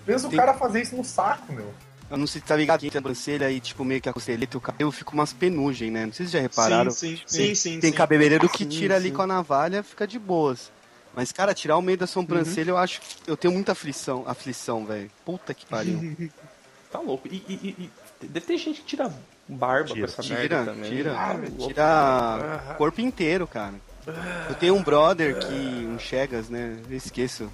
Pensa 0.07 0.27
o 0.27 0.31
Tem- 0.31 0.39
cara 0.39 0.55
fazer 0.55 0.81
isso 0.81 0.97
no 0.97 1.05
saco, 1.05 1.53
meu. 1.53 1.71
Eu 2.11 2.17
não 2.17 2.27
sei 2.27 2.41
se 2.41 2.47
tá 2.47 2.57
ligado 2.57 2.81
que 2.81 2.87
entre 2.87 2.99
a 2.99 3.01
sobrancelha 3.03 3.51
e 3.51 3.61
tipo 3.61 3.85
meio 3.85 4.01
que 4.01 4.09
a 4.09 4.13
costeleta 4.13 4.57
e 4.57 4.59
o 4.59 4.61
cabelo 4.61 4.91
fica 4.91 5.11
umas 5.13 5.33
penugem, 5.33 5.91
né? 5.91 6.07
Não 6.07 6.13
sei 6.13 6.25
se 6.27 6.33
vocês 6.33 6.33
já 6.33 6.41
repararam. 6.41 6.91
Sim, 6.91 7.17
sim, 7.27 7.49
sim, 7.49 7.55
sim. 7.55 7.81
Tem 7.81 7.91
sim. 7.91 7.97
cabeleireiro 7.97 8.49
que 8.49 8.65
Sim, 8.65 8.69
tira 8.71 8.97
ali 8.97 9.09
sim. 9.11 9.15
com 9.15 9.23
a 9.23 9.27
navalha, 9.27 9.83
fica 9.83 10.07
de 10.07 10.19
boas. 10.19 10.71
Mas, 11.15 11.33
cara, 11.33 11.53
tirar 11.53 11.77
o 11.77 11.83
meio 11.83 11.99
da 11.99 12.07
sobrancelha, 12.07 12.71
eu 12.71 12.79
acho. 12.79 13.01
Eu 13.27 13.37
tenho 13.37 13.53
muita 13.53 13.73
aflição, 13.73 14.25
aflição, 14.27 14.87
velho. 14.87 15.11
Puta 15.25 15.53
que 15.53 15.67
pariu. 15.67 16.17
Tá 16.91 17.01
louco. 17.01 17.29
E, 17.29 17.37
e- 17.47 17.75
e- 18.23 18.27
deve 18.27 18.47
ter 18.47 18.57
gente 18.57 18.81
que 18.81 18.87
tira 18.87 19.13
barba 19.47 19.89
Tira. 19.93 20.07
com 20.07 20.13
essa 20.13 20.23
Tira, 20.23 20.39
merda 20.39 20.65
também. 20.73 20.91
tira. 20.91 21.13
Louco. 21.59 21.69
Tira 21.69 22.63
o 22.71 22.75
corpo 22.77 23.01
inteiro, 23.03 23.47
cara. 23.47 23.75
Eu 24.49 24.55
tenho 24.55 24.75
um 24.75 24.83
brother 24.83 25.39
que. 25.39 25.53
Um 25.87 25.99
Chegas, 25.99 26.49
né? 26.49 26.79
Eu 26.89 26.97
esqueço 26.97 27.53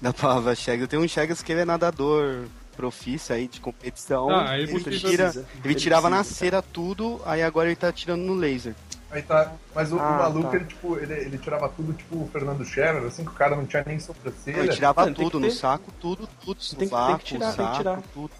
da 0.00 0.12
palavra 0.12 0.56
Chegas. 0.56 0.80
Eu 0.82 0.88
tenho 0.88 1.02
um 1.02 1.06
Chegas 1.06 1.40
que 1.40 1.52
ele 1.52 1.60
é 1.60 1.64
nadador 1.64 2.46
profissa 2.74 3.34
aí 3.34 3.48
de 3.48 3.60
competição. 3.60 4.28
Ah, 4.30 4.58
ele, 4.58 4.70
você 4.72 4.90
tira, 4.90 5.30
ele 5.34 5.46
Ele 5.64 5.74
tirava 5.74 6.10
na 6.10 6.18
precisa. 6.18 6.38
cera 6.38 6.62
tudo, 6.62 7.20
aí 7.24 7.42
agora 7.42 7.68
ele 7.68 7.76
tá 7.76 7.90
tirando 7.92 8.22
no 8.22 8.34
laser. 8.34 8.74
Aí 9.10 9.22
tá. 9.22 9.52
Mas 9.74 9.92
o, 9.92 9.96
o 9.96 10.00
Ah, 10.00 10.18
maluco, 10.18 10.50
tá. 10.50 10.56
ele, 10.56 10.64
tipo, 10.64 10.96
ele, 10.98 11.12
ele 11.14 11.38
tirava 11.38 11.68
tudo, 11.68 11.92
tipo, 11.92 12.16
o 12.16 12.28
Fernando 12.32 12.64
Scherer, 12.64 13.04
assim, 13.04 13.24
que 13.24 13.30
o 13.30 13.34
cara 13.34 13.54
não 13.54 13.64
tinha 13.64 13.84
nem 13.86 13.98
sobrancelha. 14.00 14.58
Ele 14.58 14.68
tirava 14.68 15.10
tudo 15.12 15.38
no 15.38 15.46
ter- 15.46 15.52
saco, 15.54 15.92
tudo, 16.00 16.28
tudo, 16.44 16.58
Tem 16.76 16.88
que- 16.88 16.94
tem 16.96 17.16
que 17.18 17.24
tirar, 17.24 17.46
tem 17.54 17.56
que 17.56 17.62
saco, 17.62 17.76
tirar. 17.76 18.02
tudo. 18.12 18.30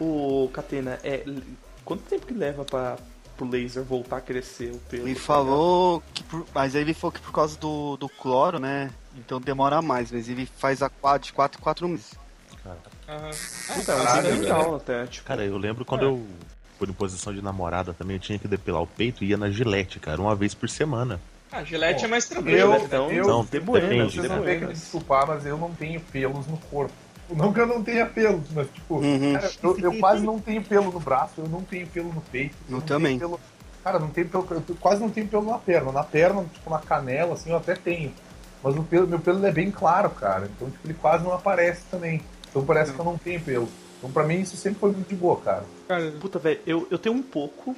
Ô, 0.00 0.48
Catena, 0.52 0.98
é, 1.04 1.22
quanto 1.84 2.02
tempo 2.04 2.26
que 2.26 2.32
leva 2.34 2.64
pra, 2.64 2.96
pro 3.36 3.46
laser 3.46 3.82
voltar 3.84 4.16
a 4.16 4.20
crescer 4.22 4.72
o 4.72 4.78
pelo? 4.78 5.06
Ele 5.06 5.14
tá 5.14 5.20
falou 5.20 6.02
que 6.14 6.22
por, 6.24 6.46
mas 6.54 6.74
aí 6.74 6.80
ele 6.80 6.94
falou 6.94 7.12
que 7.12 7.20
por 7.20 7.32
causa 7.32 7.58
do, 7.58 7.96
do 7.98 8.08
cloro, 8.08 8.58
né? 8.58 8.90
Então 9.14 9.38
demora 9.38 9.82
mais, 9.82 10.10
mas 10.10 10.28
ele 10.30 10.46
faz 10.46 10.82
a 10.82 10.88
quatro, 10.88 11.26
de 11.26 11.32
4 11.34 11.60
em 11.60 11.62
4 11.62 11.86
meses. 11.88 12.14
Aham. 13.08 13.30
Puta, 13.74 13.92
é 13.92 13.96
Caralho, 13.96 14.40
legal 14.40 14.74
até, 14.76 15.06
tipo. 15.06 15.26
Cara, 15.26 15.44
eu 15.44 15.56
lembro 15.58 15.84
quando 15.84 16.02
eu 16.04 16.26
fui 16.78 16.88
em 16.88 16.92
posição 16.92 17.32
de 17.32 17.42
namorada 17.42 17.92
também, 17.92 18.16
eu 18.16 18.20
tinha 18.20 18.38
que 18.38 18.48
depilar 18.48 18.82
o 18.82 18.86
peito 18.86 19.24
e 19.24 19.28
ia 19.28 19.36
na 19.36 19.50
gilete, 19.50 19.98
cara, 20.00 20.20
uma 20.20 20.34
vez 20.34 20.54
por 20.54 20.68
semana. 20.68 21.20
Ah, 21.50 21.62
Gillette 21.62 22.00
Bom, 22.00 22.06
é 22.06 22.08
mais 22.08 22.24
tranquilo. 22.26 22.58
Eu, 22.58 22.70
né? 22.70 22.80
Então, 22.84 23.10
eu, 23.10 23.26
não, 23.26 23.44
de 23.44 23.60
buenas, 23.60 23.88
depende, 23.90 24.10
de 24.10 24.16
vocês 24.20 24.28
vão 24.32 24.42
ter 24.42 24.58
que 24.58 24.66
desculpar, 24.72 25.26
mas 25.26 25.44
eu 25.44 25.58
não 25.58 25.70
tenho 25.74 26.00
pelos 26.00 26.46
no 26.46 26.56
corpo. 26.56 26.94
Não 27.28 27.52
que 27.52 27.60
eu 27.60 27.66
não 27.66 27.82
tenha 27.82 28.06
pelos, 28.06 28.50
mas 28.50 28.68
tipo, 28.70 28.96
Uhum. 28.96 29.32
cara, 29.34 29.50
eu, 29.62 29.78
eu 29.78 29.98
quase 29.98 30.24
não 30.24 30.38
tenho 30.40 30.62
pelo 30.62 30.90
no 30.92 30.98
braço, 31.00 31.34
eu 31.38 31.48
não 31.48 31.62
tenho 31.62 31.86
pelo 31.86 32.12
no 32.12 32.20
peito. 32.22 32.54
Eu 32.68 32.72
não 32.72 32.80
tenho 32.80 32.86
também. 32.98 33.18
pelo- 33.18 33.40
cara, 33.84 33.98
não 33.98 34.08
tenho 34.08 34.28
pelo, 34.28 34.46
eu 34.50 34.76
quase 34.80 35.00
não 35.00 35.10
tenho 35.10 35.28
pelo 35.28 35.44
na 35.44 35.58
perna. 35.58 35.92
Na 35.92 36.02
perna, 36.04 36.42
tipo, 36.52 36.70
na 36.70 36.78
canela, 36.78 37.34
assim, 37.34 37.50
eu 37.50 37.56
até 37.56 37.74
tenho. 37.74 38.12
Mas 38.62 38.74
o 38.76 38.82
pelo, 38.82 39.06
meu 39.06 39.18
pelo 39.20 39.44
é 39.46 39.52
bem 39.52 39.70
claro, 39.70 40.08
cara. 40.10 40.48
Então, 40.54 40.70
tipo, 40.70 40.86
ele 40.86 40.94
quase 40.94 41.22
não 41.24 41.32
aparece 41.32 41.82
também. 41.90 42.22
Então 42.52 42.64
parece 42.64 42.92
que 42.92 42.98
eu 42.98 43.04
não 43.04 43.16
tenho 43.16 43.40
pelo. 43.40 43.68
Então, 43.98 44.12
pra 44.12 44.24
mim, 44.24 44.40
isso 44.40 44.56
sempre 44.56 44.78
foi 44.78 44.92
muito 44.92 45.08
de 45.08 45.14
boa, 45.14 45.40
cara. 45.40 45.64
Cara, 45.88 46.12
Puta, 46.20 46.38
velho, 46.38 46.60
eu, 46.66 46.86
eu 46.90 46.98
tenho 46.98 47.14
um 47.14 47.22
pouco. 47.22 47.74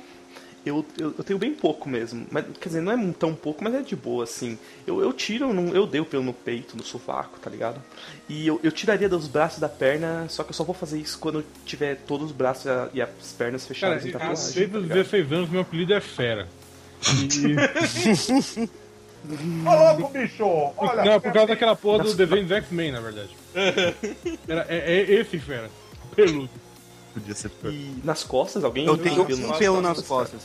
Eu, 0.67 0.85
eu, 0.99 1.15
eu 1.19 1.23
tenho 1.23 1.39
bem 1.39 1.55
pouco 1.55 1.89
mesmo. 1.89 2.27
Mas, 2.31 2.47
quer 2.59 2.71
dizer, 2.71 2.81
não 2.81 2.91
é 2.91 3.13
tão 3.13 3.35
pouco, 3.35 3.63
mas 3.63 3.75
é 3.75 3.83
de 3.83 3.95
boa, 3.95 4.25
assim. 4.25 4.59
Eu, 4.87 5.01
eu 5.01 5.13
tiro, 5.13 5.51
eu, 5.51 5.55
não, 5.55 5.69
eu 5.75 5.87
dei 5.87 6.01
o 6.01 6.07
pelo 6.07 6.23
no 6.23 6.33
peito, 6.33 6.77
no 6.77 6.83
sovaco, 6.83 7.39
tá 7.39 7.51
ligado? 7.51 7.81
E 8.29 8.47
eu, 8.47 8.59
eu 8.63 8.73
tiraria 8.73 9.09
dos 9.09 9.29
braços 9.29 9.59
e 9.59 9.61
da 9.61 9.69
perna, 9.69 10.27
só 10.31 10.43
que 10.43 10.51
eu 10.51 10.55
só 10.55 10.65
vou 10.65 10.75
fazer 10.75 10.99
isso 10.99 11.19
quando 11.19 11.41
eu 11.41 11.45
tiver 11.67 11.97
todos 12.07 12.31
os 12.31 12.33
braços 12.33 12.65
e 12.95 13.03
as 13.03 13.11
pernas 13.37 13.63
cara, 13.63 13.75
fechadas 13.75 14.07
em 14.07 14.11
tatuagem. 14.11 14.55
desde 14.55 14.69
tá 14.69 14.79
os 14.79 14.83
ligado? 14.83 14.97
16 14.97 15.33
anos, 15.33 15.51
meu 15.51 15.61
apelido 15.61 15.93
é 15.93 16.01
Fera. 16.01 16.49
E... 17.13 18.65
Ô, 19.67 19.99
louco, 19.99 20.13
bicho! 20.13 20.45
Olha, 20.77 21.05
não, 21.05 21.21
por 21.21 21.33
causa 21.33 21.49
daquela 21.49 21.77
porra 21.77 22.05
do 22.05 22.15
desenho 22.15 22.47
do 22.47 22.55
X-Men, 22.55 22.93
na 22.93 23.01
verdade. 23.01 23.44
Era, 24.49 24.67
é, 24.69 24.77
é 25.03 25.13
esse 25.21 25.39
Fera. 25.39 25.71
Peludo. 26.15 26.51
Podia 27.13 27.35
ser 27.35 27.49
pior. 27.51 27.73
E 27.73 28.01
nas 28.05 28.25
costas, 28.25 28.65
alguém 28.65 28.87
Eu 28.87 28.97
tenho 28.99 29.25
pelo 29.25 29.45
um 29.45 29.49
nas 29.49 29.59
pelo 29.59 29.77
costas? 29.77 29.97
nas 29.99 30.07
costas. 30.07 30.41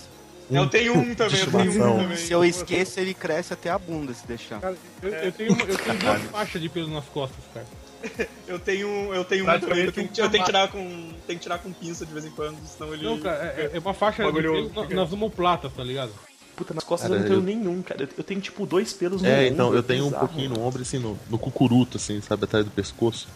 Eu 0.51 0.67
tenho 0.67 0.93
um 0.97 1.13
também, 1.13 1.39
eu 1.39 1.51
tenho 1.51 1.71
um 1.93 1.97
também. 1.99 2.17
Se 2.17 2.31
eu 2.33 2.43
esqueço, 2.43 2.99
ele 2.99 3.13
cresce 3.13 3.53
até 3.53 3.69
a 3.69 3.77
bunda 3.77 4.13
se 4.13 4.25
deixar. 4.25 4.59
Cara, 4.59 4.75
eu, 5.01 5.09
eu 5.09 5.31
tenho, 5.31 5.53
uma- 5.53 5.63
eu 5.63 5.77
tenho 5.77 5.97
duas 5.99 6.21
faixas 6.23 6.61
de 6.61 6.69
pelo 6.69 6.87
nas 6.89 7.05
costas, 7.05 7.43
cara. 7.53 7.65
Eu 8.47 8.57
tenho, 8.57 9.13
eu 9.13 9.25
tenho 9.25 9.45
muito, 9.45 9.59
Praticamente 9.67 9.85
eu 9.87 9.91
tenho, 9.93 10.07
um 10.07 10.25
eu 10.25 10.29
tenho 10.31 10.43
que 10.43 10.49
tirar 10.51 10.67
com, 10.69 11.13
tenho 11.27 11.37
que 11.39 11.43
tirar 11.43 11.59
com 11.59 11.71
pinça 11.73 12.05
de 12.05 12.13
vez 12.13 12.25
em 12.25 12.31
quando, 12.31 12.57
senão 12.65 12.93
ele. 12.93 13.03
Não, 13.03 13.19
cara, 13.19 13.53
é, 13.57 13.71
é 13.73 13.79
uma 13.79 13.93
faixa 13.93 14.23
de 14.31 14.95
nas 14.95 15.11
omoplatas, 15.11 15.71
tá 15.73 15.83
ligado? 15.83 16.11
Puta, 16.59 16.73
nas 16.73 16.83
costas 16.83 17.09
Cara, 17.09 17.21
eu 17.21 17.23
não 17.23 17.27
tenho 17.29 17.39
eu- 17.39 17.55
nenhum, 17.63 17.81
cara. 17.81 18.09
Eu, 18.17 18.23
tenho 18.23 18.41
tipo 18.41 18.65
dois 18.65 18.91
pelos 18.91 19.21
no 19.21 19.27
É, 19.29 19.31
ombro, 19.43 19.47
então, 19.53 19.73
eu 19.73 19.81
tenho 19.81 20.03
um 20.03 20.09
bizarro. 20.09 20.27
pouquinho 20.27 20.49
no 20.49 20.59
ombro, 20.61 20.81
assim, 20.81 20.99
no, 20.99 21.17
no 21.29 21.37
cucuruto, 21.39 21.95
assim, 21.95 22.19
sabe, 22.19 22.43
atrás 22.43 22.65
do 22.65 22.71
pescoço. 22.71 23.29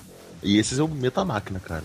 E 0.44 0.58
esses 0.58 0.78
eu 0.78 0.88
meto 0.90 1.20
a 1.22 1.24
máquina, 1.26 1.58
cara. 1.60 1.84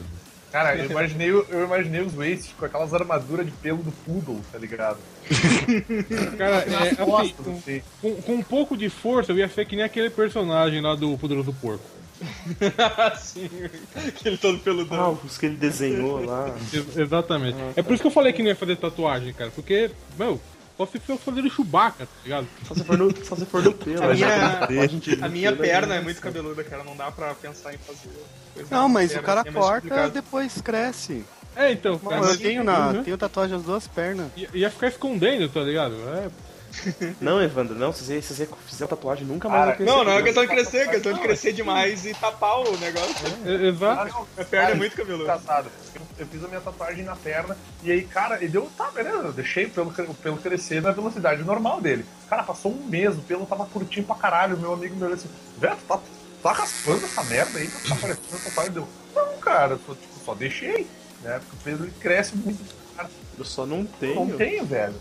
Cara, 0.51 0.75
eu 0.77 0.91
imaginei, 0.91 1.31
eu 1.31 1.65
imaginei 1.65 2.01
os 2.01 2.13
Wastes 2.15 2.51
com 2.59 2.65
aquelas 2.65 2.93
armaduras 2.93 3.47
de 3.47 3.53
pelo 3.53 3.83
do 3.85 3.93
Poodle, 3.93 4.41
tá 4.51 4.59
ligado? 4.59 4.97
Cara, 6.37 6.65
Nas 6.67 6.87
é, 6.87 6.89
assim, 6.91 6.97
com, 6.97 7.17
assim. 7.53 7.83
com, 8.01 8.15
com 8.23 8.33
um 8.35 8.43
pouco 8.43 8.77
de 8.77 8.89
força, 8.89 9.31
eu 9.31 9.37
ia 9.39 9.49
ser 9.49 9.65
que 9.67 9.77
nem 9.77 9.85
aquele 9.85 10.11
personagem 10.11 10.81
lá 10.81 10.95
do 10.97 11.17
Poderoso 11.19 11.53
Porco. 11.53 11.85
Sim, 13.21 13.49
aquele 13.95 14.37
todo 14.39 14.59
peludão. 14.59 14.99
Ah, 15.23 15.27
os 15.27 15.39
que 15.39 15.47
ele 15.47 15.57
desenhou 15.57 16.25
lá. 16.25 16.53
Ex- 16.73 16.97
Exatamente. 16.97 17.57
É 17.77 17.83
por 17.83 17.93
isso 17.93 18.03
que 18.03 18.07
eu 18.09 18.13
falei 18.13 18.33
que 18.33 18.43
não 18.43 18.49
ia 18.49 18.57
fazer 18.57 18.77
tatuagem, 18.77 19.33
cara. 19.33 19.53
Porque, 19.55 19.91
meu, 20.19 20.41
só 20.79 20.87
se 20.87 20.99
for 21.01 21.19
fazer 21.19 21.41
o 21.41 21.51
Chewbacca, 21.51 22.07
tá 22.07 22.13
ligado? 22.23 22.47
Só 22.67 22.75
se 22.75 22.85
for 22.85 22.97
no, 22.97 23.25
só 23.27 23.37
se 23.37 23.45
for 23.45 23.63
no 23.63 23.73
pelo. 23.75 24.03
A 24.05 24.07
né? 24.09 24.15
minha, 24.15 25.27
A 25.27 25.29
minha 25.29 25.57
perna 25.57 25.97
é 25.97 26.01
muito 26.01 26.21
cabeluda, 26.21 26.63
cara. 26.63 26.85
Não 26.85 26.97
dá 26.97 27.11
pra 27.11 27.35
pensar 27.35 27.75
em 27.75 27.79
fazer. 27.79 28.09
coisa 28.55 28.69
Não, 28.71 28.89
mas 28.89 29.11
o 29.11 29.15
perna, 29.15 29.27
cara 29.27 29.41
é 29.41 29.51
mais 29.51 29.67
corta, 29.67 30.09
depois 30.09 30.61
cresce. 30.63 31.25
É, 31.57 31.73
então, 31.73 31.99
cara. 31.99 32.25
eu 32.25 32.39
tenho, 32.39 32.63
na, 32.63 32.91
Uhum. 32.91 33.03
tenho 33.03 33.19
tatuagem 33.19 33.57
das 33.57 33.67
duas 33.67 33.89
pernas. 33.89 34.29
Ia, 34.37 34.49
ia 34.55 34.71
ficar 34.71 34.87
escondendo, 34.89 35.49
tá 35.49 35.61
ligado? 35.61 35.95
É. 36.09 36.31
Não, 37.21 37.43
Evandro, 37.43 37.75
não. 37.75 37.93
Se 37.93 38.05
você, 38.05 38.23
se 38.23 38.35
você 38.35 38.49
fizer 38.67 38.87
tatuagem, 38.87 39.27
nunca 39.27 39.49
mais 39.49 39.61
Cara, 39.61 39.67
vai 39.71 39.77
crescer. 39.77 39.91
Não, 39.93 40.05
não 40.05 40.13
é 40.13 40.23
questão 40.23 40.43
de 40.45 40.49
crescer, 40.51 40.77
é 40.79 40.89
questão 40.89 41.13
de 41.13 41.21
crescer 41.21 41.53
demais 41.53 42.05
e 42.07 42.15
tapar 42.15 42.61
o 42.61 42.77
negócio. 42.79 43.15
é- 43.47 43.67
Exato. 43.69 44.01
Ah, 44.01 44.05
não, 44.05 44.27
A 44.43 44.45
perna 44.45 44.71
é 44.71 44.75
muito 44.75 44.95
cabeluda. 44.97 45.25
Engraçado. 45.25 45.71
Eu, 45.95 46.03
eu 46.19 46.27
fiz 46.27 46.45
a 46.45 46.49
minha 46.49 46.61
tatuagem 46.61 47.05
na 47.05 47.17
perna 47.17 47.57
e 47.83 47.91
aí, 47.91 48.03
cara, 48.05 48.37
ele 48.37 48.49
deu, 48.49 48.71
tá, 48.77 48.91
beleza, 48.91 49.17
eu 49.17 49.33
deixei 49.33 49.65
o 49.67 49.71
pelo, 49.71 49.91
pelo 49.93 50.37
crescer 50.37 50.83
na 50.83 50.93
velocidade 50.93 51.43
normal 51.43 51.81
dele. 51.81 52.05
Cara, 52.29 52.43
passou 52.43 52.71
um 52.73 52.85
mês, 52.87 53.17
o 53.17 53.23
pelo 53.23 53.47
tava 53.47 53.65
curtinho 53.67 54.07
pra 54.07 54.17
caralho. 54.17 54.57
Meu 54.59 54.73
amigo 54.73 54.95
me 54.95 55.03
olhou 55.05 55.15
assim, 55.15 55.29
velho, 55.59 55.77
tu 55.77 55.85
tá, 55.89 56.01
tá 56.43 56.53
raspando 56.53 57.05
essa 57.05 57.25
merda 57.25 57.59
aí, 57.59 57.67
tá 57.69 57.97
parecendo 57.97 58.45
tatuagem. 58.45 58.73
Deu, 58.73 58.89
não, 59.15 59.37
cara, 59.39 59.73
eu 59.75 59.81
só, 59.87 59.95
tipo, 59.95 60.25
só 60.25 60.35
deixei, 60.35 60.87
né? 61.23 61.41
Porque 61.41 61.71
o 61.71 61.77
pelo 61.79 61.91
cresce 61.93 62.37
muito. 62.37 62.63
Cara, 62.97 63.09
Eu 63.39 63.45
só 63.45 63.65
não 63.65 63.79
eu 63.81 63.89
tenho. 63.99 64.25
não 64.27 64.37
tenho, 64.37 64.65
velho. 64.67 64.95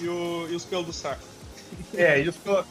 E, 0.00 0.08
o, 0.08 0.48
e 0.50 0.54
os 0.56 0.64
pelos 0.64 0.86
do 0.86 0.92
saco. 0.92 1.22
É, 1.94 2.22
que 2.22 2.28
eu, 2.48 2.64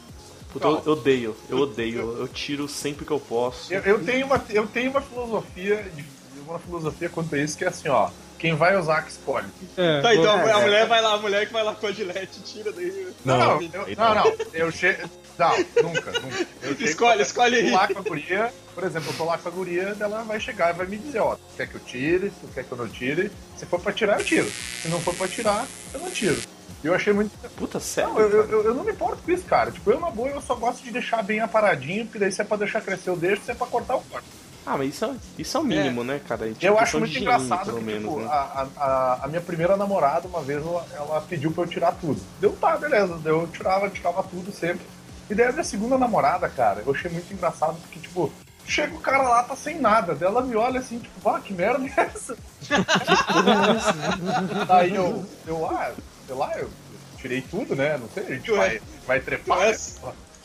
Puta, 0.52 0.66
eu 0.66 0.92
odeio, 0.92 1.36
eu 1.48 1.58
odeio. 1.58 2.16
Eu 2.18 2.26
tiro 2.28 2.66
sempre 2.68 3.04
que 3.04 3.10
eu 3.12 3.20
posso. 3.20 3.72
Eu, 3.72 3.80
eu 3.82 4.04
tenho 4.04 4.26
uma, 4.26 4.42
eu 4.50 4.66
tenho 4.66 4.90
uma 4.90 5.00
filosofia, 5.00 5.84
de, 5.94 6.04
uma 6.46 6.58
filosofia 6.58 7.08
quanto 7.08 7.34
a 7.34 7.38
isso 7.38 7.56
que 7.56 7.64
é 7.64 7.68
assim, 7.68 7.88
ó. 7.88 8.10
Quem 8.38 8.54
vai 8.54 8.76
usar 8.76 9.02
que 9.02 9.10
escolhe. 9.10 9.46
É, 9.76 10.00
Tá, 10.00 10.14
então 10.14 10.38
bom, 10.38 10.48
a 10.52 10.60
mulher 10.60 10.86
vai 10.86 11.02
lá, 11.02 11.14
a 11.14 11.18
mulher 11.18 11.46
que 11.46 11.52
vai 11.52 11.62
lá 11.62 11.74
com 11.74 11.86
a 11.86 11.92
gilete, 11.92 12.40
tira 12.44 12.72
daí. 12.72 13.08
Não, 13.24 13.36
não, 13.38 13.46
Não, 13.60 13.88
eu, 13.88 13.96
não, 13.96 14.14
não. 14.14 14.36
Eu 14.54 14.70
chego. 14.70 15.08
Não, 15.36 15.56
nunca, 15.82 16.12
nunca. 16.12 16.46
Eu 16.62 16.70
chego- 16.76 16.84
Escolhe, 16.84 17.22
escolhe 17.22 17.56
eu 17.60 17.64
aí. 17.66 17.70
lá 17.72 17.88
com 17.88 17.98
a 17.98 18.02
guria, 18.02 18.52
por 18.74 18.84
exemplo, 18.84 19.10
eu 19.12 19.16
tô 19.16 19.24
lá 19.24 19.36
com 19.38 19.48
a 19.48 19.52
guria, 19.52 19.96
ela 20.00 20.22
vai 20.22 20.40
chegar 20.40 20.70
e 20.72 20.78
vai 20.78 20.86
me 20.86 20.96
dizer, 20.96 21.18
ó, 21.20 21.34
tu 21.34 21.40
quer 21.56 21.66
que 21.68 21.74
eu 21.74 21.80
tire, 21.80 22.30
tu 22.40 22.48
quer 22.54 22.64
que 22.64 22.72
eu 22.72 22.78
não 22.78 22.88
tire? 22.88 23.30
Se 23.56 23.66
for 23.66 23.80
pra 23.80 23.92
tirar, 23.92 24.18
eu 24.20 24.24
tiro. 24.24 24.50
Se 24.82 24.88
não 24.88 25.00
for 25.00 25.14
pra 25.14 25.28
tirar, 25.28 25.66
eu 25.92 26.00
não 26.00 26.10
tiro. 26.10 26.40
Eu 26.82 26.94
achei 26.94 27.12
muito. 27.12 27.30
Puta, 27.56 27.80
sério? 27.80 28.12
Não, 28.12 28.20
eu, 28.20 28.30
eu, 28.44 28.62
eu- 28.64 28.74
não 28.74 28.84
me 28.84 28.92
importo 28.92 29.22
com 29.24 29.30
isso, 29.32 29.44
cara. 29.44 29.70
Tipo, 29.70 29.90
eu 29.90 29.98
na 30.00 30.10
boa, 30.10 30.28
eu 30.28 30.40
só 30.40 30.54
gosto 30.54 30.82
de 30.82 30.90
deixar 30.92 31.22
bem 31.24 31.40
aparadinho, 31.40 32.04
porque 32.04 32.18
daí 32.18 32.30
se 32.30 32.40
é 32.40 32.44
pra 32.44 32.56
deixar 32.56 32.80
crescer, 32.80 33.10
eu 33.10 33.16
deixo, 33.16 33.42
se 33.42 33.50
é 33.50 33.54
pra 33.54 33.66
cortar, 33.66 33.94
eu 33.94 34.02
corto. 34.10 34.26
Ah, 34.64 34.76
mas 34.76 34.90
isso 34.94 35.04
é, 35.06 35.14
isso 35.38 35.56
é 35.56 35.60
o 35.60 35.64
mínimo, 35.64 36.04
né, 36.04 36.20
cara? 36.28 36.46
Tipo, 36.48 36.64
Eu 36.66 36.78
acho 36.78 36.98
muito 36.98 37.18
engraçado 37.18 37.64
pelo 37.66 37.78
que, 37.78 37.84
menos, 37.84 38.02
tipo, 38.02 38.20
né? 38.20 38.26
a, 38.30 38.66
a, 38.76 39.24
a 39.24 39.28
minha 39.28 39.40
primeira 39.40 39.76
namorada, 39.78 40.28
uma 40.28 40.42
vez, 40.42 40.62
ela, 40.64 40.86
ela 40.94 41.20
pediu 41.22 41.50
pra 41.50 41.64
eu 41.64 41.68
tirar 41.68 41.92
tudo. 41.92 42.20
Deu, 42.38 42.52
tá, 42.52 42.76
beleza. 42.76 43.18
Eu 43.24 43.46
tirava, 43.48 43.88
tirava 43.88 44.22
tudo 44.22 44.52
sempre. 44.52 44.84
E 45.30 45.34
daí 45.34 45.46
a 45.46 45.52
minha 45.52 45.64
segunda 45.64 45.96
namorada, 45.98 46.48
cara, 46.50 46.82
eu 46.86 46.92
achei 46.92 47.10
muito 47.10 47.32
engraçado, 47.32 47.76
porque, 47.80 47.98
tipo, 47.98 48.30
chega 48.66 48.94
o 48.94 49.00
cara 49.00 49.22
lá, 49.22 49.42
tá 49.42 49.56
sem 49.56 49.80
nada. 49.80 50.14
Daí 50.14 50.28
ela 50.28 50.42
me 50.42 50.54
olha 50.54 50.80
assim, 50.80 50.98
tipo, 50.98 51.28
ah, 51.30 51.40
que 51.40 51.52
merda 51.54 51.84
é 51.86 52.00
essa? 52.02 52.36
Daí 54.66 54.94
eu, 54.94 55.24
eu, 55.46 55.66
ah, 55.66 55.92
sei 56.28 56.36
lá, 56.36 56.56
eu 56.58 56.70
tirei 57.18 57.40
tudo, 57.40 57.74
né? 57.74 57.96
Não 57.98 58.08
sei, 58.10 58.22
a 58.24 58.30
gente 58.34 58.50
vai, 58.52 58.80
vai 59.06 59.20
trepar. 59.20 59.58
né? 59.58 59.76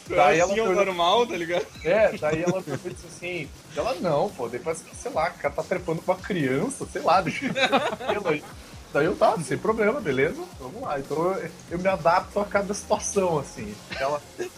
Daí 0.09 0.39
ela 0.39 0.51
assim 0.51 0.61
é 0.61 0.67
normal, 0.69 1.27
tá 1.27 1.36
ligado? 1.38 1.65
é, 1.84 2.11
daí 2.17 2.41
ela 2.43 2.63
e 2.67 2.89
disse 2.89 3.05
assim, 3.07 3.49
ela 3.75 3.93
não, 4.01 4.29
pô, 4.29 4.49
depois 4.49 4.81
que, 4.81 4.95
sei 4.95 5.11
lá, 5.11 5.29
o 5.29 5.39
cara 5.41 5.53
tá 5.53 5.63
trepando 5.63 6.01
com 6.01 6.11
uma 6.11 6.19
criança, 6.19 6.86
sei 6.91 7.01
lá, 7.01 7.21
deixa 7.21 7.45
eu 7.45 7.53
cabelo 7.53 8.29
aí. 8.29 8.43
Daí 8.91 9.05
eu 9.05 9.15
tava, 9.15 9.41
sem 9.43 9.57
problema, 9.57 9.99
beleza? 9.99 10.41
Vamos 10.59 10.81
lá. 10.81 10.99
Então 10.99 11.17
eu, 11.38 11.49
eu 11.71 11.79
me 11.79 11.88
adapto 11.88 12.39
a 12.39 12.45
cada 12.45 12.73
situação, 12.73 13.39
assim. 13.39 13.73
Ela, 13.99 14.21
eu, 14.39 14.51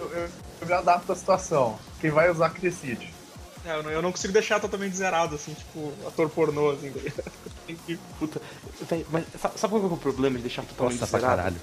eu- 0.00 0.28
eu 0.60 0.66
me 0.66 0.72
adapto 0.72 1.12
à 1.12 1.16
situação. 1.16 1.78
Quem 2.00 2.10
vai 2.10 2.30
usar 2.30 2.50
que 2.50 2.60
decide. 2.60 3.12
É, 3.66 3.72
eu, 3.76 3.82
não, 3.82 3.90
eu 3.90 4.00
não 4.02 4.10
consigo 4.12 4.32
deixar 4.32 4.60
totalmente 4.60 4.94
zerado, 4.96 5.34
assim, 5.34 5.52
tipo, 5.54 5.92
ator 6.06 6.30
pornô, 6.30 6.70
assim. 6.70 6.90
tá 6.92 7.22
Puta, 8.18 8.40
mas 9.10 9.24
sa- 9.40 9.52
sabe 9.56 9.72
qual 9.72 9.82
é 9.82 9.86
o 9.94 9.96
problema 9.96 10.36
de 10.36 10.42
deixar 10.42 10.62
totalmente 10.62 11.00
Nossa, 11.00 11.10
pra 11.10 11.20
zerado? 11.20 11.36
caralho. 11.36 11.56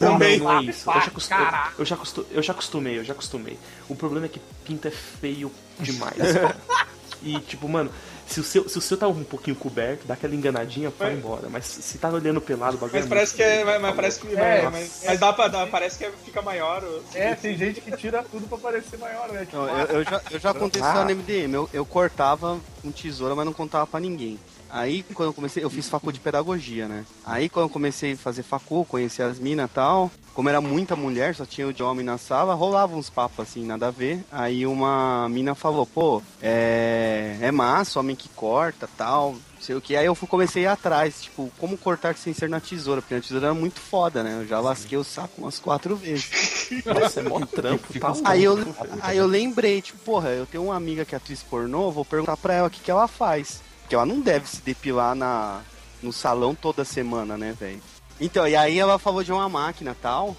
Não, 0.00 0.12
Também. 0.12 0.38
não, 0.38 0.46
não 0.46 0.58
é 0.58 0.64
isso. 0.64 0.90
Eu 0.90 1.00
já, 1.00 1.10
costu- 1.10 1.34
eu, 1.78 1.84
já, 1.84 1.96
costu- 1.96 2.26
eu 2.32 2.42
já 2.42 2.52
acostumei, 2.52 2.98
eu 2.98 3.04
já 3.04 3.12
acostumei. 3.12 3.58
O 3.88 3.94
problema 3.94 4.26
é 4.26 4.28
que 4.28 4.40
pinto 4.64 4.88
é 4.88 4.90
feio 4.90 5.52
demais. 5.78 6.16
e, 7.22 7.38
tipo, 7.40 7.68
mano, 7.68 7.90
se 8.26 8.40
o, 8.40 8.42
seu, 8.44 8.68
se 8.68 8.76
o 8.76 8.80
seu 8.80 8.96
tá 8.96 9.06
um 9.06 9.22
pouquinho 9.22 9.54
coberto, 9.54 10.04
dá 10.04 10.14
aquela 10.14 10.34
enganadinha, 10.34 10.90
vai 10.98 11.12
embora. 11.14 11.48
Mas 11.48 11.64
se 11.66 11.96
tá 11.96 12.08
olhando 12.08 12.40
pelado, 12.40 12.76
o 12.76 12.80
bagulho 12.80 12.96
Mas 12.98 13.06
é 13.06 13.08
parece 13.08 13.34
que 13.34 13.42
é. 13.42 13.64
Mas, 13.64 13.80
mas 13.80 13.94
parece 13.94 14.18
que. 14.20 14.26
louco. 14.26 14.42
É, 14.42 14.62
mas, 14.62 14.72
mas, 14.72 15.02
mas 15.06 15.20
dá 15.20 15.32
pra. 15.32 15.46
Dá, 15.46 15.66
parece 15.68 15.96
que 15.98 16.04
é- 16.06 16.12
fica 16.24 16.42
maior. 16.42 16.82
ou- 16.82 17.04
É, 17.14 17.36
tem 17.36 17.56
gente 17.56 17.80
que 17.80 17.96
tira 17.96 18.24
tudo 18.24 18.48
pra 18.48 18.58
parecer 18.58 18.98
maior, 18.98 19.28
né? 19.30 19.44
Tipo, 19.44 19.58
Não, 19.58 19.68
eu, 19.78 19.86
eu 19.98 20.04
já, 20.04 20.20
eu 20.32 20.40
já 20.40 20.52
contei 20.54 20.82
Ah. 20.82 21.04
no 21.04 21.10
MDM. 21.10 21.54
Eu, 21.54 21.70
eu 21.72 21.86
cortava 21.86 22.58
com 22.82 22.90
tesoura, 22.90 23.36
mas 23.36 23.46
não 23.46 23.52
contava 23.52 23.86
pra 23.86 24.00
ninguém. 24.00 24.40
Aí, 24.70 25.04
quando 25.14 25.30
eu 25.30 25.34
comecei, 25.34 25.62
eu 25.64 25.70
fiz 25.70 25.88
facu 25.88 26.12
de 26.12 26.20
pedagogia, 26.20 26.88
né? 26.88 27.04
Aí, 27.24 27.48
quando 27.48 27.66
eu 27.66 27.70
comecei 27.70 28.12
a 28.12 28.16
fazer 28.16 28.42
facu, 28.42 28.84
conhecer 28.84 29.22
as 29.22 29.38
minas 29.38 29.70
e 29.70 29.74
tal, 29.74 30.10
como 30.34 30.50
era 30.50 30.60
muita 30.60 30.94
mulher, 30.94 31.34
só 31.34 31.46
tinha 31.46 31.66
o 31.66 31.72
de 31.72 31.82
homem 31.82 32.04
na 32.04 32.18
sala, 32.18 32.52
rolava 32.52 32.94
uns 32.94 33.08
papos 33.08 33.40
assim, 33.40 33.64
nada 33.64 33.88
a 33.88 33.90
ver. 33.90 34.22
Aí 34.30 34.66
uma 34.66 35.28
mina 35.30 35.54
falou, 35.54 35.86
pô, 35.86 36.22
é, 36.42 37.38
é 37.40 37.50
massa, 37.50 37.98
homem 37.98 38.14
que 38.14 38.28
corta 38.28 38.86
tal, 38.98 39.32
não 39.32 39.40
sei 39.60 39.74
o 39.74 39.80
que. 39.80 39.96
Aí 39.96 40.04
eu 40.04 40.14
fui, 40.14 40.28
comecei 40.28 40.66
a 40.66 40.70
ir 40.70 40.72
atrás, 40.72 41.22
tipo, 41.22 41.50
como 41.58 41.78
cortar 41.78 42.14
sem 42.16 42.34
ser 42.34 42.50
na 42.50 42.60
tesoura, 42.60 43.00
porque 43.00 43.14
a 43.14 43.20
tesoura 43.20 43.46
era 43.46 43.54
muito 43.54 43.80
foda, 43.80 44.22
né? 44.22 44.40
Eu 44.42 44.46
já 44.46 44.60
lasquei 44.60 44.98
o 44.98 45.04
saco 45.04 45.32
umas 45.38 45.58
quatro 45.58 45.96
vezes. 45.96 46.28
Nossa, 46.84 47.20
é 47.20 47.22
mó 47.22 47.40
trampo, 47.46 47.98
tá 47.98 48.12
Aí 48.24 48.44
eu, 48.44 48.58
aí 49.00 49.16
eu 49.16 49.26
lembrei, 49.26 49.80
tipo, 49.80 49.98
porra, 50.00 50.28
eu 50.28 50.44
tenho 50.44 50.64
uma 50.64 50.76
amiga 50.76 51.06
que 51.06 51.14
é 51.14 51.18
atriz 51.18 51.42
pornô, 51.42 51.90
vou 51.90 52.04
perguntar 52.04 52.36
pra 52.36 52.52
ela 52.52 52.68
o 52.68 52.70
que, 52.70 52.80
que 52.80 52.90
ela 52.90 53.08
faz. 53.08 53.62
Porque 53.86 53.94
ela 53.94 54.04
não 54.04 54.18
deve 54.20 54.48
se 54.48 54.60
depilar 54.62 55.14
na, 55.14 55.60
no 56.02 56.12
salão 56.12 56.56
toda 56.56 56.84
semana, 56.84 57.38
né, 57.38 57.54
velho? 57.56 57.80
Então, 58.20 58.46
e 58.48 58.56
aí 58.56 58.80
ela 58.80 58.98
falou 58.98 59.22
de 59.22 59.30
uma 59.30 59.48
máquina 59.48 59.92
e 59.92 60.02
tal. 60.02 60.36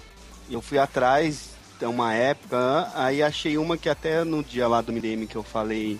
E 0.50 0.52
eu 0.52 0.60
fui 0.60 0.78
atrás, 0.78 1.52
tem 1.78 1.88
uma 1.88 2.12
época, 2.12 2.92
aí 2.94 3.22
achei 3.22 3.56
uma 3.56 3.78
que 3.78 3.88
até 3.88 4.22
no 4.22 4.44
dia 4.44 4.68
lá 4.68 4.82
do 4.82 4.92
MDM 4.92 5.26
que 5.26 5.34
eu 5.36 5.42
falei. 5.42 5.98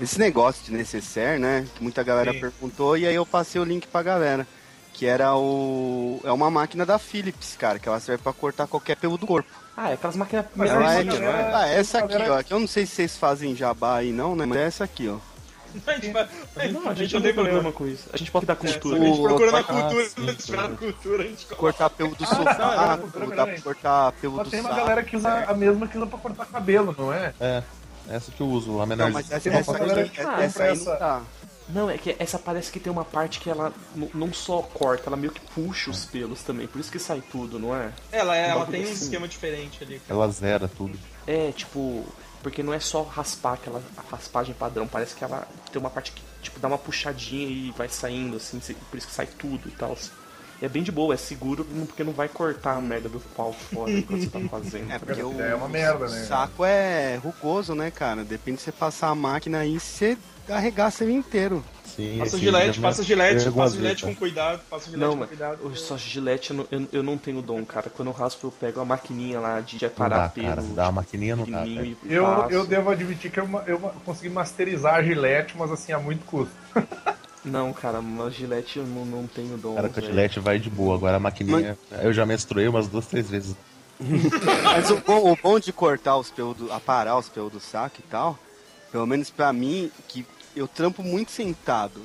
Esse 0.00 0.18
negócio 0.18 0.64
de 0.64 0.72
necessaire, 0.72 1.38
né? 1.40 1.68
Que 1.76 1.82
muita 1.84 2.02
galera 2.02 2.32
Sim. 2.32 2.40
perguntou, 2.40 2.96
e 2.96 3.06
aí 3.06 3.14
eu 3.14 3.24
passei 3.24 3.60
o 3.60 3.64
link 3.64 3.86
pra 3.86 4.02
galera. 4.02 4.44
Que 4.92 5.06
era 5.06 5.36
o. 5.36 6.20
É 6.24 6.32
uma 6.32 6.50
máquina 6.50 6.84
da 6.84 6.98
Philips, 6.98 7.54
cara, 7.56 7.78
que 7.78 7.88
ela 7.88 8.00
serve 8.00 8.24
pra 8.24 8.32
cortar 8.32 8.66
qualquer 8.66 8.96
pelo 8.96 9.16
do 9.16 9.24
corpo. 9.24 9.48
Ah, 9.76 9.90
é 9.90 9.92
aquelas 9.94 10.16
máquinas 10.16 10.46
Mas 10.56 10.68
Ela 10.68 10.94
é, 10.94 11.04
galera- 11.04 11.58
ah, 11.58 11.68
essa 11.68 12.00
aqui, 12.00 12.16
ó. 12.28 12.42
Que 12.42 12.52
eu 12.52 12.58
não 12.58 12.66
sei 12.66 12.84
se 12.84 12.96
vocês 12.96 13.16
fazem 13.16 13.54
jabá 13.54 13.98
aí, 13.98 14.10
não, 14.10 14.34
né? 14.34 14.44
Mas 14.44 14.58
é 14.58 14.64
essa 14.64 14.82
aqui, 14.82 15.08
ó. 15.08 15.18
A 15.86 15.92
gente 15.94 16.10
vai- 16.12 16.28
Não, 16.72 16.88
a 16.88 16.94
gente 16.94 17.14
não 17.14 17.22
tem 17.22 17.34
problema 17.34 17.72
com 17.72 17.86
isso. 17.86 18.08
A 18.12 18.16
gente 18.16 18.30
pode 18.30 18.46
dar 18.46 18.52
É, 18.54 18.56
cultura. 18.56 18.96
a 18.96 19.04
gente 19.04 19.18
O- 19.20 19.22
procura 19.22 19.52
na 19.52 19.58
Ah, 19.58 19.64
cultura, 19.64 20.04
sim, 20.08 20.26
se 20.28 20.34
tiver 20.46 20.56
na 20.68 20.76
cultura, 20.76 21.22
a 21.22 21.26
gente. 21.26 21.46
Cortar 21.46 21.90
pelo 21.90 22.14
do 22.14 22.24
Ah, 22.24 22.28
não, 22.34 22.36
sofá, 22.44 22.94
é 22.94 22.96
cultura 22.98 23.26
dá 23.36 23.46
pra 23.46 23.60
cortar 23.60 24.12
pelo 24.12 24.36
Mas 24.36 24.44
do 24.46 24.50
tem 24.50 24.60
uma 24.60 24.68
saco. 24.70 24.80
galera 24.80 25.02
que 25.02 25.16
usa 25.16 25.28
a 25.44 25.54
mesma 25.54 25.86
que 25.88 25.96
usa 25.96 26.06
pra 26.06 26.18
cortar 26.18 26.46
cabelo, 26.46 26.94
não 26.98 27.12
é? 27.12 27.32
É, 27.40 27.62
essa 28.10 28.30
que 28.32 28.40
eu 28.40 28.46
uso, 28.48 28.72
a 28.76 28.78
Não, 28.80 28.86
menor. 28.86 29.10
mas 29.12 29.30
essa, 29.30 29.48
essa, 29.50 29.72
galera 29.78 30.04
que 30.08 30.20
essa, 30.20 30.28
compra 30.30 30.44
essa 30.44 30.58
não 30.64 30.70
essa- 30.72 30.96
tá. 30.96 31.22
Não, 31.70 31.90
é 31.90 31.98
que 31.98 32.16
essa 32.18 32.38
parece 32.38 32.72
que 32.72 32.80
tem 32.80 32.90
uma 32.90 33.04
parte 33.04 33.40
que 33.40 33.50
ela 33.50 33.70
não 34.14 34.32
só 34.32 34.62
corta, 34.62 35.10
ela 35.10 35.18
meio 35.18 35.30
que 35.30 35.40
puxa 35.54 35.90
os 35.90 36.06
pelos 36.06 36.40
também. 36.42 36.66
Por 36.66 36.80
isso 36.80 36.90
que 36.90 36.98
sai 36.98 37.22
tudo, 37.30 37.58
não 37.58 37.76
é? 37.76 37.90
Ela, 38.10 38.34
ela 38.34 38.64
tem 38.64 38.80
um 38.80 38.84
assim. 38.84 39.04
esquema 39.04 39.28
diferente 39.28 39.84
ali. 39.84 40.00
Ela 40.08 40.26
zera 40.30 40.66
tudo. 40.66 40.98
É, 41.26 41.52
tipo, 41.52 42.06
porque 42.42 42.62
não 42.62 42.72
é 42.72 42.80
só 42.80 43.02
raspar 43.02 43.54
aquela 43.54 43.82
raspagem 44.10 44.54
padrão, 44.54 44.86
parece 44.86 45.14
que 45.14 45.24
ela 45.24 45.46
tem 45.72 45.80
uma 45.80 45.90
parte 45.90 46.12
que, 46.12 46.22
tipo, 46.42 46.60
dá 46.60 46.68
uma 46.68 46.78
puxadinha 46.78 47.48
e 47.48 47.70
vai 47.72 47.88
saindo, 47.88 48.36
assim, 48.36 48.60
por 48.90 48.96
isso 48.96 49.06
que 49.06 49.12
sai 49.12 49.26
tudo 49.26 49.68
e 49.68 49.72
tal. 49.72 49.96
É 50.60 50.68
bem 50.68 50.82
de 50.82 50.90
boa, 50.90 51.14
é 51.14 51.16
seguro 51.16 51.64
porque 51.64 52.02
não 52.04 52.12
vai 52.12 52.28
cortar 52.28 52.76
a 52.76 52.80
merda 52.80 53.08
do 53.08 53.20
pau 53.20 53.52
fora 53.52 53.92
enquanto 53.92 54.20
você 54.22 54.30
tá 54.30 54.40
fazendo. 54.50 54.90
É, 54.90 54.98
porque 54.98 55.22
o, 55.22 55.40
É 55.40 55.54
uma 55.54 55.68
merda, 55.68 56.08
né? 56.08 56.22
o 56.22 56.26
saco 56.26 56.64
é 56.64 57.16
rugoso, 57.16 57.74
né, 57.74 57.90
cara? 57.90 58.24
Depende 58.24 58.58
de 58.58 58.62
você 58.64 58.72
passar 58.72 59.08
a 59.08 59.14
máquina 59.14 59.58
aí, 59.58 59.78
você 59.78 60.16
arregaça 60.48 61.04
ele 61.04 61.12
inteiro. 61.12 61.62
Sim, 61.84 62.18
Passa 62.18 62.38
gilete, 62.38 62.80
passa 62.80 63.02
gilete, 63.02 63.50
passa 63.50 63.76
gilete 63.76 64.04
com 64.04 64.14
cuidado, 64.14 64.62
passa 64.70 64.84
gilete 64.90 65.00
Não, 65.04 65.12
com 65.14 65.18
mas 65.18 65.28
cuidado. 65.28 65.58
eu- 65.62 65.74
só 65.76 65.96
gilete 65.96 66.50
eu 66.50 66.56
não, 66.56 66.66
eu, 66.70 66.88
eu 66.92 67.02
não 67.02 67.18
tenho 67.18 67.42
dom, 67.42 67.64
cara. 67.66 67.90
Quando 67.90 68.08
eu 68.08 68.12
raspo, 68.12 68.46
eu 68.46 68.52
pego 68.52 68.80
a 68.80 68.84
maquininha 68.84 69.40
lá 69.40 69.60
de 69.60 69.82
Não 69.82 69.90
parar 69.90 70.18
dá, 70.20 70.28
pelo. 70.28 70.46
cara. 70.46 70.62
Dá 70.62 70.82
uma 70.84 70.92
maquininha, 70.92 71.34
não 71.36 71.44
dá, 71.44 71.66
e 71.66 71.96
Eu, 72.04 72.24
eu 72.50 72.66
devo 72.66 72.90
admitir 72.90 73.30
que 73.30 73.40
eu, 73.40 73.48
eu 73.66 73.78
consegui 74.04 74.28
masterizar 74.30 74.94
a 74.94 75.02
gilete, 75.02 75.54
mas 75.58 75.70
assim, 75.72 75.92
a 75.92 75.98
muito 75.98 76.24
custo. 76.24 76.54
Não, 77.50 77.72
cara, 77.72 78.00
uma 78.00 78.30
gilete 78.30 78.78
eu 78.78 78.86
não, 78.86 79.04
não 79.04 79.26
tenho 79.26 79.56
dom. 79.56 79.74
Cara, 79.74 79.88
com 79.88 80.00
a 80.00 80.02
gilete 80.02 80.38
vai 80.40 80.58
de 80.58 80.68
boa. 80.70 80.94
Agora 80.94 81.16
a 81.16 81.20
maquininha. 81.20 81.78
Eu 82.02 82.12
já 82.12 82.24
menstruei 82.26 82.68
umas 82.68 82.88
duas, 82.88 83.06
três 83.06 83.28
vezes. 83.28 83.54
Mas 84.62 84.90
o 84.90 84.96
bom, 84.98 85.32
o 85.32 85.36
bom 85.36 85.58
de 85.58 85.72
cortar 85.72 86.16
os 86.16 86.30
pelos, 86.30 86.56
do, 86.56 86.72
aparar 86.72 87.16
os 87.18 87.28
pelos 87.28 87.52
do 87.52 87.58
saco 87.60 87.96
e 87.98 88.02
tal, 88.02 88.38
pelo 88.92 89.06
menos 89.06 89.28
pra 89.30 89.52
mim, 89.52 89.90
que 90.06 90.24
eu 90.54 90.68
trampo 90.68 91.02
muito 91.02 91.30
sentado 91.32 92.00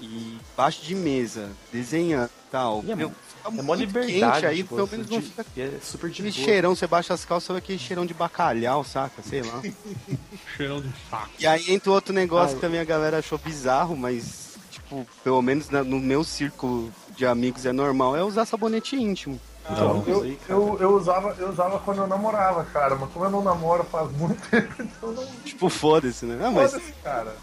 e 0.00 0.36
baixo 0.56 0.82
de 0.84 0.94
mesa, 0.94 1.50
desenhando 1.72 2.26
e 2.28 2.50
tal. 2.50 2.82
E 2.86 2.92
é 2.92 2.94
meu, 2.94 3.12
É 3.44 3.50
mó 3.50 3.74
liberdade, 3.74 4.12
quente, 4.42 4.46
aí 4.46 4.56
tipo, 4.58 4.76
pelo 4.76 4.88
menos 4.88 5.08
não 5.08 5.18
de- 5.20 5.26
fica 5.26 5.44
é 5.56 5.78
super 5.82 6.10
de 6.10 6.20
aquele 6.20 6.32
cheirão, 6.32 6.76
você 6.76 6.86
baixa 6.86 7.14
as 7.14 7.24
calças, 7.24 7.46
sabe 7.48 7.58
aquele 7.58 7.78
cheirão 7.78 8.04
de 8.06 8.14
bacalhau, 8.14 8.84
saca? 8.84 9.20
Sei 9.22 9.42
lá. 9.42 9.62
Cheirão 10.56 10.80
de 10.80 10.90
saco. 11.10 11.30
E 11.40 11.46
aí 11.46 11.72
entra 11.72 11.90
outro 11.90 12.14
negócio 12.14 12.52
Ah, 12.52 12.54
que 12.56 12.60
também 12.60 12.78
a 12.80 12.84
galera 12.84 13.18
achou 13.18 13.38
bizarro, 13.38 13.96
mas, 13.96 14.45
tipo, 14.86 15.06
pelo 15.24 15.42
menos 15.42 15.68
na- 15.70 15.82
no 15.84 15.98
meu 15.98 16.22
círculo 16.22 16.92
de 17.16 17.26
amigos 17.26 17.66
é 17.66 17.72
normal, 17.72 18.16
é 18.16 18.22
usar 18.22 18.44
sabonete 18.46 18.96
íntimo. 18.96 19.40
Então, 19.68 20.04
Eu, 20.06 20.18
usei, 20.20 20.36
cara. 20.36 20.52
eu, 20.60 20.78
eu, 20.80 20.90
usava, 20.96 21.34
eu 21.40 21.48
usava 21.50 21.78
quando 21.80 21.98
eu 21.98 22.06
namorava, 22.06 22.64
cara, 22.66 22.94
mas 22.94 23.10
como 23.10 23.24
eu 23.24 23.30
não 23.30 23.42
namoro 23.42 23.82
faz 23.82 24.10
muito 24.12 24.40
tempo, 24.48 24.74
então 24.80 25.10
não 25.10 25.26
Tipo, 25.44 25.68
foda-se, 25.68 26.24
né? 26.24 26.38
Ah, 26.40 26.50
mas 26.52 26.70
foda-se, 26.70 26.92
cara. 27.02 27.34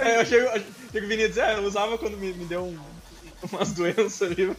É, 0.00 0.16
eu 0.16 0.20
achei, 0.20 0.40
eu 0.40 0.48
achei 0.50 0.66
que 0.92 0.98
o 0.98 1.08
Vini 1.08 1.22
ia 1.22 1.28
dizer, 1.28 1.42
ah, 1.42 1.52
eu 1.54 1.64
usava 1.64 1.98
quando 1.98 2.16
me, 2.16 2.32
me 2.32 2.44
deu 2.44 2.62
um- 2.62 2.78
umas 3.52 3.72
doenças 3.72 4.22
ali. 4.22 4.46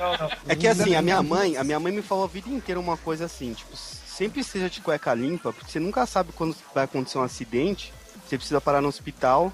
Não, 0.00 0.16
não. 0.18 0.30
É 0.48 0.56
que 0.56 0.66
assim, 0.66 0.94
a 0.94 1.02
minha 1.02 1.22
mãe, 1.22 1.56
a 1.58 1.62
minha 1.62 1.78
mãe 1.78 1.92
me 1.92 2.00
falou 2.02 2.24
a 2.24 2.28
vida 2.28 2.48
inteira 2.48 2.80
uma 2.80 2.96
coisa 2.96 3.26
assim, 3.26 3.52
tipo, 3.52 3.76
sempre 3.76 4.40
esteja 4.40 4.70
de 4.70 4.80
cueca 4.80 5.12
limpa, 5.12 5.52
porque 5.52 5.70
você 5.70 5.78
nunca 5.78 6.06
sabe 6.06 6.32
quando 6.32 6.56
vai 6.74 6.84
acontecer 6.84 7.18
um 7.18 7.22
acidente, 7.22 7.92
você 8.26 8.38
precisa 8.38 8.58
parar 8.60 8.80
no 8.80 8.88
hospital, 8.88 9.52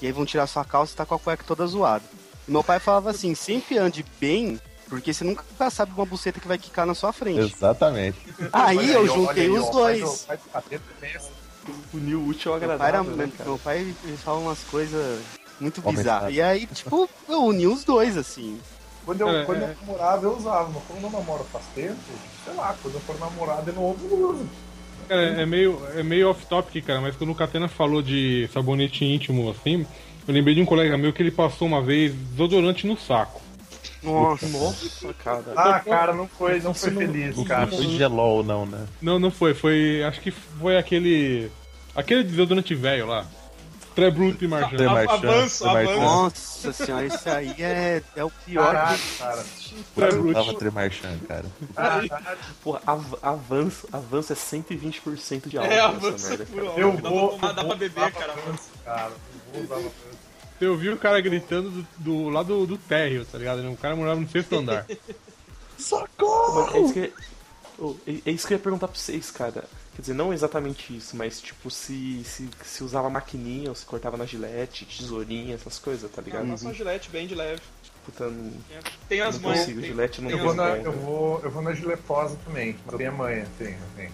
e 0.00 0.06
aí 0.06 0.12
vão 0.12 0.24
tirar 0.26 0.46
sua 0.46 0.64
calça 0.64 0.92
e 0.92 0.96
tá 0.96 1.06
com 1.06 1.14
a 1.14 1.18
cueca 1.18 1.44
toda 1.46 1.66
zoada. 1.66 2.04
E 2.46 2.50
meu 2.50 2.62
pai 2.62 2.78
falava 2.78 3.10
assim, 3.10 3.34
sempre 3.34 3.78
ande 3.78 4.04
bem, 4.20 4.60
porque 4.88 5.12
você 5.12 5.24
nunca 5.24 5.44
sabe 5.70 5.92
uma 5.96 6.06
buceta 6.06 6.38
que 6.40 6.46
vai 6.48 6.58
quicar 6.58 6.86
na 6.86 6.94
sua 6.94 7.12
frente. 7.12 7.54
Exatamente. 7.54 8.18
Aí 8.52 8.76
Olha 8.78 8.92
eu 8.92 9.06
juntei 9.06 9.50
olha 9.50 9.60
os 9.60 9.70
dois. 9.70 10.24
faz 10.24 10.40
o- 11.92 12.28
útil 12.28 12.52
ao 12.52 12.60
Meu 12.60 12.68
pai, 12.78 12.88
era, 12.88 13.00
agradável, 13.00 13.16
né, 13.16 13.32
meu 13.44 13.58
pai 13.58 13.78
ele 14.04 14.16
fala 14.18 14.38
umas 14.38 14.60
coisas 14.64 15.20
muito 15.58 15.80
bizarras. 15.82 16.32
E 16.32 16.40
aí, 16.40 16.66
tipo, 16.66 17.08
eu 17.28 17.42
uni 17.44 17.66
os 17.66 17.82
dois, 17.84 18.16
assim. 18.16 18.60
Quando 19.04 19.20
eu, 19.20 19.28
É, 19.28 19.44
quando 19.44 19.62
é. 19.62 19.70
eu 19.70 19.76
namorava, 19.86 20.26
eu 20.26 20.36
usava, 20.36 20.68
mas 20.72 20.82
como 20.84 20.98
eu 20.98 21.02
não 21.02 21.10
namoro 21.18 21.44
faz 21.52 21.64
tempo, 21.74 21.96
sei 22.44 22.54
lá, 22.54 22.76
quando 22.82 22.94
eu 22.94 23.00
for 23.00 23.18
namorado 23.18 23.62
de 23.70 23.72
novo, 23.76 23.98
eu 24.08 24.30
uso. 24.30 24.48
Cara, 25.08 25.22
é 25.22 25.46
meio, 25.46 25.80
é 25.94 26.02
meio 26.02 26.30
off-topic, 26.30 26.84
cara, 26.84 27.00
mas 27.00 27.16
quando 27.16 27.30
o 27.30 27.34
Catena 27.34 27.68
falou 27.68 28.02
de 28.02 28.48
sabonete 28.52 29.04
íntimo, 29.04 29.50
assim, 29.50 29.86
eu 30.26 30.34
lembrei 30.34 30.54
de 30.54 30.60
um 30.60 30.66
colega 30.66 30.98
meu 30.98 31.12
que 31.12 31.22
ele 31.22 31.30
passou 31.30 31.68
uma 31.68 31.80
vez 31.80 32.12
desodorante 32.12 32.86
no 32.86 32.96
saco. 32.96 33.40
Nossa. 34.02 34.46
Nossa, 34.48 35.14
cara. 35.14 35.42
Ah, 35.56 35.80
cara, 35.80 36.12
não 36.12 36.28
foi, 36.28 36.60
não 36.60 36.72
foi 36.74 36.90
feliz, 36.90 37.36
cara. 37.44 37.66
Não 37.66 37.76
foi 37.76 37.86
gelol, 37.96 38.44
não, 38.44 38.66
né? 38.66 38.86
Não, 39.02 39.18
não 39.18 39.30
foi, 39.30 39.54
foi. 39.54 40.02
Acho 40.04 40.20
que 40.20 40.30
foi 40.30 40.76
aquele. 40.76 41.50
Aquele 41.94 42.22
desodorante 42.22 42.74
velho 42.74 43.06
lá. 43.06 43.26
Tré-Brut 43.96 44.44
e 44.44 44.46
Marchand. 44.46 44.76
Tem 44.76 44.86
Marchand, 44.86 45.12
avanço, 45.14 45.66
avanço. 45.68 46.00
Nossa 46.00 46.72
senhora, 46.72 47.06
isso 47.06 47.28
aí 47.28 47.54
é, 47.58 48.02
é 48.14 48.24
o 48.24 48.30
pior. 48.30 48.72
Caralho, 48.72 48.98
cara. 49.18 49.44
Eu 49.96 50.32
tava 50.34 50.54
Tremarchand, 50.54 51.18
cara. 51.26 51.44
Porra, 52.62 52.80
av- 52.86 53.18
avanço, 53.22 53.88
avanço 53.92 54.32
é 54.32 54.36
120% 54.36 55.48
de 55.48 55.58
álcool 55.58 55.72
É, 55.72 55.76
nessa 55.76 55.88
avança 55.88 56.28
merda, 56.28 56.46
por 56.46 56.64
cara. 56.64 56.80
Eu 56.80 56.92
dá, 56.98 57.08
vou. 57.10 57.38
dá 57.38 57.48
eu 57.48 57.54
pra 57.54 57.62
vou 57.64 57.76
beber, 57.76 58.12
cara. 58.12 58.32
avanço, 58.32 58.62
cara. 58.84 59.10
Eu 59.12 59.52
vou 59.54 59.62
usar 59.64 59.74
avanço. 59.76 59.94
Eu 60.60 60.76
vi 60.76 60.88
o 60.90 60.96
cara 60.96 61.20
gritando 61.20 61.70
do, 61.70 61.86
do 61.98 62.28
lado 62.28 62.66
do 62.66 62.78
térreo, 62.78 63.24
tá 63.26 63.36
ligado? 63.38 63.68
O 63.70 63.76
cara 63.76 63.96
morava 63.96 64.20
no 64.20 64.28
sexto 64.28 64.54
andar. 64.56 64.86
Socorro! 65.78 66.74
É 66.74 66.80
isso, 66.80 66.92
que, 66.94 67.12
oh, 67.78 67.94
é 68.06 68.12
é 68.24 68.30
isso 68.30 68.46
que 68.46 68.54
eu 68.54 68.56
ia 68.58 68.62
perguntar 68.62 68.88
pra 68.88 68.96
vocês, 68.98 69.30
cara. 69.30 69.64
Quer 69.96 70.02
dizer, 70.02 70.14
não 70.14 70.30
exatamente 70.32 70.94
isso, 70.94 71.16
mas 71.16 71.40
tipo, 71.40 71.70
se, 71.70 72.22
se, 72.22 72.48
se 72.62 72.84
usava 72.84 73.08
maquininha 73.08 73.70
ou 73.70 73.74
se 73.74 73.86
cortava 73.86 74.16
na 74.18 74.26
gilete, 74.26 74.84
tesourinha, 74.84 75.54
essas 75.54 75.78
coisas, 75.78 76.10
tá 76.10 76.20
ligado? 76.20 76.46
Passa 76.46 76.66
uma 76.66 76.74
gilete 76.74 77.08
bem 77.08 77.26
de 77.26 77.34
leve. 77.34 77.62
Puta, 78.04 78.28
não, 78.28 78.52
Tem 79.08 79.22
as 79.22 79.40
não 79.40 79.48
mães. 79.48 79.60
consigo, 79.60 79.80
tem- 79.80 79.88
gilete 79.90 80.20
não 80.20 80.28
tem 80.28 80.38
Eu 80.38 80.42
vou, 80.44 80.50
as 80.52 80.56
na, 80.58 80.68
mães. 80.68 80.84
eu, 80.84 80.92
vou, 80.92 81.40
eu 81.42 81.50
vou 81.50 81.62
na 81.62 81.72
giletosa 81.72 82.36
também. 82.44 82.76
Mas 82.84 82.94
tem 82.96 83.06
a 83.06 83.10
manha, 83.12 83.46
tem, 83.58 83.74
tem. 83.96 84.10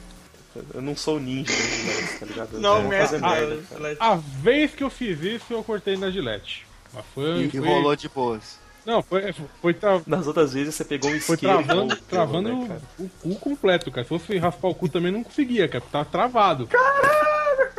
Eu 0.73 0.81
não 0.83 0.95
sou 0.97 1.19
ninja 1.19 1.51
das 1.53 1.63
giletes, 1.67 2.21
tá 2.21 2.27
ligado? 2.27 2.61
Não, 2.61 2.87
Ah, 2.87 2.91
cara. 3.19 3.61
gilete. 3.75 3.97
A 4.01 4.15
vez 4.15 4.73
que 4.75 4.85
eu 4.85 4.89
fiz 4.91 5.21
isso, 5.21 5.53
eu 5.53 5.65
cortei 5.65 5.97
na 5.97 6.11
gilete. 6.11 6.65
Mas 6.93 7.05
foi. 7.13 7.43
E 7.45 7.51
foi... 7.51 7.61
rolou 7.61 7.97
de 7.97 8.09
boas. 8.09 8.62
Não, 8.85 9.03
foi, 9.03 9.33
foi, 9.61 9.75
tra... 9.75 10.01
Nas 10.07 10.27
outras 10.27 10.53
vezes 10.55 10.75
você 10.75 10.85
pegou 10.85 11.09
um 11.11 11.21
foi 11.21 11.37
isqueiro. 11.37 11.63
travando, 11.65 11.97
pelo- 11.97 12.01
travando 12.09 12.49
né, 12.57 12.69
cara? 12.69 12.81
o 12.99 13.09
cu 13.09 13.35
completo, 13.37 13.91
cara. 13.93 14.03
Se 14.05 14.09
fosse 14.09 14.37
raspar 14.39 14.69
o 14.69 14.75
cu 14.75 14.89
também 14.89 15.13
não 15.13 15.23
conseguia, 15.23 15.69
cara. 15.69 15.81
porque 15.81 15.93
Tava 15.93 16.05
travado. 16.05 16.67
Caralho! 16.67 17.71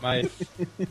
Mas. 0.00 0.28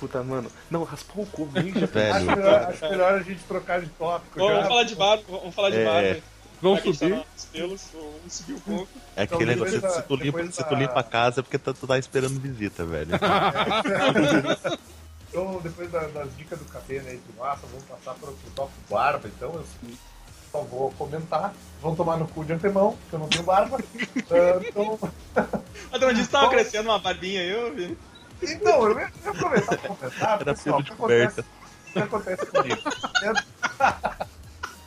Puta, 0.00 0.22
mano. 0.24 0.50
Não, 0.68 0.82
raspar 0.82 1.20
o 1.20 1.26
cu 1.26 1.48
meio 1.52 1.72
já 1.72 1.84
Acho 1.84 1.92
Velho, 1.92 2.26
melhor, 2.36 2.62
acho 2.68 2.88
melhor 2.90 3.14
a 3.14 3.22
gente 3.22 3.40
trocar 3.44 3.80
de 3.80 3.86
tópico. 3.90 4.38
Vamos, 4.40 4.52
vamos 4.54 4.68
falar 4.68 4.82
de 4.84 4.94
barba, 4.96 5.22
vamos 5.28 5.54
falar 5.54 5.70
de 5.70 5.76
É. 5.78 5.84
barba. 5.84 6.08
Gente 6.08 6.22
tá 6.62 6.92
subir. 6.92 7.14
nos 7.34 7.44
pelos, 7.46 7.88
vamos 7.92 8.32
subir 8.32 8.52
um 8.54 8.60
pouco. 8.60 8.88
é 9.16 9.22
aquele 9.22 9.42
Então, 9.52 9.64
negócio, 9.66 9.74
se 9.90 9.96
da- 9.96 10.02
tu, 10.02 10.14
limpa, 10.16 10.24
depois 10.38 10.54
se 10.54 10.64
tu 10.64 10.70
da- 10.70 10.76
limpa 10.78 11.00
a 11.00 11.02
casa 11.04 11.40
é 11.40 11.42
porque 11.42 11.58
tu, 11.58 11.74
tu 11.74 11.86
tá 11.88 11.98
esperando 11.98 12.38
visita, 12.40 12.84
velho. 12.84 13.10
Então, 15.32 15.60
depois 15.62 15.90
da- 15.90 16.08
das 16.08 16.36
dicas 16.36 16.58
do 16.58 16.66
Catena 16.66 17.08
aí 17.08 17.16
de 17.16 17.38
massa, 17.38 17.66
vamos 17.66 17.84
passar 17.86 18.12
para 18.14 18.28
o 18.28 18.36
tópico 18.54 18.80
barba. 18.90 19.26
Então, 19.28 19.54
eu 19.54 19.64
só 20.52 20.60
vou 20.60 20.90
comentar. 20.92 21.54
Vão 21.80 21.96
tomar 21.96 22.18
no 22.18 22.28
cu 22.28 22.44
de 22.44 22.52
antemão, 22.52 22.92
porque 22.98 23.14
eu 23.16 23.18
não 23.18 23.28
tenho 23.28 23.44
barba. 23.44 23.78
Ah, 24.30 24.60
então, 24.66 24.98
A 25.90 25.98
Dona 25.98 26.14
Diz 26.14 26.28
tava 26.28 26.50
crescendo 26.50 26.88
uma 26.90 26.98
barbinha 26.98 27.40
aí, 27.40 27.50
eu 27.50 27.74
vi. 27.74 27.96
então, 28.42 28.84
eu 28.90 28.98
ia 28.98 29.06
aproveitar 29.24 29.78
para 29.78 29.88
comentar. 29.88 30.40
Era 30.40 30.44
pessoal, 30.54 30.78
o 30.80 30.82
de 30.82 30.90
que 30.90 30.96
coberta. 30.96 31.40
acontece, 31.40 31.48
o 31.88 31.92
que 31.92 31.98
acontece 31.98 32.46
comigo? 32.46 32.82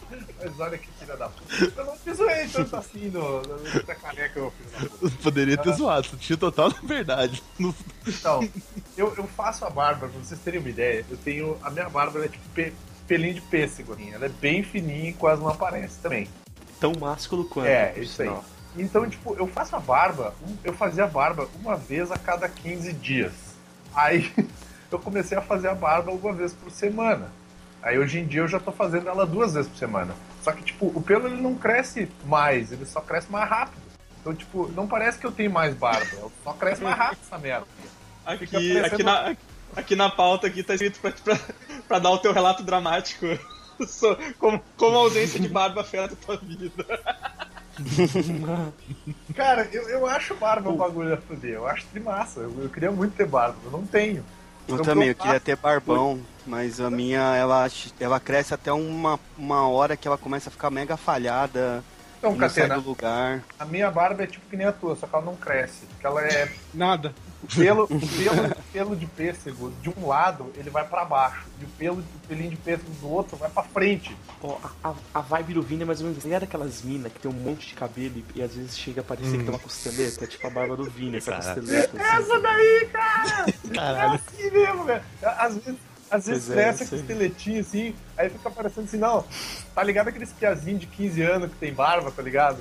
Mas 0.40 0.60
olha 0.60 0.78
que 0.78 0.90
filha 1.06 1.18
da 1.18 1.30
puta. 1.30 1.74
Eu 1.78 1.86
não 1.86 1.98
te 1.98 2.14
zoei 2.14 2.48
tanto 2.48 2.76
assim 2.76 3.10
no, 3.10 3.42
no, 3.42 3.84
careca, 4.02 4.40
eu. 4.40 4.54
Poderia 5.22 5.58
ter 5.58 5.74
zoado, 5.74 6.10
tu 6.10 6.18
tinha 6.18 6.38
total 6.38 6.70
verdade. 6.84 7.42
Então, 8.08 8.48
eu, 8.98 9.14
eu 9.16 9.28
faço 9.28 9.66
a 9.66 9.70
barba, 9.70 10.08
pra 10.08 10.20
vocês 10.20 10.40
terem 10.42 10.60
uma 10.60 10.70
ideia, 10.70 11.06
eu 11.10 11.18
tenho. 11.18 11.58
A 11.62 11.70
minha 11.70 11.88
barba 11.90 12.18
ela 12.18 12.26
é 12.26 12.30
tipo 12.30 12.48
pe- 12.50 12.74
pelinho 13.08 13.36
de 13.36 13.42
pêssego, 13.42 13.94
assim, 13.94 14.12
ela 14.12 14.26
é 14.26 14.30
bem 14.30 14.64
fininha 14.64 15.10
e 15.10 15.14
quase 15.14 15.42
não 15.42 15.50
aparece 15.50 16.00
também. 16.02 16.28
Tão 16.80 16.94
másculo 17.00 17.46
quanto. 17.46 17.68
É, 17.68 17.94
isso 17.98 18.22
aí. 18.22 18.32
Então, 18.78 19.10
tipo, 19.10 19.36
eu 19.36 19.48
faço 19.48 19.76
a 19.76 19.80
barba, 19.80 20.34
eu 20.64 20.74
fazia 20.74 21.06
a 21.06 21.08
barba 21.08 21.48
uma 21.62 21.78
vez 21.78 22.12
a 22.12 22.18
cada 22.18 22.50
15 22.50 22.92
dias. 22.94 23.32
Aí 23.94 24.30
eu 24.92 25.00
comecei 25.00 25.38
a 25.38 25.42
fazer 25.42 25.70
a 25.70 25.76
barba 25.76 26.12
uma 26.12 26.34
vez 26.34 26.54
por 26.54 26.70
semana. 26.72 27.32
Aí 27.82 27.98
hoje 28.00 28.20
em 28.20 28.26
dia 28.26 28.42
eu 28.42 28.48
já 28.48 28.60
tô 28.60 28.72
fazendo 28.72 29.08
ela 29.08 29.26
duas 29.26 29.54
vezes 29.54 29.70
por 29.70 29.78
semana. 29.78 30.14
Só 30.46 30.52
que, 30.52 30.64
tipo, 30.64 30.86
o 30.94 31.02
pelo 31.02 31.26
ele 31.28 31.42
não 31.42 31.56
cresce 31.56 32.08
mais, 32.24 32.72
ele 32.72 32.86
só 32.86 33.02
cresce 33.02 33.32
mais 33.32 33.50
rápido. 33.50 33.82
Então, 34.22 34.36
tipo, 34.36 34.68
não 34.76 34.88
parece 34.88 35.18
que 35.18 35.26
eu 35.26 35.32
tenho 35.32 35.50
mais 35.50 35.74
barba, 35.74 36.30
só 36.44 36.54
cresce 36.54 36.84
mais 36.84 36.96
rápido 36.96 37.20
essa 37.26 37.38
merda. 37.40 37.66
Aqui, 38.24 38.46
parecendo- 38.46 38.86
aqui, 38.86 39.04
na, 39.04 39.36
aqui 39.76 39.96
na 39.96 40.10
pauta 40.10 40.46
aqui 40.46 40.62
tá 40.62 40.76
escrito 40.76 41.00
pra, 41.00 41.12
pra, 41.12 41.40
pra 41.88 41.98
dar 42.00 42.12
o 42.12 42.20
teu 42.20 42.32
relato 42.32 42.62
dramático. 42.64 43.26
So- 43.88 44.16
como, 44.40 44.62
como 44.78 44.96
a 44.96 45.00
ausência 45.00 45.40
de 45.40 45.50
barba 45.50 45.82
afeta 45.82 46.14
a 46.14 46.16
tua 46.26 46.38
vida. 46.38 46.86
Cara, 49.36 49.68
eu, 49.72 49.90
eu 49.90 50.08
acho 50.08 50.36
barba 50.36 50.70
um 50.70 50.78
bagulho 50.78 51.14
a 51.14 51.18
fuder. 51.18 51.56
Eu 51.56 51.68
acho 51.68 51.86
de 51.94 52.00
massa. 52.00 52.40
Eu, 52.42 52.64
eu 52.64 52.70
queria 52.70 52.92
muito 52.92 53.16
ter 53.16 53.26
barba, 53.28 53.58
eu 53.66 53.72
não 53.72 53.86
tenho. 53.86 54.24
Eu 54.68 54.78
Eu 54.78 54.84
também, 54.84 55.10
eu 55.10 55.16
queria 55.16 55.40
ter 55.40 55.56
barbão, 55.56 56.20
mas 56.46 56.80
a 56.82 56.90
minha, 56.90 57.36
ela, 57.36 57.68
ela 58.00 58.20
cresce 58.20 58.54
até 58.54 58.72
uma, 58.72 59.20
uma 59.38 59.68
hora 59.68 59.96
que 59.96 60.08
ela 60.08 60.18
começa 60.18 60.50
a 60.50 60.52
ficar 60.52 60.70
mega 60.70 60.98
falhada. 60.98 61.84
Então, 62.26 62.40
não 62.42 62.50
sai 62.50 62.64
Catena, 62.64 62.82
do 62.82 62.90
lugar. 62.90 63.44
a 63.60 63.66
minha 63.66 63.92
barba 63.92 64.24
é 64.24 64.28
tipo 64.28 64.46
que 64.50 64.58
nem 64.58 64.66
a 64.66 64.72
tua, 64.72 64.96
só 64.96 65.06
que 65.08 65.16
ela 65.16 65.24
não 65.26 65.36
cresce. 65.36 65.86
Porque 65.88 66.06
ela 66.08 66.22
é. 66.22 66.52
Nada. 66.74 67.14
O 67.44 67.48
pelo, 67.56 67.84
o 67.84 67.88
pelo, 67.88 68.46
o 68.48 68.64
pelo 68.74 68.96
de 68.96 69.06
pêssego, 69.06 69.72
de 69.82 69.90
um 69.90 70.08
lado, 70.08 70.52
ele 70.56 70.70
vai 70.72 70.84
pra 70.88 71.06
baixo. 71.06 71.46
E 71.62 71.66
o 71.66 71.68
pelo, 71.78 72.00
o 72.00 72.28
pelinho 72.28 72.50
de 72.50 72.56
pêssego 72.56 72.90
do 73.00 73.08
outro 73.12 73.38
vai 73.38 73.50
pra 73.50 73.62
frente. 73.62 74.16
Ó, 74.42 74.58
a, 74.84 74.90
a, 74.90 74.94
a 75.14 75.22
vibe 75.22 75.54
do 75.54 75.62
Vini 75.62 75.84
é 75.84 75.86
mais 75.86 76.02
ou 76.02 76.08
menos. 76.08 76.24
Ligado 76.24 76.44
aquelas 76.44 76.82
minas 76.82 77.12
que 77.14 77.20
tem 77.20 77.30
um 77.30 77.36
monte 77.36 77.68
de 77.68 77.74
cabelo 77.76 78.16
e, 78.18 78.26
e 78.40 78.42
às 78.42 78.56
vezes 78.56 78.78
chega 78.78 79.02
a 79.02 79.04
parecer 79.04 79.38
que 79.38 79.44
tem 79.44 79.50
uma 79.50 79.60
costeleta? 79.60 80.24
É 80.24 80.28
tipo 80.28 80.48
a 80.48 80.50
barba 80.50 80.76
do 80.76 80.90
Vini, 80.90 81.18
essa 81.18 81.36
costeleta. 81.36 82.02
assim. 82.02 82.24
Essa 82.24 82.40
daí, 82.40 82.90
cara! 82.92 83.46
Caralho. 83.74 84.14
É 84.14 84.16
assim 84.16 84.50
mesmo, 84.52 84.84
velho. 84.86 85.04
Às 85.22 85.58
vezes, 85.58 85.80
às 86.10 86.28
vezes 86.28 86.46
Pois 86.46 86.58
é, 86.58 86.64
cresce 86.64 86.86
sei. 86.86 86.88
com 86.88 86.96
esteletinho 86.96 87.62
assim, 87.62 87.96
aí 88.18 88.30
fica 88.30 88.50
parecendo 88.50 88.88
assim, 88.88 88.98
não. 88.98 89.24
Tá 89.74 89.84
ligado 89.84 90.08
aqueles 90.10 90.32
piazinhos 90.32 90.82
de 90.82 90.88
15 90.88 91.22
anos 91.22 91.52
que 91.52 91.58
tem 91.58 91.74
barba, 91.74 92.12
tá 92.12 92.22
ligado? 92.22 92.60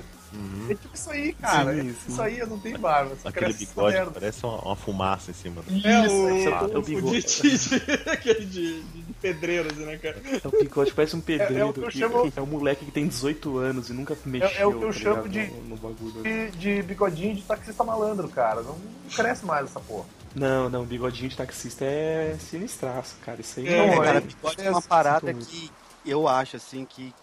É 0.69 0.73
tipo 0.75 0.95
isso 0.95 1.09
aí, 1.11 1.33
cara. 1.33 1.73
Sim, 1.73 1.79
é 1.79 1.83
sim. 1.83 1.93
tipo 1.93 2.11
isso 2.11 2.21
aí, 2.21 2.39
eu 2.39 2.47
não 2.47 2.59
tenho 2.59 2.77
barba. 2.79 3.15
Só 3.21 3.29
Aquele 3.29 3.53
bigode 3.53 3.95
merda. 3.95 4.11
parece 4.11 4.45
uma, 4.45 4.57
uma 4.61 4.75
fumaça 4.75 5.31
em 5.31 5.33
cima. 5.33 5.61
do- 5.61 5.71
É 5.87 6.05
Isso, 6.05 6.13
o, 6.15 6.29
é 6.29 6.75
o 6.75 6.79
o, 6.79 6.81
bigode. 6.81 7.21
de, 7.21 7.57
de- 7.57 8.09
aquele 8.09 8.45
de, 8.45 8.81
de, 8.83 9.01
de 9.01 9.13
pedreiro, 9.13 9.69
assim, 9.71 9.85
né, 9.85 9.97
cara? 9.97 10.21
É 10.25 10.47
o 10.47 10.51
bigode, 10.51 10.93
parece 10.93 11.15
um 11.15 11.21
pedreiro. 11.21 11.55
É- 11.55 11.59
é 11.59 11.65
o 11.65 11.73
que 11.73 11.79
eu 11.81 11.91
chamo- 11.91 12.31
é 12.35 12.41
um 12.41 12.45
moleque 12.45 12.85
que 12.85 12.91
tem 12.91 13.07
18 13.07 13.57
anos 13.57 13.89
e 13.89 13.93
nunca 13.93 14.17
mexeu. 14.25 14.49
é 14.57 14.65
o 14.65 14.77
que 14.79 14.83
eu 14.85 14.87
tá 14.93 14.99
chamo 14.99 15.29
de- 15.29 15.47
No, 15.47 15.75
no. 15.77 16.23
De, 16.23 16.51
de 16.51 16.81
bigodinho 16.83 17.35
de 17.35 17.41
taxista 17.43 17.83
malandro, 17.83 18.27
cara. 18.27 18.61
Não, 18.61 18.73
não 18.75 19.09
cresce 19.15 19.45
mais 19.45 19.65
essa 19.65 19.79
porra. 19.79 20.05
Não, 20.35 20.69
não, 20.69 20.83
bigodinho 20.83 21.29
de 21.29 21.37
taxista 21.37 21.85
é 21.85 22.35
sinistraço, 22.39 23.15
cara. 23.25 23.39
Isso 23.39 23.59
aí 23.59 23.67
É, 23.67 23.77
não 23.77 23.83
É, 23.85 23.95
Não, 23.95 24.03
cara, 24.03 24.17
é- 24.17 24.21
bigode 24.21 24.61
é 24.61 24.65
é 24.65 24.69
uma 24.71 24.81
parada 24.81 25.33
que 25.33 25.71
eu 26.05 26.27
acho, 26.27 26.57
assim, 26.57 26.85
que, 26.85 27.13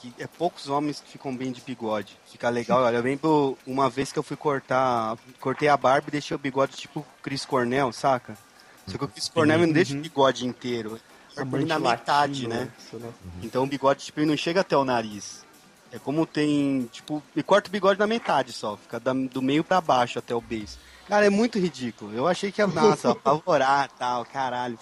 que 0.00 0.12
é 0.18 0.26
poucos 0.26 0.68
homens 0.68 1.00
que 1.00 1.10
ficam 1.10 1.34
bem 1.36 1.52
de 1.52 1.60
bigode. 1.60 2.16
Fica 2.26 2.48
legal. 2.48 2.82
Olha, 2.82 2.96
eu 2.96 3.02
lembro 3.02 3.56
uma 3.66 3.88
vez 3.88 4.12
que 4.12 4.18
eu 4.18 4.22
fui 4.22 4.36
cortar, 4.36 5.16
cortei 5.40 5.68
a 5.68 5.76
barba 5.76 6.08
e 6.08 6.12
deixei 6.12 6.34
o 6.34 6.38
bigode 6.38 6.76
tipo 6.76 7.04
Chris 7.22 7.44
Cornell, 7.44 7.92
saca? 7.92 8.36
Só 8.86 8.96
que 8.98 9.04
o 9.04 9.08
Chris 9.08 9.28
Cornell 9.28 9.58
não 9.58 9.72
deixa 9.72 9.94
o 9.96 10.00
bigode 10.00 10.46
inteiro. 10.46 11.00
Ele 11.32 11.42
Amante 11.42 11.64
na 11.66 11.78
metade, 11.78 12.46
né? 12.48 12.70
isso, 12.78 12.96
né? 12.98 13.10
Então 13.42 13.64
o 13.64 13.66
bigode, 13.66 14.04
tipo, 14.06 14.20
não 14.20 14.36
chega 14.36 14.60
até 14.62 14.76
o 14.76 14.84
nariz. 14.84 15.44
É 15.92 15.98
como 15.98 16.24
tem, 16.26 16.88
tipo, 16.92 17.22
e 17.34 17.42
corta 17.42 17.68
o 17.68 17.72
bigode 17.72 17.98
na 17.98 18.06
metade 18.06 18.52
só, 18.52 18.76
fica 18.76 18.98
da- 18.98 19.12
do 19.12 19.40
meio 19.42 19.62
pra 19.62 19.80
baixo 19.80 20.18
até 20.18 20.34
o 20.34 20.40
beijo. 20.40 20.74
Cara, 21.08 21.26
é 21.26 21.30
muito 21.30 21.58
ridículo. 21.58 22.12
Eu 22.14 22.26
achei 22.26 22.50
que 22.50 22.60
ia, 22.60 22.66
nossa, 22.66 23.10
apavorar 23.12 23.88
tal, 23.98 24.24
caralho. 24.24 24.78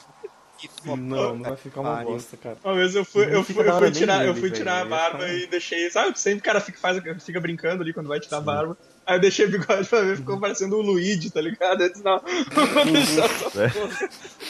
Que 0.68 0.82
foda. 0.82 0.96
Não, 1.02 1.34
não 1.36 1.42
vai 1.42 1.56
ficar 1.56 1.80
uma 1.80 1.94
Pariu. 1.96 2.10
bosta, 2.12 2.36
cara. 2.36 2.56
Uma 2.64 2.74
vez 2.74 2.94
eu 2.94 3.04
fui, 3.04 3.24
eu 3.24 3.44
fui, 3.44 3.68
eu 3.68 3.78
fui 3.78 3.90
tirar, 3.90 4.20
eu 4.22 4.28
nele, 4.28 4.40
fui 4.40 4.48
velho. 4.50 4.54
tirar 4.54 4.76
a 4.76 4.80
É 4.80 4.84
barba 4.84 5.28
e 5.28 5.46
deixei. 5.46 5.90
Sabe, 5.90 6.18
sempre 6.18 6.38
o 6.40 6.42
cara 6.42 6.60
fica, 6.60 6.78
faz, 6.78 7.02
fica 7.24 7.40
brincando 7.40 7.82
ali 7.82 7.92
quando 7.92 8.08
vai 8.08 8.18
tirar 8.20 8.38
a 8.38 8.40
barba. 8.40 8.76
Aí 9.06 9.16
eu 9.16 9.20
deixei 9.20 9.44
o 9.46 9.50
bigode 9.50 9.86
pra 9.88 10.00
ver, 10.00 10.16
ficou 10.16 10.40
parecendo 10.40 10.76
o 10.76 10.80
Luigi, 10.80 11.30
tá 11.30 11.40
ligado? 11.40 11.82
Eu 11.82 11.90
disse, 11.90 12.02
não, 12.02 12.18
vou 12.74 12.84
deixar 12.86 13.24
essa 13.26 13.50
porra. 13.50 14.08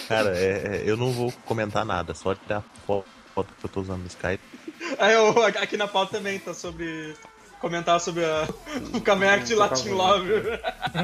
Cara, 0.09 0.37
é- 0.39 0.77
é, 0.77 0.83
eu 0.87 0.97
não 0.97 1.11
vou 1.11 1.33
comentar 1.45 1.85
nada, 1.85 2.15
só 2.15 2.35
tirar 2.35 2.63
foto 2.87 3.07
foto 3.35 3.53
que 3.59 3.67
eu 3.67 3.69
tô 3.69 3.81
usando 3.81 4.03
no 4.03 4.07
Skype. 4.07 4.41
Aí 4.97 5.13
eu, 5.13 5.43
aqui 5.45 5.77
na 5.77 5.89
pauta 5.89 6.19
também 6.19 6.39
tá 6.39 6.55
sobre. 6.55 7.17
Comentar 7.65 7.99
sobre 7.99 8.23
a, 8.27 8.47
o 8.93 9.01
Kamek 9.01 9.45
de 9.45 9.55
Latin 9.55 9.89
Love. 9.89 10.29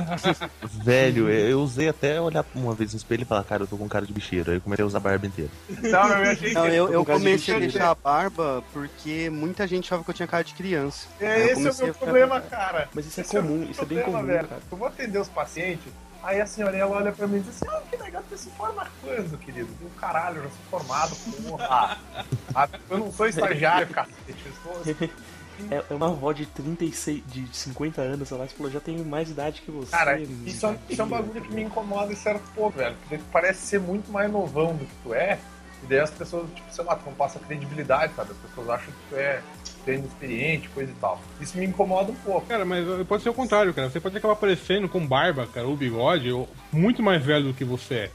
Velho, 0.84 1.30
eu 1.30 1.58
usei 1.62 1.88
até 1.88 2.20
olhar 2.20 2.44
uma 2.54 2.74
vez 2.74 2.92
no 2.92 2.98
espelho 2.98 3.22
e 3.22 3.24
falar, 3.24 3.44
cara, 3.44 3.62
eu 3.62 3.66
tô 3.66 3.78
com 3.78 3.88
cara 3.88 4.04
de 4.04 4.12
bicheiro. 4.12 4.50
Aí 4.50 4.58
eu 4.58 4.60
comecei 4.60 4.82
a 4.82 4.86
usar 4.86 4.98
a 4.98 5.00
barba 5.00 5.26
inteira. 5.26 5.50
Não, 5.70 6.08
eu 6.18 6.30
achei 6.32 6.52
Não, 6.52 6.66
eu, 6.66 6.92
eu 6.92 7.02
comecei 7.02 7.54
a 7.56 7.58
deixar 7.58 7.90
a 7.90 7.94
barba 7.94 8.62
porque 8.74 9.30
muita 9.30 9.66
gente 9.66 9.86
achava 9.86 10.04
que 10.04 10.10
eu 10.10 10.14
tinha 10.14 10.28
cara 10.28 10.44
de 10.44 10.52
criança. 10.52 11.06
Aí 11.18 11.26
eu 11.26 11.30
É, 11.32 11.44
esse 11.52 11.52
é 11.54 11.54
o 11.56 11.62
meu 11.62 11.70
a 11.70 11.74
ficar- 11.74 11.92
problema, 11.94 12.40
cara. 12.42 12.88
Mas 12.94 13.06
isso 13.06 13.20
é 13.20 13.22
Esse 13.22 13.38
o 13.38 13.40
comum, 13.42 13.56
meu 13.60 13.70
isso 13.70 13.80
é 13.80 13.84
bem 13.86 13.98
problema, 14.02 14.20
comum, 14.20 14.32
velho. 14.34 14.48
cara. 14.48 14.60
Eu 14.70 14.76
vou 14.76 14.86
atender 14.86 15.18
os 15.18 15.28
pacientes, 15.28 15.90
aí 16.22 16.42
a 16.42 16.46
senhorinha 16.46 16.82
ela 16.82 16.94
olha 16.94 17.10
pra 17.12 17.26
mim 17.26 17.38
e 17.38 17.40
diz 17.40 17.56
assim, 17.56 17.74
ah, 17.74 17.80
que 17.90 17.96
legal, 17.96 18.22
você 18.28 18.36
se 18.36 18.50
forma 18.50 18.86
quando, 19.02 19.38
querido? 19.38 19.70
Eu, 19.80 19.90
caralho, 19.98 20.36
eu 20.36 20.42
já 20.42 20.48
sou 20.50 20.78
formado, 20.78 21.16
porra. 21.48 21.96
Ah, 22.52 22.68
eu 22.90 22.98
não 22.98 23.12
sou 23.12 23.28
estagiário, 23.28 23.86
cacete. 23.86 24.34
Eu 24.44 24.52
sou... 24.84 25.08
É, 25.70 25.84
é 25.90 25.94
uma 25.94 26.06
avó 26.06 26.32
de 26.32 26.46
36, 26.46 27.22
de 27.26 27.46
50 27.52 28.00
anos, 28.00 28.28
sei 28.28 28.36
lá, 28.36 28.46
você 28.46 28.54
falou, 28.54 28.70
já 28.72 28.80
tem 28.80 28.98
mais 28.98 29.30
idade 29.30 29.62
que 29.62 29.70
você. 29.70 29.90
Cara, 29.90 30.18
isso 30.18 30.66
é, 30.66 30.76
isso 30.88 31.00
é 31.00 31.04
um 31.04 31.08
bagulho 31.08 31.40
que 31.40 31.52
me 31.52 31.62
incomoda 31.62 32.12
em 32.12 32.16
certo 32.16 32.42
ponto, 32.54 32.76
velho. 32.76 32.96
Porque 33.00 33.18
tu 33.18 33.24
parece 33.32 33.66
ser 33.66 33.80
muito 33.80 34.10
mais 34.10 34.30
novão 34.30 34.74
do 34.74 34.84
que 34.84 34.94
tu 35.02 35.14
é. 35.14 35.38
E 35.82 35.86
daí 35.86 36.00
as 36.00 36.10
pessoas, 36.10 36.46
tipo, 36.54 36.72
sei 36.72 36.84
lá, 36.84 36.94
tu 36.94 37.06
não 37.06 37.14
passa 37.14 37.38
credibilidade, 37.38 38.12
sabe? 38.14 38.32
As 38.32 38.36
pessoas 38.36 38.68
acham 38.68 38.92
que 38.92 38.98
tu 39.08 39.16
é, 39.16 39.42
é 39.86 39.94
inexperiente, 39.94 40.68
coisa 40.68 40.90
e 40.90 40.94
tal. 40.96 41.20
Isso 41.40 41.56
me 41.56 41.64
incomoda 41.64 42.12
um 42.12 42.16
pouco. 42.16 42.46
Cara, 42.46 42.64
mas 42.64 42.86
uh, 42.86 43.04
pode 43.04 43.22
ser 43.22 43.30
o 43.30 43.34
contrário, 43.34 43.72
cara. 43.72 43.88
Você 43.88 43.98
pode 43.98 44.16
acabar 44.16 44.34
aparecendo 44.34 44.88
com 44.88 45.04
barba, 45.04 45.46
cara, 45.46 45.66
ou 45.66 45.76
bigode, 45.76 46.30
ou 46.30 46.48
muito 46.70 47.02
mais 47.02 47.24
velho 47.24 47.46
do 47.46 47.54
que 47.54 47.64
você 47.64 47.94
é. 47.94 48.10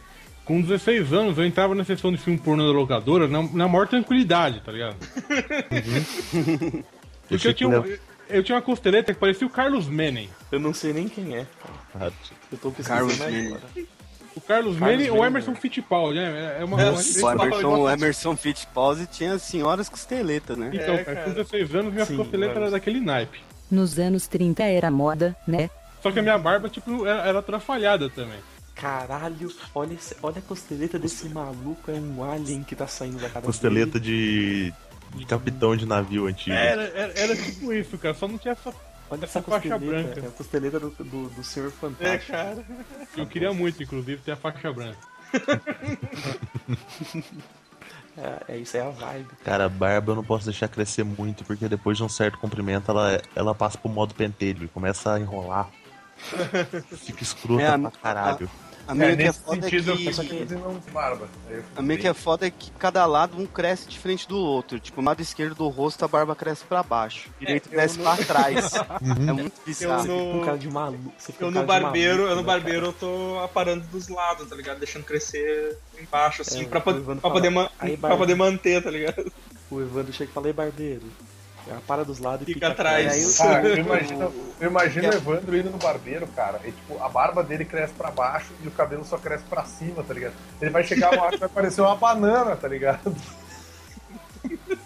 Com 0.46 0.62
16 0.62 1.12
anos, 1.12 1.38
eu 1.40 1.46
entrava 1.46 1.74
na 1.74 1.84
sessão 1.84 2.12
de 2.12 2.20
filme 2.20 2.38
pornô 2.38 2.68
da 2.68 2.72
locadora 2.72 3.28
na, 3.28 3.42
na 3.42 3.68
maior 3.68 3.88
tranquilidade, 3.88 4.62
tá 4.62 4.72
ligado? 4.72 4.96
Porque 7.28 7.48
eu 7.48 7.54
tinha, 7.54 7.70
um- 7.82 7.98
eu 8.30 8.44
tinha 8.44 8.56
uma 8.56 8.62
costeleta 8.62 9.14
que 9.14 9.20
parecia 9.20 9.46
o 9.48 9.50
Carlos 9.50 9.88
Menem. 9.88 10.30
Eu 10.52 10.60
não 10.60 10.74
sei 10.74 10.94
nem 10.94 11.08
quem 11.08 11.36
é, 11.36 11.46
cara. 11.94 12.14
Eu 12.52 12.58
tô 12.58 12.72
Carlos 12.72 13.14
pesquisando 13.18 13.32
Menem. 13.32 13.48
agora. 13.48 13.62
O 14.36 14.42
Carlos, 14.42 14.78
Carlos 14.78 14.78
Menem 14.98 15.08
ou 15.10 15.16
Menem, 15.16 15.28
Emerson 15.30 15.52
né? 15.52 15.58
Fittipaldi, 15.62 16.20
né? 16.20 16.58
É 16.60 16.66
uma, 16.66 16.82
É, 16.82 16.90
uma-. 16.90 17.00
O 17.00 17.42
Emerson, 17.46 17.76
o 17.80 17.90
Emerson 17.90 18.36
Fittipaldi 18.36 19.08
tinha 19.08 19.40
senhoras 19.40 19.88
costeletas, 19.88 20.58
né? 20.58 20.72
Então, 20.74 20.94
É, 20.96 21.04
cara, 21.06 21.18
com 21.18 21.22
cara. 21.32 21.34
16 21.36 21.74
anos, 21.76 21.94
minha 21.94 22.06
Sim, 22.06 22.18
costeleta 22.18 22.54
mas- 22.54 22.62
era 22.64 22.72
daquele 22.72 23.00
naipe. 23.00 23.40
Nos 23.72 23.98
anos 23.98 24.28
30 24.28 24.64
era 24.64 24.92
moda, 24.92 25.36
né? 25.48 25.70
Só 26.04 26.12
que 26.12 26.20
a 26.20 26.22
minha 26.22 26.38
barba, 26.38 26.68
tipo, 26.70 27.06
era, 27.06 27.22
era 27.30 27.40
atrapalhada 27.40 28.10
também. 28.10 28.38
Caralho, 28.76 29.50
olha, 29.74 29.94
esse- 29.94 30.16
olha 30.22 30.40
a 30.40 30.42
costeleta 30.42 31.00
desse 31.00 31.30
maluco, 31.30 31.90
é 31.90 31.94
um 31.94 32.22
alien 32.30 32.62
que 32.62 32.76
tá 32.76 32.86
saindo 32.86 33.18
da 33.20 33.30
cara 33.30 33.46
Costeleta 33.46 33.98
dele. 34.00 34.06
de, 34.06 34.74
de 35.16 35.26
capitão 35.26 35.76
de 35.76 35.86
navio 35.86 36.28
antigo. 36.28 36.56
Era, 36.56 36.84
era, 36.84 37.20
era 37.20 37.36
tipo 37.36 37.74
isso, 37.74 37.98
cara. 37.98 38.14
Só 38.14 38.28
não 38.28 38.38
tinha 38.38 38.52
essa. 38.54 38.74
Olha 39.10 39.24
essa 39.26 39.40
essa 39.40 39.50
faixa 39.50 39.70
costeleta, 39.70 40.04
branca. 40.04 40.20
é 40.20 40.28
a 40.28 40.32
costeleta 40.32 40.80
do, 40.80 40.90
do, 40.90 41.30
do 41.30 41.44
Senhor 41.44 41.68
É, 41.68 41.72
Fantástico. 41.72 42.32
cara. 42.32 42.66
Eu 43.16 43.28
queria 43.28 43.54
muito, 43.54 43.82
inclusive, 43.84 44.22
ter 44.22 44.32
a 44.32 44.36
faixa 44.36 44.72
branca. 44.74 44.98
É, 48.18 48.54
é 48.54 48.58
isso, 48.58 48.78
é 48.78 48.82
a 48.82 48.90
vibe. 48.90 49.28
Cara, 49.44 49.66
a 49.66 49.70
barba 49.70 50.14
eu 50.14 50.16
não 50.16 50.24
posso 50.24 50.46
deixar 50.46 50.70
crescer 50.70 51.04
muito, 51.04 51.44
porque 51.44 51.68
depois 51.68 51.98
de 51.98 52.04
um 52.04 52.08
certo 52.08 52.38
comprimento 52.38 52.90
ela, 52.90 53.22
ela 53.36 53.54
passa 53.54 53.78
pro 53.78 53.90
modo 53.90 54.16
pentelho 54.16 54.64
e 54.64 54.68
começa 54.70 55.16
a 55.16 55.20
enrolar. 55.20 55.70
Fica 56.96 57.24
escrota 57.24 57.62
É, 57.62 57.78
pra 57.78 57.92
caralho. 57.92 58.50
A 58.88 58.94
minha 58.94 59.16
que 59.16 59.24
é 59.24 59.26
nesse 59.28 59.40
foda 59.40 59.58
é 59.58 59.62
sentido, 59.62 59.92
eu 59.92 59.98
que... 60.86 60.92
barba. 60.92 61.28
A 61.76 61.82
minha 61.82 61.98
que 61.98 62.08
é 62.08 62.14
foda 62.14 62.46
é 62.48 62.52
que 62.52 62.70
cada 62.72 63.06
lado 63.06 63.36
um 63.42 63.46
cresce 63.46 63.88
diferente 63.88 64.28
do 64.28 64.38
outro. 64.38 64.80
Tipo, 64.80 65.02
no 65.02 65.08
lado 65.08 65.22
esquerdo 65.22 65.56
do 65.56 65.68
rosto 65.70 66.06
a 66.06 66.08
barba 66.08 66.36
cresce 66.36 66.64
pra 66.66 66.84
baixo. 66.84 67.30
O 67.36 67.40
direito 67.40 67.68
eu 67.68 67.72
cresce 67.72 67.98
não- 68.00 68.16
pra 68.16 68.24
trás. 68.26 68.74
É 68.76 69.34
muito 69.34 69.54
bizarro. 69.66 70.08
Eu 70.12 70.34
no, 70.36 70.46
cara 70.46 70.58
de 70.58 70.70
maluco. 70.70 71.14
Eu 71.40 71.52
no 71.52 71.64
barbeiro, 71.64 72.16
maluco, 72.18 72.32
eu 72.32 72.36
no 72.36 72.44
barbeiro 72.44 72.86
eu 72.88 72.94
tô 72.94 73.40
aparando 73.44 73.86
dos 73.88 74.08
lados, 74.08 74.48
tá 74.48 74.56
ligado? 74.56 74.80
Deixando 74.80 75.04
crescer 75.04 75.78
embaixo, 76.00 76.42
assim, 76.44 76.62
É, 76.64 76.66
pra, 76.66 76.80
o 76.80 76.82
pra 76.82 77.30
poder, 77.32 77.50
ma- 77.50 77.72
"Aí, 77.80 77.92
pra 77.98 78.10
barba." 78.10 78.18
poder 78.18 78.36
manter, 78.36 78.84
tá 78.84 78.92
ligado? 78.92 79.32
O 79.72 79.82
Evandro 79.82 80.14
chega 80.14 80.30
e 80.30 80.34
fala, 80.34 80.48
ei, 80.48 80.54
barbeiro. 80.54 81.02
Ela 81.68 81.82
para 81.88 82.06
dos 82.06 82.20
lados 82.20 82.44
e 82.48 82.54
Fica 82.54 82.70
fica 82.70 82.72
atrás. 82.72 83.38
Cara, 83.38 83.66
eu 83.68 83.78
imagino, 83.78 84.34
eu 84.60 84.70
imagino 84.70 85.06
É. 85.08 85.10
o 85.10 85.14
Evandro 85.14 85.58
indo 85.58 85.70
no 85.72 85.78
barbeiro, 85.78 86.28
cara. 86.28 86.60
E, 86.64 86.72
tipo, 86.72 87.02
a 87.04 87.10
barba 87.10 87.44
dele 87.44 87.66
cresce 87.66 87.94
pra 87.94 88.12
baixo 88.12 88.52
e 88.64 88.68
o 88.68 88.72
cabelo 88.72 89.04
só 89.04 89.18
cresce 89.18 89.44
pra 89.46 89.64
cima, 89.66 90.04
tá 90.04 90.14
ligado? 90.14 90.34
Ele 90.62 90.70
vai 90.72 90.84
chegar 90.84 91.12
uma 91.14 91.24
hora 91.24 91.32
que 91.32 91.40
vai 91.40 91.50
parecer 91.50 91.82
uma 91.82 91.96
banana, 91.96 92.56
tá 92.56 92.68
ligado? 92.68 93.16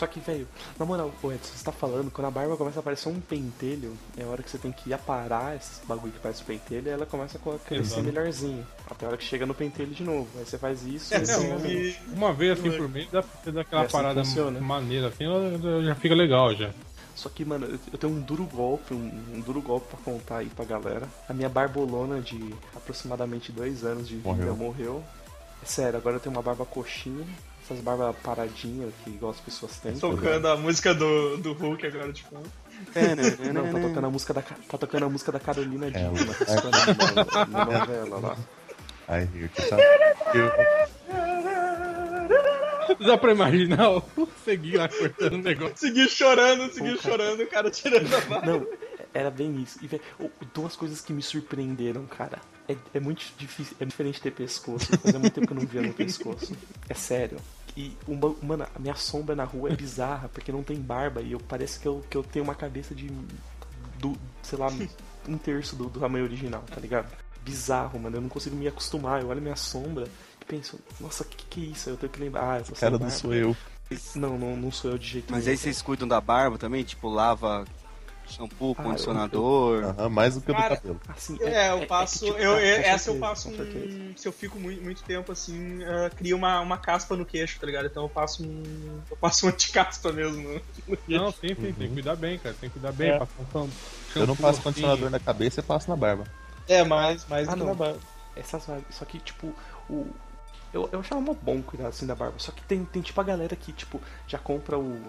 Só 0.00 0.06
que, 0.06 0.18
velho, 0.18 0.48
na 0.78 0.86
moral, 0.86 1.12
o 1.22 1.30
Edson, 1.30 1.52
você 1.54 1.62
tá 1.62 1.70
falando, 1.72 2.10
quando 2.10 2.26
a 2.26 2.30
barba 2.30 2.56
começa 2.56 2.78
a 2.78 2.80
aparecer 2.80 3.10
um 3.10 3.20
pentelho, 3.20 3.92
é 4.16 4.22
a 4.22 4.26
hora 4.28 4.42
que 4.42 4.48
você 4.48 4.56
tem 4.56 4.72
que 4.72 4.94
aparar 4.94 5.54
esses 5.56 5.82
bagulho 5.86 6.10
que 6.10 6.18
parece 6.20 6.40
o 6.40 6.46
pentelho 6.46 6.86
e 6.86 6.90
ela 6.90 7.04
começa 7.04 7.36
a 7.38 7.58
crescer 7.58 8.02
melhorzinho. 8.02 8.66
Até 8.90 9.04
a 9.04 9.08
hora 9.10 9.18
que 9.18 9.24
chega 9.24 9.44
no 9.44 9.52
pentelho 9.52 9.90
de 9.90 10.02
novo. 10.02 10.26
Aí 10.38 10.46
você 10.46 10.56
faz 10.56 10.82
isso 10.86 11.12
É, 11.14 11.18
e 11.18 11.26
não, 11.26 11.56
assim, 11.56 11.68
e- 11.68 11.96
Uma 12.14 12.32
vez 12.32 12.58
assim 12.58 12.70
por 12.78 12.88
mês 12.88 13.10
dá 13.12 13.22
pra 13.22 13.52
dar 13.52 13.60
aquela 13.60 13.82
É 13.82 13.84
assim 13.84 13.92
parada 13.92 14.24
funciona. 14.24 14.58
maneira 14.58 15.08
assim, 15.08 15.24
já 15.84 15.94
fica 15.96 16.14
legal 16.14 16.54
já. 16.54 16.70
Só 17.14 17.28
que, 17.28 17.44
mano, 17.44 17.66
eu- 17.66 17.78
eu 17.92 17.98
tenho 17.98 18.14
um 18.14 18.20
duro 18.22 18.44
golpe, 18.44 18.94
um, 18.94 19.12
um 19.34 19.40
duro 19.40 19.60
golpe 19.60 19.86
pra 19.88 19.98
contar 20.02 20.38
aí 20.38 20.46
pra 20.48 20.64
galera. 20.64 21.06
A 21.28 21.34
minha 21.34 21.50
barbolona 21.50 22.22
de 22.22 22.54
aproximadamente 22.74 23.52
dois 23.52 23.84
anos 23.84 24.08
de 24.08 24.16
vida 24.16 24.28
Morreu. 24.30 24.56
morreu. 24.56 25.04
É 25.62 25.66
sério, 25.66 25.98
agora 25.98 26.16
eu 26.16 26.20
tenho 26.20 26.34
uma 26.34 26.40
barba 26.40 26.64
coxinha, 26.64 27.26
essas 27.70 27.82
barbas 27.84 28.16
paradinhas 28.22 28.92
que 29.04 29.10
igual 29.10 29.30
as 29.32 29.40
pessoas 29.40 29.76
têm. 29.78 29.92
Tocando 29.94 30.48
a 30.48 30.56
música 30.56 30.92
do, 30.94 31.36
do 31.38 31.52
Hulk 31.52 31.86
agora, 31.86 32.12
tipo. 32.12 32.34
Não, 33.52 33.72
tá 33.72 33.80
tocando 33.88 34.06
a 34.06 34.10
música 34.10 34.34
da, 34.34 34.42
tá 34.42 34.78
tocando 34.78 35.04
a 35.04 35.08
música 35.08 35.30
da 35.32 35.38
Carolina 35.40 35.86
É, 35.86 35.90
Dickman 35.90 36.24
na 36.24 37.46
na- 37.46 37.64
na 37.66 37.78
novela 37.80 38.18
lá. 38.20 38.36
Ai, 39.08 39.28
eu 39.34 39.48
que. 39.48 39.62
Eu- 40.38 40.50
Dá 43.06 43.16
pra 43.16 43.32
imaginar 43.32 43.90
o 43.90 44.02
Segui 44.44 44.76
lá 44.76 44.88
cortando 44.88 45.34
o 45.34 45.38
negócio. 45.38 45.76
Segui 45.76 46.08
chorando, 46.08 46.72
segui 46.72 46.98
chorando, 46.98 47.42
o 47.42 47.46
cara 47.46 47.70
tirando 47.70 48.12
a 48.14 48.20
barba. 48.22 48.46
Não, 48.46 48.66
era 49.14 49.30
bem 49.30 49.60
isso. 49.62 49.78
E, 49.82 49.86
velho, 49.86 50.02
o- 50.18 50.30
duas 50.54 50.74
coisas 50.74 51.00
que 51.00 51.12
me 51.12 51.22
surpreenderam, 51.22 52.04
cara. 52.06 52.38
É, 52.72 52.76
é 52.94 53.00
muito 53.00 53.32
difícil, 53.36 53.76
é 53.80 53.84
diferente 53.84 54.20
ter 54.20 54.30
pescoço. 54.32 54.86
Fazia 54.98 55.18
muito 55.18 55.32
tempo 55.34 55.46
que 55.46 55.52
eu 55.52 55.60
não 55.60 55.66
via 55.66 55.82
no 55.82 55.92
pescoço. 55.92 56.54
É 56.88 56.94
sério. 56.94 57.38
E, 57.76 57.96
uma, 58.06 58.34
mano, 58.42 58.66
a 58.74 58.78
minha 58.78 58.94
sombra 58.94 59.34
na 59.34 59.44
rua 59.44 59.70
é 59.70 59.76
bizarra, 59.76 60.28
porque 60.28 60.50
não 60.52 60.62
tem 60.62 60.76
barba. 60.76 61.20
E 61.20 61.32
eu 61.32 61.40
parece 61.40 61.78
que 61.80 61.86
eu, 61.86 62.04
que 62.08 62.16
eu 62.16 62.22
tenho 62.22 62.44
uma 62.44 62.54
cabeça 62.54 62.94
de. 62.94 63.08
Do, 63.98 64.16
sei 64.42 64.58
lá, 64.58 64.68
um 65.28 65.36
terço 65.36 65.76
do, 65.76 65.84
do 65.88 66.00
tamanho 66.00 66.24
original, 66.24 66.62
tá 66.62 66.80
ligado? 66.80 67.10
Bizarro, 67.44 67.98
mano. 67.98 68.16
Eu 68.16 68.20
não 68.20 68.28
consigo 68.28 68.56
me 68.56 68.66
acostumar. 68.66 69.20
Eu 69.22 69.28
olho 69.28 69.42
minha 69.42 69.56
sombra 69.56 70.06
e 70.40 70.44
penso, 70.44 70.78
nossa, 70.98 71.24
que 71.24 71.44
que 71.46 71.60
é 71.60 71.64
isso? 71.72 71.90
Eu 71.90 71.96
tenho 71.96 72.12
que 72.12 72.20
lembrar. 72.20 72.60
Ah, 72.60 72.64
sem 72.64 72.74
Cara, 72.74 72.92
não 72.92 72.98
barba. 73.00 73.14
sou 73.14 73.34
eu. 73.34 73.56
Não, 74.14 74.38
não, 74.38 74.56
não 74.56 74.70
sou 74.70 74.92
eu 74.92 74.98
de 74.98 75.06
jeito 75.06 75.32
Mas 75.32 75.44
nenhum. 75.44 75.50
aí 75.52 75.56
vocês 75.58 75.82
cuidam 75.82 76.06
da 76.06 76.20
barba 76.20 76.56
também? 76.56 76.84
Tipo, 76.84 77.08
lava 77.08 77.64
shampoo, 78.30 78.74
Ah, 78.78 78.82
condicionador. 78.82 79.84
Aham, 79.84 80.08
mais 80.08 80.34
do 80.34 80.40
que 80.40 80.50
o 80.50 80.54
do 80.54 80.60
Cara, 80.60 80.76
cabelo. 80.76 81.00
Assim, 81.08 81.36
É, 81.42 81.70
eu 81.72 81.80
que, 81.80 81.86
passo. 81.86 82.24
tipo, 82.26 82.38
eu, 82.38 82.58
eu- 82.58 82.82
com 82.82 82.88
essa 82.88 83.10
eu 83.10 83.18
passo 83.18 83.48
um. 83.50 84.14
Se 84.16 84.26
eu 84.28 84.32
fico 84.32 84.58
muito, 84.58 84.82
muito 84.82 85.02
tempo 85.02 85.32
assim, 85.32 85.82
ah, 85.84 86.10
cria 86.10 86.34
uma, 86.36 86.60
uma 86.60 86.78
caspa 86.78 87.16
no 87.16 87.24
queixo, 87.26 87.58
tá 87.60 87.66
ligado? 87.66 87.86
Então 87.86 88.02
eu 88.04 88.08
passo 88.08 88.42
um. 88.44 89.00
Eu 89.10 89.16
passo 89.16 89.46
um 89.46 89.48
anticaspa 89.50 90.12
mesmo. 90.12 90.42
no- 90.42 90.54
no 90.88 90.96
queixo. 90.96 91.22
Não, 91.22 91.30
sim, 91.32 91.48
sim, 91.48 91.54
tem 91.72 91.88
que 91.88 91.88
cuidar 91.94 92.16
bem, 92.16 92.38
cara. 92.38 92.54
Tem 92.60 92.68
que 92.70 92.74
cuidar 92.78 92.92
bem. 92.92 93.10
É. 93.10 93.18
Passar 93.18 93.34
um 93.40 93.68
shampoo, 93.68 93.70
Eu 94.16 94.26
não 94.26 94.36
passo 94.36 94.48
assim. 94.50 94.62
condicionador 94.62 95.10
na 95.10 95.18
cabeça 95.20 95.60
e 95.60 95.62
passo 95.62 95.88
na 95.90 95.96
barba. 95.96 96.24
É, 96.68 96.84
mais, 96.84 97.26
mais 97.26 97.48
Ah, 97.48 97.52
do 97.52 97.56
que 97.56 97.60
não. 97.60 97.68
na 97.68 97.74
barba. 97.74 97.98
Essas. 98.36 98.64
Só 98.90 99.04
que, 99.04 99.18
tipo, 99.18 99.52
o. 99.88 100.06
Eu, 100.72 100.88
eu 100.92 101.00
achava 101.00 101.20
mó 101.20 101.34
bom 101.34 101.60
cuidar 101.60 101.88
assim 101.88 102.06
da 102.06 102.14
barba. 102.14 102.34
Só 102.38 102.52
que 102.52 102.62
tem, 102.62 102.84
tem 102.84 103.02
tipo 103.02 103.20
a 103.20 103.24
galera 103.24 103.56
que, 103.56 103.72
tipo, 103.72 104.00
já 104.28 104.38
compra 104.38 104.78
o, 104.78 105.02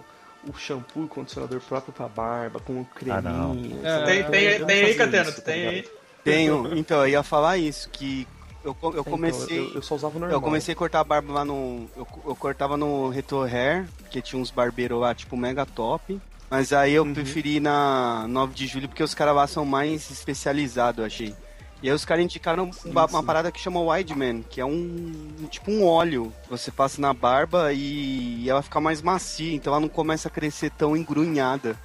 o 0.48 0.52
shampoo 0.58 1.04
e 1.04 1.08
condicionador 1.08 1.60
próprio 1.60 1.92
pra 1.92 2.08
barba, 2.08 2.60
com 2.60 2.72
o 2.80 2.86
Ah, 3.10 3.20
não. 3.22 3.50
creminho. 3.54 3.80
É, 3.86 3.90
sabe? 3.90 4.06
Tem, 4.06 4.18
Eu- 4.20 4.30
tem, 4.30 4.66
tem 4.66 4.84
aí, 4.84 4.94
Catena, 4.94 5.32
tá 5.32 5.42
tem 5.42 5.68
aí. 5.68 5.88
Tenho, 6.24 6.76
então, 6.78 6.98
eu 7.00 7.08
ia 7.08 7.22
falar 7.22 7.58
isso, 7.58 7.88
que 7.90 8.26
eu, 8.64 8.76
eu 8.82 8.90
Então, 8.90 9.04
comecei. 9.04 9.58
eu, 9.58 9.74
eu 9.74 9.82
só 9.82 9.94
usava 9.96 10.16
o 10.16 10.20
normal. 10.20 10.36
Eu 10.38 10.40
comecei 10.42 10.72
a 10.72 10.76
cortar 10.76 11.00
a 11.00 11.04
barba 11.04 11.32
lá 11.32 11.44
no. 11.44 11.88
Eu, 11.96 12.06
eu 12.26 12.36
cortava 12.36 12.76
no 12.76 13.08
Retro 13.08 13.42
Hair, 13.42 13.86
que 14.10 14.22
tinha 14.22 14.40
uns 14.40 14.50
barbeiros 14.50 15.00
lá, 15.00 15.14
tipo, 15.14 15.36
mega 15.36 15.66
top. 15.66 16.20
Mas 16.48 16.72
aí 16.72 16.92
eu 16.92 17.04
preferi 17.12 17.56
ir 17.56 17.60
na 17.60 18.26
9 18.28 18.54
de 18.54 18.66
julho 18.66 18.86
porque 18.88 19.02
os 19.02 19.14
caras 19.14 19.34
lá 19.34 19.46
são 19.46 19.64
mais 19.64 20.10
especializados, 20.10 20.98
eu 21.00 21.06
achei. 21.06 21.34
E 21.82 21.88
aí 21.88 21.94
os 21.94 22.04
caras 22.04 22.24
indicaram 22.24 22.70
uma, 22.84 23.06
uma 23.06 23.22
parada 23.24 23.50
que 23.50 23.58
chama 23.58 23.80
Wide 23.80 24.14
Man, 24.14 24.42
que 24.42 24.60
é 24.60 24.64
um, 24.64 25.48
tipo 25.50 25.68
um 25.70 25.84
óleo 25.84 26.32
que 26.44 26.50
você 26.50 26.70
passa 26.70 27.00
na 27.00 27.12
barba 27.12 27.72
e 27.72 28.48
ela 28.48 28.62
fica 28.62 28.80
mais 28.80 29.02
macia, 29.02 29.52
então 29.52 29.72
ela 29.72 29.80
não 29.80 29.88
começa 29.88 30.28
a 30.28 30.30
crescer 30.30 30.70
tão 30.70 30.96
engrunhada. 30.96 31.76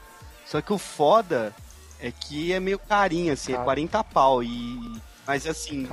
Só 0.45 0.61
que 0.61 0.71
o 0.71 0.77
foda 0.77 1.51
é 1.99 2.11
que 2.11 2.53
é 2.53 2.59
meio 2.59 2.77
carinho, 2.77 3.33
assim, 3.33 3.53
é 3.53 3.55
Caro. 3.55 3.65
40 3.65 4.03
pau. 4.03 4.43
E. 4.43 5.01
Mas 5.25 5.47
assim, 5.47 5.89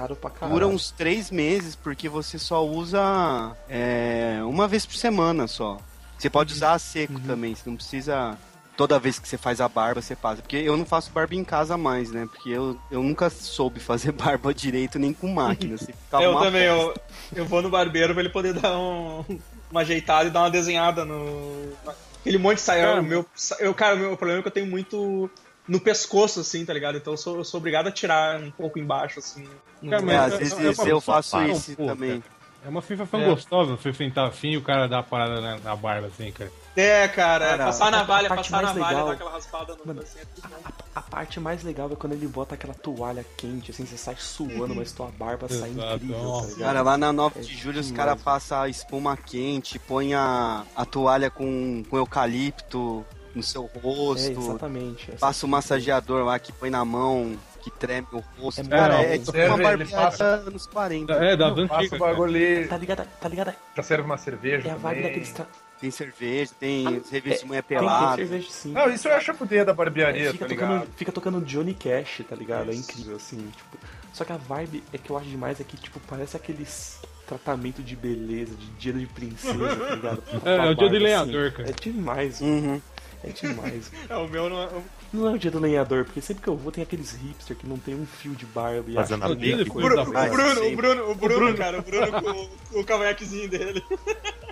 dura 0.48 0.68
uns 0.68 0.90
três 0.90 1.30
meses 1.30 1.74
porque 1.74 2.08
você 2.08 2.38
só 2.38 2.64
usa 2.64 3.56
é, 3.68 4.38
uma 4.44 4.68
vez 4.68 4.84
por 4.84 4.96
semana 4.96 5.48
só. 5.48 5.78
Você 6.18 6.28
pode 6.30 6.52
usar 6.52 6.74
a 6.74 6.78
seco 6.78 7.18
também, 7.20 7.54
você 7.54 7.68
não 7.68 7.76
precisa 7.76 8.38
toda 8.76 8.98
vez 8.98 9.18
que 9.18 9.28
você 9.28 9.36
faz 9.38 9.60
a 9.60 9.68
barba 9.68 10.00
você 10.02 10.14
passa. 10.16 10.42
Porque 10.42 10.56
eu 10.56 10.76
não 10.76 10.84
faço 10.84 11.10
barba 11.12 11.34
em 11.34 11.44
casa 11.44 11.76
mais, 11.76 12.10
né? 12.10 12.26
Porque 12.30 12.50
eu, 12.50 12.78
eu 12.90 13.02
nunca 13.02 13.30
soube 13.30 13.80
fazer 13.80 14.10
barba 14.12 14.52
direito 14.54 14.98
nem 14.98 15.12
com 15.12 15.28
máquina. 15.32 15.76
Você 15.76 15.92
fica 15.92 16.20
eu 16.22 16.38
também, 16.38 16.62
eu, 16.64 16.94
eu 17.34 17.44
vou 17.44 17.62
no 17.62 17.70
barbeiro 17.70 18.12
pra 18.14 18.22
ele 18.22 18.30
poder 18.32 18.54
dar 18.54 18.76
um, 18.78 19.24
uma 19.70 19.80
ajeitada 19.82 20.28
e 20.28 20.30
dar 20.30 20.40
uma 20.40 20.50
desenhada 20.50 21.04
no. 21.04 21.72
Aquele 22.20 22.38
monte 22.38 22.56
de 22.56 22.62
saia. 22.62 22.84
Cara, 22.86 23.00
o 23.00 23.04
meu, 23.04 23.26
eu, 23.60 23.74
cara, 23.74 23.94
o 23.96 23.98
meu 23.98 24.16
problema 24.16 24.40
é 24.40 24.42
que 24.42 24.48
eu 24.48 24.52
tenho 24.52 24.66
muito 24.66 25.30
no 25.68 25.78
pescoço, 25.80 26.40
assim, 26.40 26.64
tá 26.64 26.72
ligado? 26.72 26.96
Então 26.98 27.12
eu 27.14 27.16
sou, 27.18 27.36
eu 27.38 27.44
sou 27.44 27.58
obrigado 27.58 27.86
a 27.88 27.90
tirar 27.92 28.40
um 28.40 28.50
pouco 28.50 28.78
embaixo, 28.78 29.18
assim. 29.18 29.46
no- 29.82 29.90
Cara, 29.90 30.02
É, 30.02 30.04
mas 30.06 30.20
às 30.20 30.32
é- 30.34 30.36
vezes 30.38 30.52
é 30.52 30.82
uma 30.82 30.88
eu 30.88 31.00
faço 31.00 31.42
isso 31.44 31.76
pô, 31.76 31.86
também. 31.86 32.22
É 32.64 32.68
uma 32.68 32.80
sensação 32.80 33.20
É. 33.20 33.26
gostosa 33.26 33.76
você 33.76 33.92
sentar 33.92 34.26
assim 34.28 34.52
e 34.52 34.56
o 34.56 34.62
cara 34.62 34.88
dar 34.88 35.00
a 35.00 35.02
parada 35.02 35.38
na, 35.40 35.58
na 35.58 35.76
barba, 35.76 36.06
assim, 36.06 36.32
cara. 36.32 36.50
É, 36.76 37.06
cara, 37.08 37.46
Cara, 37.50 37.64
passar 37.66 37.90
na 37.92 38.00
a 38.00 38.02
valha, 38.02 38.28
parte 38.28 38.50
passar 38.50 38.62
na 38.62 38.74
mais 38.74 38.78
valha, 38.78 38.88
legal- 38.96 39.06
dar 39.06 39.12
aquela 39.14 39.30
raspada 39.30 39.74
no 39.76 39.86
Mano, 39.86 40.02
assim, 40.02 40.18
é 40.18 40.24
tudo. 40.34 40.48
A, 40.94 40.98
a 40.98 41.02
parte 41.02 41.38
mais 41.38 41.62
legal 41.62 41.88
é 41.92 41.94
quando 41.96 42.14
ele 42.14 42.26
bota 42.26 42.54
aquela 42.56 42.74
toalha 42.74 43.24
quente, 43.36 43.70
assim, 43.70 43.86
você 43.86 43.96
sai 43.96 44.16
suando, 44.18 44.74
mas 44.74 44.90
tua 44.92 45.06
barba 45.16 45.48
sai 45.48 45.70
incrível, 45.70 46.42
tá? 46.58 46.64
Cara, 46.64 46.82
lá 46.82 46.98
na 46.98 47.12
9 47.12 47.38
É 47.38 47.42
de 47.42 47.54
julho 47.56 47.78
os 47.80 47.86
demais, 47.86 48.04
caras 48.06 48.22
passam 48.22 48.62
a 48.62 48.68
espuma 48.68 49.16
quente, 49.16 49.78
põe 49.78 50.14
a, 50.14 50.64
a 50.74 50.84
toalha 50.84 51.30
com, 51.30 51.84
com 51.88 51.96
eucalipto 51.96 53.04
no 53.34 53.42
seu 53.42 53.70
É, 53.74 53.78
rosto, 53.78 54.30
exatamente. 54.40 55.10
Essa- 55.10 55.18
passa 55.18 55.46
o 55.46 55.48
massageador 55.48 56.24
lá 56.24 56.38
que 56.38 56.52
põe 56.52 56.70
na 56.70 56.84
mão, 56.84 57.36
que 57.62 57.70
treme 57.70 58.06
o 58.12 58.22
rosto. 58.40 58.60
É, 58.60 58.64
cara, 58.64 59.02
é, 59.02 59.14
o 59.14 59.18
tipo 59.20 59.32
serve, 59.32 59.48
uma 59.54 59.62
barbeada 59.62 59.92
passa- 60.10 60.24
anos 60.24 60.66
40. 60.66 61.12
É, 61.14 61.36
das 61.36 61.50
Passa 61.54 61.74
antigas. 61.76 61.92
o 62.00 62.04
bagulho 62.04 62.24
ali, 62.36 62.66
Tá 62.68 62.76
ligado? 62.76 63.08
Tá 63.20 63.28
ligado? 63.28 63.54
já 63.76 63.82
serve 63.82 64.04
uma 64.04 64.18
cerveja 64.18 64.68
É 64.68 64.72
a 64.72 64.74
vibe 64.76 64.82
também. 64.96 65.02
daqueles. 65.02 65.32
Tra... 65.32 65.46
Tem 65.84 65.90
cerveja, 65.90 66.50
tem 66.58 66.86
Ah, 66.96 67.00
revista 67.10 67.40
de 67.40 67.44
mulher 67.46 67.62
Tem, 67.62 67.76
tem 67.76 67.86
pelada. 67.86 68.16
cerveja 68.16 68.48
sim. 68.50 68.72
Não, 68.72 68.88
isso 68.88 69.06
eu 69.06 69.12
acho 69.14 69.30
a 69.32 69.34
poder 69.34 69.66
da 69.66 69.74
barbearia, 69.74 70.30
É, 70.30 70.32
fica, 70.32 70.46
tá 70.46 70.54
tocando, 70.54 70.72
ligado? 70.72 70.88
fica 70.96 71.12
tocando 71.12 71.40
Johnny 71.42 71.74
Cash, 71.74 72.22
tá 72.26 72.34
ligado? 72.34 72.70
É 72.70 72.74
incrível, 72.74 73.16
assim, 73.16 73.36
tipo. 73.54 73.76
Só 74.10 74.24
que 74.24 74.32
a 74.32 74.38
vibe 74.38 74.82
é 74.94 74.96
que 74.98 75.10
eu 75.10 75.18
acho 75.18 75.26
demais 75.28 75.60
é 75.60 75.64
que, 75.64 75.76
tipo, 75.76 76.00
parece 76.08 76.36
aqueles 76.38 76.98
tratamento 77.26 77.82
de 77.82 77.94
beleza, 77.96 78.54
de 78.54 78.66
dia 78.78 78.92
de 78.94 79.06
princesa, 79.06 79.76
tá 79.76 79.94
ligado? 79.94 80.22
É, 80.46 80.56
é 80.56 80.70
o 80.70 80.74
dia 80.74 80.88
do 80.88 80.96
lenhador, 80.96 81.46
assim. 81.48 81.56
cara. 81.56 81.68
É 81.68 81.72
demais, 81.72 82.40
Uhum. 82.40 82.80
é 83.22 83.28
demais. 83.28 83.92
É, 84.08 84.16
o 84.16 84.26
meu 84.26 84.48
não 84.48 84.62
é. 84.62 84.68
Não 85.12 85.28
é 85.28 85.32
o 85.34 85.38
dia 85.38 85.50
do 85.50 85.58
lenhador, 85.58 86.04
porque 86.06 86.20
sempre 86.22 86.42
que 86.42 86.48
eu 86.48 86.56
vou 86.56 86.72
tem 86.72 86.82
aqueles 86.82 87.12
hipster 87.12 87.54
que 87.56 87.66
não 87.66 87.76
tem 87.76 87.94
um 87.94 88.06
fio 88.06 88.32
de 88.34 88.46
barba 88.46 88.90
e 88.90 88.94
Fazendo 88.94 89.22
acha 89.24 89.32
a 89.32 89.36
é 89.36 89.38
bica. 89.38 89.62
O 89.62 89.66
coisa 89.66 89.88
Bruno, 90.02 90.10
o 90.10 90.30
Bruno, 90.30 90.66
o 90.72 90.76
Bruno, 90.76 91.10
o 91.10 91.14
Bruno, 91.14 91.56
cara, 91.56 91.78
o 91.78 91.82
Bruno 91.82 92.10
com, 92.10 92.48
com 92.72 92.80
o 92.80 92.84
cavanhaquezinho 92.84 93.48
dele. 93.50 93.82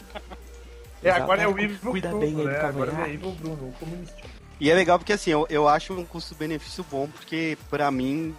É, 1.03 1.11
agora 1.11 1.43
é 1.43 1.49
o. 1.49 1.59
Evil 1.59 1.79
Cuida 1.91 2.09
Bruno, 2.09 2.25
bem 2.25 2.35
né? 2.35 2.57
Agora 2.61 2.91
é 2.91 2.93
cavanhaque. 2.95 3.15
Evil 3.15 3.33
Bruno, 3.33 3.69
o 3.69 3.73
comunista. 3.79 4.17
E 4.61 4.71
é 4.71 4.75
legal 4.75 4.99
porque 4.99 5.13
assim, 5.13 5.31
eu, 5.31 5.47
eu 5.51 5.69
acho 5.69 5.93
um 5.93 6.05
custo-benefício 6.05 6.85
bom, 6.91 7.09
porque 7.09 7.59
pra 7.69 7.91
mim 7.91 8.35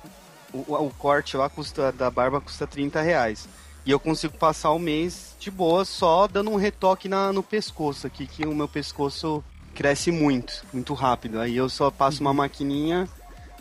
o, 0.53 0.59
o 0.73 0.89
corte 0.97 1.35
lá 1.35 1.49
custa 1.49 1.91
da 1.91 2.09
barba 2.09 2.39
custa 2.39 2.65
30 2.65 3.01
reais. 3.01 3.47
E 3.85 3.91
eu 3.91 3.99
consigo 3.99 4.37
passar 4.37 4.71
o 4.71 4.79
mês 4.79 5.35
de 5.37 5.51
boa 5.51 5.83
só 5.83 6.25
dando 6.25 6.49
um 6.49 6.55
retoque 6.55 7.09
na, 7.09 7.33
no 7.33 7.43
pescoço 7.43 8.07
aqui, 8.07 8.25
que 8.25 8.45
o 8.47 8.55
meu 8.55 8.67
pescoço 8.69 9.43
cresce 9.75 10.09
muito, 10.11 10.63
muito 10.71 10.93
rápido. 10.93 11.39
Aí 11.41 11.57
eu 11.57 11.67
só 11.67 11.91
passo 11.91 12.21
uma 12.21 12.33
maquininha, 12.33 13.09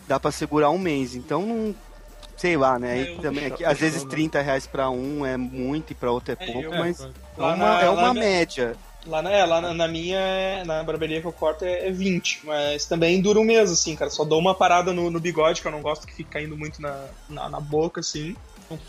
dá 0.06 0.20
pra 0.20 0.30
segurar 0.30 0.70
um 0.70 0.78
mês. 0.78 1.16
Então 1.16 1.42
não. 1.44 1.74
Sei 2.36 2.56
lá, 2.56 2.78
né? 2.78 2.92
Aí 2.92 3.02
É, 3.14 3.20
também, 3.20 3.40
deixo- 3.44 3.56
que, 3.56 3.64
às 3.64 3.78
vezes 3.78 3.94
deixando- 3.94 4.10
30 4.10 4.40
reais 4.40 4.66
pra 4.66 4.88
um 4.90 5.24
é 5.26 5.36
muito 5.36 5.90
e 5.92 5.94
pra 5.94 6.10
outro 6.10 6.32
é 6.32 6.42
É, 6.42 6.46
pouco, 6.52 6.62
eu- 6.62 6.70
mas 6.78 7.00
É, 7.00 7.06
é 7.38 7.42
uma, 7.42 7.80
é 7.82 7.90
uma 7.90 8.14
média. 8.14 8.76
Lá 9.06 9.20
na, 9.20 9.30
é, 9.30 9.44
lá 9.44 9.60
na, 9.60 9.74
na 9.74 9.88
minha, 9.88 10.64
na 10.64 10.82
barbearia 10.84 11.20
que 11.20 11.26
eu 11.26 11.32
corto 11.32 11.64
é, 11.64 11.88
é 11.88 11.90
20, 11.90 12.42
mas 12.44 12.86
também 12.86 13.20
dura 13.20 13.40
um 13.40 13.44
mês, 13.44 13.70
assim, 13.70 13.96
cara. 13.96 14.10
Só 14.10 14.24
dou 14.24 14.38
uma 14.38 14.54
parada 14.54 14.92
no, 14.92 15.10
no 15.10 15.18
bigode, 15.18 15.60
que 15.60 15.66
eu 15.66 15.72
não 15.72 15.82
gosto 15.82 16.06
que 16.06 16.14
fique 16.14 16.30
caindo 16.30 16.56
muito 16.56 16.80
na, 16.80 17.06
na, 17.28 17.48
na 17.48 17.60
boca, 17.60 18.00
assim. 18.00 18.36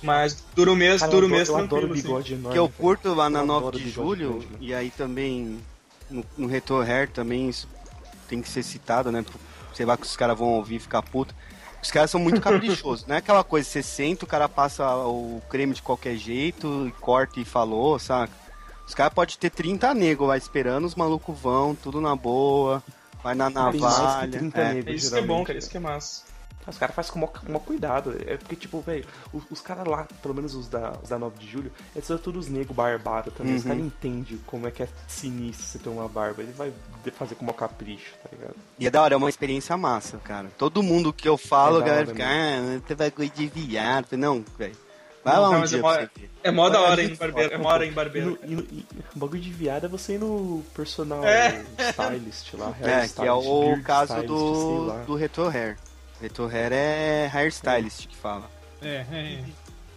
Mas 0.02 0.44
dura 0.56 0.72
um 0.72 0.76
mês, 0.76 1.02
Cara, 1.02 1.12
dura 1.12 1.26
um 1.26 1.30
mês 1.30 1.50
adoro, 1.50 1.62
eu 1.62 1.66
adoro 1.66 1.82
tranquilo, 1.88 1.94
assim. 1.94 2.08
bigode 2.08 2.34
enorme. 2.36 2.54
que 2.54 2.60
eu 2.60 2.70
curto 2.70 3.14
lá 3.14 3.30
na 3.30 3.40
Eu 3.40 3.46
9 3.46 3.60
adoro 3.68 3.80
de 3.80 3.90
julho, 3.90 4.30
grande, 4.30 4.46
né? 4.46 4.58
e 4.62 4.74
aí 4.74 4.90
também 4.92 5.60
no, 6.10 6.24
no 6.38 6.48
Retro 6.48 6.80
Hair 6.80 7.10
também 7.10 7.50
isso 7.50 7.68
tem 8.30 8.42
que 8.42 8.48
ser 8.48 8.64
citado, 8.64 9.12
né? 9.12 9.26
Sei 9.74 9.86
lá 9.86 9.98
que 9.98 10.06
os 10.06 10.16
caras 10.16 10.38
vão 10.38 10.50
ouvir 10.50 10.76
e 10.76 10.80
ficar 10.80 11.02
puto. 11.02 11.36
Os 11.82 11.92
caras 11.92 12.10
são 12.12 12.20
muito 12.20 12.40
caprichosos, 12.42 13.06
não 13.06 13.16
é 13.16 13.18
aquela 13.18 13.44
coisa, 13.44 13.68
você 13.68 13.84
senta, 13.84 14.24
o 14.24 14.28
cara 14.28 14.48
passa 14.48 14.88
o 14.96 15.42
creme 15.50 15.74
de 15.74 15.82
qualquer 15.82 16.16
jeito, 16.16 16.88
e 16.88 16.92
corta 17.02 17.40
e 17.40 17.46
falou, 17.46 18.00
saca? 18.00 18.43
Os 18.88 18.94
caras 18.94 19.14
podem 19.14 19.36
ter 19.38 19.50
30 19.50 19.94
negros 19.94 20.28
lá 20.28 20.38
esperando, 20.38 20.86
os 20.86 20.96
malucos 20.96 21.38
vão, 21.40 21.74
tudo 21.74 22.02
na 22.02 22.16
boa, 22.16 22.84
vai 23.24 23.34
na 23.34 23.50
navalha. 23.50 24.28
30 24.30 24.60
é. 24.62 24.74
negros, 24.74 24.94
É 24.94 24.96
isso 24.96 25.12
que 25.12 25.18
é 25.18 25.22
bom, 25.22 25.26
geralmente, 25.28 25.48
cara, 25.48 25.60
isso 25.60 25.70
que 25.70 25.78
é 25.78 25.80
massa. 25.80 26.34
Os 26.66 26.78
caras 26.78 26.96
fazem 26.96 27.12
com 27.12 27.20
maior, 27.20 27.34
maior 27.46 27.60
cuidado. 27.60 28.16
É 28.26 28.38
porque, 28.38 28.56
tipo, 28.56 28.80
velho, 28.80 29.06
os, 29.34 29.44
os 29.52 29.60
caras 29.60 29.86
lá, 29.86 30.08
pelo 30.22 30.34
menos 30.34 30.56
os 30.56 30.70
da, 30.70 30.94
os 31.04 31.10
da 31.10 31.20
9 31.20 31.38
de 31.38 31.46
julho, 31.46 31.72
eles 31.94 32.08
são 32.08 32.18
todos 32.18 32.48
negros 32.48 32.74
barbados 32.74 33.34
também. 33.34 33.56
Os 33.56 33.64
Uhum. 33.64 33.70
caras 33.70 33.86
entendem 33.86 34.40
como 34.46 34.66
é 34.66 34.72
que 34.72 34.82
é 34.84 34.88
sinistro 35.06 35.66
você 35.66 35.80
ter 35.80 35.90
uma 35.90 36.08
barba. 36.08 36.42
Ele 36.42 36.54
vai 36.54 36.72
fazer 37.18 37.36
com 37.36 37.44
maior 37.44 37.58
capricho, 37.58 38.14
tá 38.24 38.30
ligado? 38.32 38.56
E 38.80 38.88
é 38.88 38.90
da 38.90 39.02
hora, 39.02 39.14
é 39.14 39.18
uma 39.18 39.28
experiência 39.30 39.76
massa, 39.76 40.18
cara. 40.20 40.50
Todo 40.58 40.82
mundo 40.82 41.12
que 41.12 41.28
eu 41.28 41.38
falo, 41.38 41.80
É 41.80 41.82
a 41.82 41.86
galera 41.86 42.06
hora 42.08 42.16
fica, 42.16 42.26
ah, 42.26 42.82
você 42.88 42.96
vai 42.96 43.30
de 43.30 43.48
viado. 43.48 44.16
Não, 44.16 44.44
velho. 44.58 44.78
Vai 45.24 45.40
lá 45.40 45.50
um 45.50 45.60
mas 45.60 45.70
dia 45.70 45.80
é 45.80 45.82
mó- 45.82 45.94
você 45.94 46.00
ver. 46.18 46.30
É 46.44 46.52
mó 46.52 46.70
da 46.70 46.78
É 46.78 46.82
hora 46.82 47.04
no 47.08 47.16
barbeiro, 47.16 47.54
é 47.54 47.58
mó 47.58 47.70
hora 47.70 47.86
ir 47.86 47.90
em 47.90 47.94
barbeiro. 47.94 48.40
e 48.44 48.56
no- 48.56 48.62
e 48.72 48.86
o 49.16 49.20
bagulho 49.20 49.42
de 49.42 49.50
viado 49.52 49.86
é 49.86 49.88
você 49.90 50.16
ir 50.16 50.20
no 50.20 50.64
personal 50.76 51.24
É. 51.24 51.64
stylist 51.92 52.54
lá, 52.56 52.74
É, 52.82 52.86
hair 52.86 52.96
que 52.98 53.02
é 53.02 53.06
stylist, 53.06 53.48
o 53.48 53.62
beard 53.66 53.84
caso 53.84 54.14
stylist, 54.14 54.28
do, 54.28 55.06
do 55.06 55.16
Retro 55.16 55.48
Hair. 55.48 55.78
Retro 56.22 56.46
Hair 56.48 56.72
é 56.74 57.30
hairstylist 57.34 58.08
que 58.08 58.16
fala. 58.16 58.50
É, 58.82 58.88
é, 58.88 59.04
é. 59.12 59.44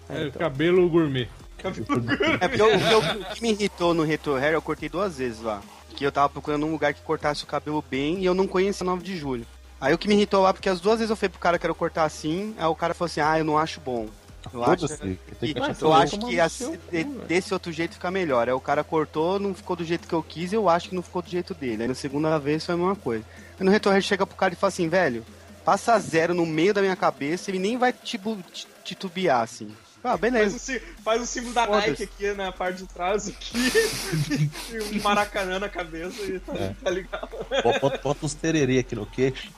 É, 0.08 0.22
É, 0.22 0.26
então. 0.28 0.40
cabelo 0.40 0.88
gourmet. 0.88 1.28
cabelo 1.58 1.84
curto. 1.86 2.12
É 2.40 2.46
porque 2.48 2.62
o, 2.62 2.76
o 2.76 2.78
que 2.80 2.92
eu- 2.92 3.20
o 3.22 3.24
que 3.34 3.42
me 3.42 3.50
irritou 3.50 3.92
no 3.94 4.04
Retro 4.04 4.36
Hair, 4.36 4.52
eu 4.54 4.62
cortei 4.62 4.88
duas 4.88 5.18
vezes 5.18 5.40
lá. 5.42 5.60
Que 5.96 6.04
eu 6.04 6.12
tava 6.12 6.28
procurando 6.28 6.66
um 6.66 6.70
lugar 6.70 6.92
que 6.94 7.00
cortasse 7.00 7.42
o 7.42 7.46
cabelo 7.46 7.82
bem 7.90 8.18
e 8.20 8.24
eu 8.26 8.34
não 8.34 8.46
conhecia 8.46 8.84
9 8.84 9.02
de 9.02 9.16
julho. 9.16 9.46
Aí 9.80 9.92
o 9.94 9.98
que 9.98 10.06
me 10.06 10.14
irritou 10.14 10.42
lá, 10.42 10.52
porque 10.52 10.68
as 10.68 10.78
duas 10.80 10.98
vezes 10.98 11.10
eu 11.10 11.16
falei 11.16 11.30
pro 11.30 11.38
cara 11.40 11.58
que 11.58 11.62
quero 11.62 11.74
cortar 11.74 12.04
assim, 12.04 12.54
aí 12.58 12.66
o 12.66 12.74
cara 12.74 12.94
falou 12.94 13.06
assim, 13.06 13.20
ah, 13.20 13.38
eu 13.38 13.44
não 13.44 13.58
acho 13.58 13.80
bom. 13.80 14.06
Eu 14.52 14.64
acho, 14.64 14.88
que, 14.88 15.18
que 15.54 15.84
eu 15.84 15.92
acho 15.92 16.18
que 16.18 16.40
assim, 16.40 16.78
de- 16.90 17.04
desse 17.26 17.52
outro 17.52 17.70
jeito 17.72 17.94
fica 17.94 18.10
melhor. 18.10 18.48
Aí 18.48 18.54
o 18.54 18.60
cara 18.60 18.82
cortou, 18.84 19.38
não 19.38 19.54
ficou 19.54 19.76
do 19.76 19.84
jeito 19.84 20.06
que 20.08 20.14
eu 20.14 20.22
quis, 20.22 20.52
eu 20.52 20.68
acho 20.68 20.88
que 20.88 20.94
não 20.94 21.02
ficou 21.02 21.22
do 21.22 21.28
jeito 21.30 21.54
dele. 21.54 21.82
Aí 21.82 21.88
na 21.88 21.94
segunda 21.94 22.38
vez 22.38 22.64
foi 22.64 22.74
a 22.74 22.78
mesma 22.78 22.96
coisa. 22.96 23.24
Aí 23.58 23.64
no 23.64 23.70
Retro 23.70 23.90
Hair 23.90 24.02
chega 24.02 24.26
pro 24.26 24.36
cara 24.36 24.52
e 24.54 24.56
fala 24.56 24.68
assim, 24.68 24.88
velho, 24.88 25.24
passa 25.64 25.98
zero 25.98 26.32
no 26.34 26.46
meio 26.46 26.72
da 26.74 26.80
minha 26.80 26.96
cabeça, 26.96 27.50
ele 27.50 27.58
nem 27.58 27.76
vai 27.76 27.92
tipo, 27.92 28.36
ti- 28.52 28.66
titubear 28.84 29.42
assim. 29.42 29.68
Ah, 30.04 30.10
Faz 30.10 30.20
beleza. 30.20 30.56
o, 30.56 30.58
sí- 30.60 30.80
faz 31.02 31.20
o 31.20 31.26
símbolo 31.26 31.52
da. 31.54 31.66
Nike 31.66 32.04
aqui 32.04 32.32
na 32.32 32.52
parte 32.52 32.78
de 32.84 32.86
trás, 32.86 33.26
aqui. 33.28 33.58
e 34.72 34.98
um 34.98 35.02
maracanã 35.02 35.58
na 35.58 35.68
cabeça 35.68 36.22
e 36.22 36.38
tá, 36.38 36.52
É. 36.54 36.74
tá 36.84 36.90
ligado. 36.90 37.28
Bota- 37.64 37.98
bota 38.02 38.26
uns 38.26 38.34
tererê 38.34 38.78
aqui 38.78 38.94
no 38.94 39.04
queixo. 39.04 39.50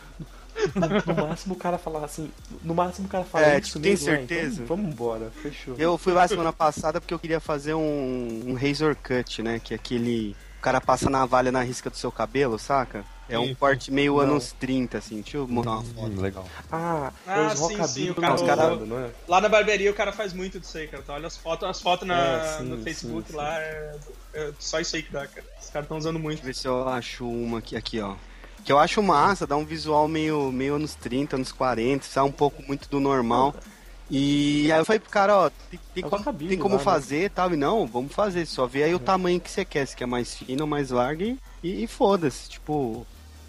No 1.07 1.15
máximo 1.29 1.55
o 1.55 1.59
cara 1.59 1.79
falar 1.79 2.05
assim. 2.05 2.31
No 2.63 2.75
máximo 2.75 3.07
o 3.07 3.11
cara 3.11 3.25
fala 3.25 3.45
É, 3.47 3.59
isso 3.59 3.67
tipo, 3.73 3.81
tem 3.81 3.93
mesmo, 3.93 4.11
é, 4.11 4.17
certeza? 4.17 4.63
então 4.63 4.77
vamos 4.77 4.93
embora, 4.93 5.31
fechou. 5.43 5.75
Eu 5.79 5.97
fui 5.97 6.13
lá 6.13 6.27
semana 6.27 6.53
passada 6.53 7.01
porque 7.01 7.15
eu 7.15 7.19
queria 7.19 7.41
fazer 7.41 7.75
um, 7.75 8.43
um 8.47 8.55
razor 8.55 8.97
cut, 8.97 9.43
né? 9.43 9.61
Que 9.63 9.75
é 9.75 9.77
aquele. 9.77 10.37
O 10.59 10.61
cara 10.61 10.81
passa 10.81 11.09
navalha 11.09 11.53
na 11.53 11.63
risca 11.63 11.89
do 11.89 11.97
seu 11.97 12.11
cabelo, 12.11 12.59
saca? 12.59 13.05
É 13.29 13.39
um 13.39 13.55
corte 13.55 13.91
meio 13.93 14.15
Não. 14.15 14.21
anos 14.23 14.53
30, 14.59 14.99
assim. 14.99 15.21
Deixa 15.21 15.37
eu 15.37 15.47
mostrar 15.47 15.73
uma 15.75 15.83
foto. 15.85 16.07
Hum, 16.13 16.21
legal. 16.21 16.47
Ah, 16.73 17.13
Ah, 17.27 17.39
é 17.43 17.47
os 17.47 17.53
sim, 17.53 17.59
rockabilly 17.61 18.07
sim, 18.07 18.11
o 18.11 18.15
cara- 18.15 18.35
é? 18.37 19.11
Lá 19.29 19.41
na 19.41 19.49
barbearia 19.51 19.91
o 19.91 19.95
cara 19.95 20.13
faz 20.13 20.33
muito 20.33 20.59
disso 20.59 20.79
aí, 20.79 20.89
cara. 20.89 21.03
Tu 21.03 21.13
olha 21.13 21.27
as 21.27 21.37
fotos, 21.37 21.69
as 21.69 21.81
fotos 21.81 22.09
na, 22.09 22.17
É, 22.17 22.59
sim, 22.59 22.65
no 22.65 22.79
sim, 22.79 22.85
Facebook 22.85 23.31
sim. 23.31 23.37
lá, 23.37 23.61
é, 23.61 23.97
é 24.33 24.53
só 24.59 24.81
isso 24.81 24.97
aí 24.97 25.03
que 25.03 25.13
dá, 25.13 25.27
cara. 25.27 25.47
Os 25.63 25.69
caras 25.69 25.85
estão 25.85 25.99
usando 25.99 26.19
muito. 26.19 26.43
Deixa 26.43 26.43
eu 26.43 26.47
ver 26.47 26.55
se 26.55 26.67
eu 26.87 26.89
acho 26.89 27.29
uma 27.29 27.59
aqui, 27.59 27.77
aqui, 27.77 28.01
ó. 28.01 28.15
Que 28.65 28.73
eu 28.73 28.79
acho 28.79 29.03
massa, 29.03 29.47
dá 29.47 29.57
um 29.57 29.65
visual 29.65 30.07
meio, 30.09 30.53
meio 30.53 30.75
anos 30.75 30.95
30, 30.95 31.37
anos 31.37 31.53
40, 31.53 32.05
sai 32.05 32.25
um 32.25 32.33
pouco 32.33 32.63
muito 32.67 32.89
do 32.89 33.01
normal. 33.01 33.55
E 34.11 34.71
aí 34.73 34.79
eu 34.79 34.85
falei 34.85 35.01
pro 35.01 35.11
cara, 35.11 35.37
ó, 35.37 35.51
tem, 35.71 35.81
tem 35.95 36.05
É 36.05 36.09
como, 36.09 36.35
tem 36.35 36.59
como 36.59 36.75
lá, 36.75 36.79
né? 36.79 36.85
fazer 36.85 37.25
e 37.25 37.29
tal. 37.29 37.53
E 37.53 37.57
não, 37.57 37.87
vamos 37.87 38.13
fazer, 38.13 38.47
só 38.47 38.67
vê 38.67 38.85
aí 38.85 38.95
o 38.95 38.99
tamanho 38.99 39.41
que 39.41 39.51
você 39.51 39.65
quer, 39.65 39.87
se 39.87 39.95
quer 39.95 40.07
mais 40.07 40.35
fino 40.35 40.63
ou 40.63 40.67
mais 40.67 40.91
largo 40.91 41.23
e, 41.23 41.39
e 41.63 41.87
foda-se. 41.87 42.49
Tipo, 42.49 42.73
o 42.73 43.07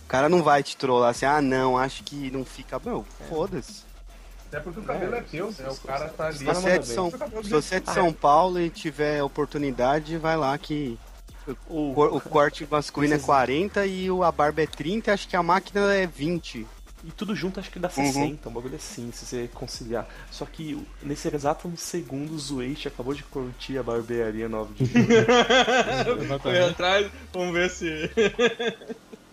cara 0.07 0.27
não 0.27 0.43
vai 0.43 0.61
te 0.61 0.75
trollar 0.75 1.11
assim, 1.11 1.25
ah 1.25 1.41
não, 1.41 1.77
acho 1.77 2.03
que 2.03 2.29
não 2.31 2.43
fica. 2.43 2.79
Meu, 2.83 3.05
foda-se. 3.29 3.83
Até 4.47 4.59
porque 4.59 4.79
o 4.79 4.83
cabelo 4.83 5.15
é, 5.15 5.21
teu, 5.21 5.53
né? 5.57 5.69
O 5.69 5.75
cara 5.75 6.09
tá 6.09 6.27
ali. 6.27 6.39
Se 6.39 6.45
cara 6.45 6.59
você, 6.59 6.69
é 6.69 6.79
de 6.79 6.87
bem. 6.87 6.95
São, 6.95 7.11
se 7.43 7.49
você 7.49 7.75
é 7.75 7.79
de 7.79 7.91
São 7.91 8.11
Paulo 8.11 8.59
e 8.59 8.69
tiver 8.69 9.23
oportunidade, 9.23 10.17
vai 10.17 10.35
lá 10.35 10.57
que 10.57 10.97
o, 11.69 11.91
o 11.91 12.21
corte 12.21 12.67
masculino 12.69 13.15
é 13.15 13.19
40 13.19 13.85
e 13.85 14.09
o, 14.09 14.23
a 14.23 14.31
barba 14.31 14.61
é 14.61 14.67
30 14.67 15.13
acho 15.13 15.27
que 15.27 15.35
a 15.35 15.43
máquina 15.43 15.93
é 15.93 16.05
20. 16.05 16.65
E 17.03 17.11
tudo 17.11 17.33
junto 17.33 17.59
acho 17.59 17.71
que 17.71 17.79
dá 17.79 17.89
60, 17.89 18.49
um 18.49 18.51
bagulho 18.51 18.75
assim, 18.75 19.09
se 19.13 19.25
você 19.25 19.49
conciliar. 19.53 20.07
Só 20.29 20.45
que 20.45 20.85
nesse 21.01 21.33
exato 21.33 21.71
segundo, 21.77 22.33
o 22.33 22.39
Zueish 22.39 22.87
acabou 22.87 23.13
de 23.13 23.23
curtir 23.23 23.77
a 23.77 23.83
barbearia 23.83 24.49
9 24.49 24.73
de 24.73 24.85
julho. 24.85 25.07
Foi 26.41 26.59
atrás, 26.59 27.09
vamos 27.31 27.53
ver 27.53 27.69
se. 27.69 27.87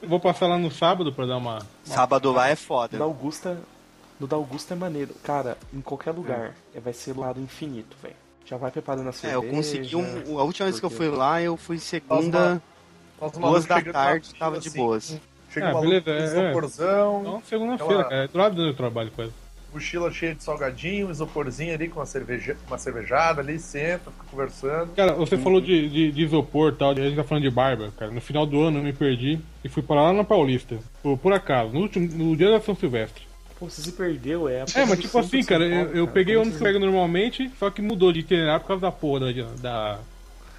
Vou 0.06 0.20
passar 0.20 0.46
lá 0.46 0.58
no 0.58 0.70
sábado 0.70 1.12
pra 1.12 1.26
dar 1.26 1.38
uma. 1.38 1.58
Sábado 1.82 2.30
lá 2.30 2.48
é 2.48 2.54
foda. 2.54 2.96
da 2.96 3.04
Augusta, 3.04 3.58
no 4.20 4.28
da 4.28 4.36
Augusta 4.36 4.74
é 4.74 4.76
maneiro. 4.76 5.14
Cara, 5.24 5.58
em 5.74 5.80
qualquer 5.80 6.12
lugar, 6.12 6.54
é, 6.72 6.78
vai 6.78 6.92
ser 6.92 7.16
lado 7.16 7.40
infinito, 7.40 7.96
velho. 8.00 8.14
Já 8.48 8.56
vai 8.56 8.70
preparando 8.70 9.06
a 9.06 9.10
É, 9.10 9.12
cerveja. 9.12 9.34
eu 9.44 9.50
consegui 9.50 9.96
um. 9.96 10.38
A 10.38 10.44
última 10.44 10.66
vez 10.66 10.78
que 10.78 10.86
eu 10.86 10.90
fui 10.90 11.08
lá, 11.08 11.42
eu 11.42 11.56
fui 11.56 11.78
segunda, 11.78 12.62
Nós 13.20 13.32
duas 13.32 13.66
da 13.66 13.82
tarde, 13.82 14.34
tava 14.34 14.52
fila, 14.52 14.60
de 14.62 14.68
assim, 14.68 14.78
boas. 14.78 15.20
Chega 15.50 15.66
Ah, 15.66 15.70
um 15.70 15.74
maluco 15.74 15.88
beleza, 16.04 16.10
é, 16.10 16.18
é. 16.20 16.44
isoporzão, 16.44 17.20
Então, 17.22 17.42
segunda-feira, 17.48 17.92
Aquela- 17.94 18.04
cara. 18.08 18.24
É 18.24 18.28
do 18.28 18.38
lado 18.38 18.54
do 18.56 18.62
meu 18.62 18.74
trabalho, 18.74 19.10
coisa. 19.10 19.32
mochila 19.72 20.10
cheia 20.12 20.34
de 20.34 20.42
salgadinho, 20.42 21.10
isoporzinho 21.10 21.74
ali 21.74 21.88
com 21.88 21.98
uma, 22.00 22.06
cerveja, 22.06 22.56
uma 22.68 22.78
cervejada 22.78 23.40
ali, 23.42 23.58
senta, 23.58 24.10
fica 24.10 24.24
conversando. 24.30 24.94
Cara, 24.94 25.12
você 25.14 25.36
falou 25.36 25.60
de, 25.60 25.88
de, 25.88 26.12
de 26.12 26.22
isopor 26.24 26.72
e 26.72 26.76
tal, 26.76 26.92
a 26.92 26.94
gente 26.94 27.16
tá 27.16 27.24
falando 27.24 27.42
de 27.42 27.50
barba, 27.50 27.92
cara. 27.98 28.10
No 28.10 28.20
final 28.20 28.46
do 28.46 28.60
ano 28.62 28.78
eu 28.78 28.82
me 28.82 28.92
perdi 28.92 29.38
e 29.64 29.68
fui 29.68 29.82
parar 29.82 30.02
lá 30.04 30.12
na 30.12 30.24
Paulista. 30.24 30.78
Por, 31.02 31.18
por 31.18 31.32
acaso, 31.32 31.72
no, 31.72 31.80
último, 31.80 32.06
no 32.06 32.36
dia 32.36 32.50
da 32.50 32.60
São 32.60 32.74
Silvestre. 32.76 33.25
Pô, 33.58 33.70
você 33.70 33.80
se 33.80 33.92
perdeu, 33.92 34.48
é. 34.48 34.64
É, 34.74 34.84
mas 34.84 34.98
tipo 34.98 35.18
assim, 35.18 35.42
cara, 35.42 35.64
eu, 35.64 35.94
eu 35.94 36.08
peguei 36.08 36.36
o 36.36 36.42
ônibus 36.42 36.58
que 36.58 36.64
eu 36.64 36.68
onde 36.68 36.78
pego 36.78 36.84
normalmente, 36.84 37.50
só 37.58 37.70
que 37.70 37.80
mudou 37.80 38.12
de 38.12 38.20
itinerário 38.20 38.60
por 38.60 38.68
causa 38.68 38.82
da 38.82 38.92
porra 38.92 39.32
da, 39.32 39.42
da, 39.60 39.98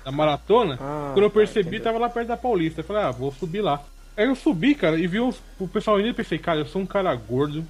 da 0.03 0.11
maratona. 0.11 0.79
Ah, 0.81 1.11
Quando 1.13 1.25
eu 1.25 1.29
tá, 1.29 1.35
percebi, 1.35 1.79
tava 1.79 1.99
lá 1.99 2.09
perto 2.09 2.29
da 2.29 2.37
Paulista. 2.37 2.81
Eu 2.81 2.85
falei, 2.85 3.03
ah, 3.03 3.11
vou 3.11 3.31
subir 3.31 3.61
lá. 3.61 3.83
Aí 4.15 4.25
eu 4.25 4.35
subi, 4.35 4.73
cara, 4.73 4.97
e 4.97 5.05
vi 5.05 5.19
o 5.19 5.31
pessoal 5.71 5.99
indo 5.99 6.09
e 6.09 6.13
pensei, 6.13 6.39
cara, 6.39 6.59
eu 6.59 6.65
sou 6.65 6.81
um 6.81 6.87
cara 6.87 7.13
gordo, 7.13 7.63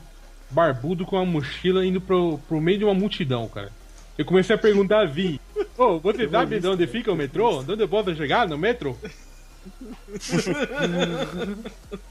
barbudo 0.50 1.06
com 1.06 1.18
uma 1.18 1.26
mochila 1.26 1.86
indo 1.86 2.00
pro, 2.00 2.40
pro 2.48 2.62
meio 2.62 2.78
de 2.78 2.86
uma 2.86 2.94
multidão, 2.94 3.50
cara. 3.50 3.70
Eu 4.18 4.24
comecei 4.24 4.56
a 4.56 4.60
perguntar 4.60 5.02
a 5.02 5.06
Vi, 5.06 5.42
ô, 5.78 6.00
você 6.00 6.30
sabe 6.30 6.58
de 6.60 6.68
onde 6.68 6.88
fica 6.88 7.12
o 7.12 7.16
metrô? 7.16 7.62
De 7.64 7.74
onde 7.74 7.84
eu 7.84 7.90
posso 7.90 8.16
chegar 8.16 8.48
no 8.48 8.58
metrô? 8.58 8.96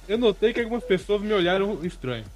eu 0.07 0.19
notei 0.19 0.53
que 0.53 0.61
algumas 0.61 0.85
pessoas 0.85 1.23
me 1.23 1.33
olharam 1.33 1.83
estranho. 1.83 2.27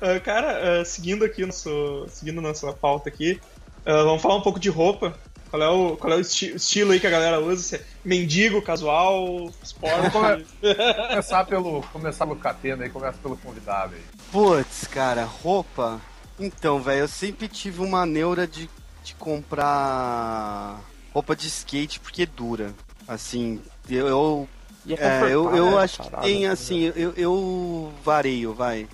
Ah, 0.00 0.20
cara, 0.20 0.80
ah, 0.80 0.84
seguindo 0.84 1.24
aqui 1.24 1.44
nosso, 1.44 2.06
seguindo 2.08 2.40
nossa 2.40 2.72
pauta 2.72 3.08
aqui, 3.08 3.40
ah, 3.84 4.02
vamos 4.04 4.22
falar 4.22 4.36
um 4.36 4.42
pouco 4.42 4.60
de 4.60 4.68
roupa. 4.68 5.18
Qual 5.50 5.62
é 5.62 5.68
o, 5.68 5.96
qual 5.96 6.12
é 6.12 6.16
o 6.16 6.20
esti- 6.20 6.54
estilo 6.56 6.92
aí 6.92 7.00
que 7.00 7.06
a 7.06 7.10
galera 7.10 7.40
usa? 7.40 7.62
Se 7.62 7.76
é 7.76 7.84
mendigo, 8.04 8.60
casual, 8.60 9.50
esporte? 9.62 10.44
Começar 11.08 11.44
pelo, 11.46 11.82
começar 11.90 12.26
pelo 12.26 12.38
catena 12.38 12.84
aí, 12.84 12.90
começa 12.90 13.16
pelo 13.18 13.36
convidado 13.36 13.94
aí. 13.94 14.02
Putz, 14.30 14.86
cara, 14.86 15.24
roupa. 15.24 16.00
Então, 16.38 16.80
velho, 16.80 17.00
eu 17.00 17.08
sempre 17.08 17.48
tive 17.48 17.80
uma 17.80 18.04
neura 18.04 18.46
de, 18.46 18.68
de 19.02 19.14
comprar 19.14 20.80
roupa 21.14 21.34
de 21.34 21.48
skate 21.48 21.98
porque 21.98 22.26
dura. 22.26 22.74
Assim, 23.08 23.60
eu. 23.88 24.46
Eu 24.92 24.96
E 24.96 25.00
é 25.00 25.20
é, 25.30 25.34
eu, 25.34 25.54
eu 25.56 25.78
acho 25.78 26.02
que 26.02 26.10
tem 26.20 26.46
tá 26.46 26.52
assim, 26.52 26.92
eu, 26.96 27.12
eu 27.16 27.92
vareio, 28.04 28.52
vai. 28.54 28.86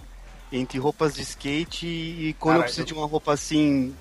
Entre 0.53 0.79
roupas 0.79 1.15
de 1.15 1.23
skate 1.23 1.87
e, 1.87 2.35
quando 2.39 2.57
eu 2.57 2.61
Cara, 2.61 2.65
preciso 2.65 2.83
eu- 2.83 2.87
de 2.87 2.95
uma 2.95 3.07
roupa 3.07 3.33
assim, 3.33 3.95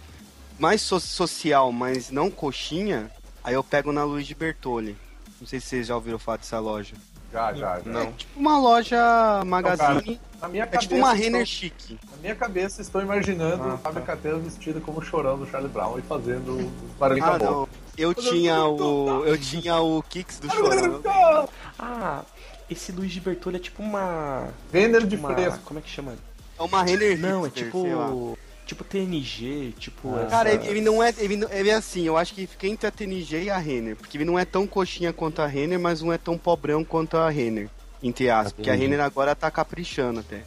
mais 0.59 0.81
so- 0.81 0.99
social, 0.99 1.71
mas 1.71 2.11
não 2.11 2.29
coxinha, 2.29 3.09
aí 3.43 3.53
eu 3.55 3.63
pego 3.63 3.91
na 3.91 4.03
Luiz 4.03 4.27
de 4.27 4.35
Bertoli. 4.35 4.95
Não 5.41 5.47
sei 5.47 5.59
se 5.59 5.67
vocês 5.67 5.87
já 5.87 5.95
ouviram 5.95 6.19
falar 6.19 6.37
dessa 6.37 6.59
loja. 6.59 6.95
Já, 7.31 7.51
já, 7.53 7.79
já. 7.79 8.03
É 8.03 8.05
tipo 8.11 8.39
uma 8.39 8.59
loja 8.59 9.43
magazine. 9.45 10.19
Na 10.39 10.47
minha 10.47 10.63
é 10.63 10.67
cabeça, 10.67 10.81
tipo 10.83 10.95
uma 10.95 11.13
estou- 11.15 11.23
Renner 11.23 11.45
chique. 11.47 11.99
Na 12.11 12.17
minha 12.17 12.35
cabeça, 12.35 12.81
estou 12.81 13.01
imaginando 13.01 13.63
Ah, 13.63 13.73
a 13.73 13.77
Fábio 13.79 14.01
tá. 14.01 14.05
Catena 14.07 14.37
vestida 14.37 14.79
como 14.79 15.01
chorão 15.01 15.39
do 15.39 15.47
Charlie 15.49 15.71
Brown 15.71 15.97
e 15.97 16.01
fazendo 16.03 16.55
os 16.57 16.91
barulhinhos 16.99 17.27
Ah, 17.29 17.65
Eu 17.97 18.13
tinha 18.13 18.63
o. 18.65 19.23
Eu 19.25 19.37
tinha 19.37 19.77
o 19.79 20.01
Kicks 20.03 20.39
do 20.39 20.49
Chorão. 20.49 21.47
Ah, 21.77 22.23
esse 22.69 22.91
Luiz 22.91 23.11
de 23.11 23.19
Bertolli 23.19 23.57
é 23.57 23.59
tipo 23.59 23.83
uma. 23.83 24.49
Renner 24.71 25.05
de 25.05 25.15
uma 25.15 25.33
fresco. 25.33 25.59
como 25.65 25.79
é 25.79 25.81
que 25.81 25.89
chama? 25.89 26.15
É 26.57 26.61
uma 26.63 26.83
Renner 26.83 27.19
Não, 27.19 27.41
é 27.45 27.49
hipster, 27.49 27.71
sei 27.71 27.95
lá. 27.95 28.05
tipo. 28.07 28.37
Tipo 28.65 28.83
TNG, 28.85 29.73
tipo. 29.77 30.15
essa- 30.17 30.27
Cara, 30.27 30.51
ele, 30.53 30.67
ele 30.67 30.81
não 30.81 31.03
é. 31.03 31.13
Ele, 31.17 31.45
ele 31.51 31.69
é 31.69 31.73
assim, 31.73 32.03
eu 32.07 32.15
acho 32.17 32.33
que 32.33 32.47
fica 32.47 32.65
entre 32.65 32.87
a 32.87 32.91
TNG 32.91 33.43
e 33.43 33.49
a 33.49 33.57
Renner. 33.57 33.95
Porque 33.95 34.17
ele 34.17 34.25
não 34.25 34.39
é 34.39 34.45
tão 34.45 34.65
coxinha 34.65 35.11
quanto 35.11 35.41
a 35.41 35.45
Renner, 35.47 35.79
mas 35.79 36.01
não 36.01 36.13
é 36.13 36.17
tão 36.17 36.37
pobrão 36.37 36.83
quanto 36.83 37.17
a 37.17 37.29
Renner. 37.29 37.69
Entre 38.01 38.29
aspas. 38.29 38.53
Porque 38.53 38.69
a. 38.69 38.73
Renner 38.75 39.01
agora 39.01 39.35
tá 39.35 39.51
caprichando 39.51 40.21
até. 40.21 40.43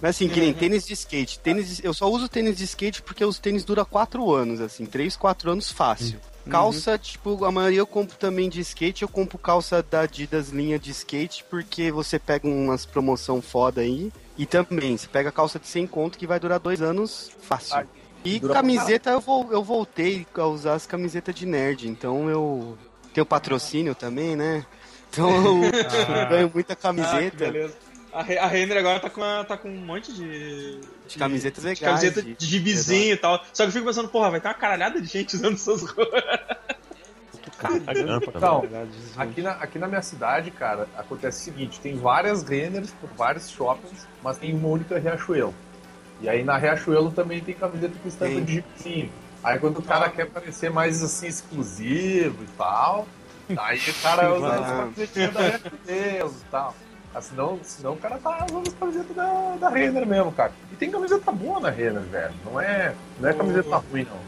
Mas 0.00 0.10
assim, 0.10 0.28
que 0.28 0.38
nem 0.40 0.52
tênis 0.54 0.86
de 0.86 0.92
skate. 0.92 1.38
Tênis, 1.40 1.78
de- 1.78 1.84
eu 1.84 1.92
só 1.92 2.08
uso 2.08 2.28
tênis 2.28 2.56
de 2.56 2.64
skate 2.64 3.02
porque 3.02 3.24
os 3.24 3.38
tênis 3.38 3.64
duram 3.64 3.84
4 3.84 4.32
anos, 4.32 4.60
assim, 4.60 4.86
3, 4.86 5.16
4 5.16 5.50
anos 5.50 5.70
fácil. 5.72 6.20
Calça, 6.50 6.96
tipo, 6.98 7.44
a 7.44 7.50
maioria 7.50 7.78
eu 7.80 7.86
compro 7.86 8.16
também 8.16 8.48
de 8.48 8.60
skate, 8.60 9.02
eu 9.02 9.08
compro 9.08 9.36
calça 9.38 9.82
da 9.82 10.00
Adidas 10.02 10.50
linha 10.50 10.78
de 10.78 10.90
skate, 10.90 11.44
porque 11.50 11.90
você 11.90 12.18
pega 12.18 12.46
umas 12.46 12.86
promoção 12.86 13.42
foda 13.42 13.80
aí. 13.80 14.12
E 14.38 14.46
também, 14.46 14.96
você 14.96 15.06
pega 15.08 15.32
calça 15.32 15.58
de 15.58 15.66
100 15.66 15.86
conto 15.86 16.18
que 16.18 16.26
vai 16.26 16.38
durar 16.38 16.58
dois 16.60 16.80
anos 16.82 17.30
fácil. 17.40 17.76
Ah, 17.78 17.84
E 18.24 18.38
camiseta, 18.40 19.10
eu, 19.10 19.20
vol- 19.20 19.50
eu 19.50 19.62
voltei 19.64 20.26
a 20.34 20.44
usar 20.46 20.74
as 20.74 20.86
camisetas 20.86 21.34
de 21.34 21.46
nerd, 21.46 21.88
então 21.88 22.28
eu 22.28 22.76
tenho 23.14 23.24
patrocínio 23.26 23.94
também, 23.94 24.36
né? 24.36 24.64
Então 25.10 25.30
eu 25.30 25.60
ganho 26.28 26.50
muita 26.52 26.74
Ah, 26.74 26.76
camiseta. 26.76 27.36
beleza. 27.36 27.85
A, 28.16 28.22
Re- 28.22 28.38
a 28.38 28.46
Renner 28.46 28.78
agora 28.78 28.98
tá 28.98 29.10
com, 29.10 29.20
uma- 29.20 29.44
tá 29.44 29.56
com 29.58 29.68
um 29.68 29.76
monte 29.84 30.10
de. 30.12 30.80
De 31.06 31.18
camisetas 31.18 31.62
de 31.62 31.68
legais, 31.68 31.80
camiseta 32.00 32.22
de- 32.22 32.34
de, 32.34 32.46
gibizinho 32.46 33.12
e 33.12 33.16
tal. 33.16 33.44
Só 33.52 33.62
que 33.64 33.68
eu 33.68 33.72
fico 33.72 33.84
pensando, 33.86 34.08
porra, 34.08 34.30
vai 34.30 34.40
ter 34.40 34.48
uma 34.48 34.54
caralhada 34.54 35.00
de 35.00 35.06
gente 35.06 35.36
usando 35.36 35.54
essas 35.54 35.82
roupas. 35.82 36.22
Então. 38.36 38.62
Aqui 39.16 39.42
na, 39.42 39.50
aqui 39.52 39.78
na 39.78 39.86
minha 39.88 40.02
cidade, 40.02 40.50
cara, 40.50 40.88
acontece 40.96 41.40
o 41.40 41.44
seguinte: 41.44 41.78
tem 41.80 41.96
várias 41.96 42.42
Renners 42.42 42.90
por 43.00 43.08
vários 43.10 43.50
shoppings, 43.50 44.06
mas 44.22 44.38
tem 44.38 44.54
uma 44.54 44.68
única 44.68 44.98
Riachuelo. 44.98 45.54
E 46.20 46.28
aí 46.28 46.42
na 46.42 46.56
Riachuelo 46.56 47.10
também 47.12 47.40
tem 47.40 47.54
camiseta 47.54 47.94
com 48.02 48.08
estampa 48.08 48.40
de 48.40 48.54
jeepzinho. 48.54 49.12
Aí 49.44 49.58
quando 49.58 49.78
o 49.78 49.82
cara 49.82 50.08
quer 50.08 50.26
parecer 50.26 50.70
mais 50.70 51.02
assim 51.02 51.26
exclusivo 51.28 52.42
e 52.42 52.46
tal, 52.56 53.06
aí 53.56 53.78
o 53.78 53.94
cara 54.02 54.34
usa 54.34 54.54
as 54.54 54.66
camisetinhas 54.66 55.32
da 55.34 55.40
Riachuelo 55.40 56.34
e 56.40 56.50
tal. 56.50 56.74
Ah, 57.16 57.22
senão, 57.22 57.58
senão 57.62 57.94
o 57.94 57.96
cara 57.96 58.18
tá 58.18 58.44
usando 58.50 58.68
as 58.68 58.74
camisetas 58.74 59.16
da, 59.16 59.56
da 59.58 59.68
Renner 59.70 60.06
mesmo, 60.06 60.30
cara. 60.32 60.52
E 60.70 60.76
tem 60.76 60.90
camiseta 60.90 61.32
boa 61.32 61.58
na 61.60 61.70
Renner, 61.70 62.02
velho. 62.02 62.34
Não 62.44 62.60
é, 62.60 62.94
não 63.18 63.28
é 63.30 63.32
camiseta 63.32 63.76
ruim, 63.90 64.04
não. 64.04 64.18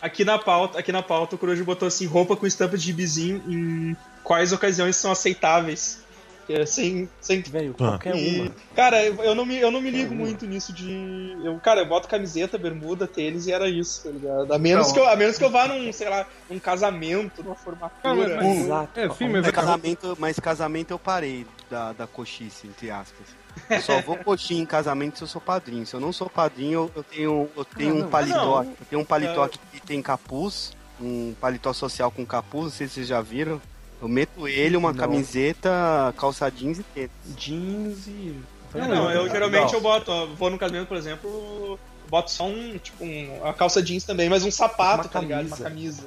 Aqui 0.00 0.24
na 0.24 0.38
pauta, 0.38 0.78
aqui 0.78 0.92
na 0.92 1.02
pauta 1.02 1.34
o 1.34 1.38
Coruja 1.38 1.64
botou 1.64 1.88
assim, 1.88 2.06
roupa 2.06 2.36
com 2.36 2.46
estampa 2.46 2.76
de 2.78 2.84
gibizinho 2.84 3.42
em 3.48 3.96
quais 4.22 4.52
ocasiões 4.52 4.94
são 4.94 5.10
aceitáveis. 5.10 6.04
É 6.46 6.66
sem, 6.66 7.08
sem 7.22 7.40
Velho, 7.40 7.74
Ah. 7.80 7.92
qualquer 7.92 8.14
E, 8.16 8.42
uma. 8.42 8.50
Cara, 8.76 9.02
eu 9.02 9.14
eu 9.24 9.34
não 9.34 9.46
me, 9.46 9.56
eu 9.56 9.70
não 9.70 9.80
me 9.80 9.90
ligo 9.90 10.14
muito 10.14 10.44
nisso 10.46 10.74
de. 10.74 11.34
Eu, 11.42 11.58
cara, 11.58 11.80
eu 11.80 11.86
boto 11.88 12.06
camiseta, 12.06 12.58
bermuda, 12.58 13.06
tênis 13.06 13.46
e 13.46 13.52
era 13.52 13.66
isso, 13.66 14.02
tá 14.04 14.10
ligado? 14.10 14.52
A 14.52 14.58
menos, 14.58 14.88
Não. 14.88 14.92
que, 14.92 15.00
eu, 15.00 15.08
a 15.08 15.16
menos 15.16 15.38
que 15.38 15.44
eu 15.44 15.48
vá 15.50 15.66
num, 15.66 15.90
sei 15.90 16.06
lá, 16.10 16.26
num 16.50 16.58
casamento, 16.58 17.42
numa 17.42 17.54
formatura. 17.54 17.98
Cara, 18.02 18.36
mas- 18.42 18.58
Exato. 18.58 19.00
É, 19.00 19.08
sim, 19.08 19.24
mas 19.24 19.32
Mas 19.32 19.46
é 19.48 19.52
casamento, 19.52 20.16
mas 20.20 20.38
casamento 20.38 20.90
eu 20.90 20.98
parei 20.98 21.46
da, 21.74 21.92
da 21.92 22.06
coxice, 22.06 22.68
entre 22.68 22.88
aspas. 22.90 23.26
Eu 23.68 23.80
só 23.82 24.00
vou 24.00 24.16
coxinha 24.16 24.62
em 24.62 24.66
casamento 24.66 25.18
se 25.18 25.24
eu 25.24 25.28
sou 25.28 25.40
padrinho. 25.40 25.84
Se 25.84 25.94
eu 25.94 26.00
não 26.00 26.12
sou 26.12 26.30
padrinho, 26.30 26.88
eu, 26.94 27.02
tenho, 27.02 27.50
eu 27.56 27.64
tenho 27.64 27.90
Ah, 27.94 27.96
um 27.96 28.00
não. 28.02 28.08
paletó. 28.08 28.62
Não. 28.62 28.70
Eu 28.70 28.86
tenho 28.88 29.02
um 29.02 29.04
paletó 29.04 29.42
É. 29.42 29.46
aqui 29.46 29.58
que 29.72 29.80
tem 29.80 30.00
capuz, 30.00 30.72
um 31.00 31.34
paletó 31.40 31.72
social 31.72 32.10
com 32.12 32.24
capuz, 32.24 32.64
não 32.64 32.70
sei 32.70 32.86
se 32.86 32.94
vocês 32.94 33.08
já 33.08 33.20
viram. 33.20 33.60
Eu 34.00 34.08
meto 34.08 34.46
ele, 34.46 34.76
uma 34.76 34.92
Não. 34.92 34.98
camiseta, 34.98 36.14
calça 36.16 36.48
jeans 36.50 36.78
e 36.78 36.82
tênis. 36.84 37.10
Jeans 37.36 38.06
e. 38.06 38.38
Não, 38.74 38.88
não, 38.88 39.10
eu 39.10 39.28
geralmente 39.28 39.66
Não. 39.66 39.74
eu 39.74 39.80
boto, 39.80 40.10
ó, 40.12 40.26
vou 40.26 40.50
no 40.50 40.58
casamento, 40.58 40.86
por 40.88 40.96
exemplo, 40.96 41.78
boto 42.08 42.30
só 42.30 42.44
um, 42.46 42.76
tipo, 42.78 43.04
um, 43.04 43.38
uma 43.42 43.52
calça 43.54 43.82
jeans 43.82 44.04
também, 44.04 44.28
mas 44.28 44.44
um 44.44 44.50
sapato, 44.50 45.04
Uma 45.04 45.08
tá 45.08 45.20
ligado? 45.20 45.46
Uma 45.46 45.56
camisa. 45.56 46.02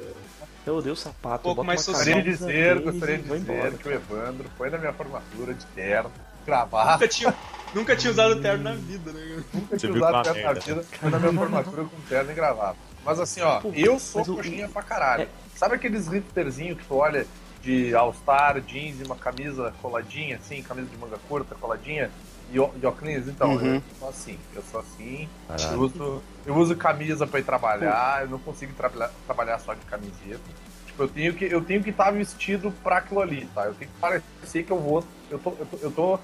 Camisa. 0.67 0.69
Eu 0.69 0.75
odeio 0.77 0.95
sapato. 0.95 1.43
pouco 1.43 1.49
eu 1.49 1.55
boto 1.55 1.67
mais 1.67 1.81
social. 1.81 2.03
Gostaria 2.03 2.23
de 2.23 2.29
dizer, 2.29 2.79
gostaria 2.81 3.17
de 3.17 3.23
dizer 3.23 3.37
embora, 3.37 3.71
que 3.71 3.87
o. 3.87 3.91
Evandro 3.91 4.49
foi 4.57 4.69
na 4.69 4.77
minha 4.77 4.93
formatura 4.93 5.53
de 5.53 5.65
terno, 5.67 6.11
gravata. 6.45 6.91
Nunca 6.93 7.07
tinha, 7.07 7.35
nunca 7.73 7.95
tinha 7.95 8.11
usado 8.11 8.41
terno 8.41 8.63
na 8.63 8.73
vida, 8.73 9.11
né? 9.11 9.43
Nunca 9.53 9.77
Você 9.77 9.87
tinha 9.87 9.93
usado 9.93 10.23
que 10.27 10.33
terno 10.33 10.53
na 10.53 10.59
vida, 10.59 10.83
foi 10.83 11.09
na 11.09 11.19
minha 11.19 11.33
formatura 11.33 11.83
com 11.83 12.01
terno 12.09 12.31
e 12.31 12.33
gravata. 12.33 12.77
Mas 13.03 13.19
assim, 13.19 13.41
ó, 13.41 13.61
Pô, 13.61 13.71
eu 13.73 13.99
sou 13.99 14.25
coxinha 14.25 14.67
pra 14.67 14.81
caralho. 14.81 15.23
é- 15.23 15.27
Sabe 15.55 15.75
aqueles 15.75 16.07
hipsterzinhos 16.07 16.77
que 16.77 16.85
tu 16.85 16.95
olha 16.95 17.25
de 17.63 17.95
All-Star, 17.95 18.61
jeans 18.61 18.99
e 19.01 19.03
uma 19.03 19.15
camisa 19.15 19.73
coladinha, 19.81 20.37
assim, 20.37 20.61
camisa 20.61 20.87
de 20.87 20.97
manga 20.97 21.17
curta, 21.27 21.55
coladinha, 21.55 22.11
óculos? 22.55 23.27
Então, 23.27 23.51
Uhum. 23.51 23.75
eu 23.75 23.81
sou 23.99 24.09
assim, 24.09 24.39
eu 24.55 24.63
sou 24.71 24.79
assim, 24.79 25.29
eu 25.73 25.79
uso, 25.79 26.23
eu 26.45 26.55
uso 26.55 26.75
camisa 26.75 27.25
pra 27.27 27.39
ir 27.39 27.43
trabalhar, 27.43 28.21
eu 28.23 28.29
não 28.29 28.39
consigo 28.39 28.73
trabalhar, 28.73 29.11
trabalhar 29.25 29.59
só 29.59 29.73
de 29.73 29.81
camiseta. 29.85 30.39
Tipo, 30.85 31.03
eu 31.03 31.07
tenho 31.07 31.33
que 31.33 31.45
eu 31.45 31.61
tenho 31.63 31.83
que 31.83 31.89
estar 31.89 32.11
vestido 32.11 32.71
pra 32.83 32.97
aquilo 32.97 33.21
ali, 33.21 33.45
tá? 33.53 33.65
Eu 33.65 33.73
tenho 33.73 33.91
que 33.91 33.97
parecer 33.99 34.63
que 34.63 34.71
eu 34.71 34.79
vou. 34.79 35.03
Eu 35.29 35.39
tô, 35.39 35.49
eu 35.51 35.65
tô, 35.65 35.77
eu 35.81 35.91
tô, 35.91 36.19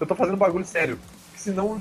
eu 0.00 0.06
tô 0.06 0.14
fazendo 0.14 0.36
bagulho 0.36 0.64
sério. 0.64 0.98
Porque 1.26 1.38
senão 1.38 1.80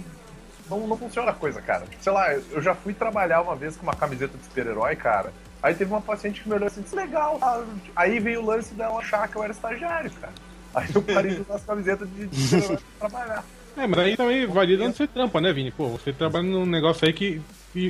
não, 0.70 0.86
não 0.88 0.98
funciona 0.98 1.32
a 1.32 1.34
coisa, 1.34 1.62
cara. 1.62 1.86
Tipo, 1.86 2.04
sei 2.04 2.12
lá, 2.12 2.34
eu 2.34 2.62
já 2.62 2.76
fui 2.76 2.94
trabalhar 2.94 3.42
uma 3.42 3.56
vez 3.56 3.76
com 3.78 3.84
uma 3.84 3.96
camiseta 3.96 4.38
de 4.38 4.44
super-herói, 4.44 4.96
cara. 4.96 5.32
Aí 5.64 5.74
teve 5.74 5.92
uma 5.92 6.02
paciente 6.02 6.44
que 6.44 6.50
me 6.50 6.56
olhou 6.56 6.68
assim, 6.68 6.84
legal. 6.94 7.40
tá?" 7.40 7.64
Aí 7.96 8.20
veio 8.20 8.42
o 8.42 8.46
lance 8.46 8.74
dela 8.76 9.00
achar 9.00 9.28
que 9.28 9.36
eu 9.36 9.44
era 9.44 9.52
estagiário, 9.54 10.12
cara. 10.12 10.34
Aí 10.76 10.88
eu 10.94 11.02
parei 11.02 11.36
de 11.36 11.42
usar 11.42 11.56
as 11.56 11.64
camisetas 11.64 12.08
de, 12.10 12.28
de 12.28 12.36
super-herói 12.48 12.78
pra 13.00 13.10
trabalhar. 13.10 13.44
É, 13.78 13.86
mas 13.88 14.00
aí 14.00 14.18
também 14.18 14.46
varia 14.46 14.78
de 14.78 14.84
onde 14.84 14.96
você 14.98 15.08
trampa, 15.08 15.42
né, 15.42 15.52
Vini? 15.52 15.72
Pô, 15.72 15.90
você 15.90 16.14
trabalha 16.14 16.46
num 16.46 16.66
negócio 16.66 17.06
aí 17.06 17.14
que 17.14 17.42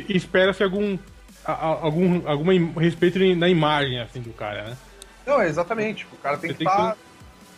espera-se 0.10 0.64
algum, 0.64 0.98
algum 1.46 2.28
alguma 2.28 2.54
im- 2.56 2.72
respeito 2.74 3.20
na 3.36 3.48
imagem, 3.50 4.00
assim, 4.00 4.22
do 4.22 4.32
cara, 4.34 4.64
né? 4.70 4.78
Não, 5.26 5.42
exatamente. 5.44 6.06
O 6.12 6.18
cara 6.18 6.38
tem 6.38 6.50
Você 6.52 6.56
que 6.58 6.64
estar. 6.64 6.98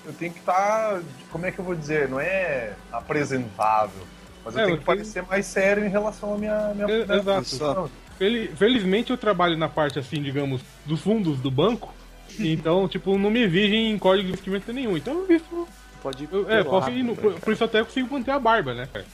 Eu 0.05 0.13
tenho 0.13 0.31
que 0.33 0.39
estar. 0.39 1.01
como 1.31 1.45
é 1.45 1.51
que 1.51 1.59
eu 1.59 1.65
vou 1.65 1.75
dizer? 1.75 2.07
Não 2.09 2.19
é 2.19 2.73
apresentável. 2.91 4.05
Mas 4.45 4.55
eu 4.55 4.61
É, 4.61 4.65
tenho 4.65 4.77
que 4.77 4.85
parecer 4.85 5.23
mais 5.23 5.45
sério 5.45 5.85
em 5.85 5.89
relação 5.89 6.33
à 6.33 6.37
minha, 6.37 6.71
minha, 6.73 6.85
É, 6.89 7.05
minha 7.05 7.17
exato. 7.19 7.89
Fel- 8.17 8.47
Felizmente 8.55 9.11
eu 9.11 9.17
trabalho 9.17 9.57
na 9.57 9.67
parte, 9.69 9.99
assim, 9.99 10.21
digamos, 10.21 10.61
dos 10.85 11.01
fundos 11.01 11.39
do 11.39 11.51
banco. 11.51 11.93
Então, 12.39 12.87
tipo, 12.87 13.17
não 13.17 13.31
me 13.31 13.41
exigem 13.41 13.89
em 13.91 13.97
código 13.97 14.25
de 14.27 14.31
vestimenta 14.33 14.71
nenhum. 14.71 14.95
Então 14.97 15.13
eu 15.13 15.25
visto. 15.25 15.67
Pode 16.01 16.23
ir 16.23 16.29
eu- 16.31 16.49
é, 16.49 16.63
posso 16.63 16.89
ir 16.89 17.03
no, 17.03 17.13
né, 17.13 17.21
por, 17.21 17.33
por 17.39 17.53
isso 17.53 17.63
até 17.63 17.79
eu 17.79 17.85
consigo 17.85 18.13
manter 18.13 18.31
a 18.31 18.39
barba, 18.39 18.73
né, 18.73 18.87
cara? 18.91 19.05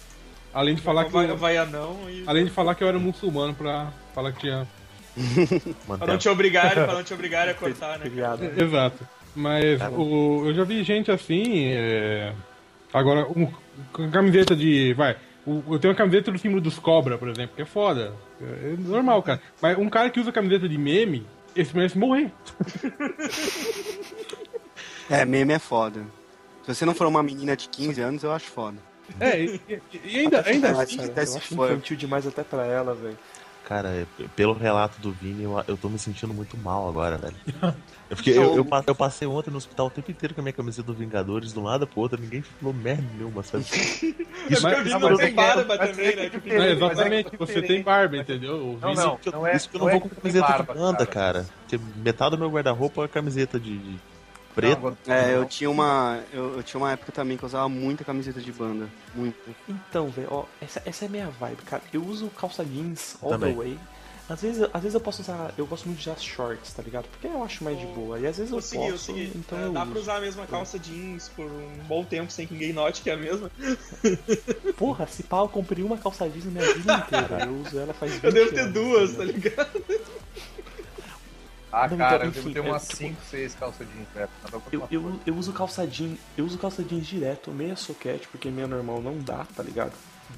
Além 0.54 0.76
de 0.76 0.82
falar 0.82 1.06
que 1.06 1.12
vai, 1.12 1.30
eu, 1.30 1.38
vai 1.38 1.58
anão 1.58 1.98
e. 2.10 2.24
além 2.28 2.46
de 2.46 2.52
falar 2.52 2.76
que 2.76 2.84
eu 2.84 2.88
era 2.88 3.00
muçulmano 3.00 3.54
pra 3.56 3.92
falar 4.14 4.32
que 4.32 4.42
tinha. 4.42 4.68
Pra 5.88 6.08
não 6.08 6.18
te 6.18 6.28
obrigarem, 6.28 6.72
pra 6.86 6.94
não 6.94 7.04
te 7.04 7.14
obrigarem 7.14 7.52
a 7.52 7.56
cortar, 7.56 8.00
né? 8.00 8.06
Exato. 8.58 9.08
Mas 9.36 9.80
o, 9.92 10.44
eu 10.48 10.54
já 10.56 10.64
vi 10.64 10.84
gente 10.84 11.12
assim. 11.12 11.68
é, 11.68 12.34
Agora, 12.94 13.28
um, 13.28 13.48
com 13.92 14.10
camiseta 14.12 14.56
de. 14.56 14.94
Vai. 14.94 15.16
Eu 15.46 15.78
tenho 15.80 15.92
uma 15.92 15.98
camiseta 15.98 16.32
do 16.32 16.38
símbolo 16.40 16.62
dos 16.62 16.80
cobra, 16.80 17.18
por 17.18 17.28
exemplo, 17.30 17.56
que 17.56 17.62
é 17.62 17.66
foda. 17.66 18.14
É, 18.42 18.74
é 18.74 18.76
normal, 18.78 19.22
cara. 19.22 19.42
Mas 19.62 19.78
um 19.78 19.90
cara 19.90 20.10
que 20.10 20.20
usa 20.20 20.32
camiseta 20.32 20.70
de 20.70 20.78
meme, 20.78 21.26
esse 21.56 21.76
merece 21.76 21.98
morrer. 21.98 22.32
É, 25.10 25.26
meme 25.26 25.54
é 25.54 25.60
foda. 25.60 26.02
Se 26.64 26.74
você 26.76 26.86
não 26.86 26.96
for 26.96 27.08
uma 27.08 27.22
menina 27.24 27.56
de 27.56 27.68
15 27.70 28.02
anos, 28.02 28.24
eu 28.24 28.32
acho 28.32 28.48
foda. 28.48 28.78
É, 29.20 29.38
e, 29.40 29.62
e- 29.70 30.20
ainda, 30.20 30.42
ainda 30.48 30.72
assim. 30.82 30.96
cara, 30.98 31.08
Eu 31.08 31.12
até 31.12 31.26
se 31.26 31.38
acho 31.38 31.56
for. 31.56 31.72
infantil 31.72 31.98
demais 31.98 32.26
até 32.26 32.44
pra 32.44 32.66
ela, 32.66 32.94
velho. 32.96 33.18
Cara, 33.68 33.90
é, 33.90 34.06
pelo 34.36 34.54
relato 34.54 35.00
do 35.02 35.12
Vini, 35.12 35.44
eu, 35.44 35.62
eu 35.68 35.78
tô 35.78 35.88
me 35.90 35.98
sentindo 35.98 36.34
muito 36.34 36.58
mal 36.58 36.88
agora, 36.88 37.18
velho. 37.18 37.36
Eu, 38.10 38.18
fiquei, 38.18 38.38
eu, 38.38 38.56
eu, 38.58 38.66
pa- 38.66 38.84
eu 38.86 38.94
passei 38.94 39.28
ontem 39.28 39.50
no 39.50 39.58
hospital 39.58 39.88
o 39.88 39.90
tempo 39.90 40.12
inteiro 40.12 40.36
com 40.36 40.42
a 40.42 40.44
minha 40.44 40.54
camiseta 40.54 40.84
do 40.86 40.94
Vingadores, 40.94 41.52
de 41.52 41.58
um 41.58 41.64
lado 41.64 41.88
pro 41.88 42.02
outro, 42.02 42.22
ninguém 42.22 42.44
falou 42.44 42.72
merda 42.72 43.04
nenhuma, 43.18 43.42
sabe? 43.42 43.64
É 43.74 44.56
porque 44.56 44.62
Mas- 44.62 44.80
o 44.80 44.84
Vini 44.84 44.90
não 45.00 45.10
mas 45.10 45.18
tem 45.18 45.28
é 45.30 45.32
barba 45.32 45.78
também, 45.80 46.06
é 46.06 46.12
que 46.12 46.16
né? 46.18 46.26
é 46.26 46.30
Tipo, 46.30 46.50
É, 46.50 46.56
é 46.68 46.72
exatamente, 46.74 47.30
é 47.34 47.38
você 47.38 47.62
tem 47.64 47.82
barba, 47.82 48.18
entendeu? 48.18 48.56
O 48.58 48.78
Não, 48.80 48.90
Vini- 48.94 48.96
não, 49.02 49.14
Isso 49.14 49.18
que 49.20 49.30
eu, 49.30 49.32
não 49.34 49.48
é, 49.48 49.56
isso 49.56 49.70
que 49.70 49.76
eu 49.78 49.80
não, 49.80 49.88
não 49.88 49.96
é 49.96 50.00
vou 50.00 50.10
com 50.10 50.16
camiseta 50.16 50.48
barba, 50.48 50.74
de 50.74 50.80
banda, 50.80 51.06
cara. 51.08 51.34
cara. 51.34 51.46
Porque 51.62 51.80
metade 52.04 52.32
do 52.32 52.38
meu 52.38 52.52
guarda-roupa 52.52 53.06
é 53.06 53.08
camiseta 53.08 53.60
de, 53.60 53.76
de 53.80 54.00
preto. 54.54 54.98
Não, 55.08 55.14
É, 55.14 55.36
eu 55.36 55.46
tinha 55.46 55.70
uma. 55.70 56.20
Eu, 56.32 56.58
eu 56.58 56.64
tinha 56.64 56.80
uma 56.80 56.92
época 56.92 57.12
também 57.12 57.38
que 57.38 57.44
eu 57.44 57.48
usava 57.48 57.68
muita 57.70 58.04
camiseta 58.04 58.40
de 58.42 58.52
banda. 58.52 58.88
Muito. 59.16 59.38
Então, 59.68 60.10
velho, 60.10 60.28
ó, 60.32 60.46
essa, 60.62 60.82
essa 60.86 61.06
é 61.06 61.08
a 61.08 61.12
minha 61.12 61.28
vibe, 61.30 61.62
cara. 61.64 61.84
Eu 61.94 62.04
uso 62.06 62.28
calça 62.30 62.64
jeans 62.64 63.18
all 63.22 63.30
Também. 63.32 63.54
the 63.54 63.58
way. 63.60 63.80
Às 64.30 64.42
vezes, 64.42 64.64
às 64.74 64.82
vezes 64.82 64.94
eu 64.94 65.02
posso 65.02 65.22
usar. 65.22 65.54
Eu 65.58 65.66
gosto 65.68 65.86
muito 65.86 66.00
de 66.00 66.10
usar 66.10 66.18
shorts, 66.18 66.72
tá 66.72 66.82
ligado? 66.82 67.06
Porque 67.10 67.28
eu 67.28 67.44
acho 67.44 67.62
mais 67.62 67.78
de 67.78 67.86
boa. 67.88 68.18
E 68.18 68.26
às 68.26 68.38
vezes 68.38 68.52
eu 68.54 68.58
Consegui, 68.58 68.84
eu 68.86 68.92
posso, 68.94 69.12
consegui. 69.12 69.32
então 69.36 69.60
É, 69.60 69.64
eu 69.66 69.72
dá 69.74 69.82
uso. 69.84 69.92
pra 69.92 70.00
usar 70.00 70.16
a 70.16 70.22
mesma 70.22 70.48
calça 70.48 70.80
jeans 70.80 71.28
por 71.36 71.46
um 71.46 71.74
bom 71.90 72.06
tempo 72.06 72.32
sem 72.32 72.48
que 72.48 72.54
ninguém 72.54 72.72
note 72.72 73.02
que 73.02 73.10
é 73.10 73.14
a 73.14 73.18
mesma. 73.18 73.52
Porra, 74.78 75.06
se 75.08 75.24
pau, 75.24 75.44
eu 75.46 75.50
comprei 75.50 75.84
uma 75.84 75.98
calça 75.98 76.28
jeans 76.30 76.46
na 76.46 76.52
minha 76.52 76.74
vida 76.74 76.94
inteira. 77.06 77.46
Eu 77.46 77.54
uso 77.68 77.78
ela 77.80 77.94
faz 77.94 78.14
20 78.14 78.24
Eu 78.24 78.32
devo 78.32 78.52
ter 78.54 78.60
anos, 78.62 78.74
duas, 78.74 79.12
tá 79.12 79.18
tá 79.18 79.24
ligado? 79.26 79.84
Ah, 81.76 81.88
Não, 81.88 81.98
cara, 81.98 82.16
então, 82.18 82.28
eu 82.28 82.32
devo 82.32 82.50
enfim, 82.50 82.54
ter 82.54 82.60
é, 82.68 82.70
umas 82.70 82.84
tipo- 82.84 82.98
5, 82.98 83.22
6 83.32 83.56
calças 83.56 83.88
jeans, 83.88 84.08
velho. 84.14 84.30
Eu, 84.72 84.88
eu, 84.92 85.20
eu 85.26 85.36
uso 85.36 85.52
calça 85.52 85.88
jeans, 85.88 86.20
eu 86.38 86.46
uso 86.46 86.56
calça 86.60 86.84
jeans 86.84 87.08
direto, 87.08 87.50
meia 87.50 87.76
soquete, 87.76 88.28
porque 88.28 88.52
meia 88.52 88.68
normal 88.68 89.02
não 89.02 89.18
dá, 89.18 89.44
tá 89.56 89.64
ligado? 89.64 89.94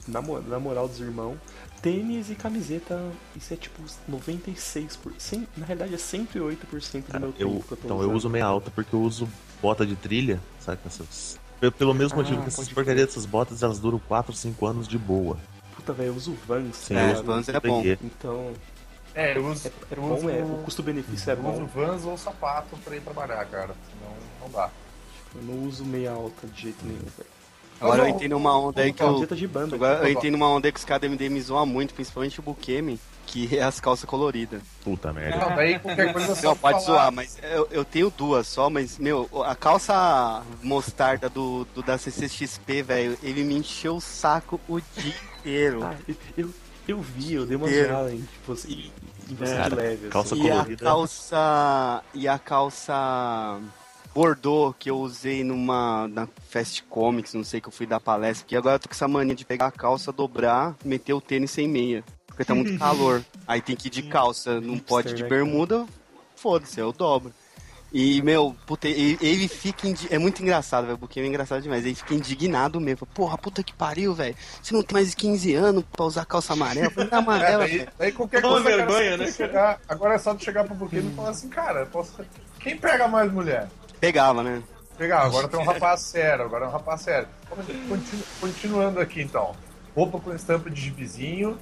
Na, 0.07 0.21
mo- 0.21 0.39
na 0.39 0.57
moral 0.59 0.87
dos 0.87 1.01
irmãos. 1.01 1.37
Tênis 1.81 2.29
e 2.31 2.35
camiseta, 2.35 2.97
isso 3.35 3.53
é 3.53 3.57
tipo 3.57 3.83
96%. 4.09 5.13
cem- 5.19 5.47
Na 5.57 5.65
realidade 5.65 5.93
é 5.93 5.97
108% 5.97 7.11
do 7.11 7.19
meu 7.19 7.31
tempo 7.33 7.41
Eu, 7.41 7.49
que 7.49 7.71
eu 7.73 7.77
tô 7.77 7.85
então 7.85 7.97
usando. 7.97 8.09
eu 8.11 8.15
uso 8.15 8.29
meia 8.29 8.45
alta 8.45 8.71
porque 8.71 8.95
eu 8.95 9.01
uso 9.01 9.27
bota 9.61 9.85
de 9.85 9.95
trilha, 9.95 10.41
sabe? 10.59 10.79
Essas, 10.85 11.37
pelo, 11.59 11.71
pelo 11.73 11.93
mesmo 11.93 12.17
Ah, 12.17 12.23
motivo 12.23 12.41
que 12.41 12.47
essas 12.47 12.69
porcarias 12.69 13.07
dessas 13.07 13.25
botas, 13.25 13.61
elas 13.61 13.77
duram 13.79 13.99
4, 13.99 14.33
5 14.33 14.65
anos 14.65 14.87
de 14.87 14.97
boa. 14.97 15.37
Puta, 15.75 15.91
velho, 15.93 16.09
eu 16.09 16.15
uso 16.15 16.33
Vans. 16.47 16.75
Sim, 16.77 16.93
tá 16.95 16.99
É, 17.01 17.11
eu 17.13 17.23
Vans 17.23 17.49
é 17.49 17.59
bom. 17.59 17.83
Então, 18.01 18.53
É, 19.15 19.37
eu 19.37 19.45
uso. 19.47 19.67
é, 19.67 19.71
é 19.71 19.97
eu 19.97 20.01
bom, 20.01 20.15
uso, 20.15 20.29
é, 20.29 20.43
o 20.43 20.61
custo-benefício 20.63 21.31
é 21.31 21.33
eu 21.33 21.39
uso 21.39 21.61
bom. 21.61 21.65
Vans 21.67 22.05
ou 22.05 22.17
sapato 22.17 22.75
pra 22.83 22.95
ir 22.95 23.01
trabalhar, 23.01 23.45
cara. 23.45 23.73
Senão 23.89 24.13
não 24.41 24.49
dá. 24.49 24.69
Eu 25.33 25.41
não 25.41 25.67
uso 25.67 25.85
meia 25.85 26.11
alta 26.11 26.47
de 26.47 26.61
jeito 26.63 26.85
nenhum, 26.85 26.99
velho. 26.99 27.35
Agora 27.79 28.03
eu 28.03 28.07
entrei 28.07 28.29
numa 28.29 28.57
onda 28.57 28.81
aí 28.81 28.93
que 28.93 29.03
eu. 29.03 29.07
Camiseta 29.07 29.35
de 29.35 29.47
banda. 29.47 29.75
Agora 29.75 30.07
eu 30.07 30.11
entrei 30.11 30.31
numa 30.31 30.49
onda 30.49 30.71
que 30.71 30.79
os 30.79 30.85
caras 30.85 31.09
da 31.09 31.39
zoam 31.41 31.65
muito, 31.65 31.93
principalmente 31.93 32.39
o 32.39 32.43
Bukemi, 32.43 32.99
que 33.25 33.57
é 33.57 33.63
as 33.63 33.79
calças 33.79 34.05
coloridas. 34.05 34.61
Puta 34.83 35.11
merda. 35.11 35.37
Não, 35.37 35.55
daí 35.55 35.77
qualquer 35.79 36.13
coisa 36.13 36.31
é 36.31 36.35
só 36.35 36.49
Não, 36.49 36.57
pode 36.57 36.85
falar. 36.85 36.97
zoar, 36.99 37.11
mas 37.11 37.37
eu, 37.43 37.67
eu 37.71 37.83
tenho 37.83 38.09
duas 38.09 38.47
só, 38.47 38.69
mas, 38.69 38.97
meu, 38.97 39.29
a 39.45 39.55
calça 39.55 40.41
mostarda 40.63 41.27
do, 41.27 41.65
do 41.75 41.83
da 41.83 41.97
CCXP, 41.97 42.81
velho, 42.81 43.17
ele 43.21 43.43
me 43.43 43.55
encheu 43.55 43.97
o 43.97 44.01
saco 44.01 44.59
o 44.69 44.79
dia 44.79 45.13
inteiro. 45.39 45.83
Ah, 45.83 45.95
eu, 46.37 46.49
eu, 46.87 47.01
vi, 47.01 47.33
eu 47.33 47.45
dei 47.45 47.55
uma 47.57 47.67
zoada 47.67 48.13
em, 48.13 48.21
tipo, 48.21 48.51
assim, 48.53 48.91
em 49.29 49.37
É. 49.43 49.67
leve. 49.75 50.07
calça 50.09 50.35
assim. 50.35 50.43
e 50.43 50.49
a 50.49 50.53
colorida. 50.55 50.83
calça. 50.85 52.03
E 52.13 52.27
a 52.27 52.39
calça. 52.39 53.59
bordô 54.13 54.73
que 54.77 54.89
eu 54.89 54.97
usei 54.97 55.43
numa 55.43 56.07
na 56.07 56.27
Fast 56.49 56.83
Comics, 56.83 57.33
não 57.33 57.43
sei 57.43 57.59
que 57.59 57.67
eu 57.67 57.71
fui 57.71 57.85
dar 57.85 57.99
palestra, 57.99 58.45
porque 58.45 58.55
agora 58.55 58.75
eu 58.75 58.79
tô 58.79 58.87
com 58.87 58.93
essa 58.95 59.07
mania 59.07 59.35
de 59.35 59.43
pegar 59.45 59.67
a 59.67 59.71
calça, 59.71 60.11
dobrar, 60.11 60.75
meter 60.85 61.13
o 61.13 61.19
tênis 61.21 61.51
sem 61.51 61.67
meia. 61.67 62.03
Porque 62.27 62.45
tá 62.45 62.55
muito 62.55 62.77
calor. 62.79 63.23
Aí 63.47 63.61
tem 63.61 63.75
que 63.75 63.87
ir 63.87 63.91
de 63.91 64.03
calça, 64.03 64.59
não 64.61 64.77
pode 64.77 65.13
de 65.13 65.23
bermuda, 65.23 65.85
foda-se, 66.35 66.79
eu 66.79 66.91
dobro. 66.93 67.33
E, 67.93 68.21
meu, 68.23 68.53
puta, 68.65 68.87
ele, 68.89 69.17
ele 69.21 69.47
fica. 69.47 69.87
indi- 69.87 70.07
É 70.11 70.17
muito 70.17 70.41
engraçado, 70.41 70.83
velho. 70.83 70.95
O 70.95 70.97
Buquinho 70.97 71.25
é 71.25 71.29
engraçado 71.29 71.61
demais. 71.61 71.85
Ele 71.85 71.95
fica 71.95 72.13
indignado 72.13 72.81
mesmo. 72.81 73.05
Porra, 73.07 73.37
puta 73.37 73.63
que 73.63 73.71
pariu, 73.73 74.13
velho. 74.13 74.35
Você 74.61 74.73
não 74.73 74.83
tem 74.83 74.93
mais 74.95 75.11
de 75.11 75.15
15 75.15 75.53
anos 75.53 75.83
pra 75.91 76.05
usar 76.05 76.25
calça 76.25 76.51
amarela. 76.53 76.87
Eu 76.87 76.91
falei, 76.91 77.09
"Não 77.09 77.17
é 77.17 77.21
É, 77.21 77.23
amarela, 77.23 77.57
daí, 77.59 77.77
velho. 77.77 77.89
daí 77.97 78.11
qualquer 78.11 78.41
Toma 78.41 78.61
coisa. 78.61 78.77
vergonha, 78.77 79.17
né, 79.17 79.31
chegar- 79.31 79.79
agora 79.87 80.15
é 80.15 80.17
só 80.17 80.33
tu 80.35 80.43
chegar 80.43 80.65
pro 80.65 80.75
Buquinho 80.75 81.09
e 81.09 81.15
falar 81.15 81.29
assim, 81.29 81.47
cara, 81.47 81.85
posso... 81.85 82.13
quem 82.59 82.75
pega 82.77 83.07
mais 83.07 83.31
mulher? 83.31 83.69
Pegava, 83.99 84.43
né? 84.43 84.61
Pegar, 84.97 85.21
agora 85.23 85.47
tem 85.47 85.59
um 85.59 85.63
rapaz 85.63 86.01
sério, 86.01 86.45
agora 86.45 86.65
é 86.65 86.67
um 86.67 86.71
rapaz 86.71 87.01
sério. 87.01 87.27
Continu- 87.49 88.23
continuando 88.41 88.99
aqui 88.99 89.21
então. 89.21 89.55
Roupa 89.95 90.19
com 90.19 90.33
estampa 90.33 90.69
de 90.69 90.81
gibizinho. 90.81 91.57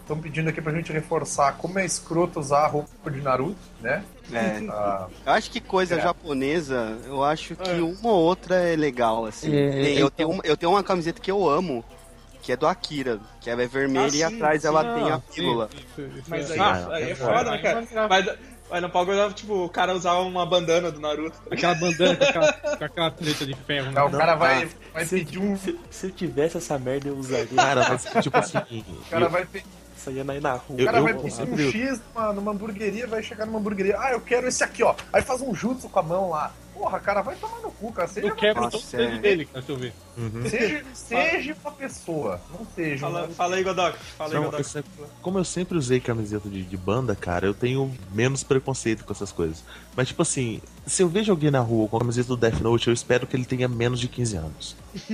Estão 0.00 0.18
pedindo 0.18 0.48
aqui 0.50 0.60
pra 0.60 0.72
gente 0.72 0.92
reforçar 0.92 1.56
como 1.58 1.78
é 1.78 1.84
escroto 1.84 2.38
usar 2.38 2.60
a 2.64 2.66
roupa 2.68 3.10
de 3.10 3.20
Naruto, 3.20 3.56
né? 3.80 4.04
É. 4.32 4.60
Ah, 4.70 5.08
Eu 5.26 5.32
acho 5.32 5.50
que 5.50 5.60
coisa 5.60 5.96
É. 5.96 6.00
japonesa, 6.00 6.96
eu 7.04 7.22
acho 7.24 7.56
que 7.56 7.70
uma 7.80 8.08
ou 8.10 8.20
outra 8.22 8.54
é 8.56 8.76
legal, 8.76 9.26
assim. 9.26 9.52
É, 9.54 9.70
Tem- 9.70 9.80
eu, 9.98 10.06
então- 10.06 10.10
tenho 10.10 10.30
uma, 10.30 10.42
eu 10.44 10.56
tenho 10.56 10.70
uma 10.72 10.82
camiseta 10.84 11.20
que 11.20 11.30
eu 11.30 11.48
amo, 11.50 11.84
que 12.40 12.52
é 12.52 12.56
do 12.56 12.66
Akira, 12.66 13.18
que 13.40 13.50
ela 13.50 13.62
é 13.62 13.66
vermelha 13.66 14.04
Ah, 14.04 14.08
e 14.08 14.12
sim, 14.30 14.36
atrás 14.36 14.62
sim. 14.62 14.68
ela 14.68 14.82
Não, 14.84 14.94
tem 14.94 15.10
a 15.10 15.16
sim, 15.16 15.22
pílula. 15.34 15.68
isso 15.74 16.30
Mas 16.30 16.50
é- 16.50 16.52
aí, 16.54 16.60
Ah, 16.60 16.88
aí 16.92 17.02
é 17.02 17.10
é 17.10 17.14
foda, 17.16 17.50
né, 17.50 17.58
cara? 17.58 17.86
Mas 18.08 18.26
Mas, 18.70 18.82
não 18.82 18.90
pode 18.90 19.10
usar, 19.10 19.32
tipo, 19.32 19.64
o 19.64 19.68
cara 19.68 19.92
usar 19.94 20.14
uma 20.14 20.46
bandana 20.46 20.90
do 20.90 21.00
Naruto. 21.00 21.36
Aquela 21.50 21.74
bandana 21.74 22.16
com 22.16 22.24
aquela, 22.24 22.52
com 22.52 22.84
aquela 22.84 23.10
treta 23.10 23.44
de 23.46 23.54
ferro. 23.54 23.86
né? 23.86 23.90
Então, 23.92 24.06
o 24.06 24.10
cara 24.12 24.34
vai, 24.36 24.64
ah, 24.64 24.68
vai 24.94 25.04
Se, 25.04 25.16
pedir 25.16 25.38
um. 25.38 25.56
se, 25.56 25.78
se 25.90 26.06
eu 26.06 26.10
tivesse 26.10 26.56
essa 26.56 26.78
merda, 26.78 27.08
eu 27.08 27.16
usaria. 27.16 27.46
Cara, 27.56 27.88
mas 27.88 28.04
tipo 28.22 28.36
assim. 28.38 28.58
O 28.58 29.10
cara 29.10 29.24
eu- 29.26 29.30
vai, 29.30 29.44
pe- 29.44 29.64
Saía 29.96 30.24
na, 30.24 30.32
na 30.40 30.52
rua. 30.54 30.80
o 30.80 30.84
cara 30.86 30.98
eu- 30.98 31.02
vai 31.04 31.12
pedir 31.14 31.42
um 31.42 31.58
X 31.70 32.00
numa, 32.14 32.32
numa 32.32 32.52
hamburgueria, 32.52 33.06
vai 33.06 33.22
chegar 33.22 33.44
numa 33.44 33.58
hamburgueria. 33.58 33.98
Ah, 34.00 34.12
eu 34.12 34.20
quero 34.20 34.48
esse 34.48 34.64
aqui, 34.64 34.82
ó. 34.82 34.94
Aí 35.12 35.20
faz 35.20 35.42
um 35.42 35.54
jutsu 35.54 35.88
com 35.90 35.98
a 35.98 36.02
mão 36.02 36.30
lá. 36.30 36.50
Porra, 36.80 36.98
cara, 36.98 37.20
vai 37.20 37.36
tomar 37.36 37.60
no 37.60 37.70
cu, 37.72 37.92
cara. 37.92 38.08
Seja, 38.08 38.26
Eu 38.28 38.34
quebro 38.34 38.70
todo 38.70 38.80
o 38.82 38.86
dedo 38.96 39.02
é. 39.16 39.18
dele, 39.18 39.44
cara, 39.44 39.62
se 39.62 39.70
eu 39.70 39.76
ver. 39.76 39.92
Uhum. 40.16 40.48
seja, 40.48 40.82
seja 40.94 41.56
uma 41.62 41.72
pessoa, 41.72 42.40
não 42.50 42.66
seja 42.74 43.00
Fala, 43.06 43.26
um. 43.26 43.32
fala 43.34 43.56
aí, 43.56 43.62
Godok. 43.62 43.98
Fala 44.16 44.30
aí, 44.30 44.34
Não, 44.36 44.44
Godok. 44.44 44.60
eu 44.62 44.64
sempre- 44.64 44.90
como 45.20 45.38
eu 45.38 45.44
sempre 45.44 45.76
usei 45.76 46.00
camiseta 46.00 46.48
de, 46.48 46.62
de 46.62 46.76
banda, 46.78 47.14
cara, 47.14 47.46
eu 47.46 47.52
tenho 47.52 47.92
menos 48.14 48.42
preconceito 48.42 49.04
com 49.04 49.12
essas 49.12 49.30
coisas. 49.30 49.62
Mas, 49.94 50.08
tipo 50.08 50.22
assim, 50.22 50.62
se 50.86 51.02
eu 51.02 51.08
vejo 51.10 51.30
alguém 51.30 51.50
na 51.50 51.60
rua 51.60 51.86
com 51.86 51.96
a 51.98 52.00
camiseta 52.00 52.28
do 52.28 52.36
Death 52.38 52.60
Note, 52.60 52.88
eu 52.88 52.94
espero 52.94 53.26
que 53.26 53.36
ele 53.36 53.44
tenha 53.44 53.68
menos 53.68 54.00
de 54.00 54.08
15 54.08 54.36
anos. 54.38 54.74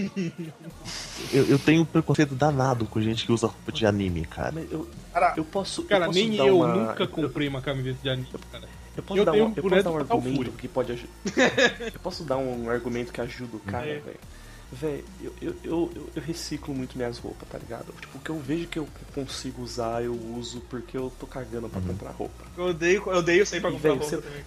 eu, 1.33 1.45
eu 1.47 1.59
tenho 1.59 1.85
preconceito 1.85 2.35
danado 2.35 2.87
com 2.87 3.01
gente 3.01 3.27
que 3.27 3.33
usa 3.33 3.49
roupa 3.49 3.73
de 3.73 3.85
anime, 3.87 4.25
cara. 4.25 4.55
Eu, 4.71 4.89
Cara, 5.13 5.35
eu 5.37 5.45
posso. 5.45 5.83
Cara, 5.85 6.05
eu 6.05 6.09
posso 6.09 6.19
nem 6.19 6.37
dar 6.37 6.47
eu 6.47 6.59
uma- 6.59 6.75
nunca 6.75 7.07
comprei 7.07 7.49
uma 7.49 7.61
camiseta 7.61 7.99
de 8.03 8.09
anime, 8.09 8.29
cara. 8.53 8.69
Eu 8.97 9.03
posso 9.03 9.21
Eu 9.21 9.25
dar, 9.25 9.33
um, 9.33 9.53
eu 9.57 9.63
posso 9.63 9.83
dar 9.83 9.91
um 9.91 9.97
argumento 9.99 10.53
que 10.53 10.69
pode 10.69 10.93
ajudar. 10.93 11.13
eu 11.95 12.01
posso 12.01 12.25
dar 12.25 12.37
um 12.39 12.71
argumento 12.71 13.13
que 13.13 13.21
ajuda 13.21 13.57
o 13.57 13.61
cara, 13.61 13.87
É. 13.87 13.99
velho. 13.99 14.19
Véi, 14.73 15.05
eu, 15.23 15.33
eu, 15.41 15.55
eu, 15.63 15.91
eu- 15.95 16.11
eu 16.17 16.23
reciclo 16.23 16.75
muito 16.75 16.97
minhas 16.99 17.19
roupas, 17.19 17.49
tá 17.49 17.57
ligado? 17.57 17.93
Tipo, 18.01 18.19
o 18.19 18.21
que 18.21 18.31
eu 18.31 18.39
vejo 18.41 18.67
que 18.67 18.79
eu 18.81 18.89
consigo 19.15 19.63
usar, 19.63 20.03
eu 20.03 20.13
uso 20.37 20.61
porque 20.69 20.97
eu 20.97 21.13
tô 21.21 21.27
cagando 21.27 21.69
pra 21.69 21.81
comprar 21.81 22.11
roupa. 22.11 22.45
Eu 22.59 22.65
odeio, 22.65 23.01
eu 23.07 23.19
odeio 23.19 23.47
sempre 23.47 23.61
pra 23.63 23.71
comprar 23.71 23.91
velho, 23.91 24.01
roupa 24.03 24.17
se- 24.17 24.23
também. 24.23 24.43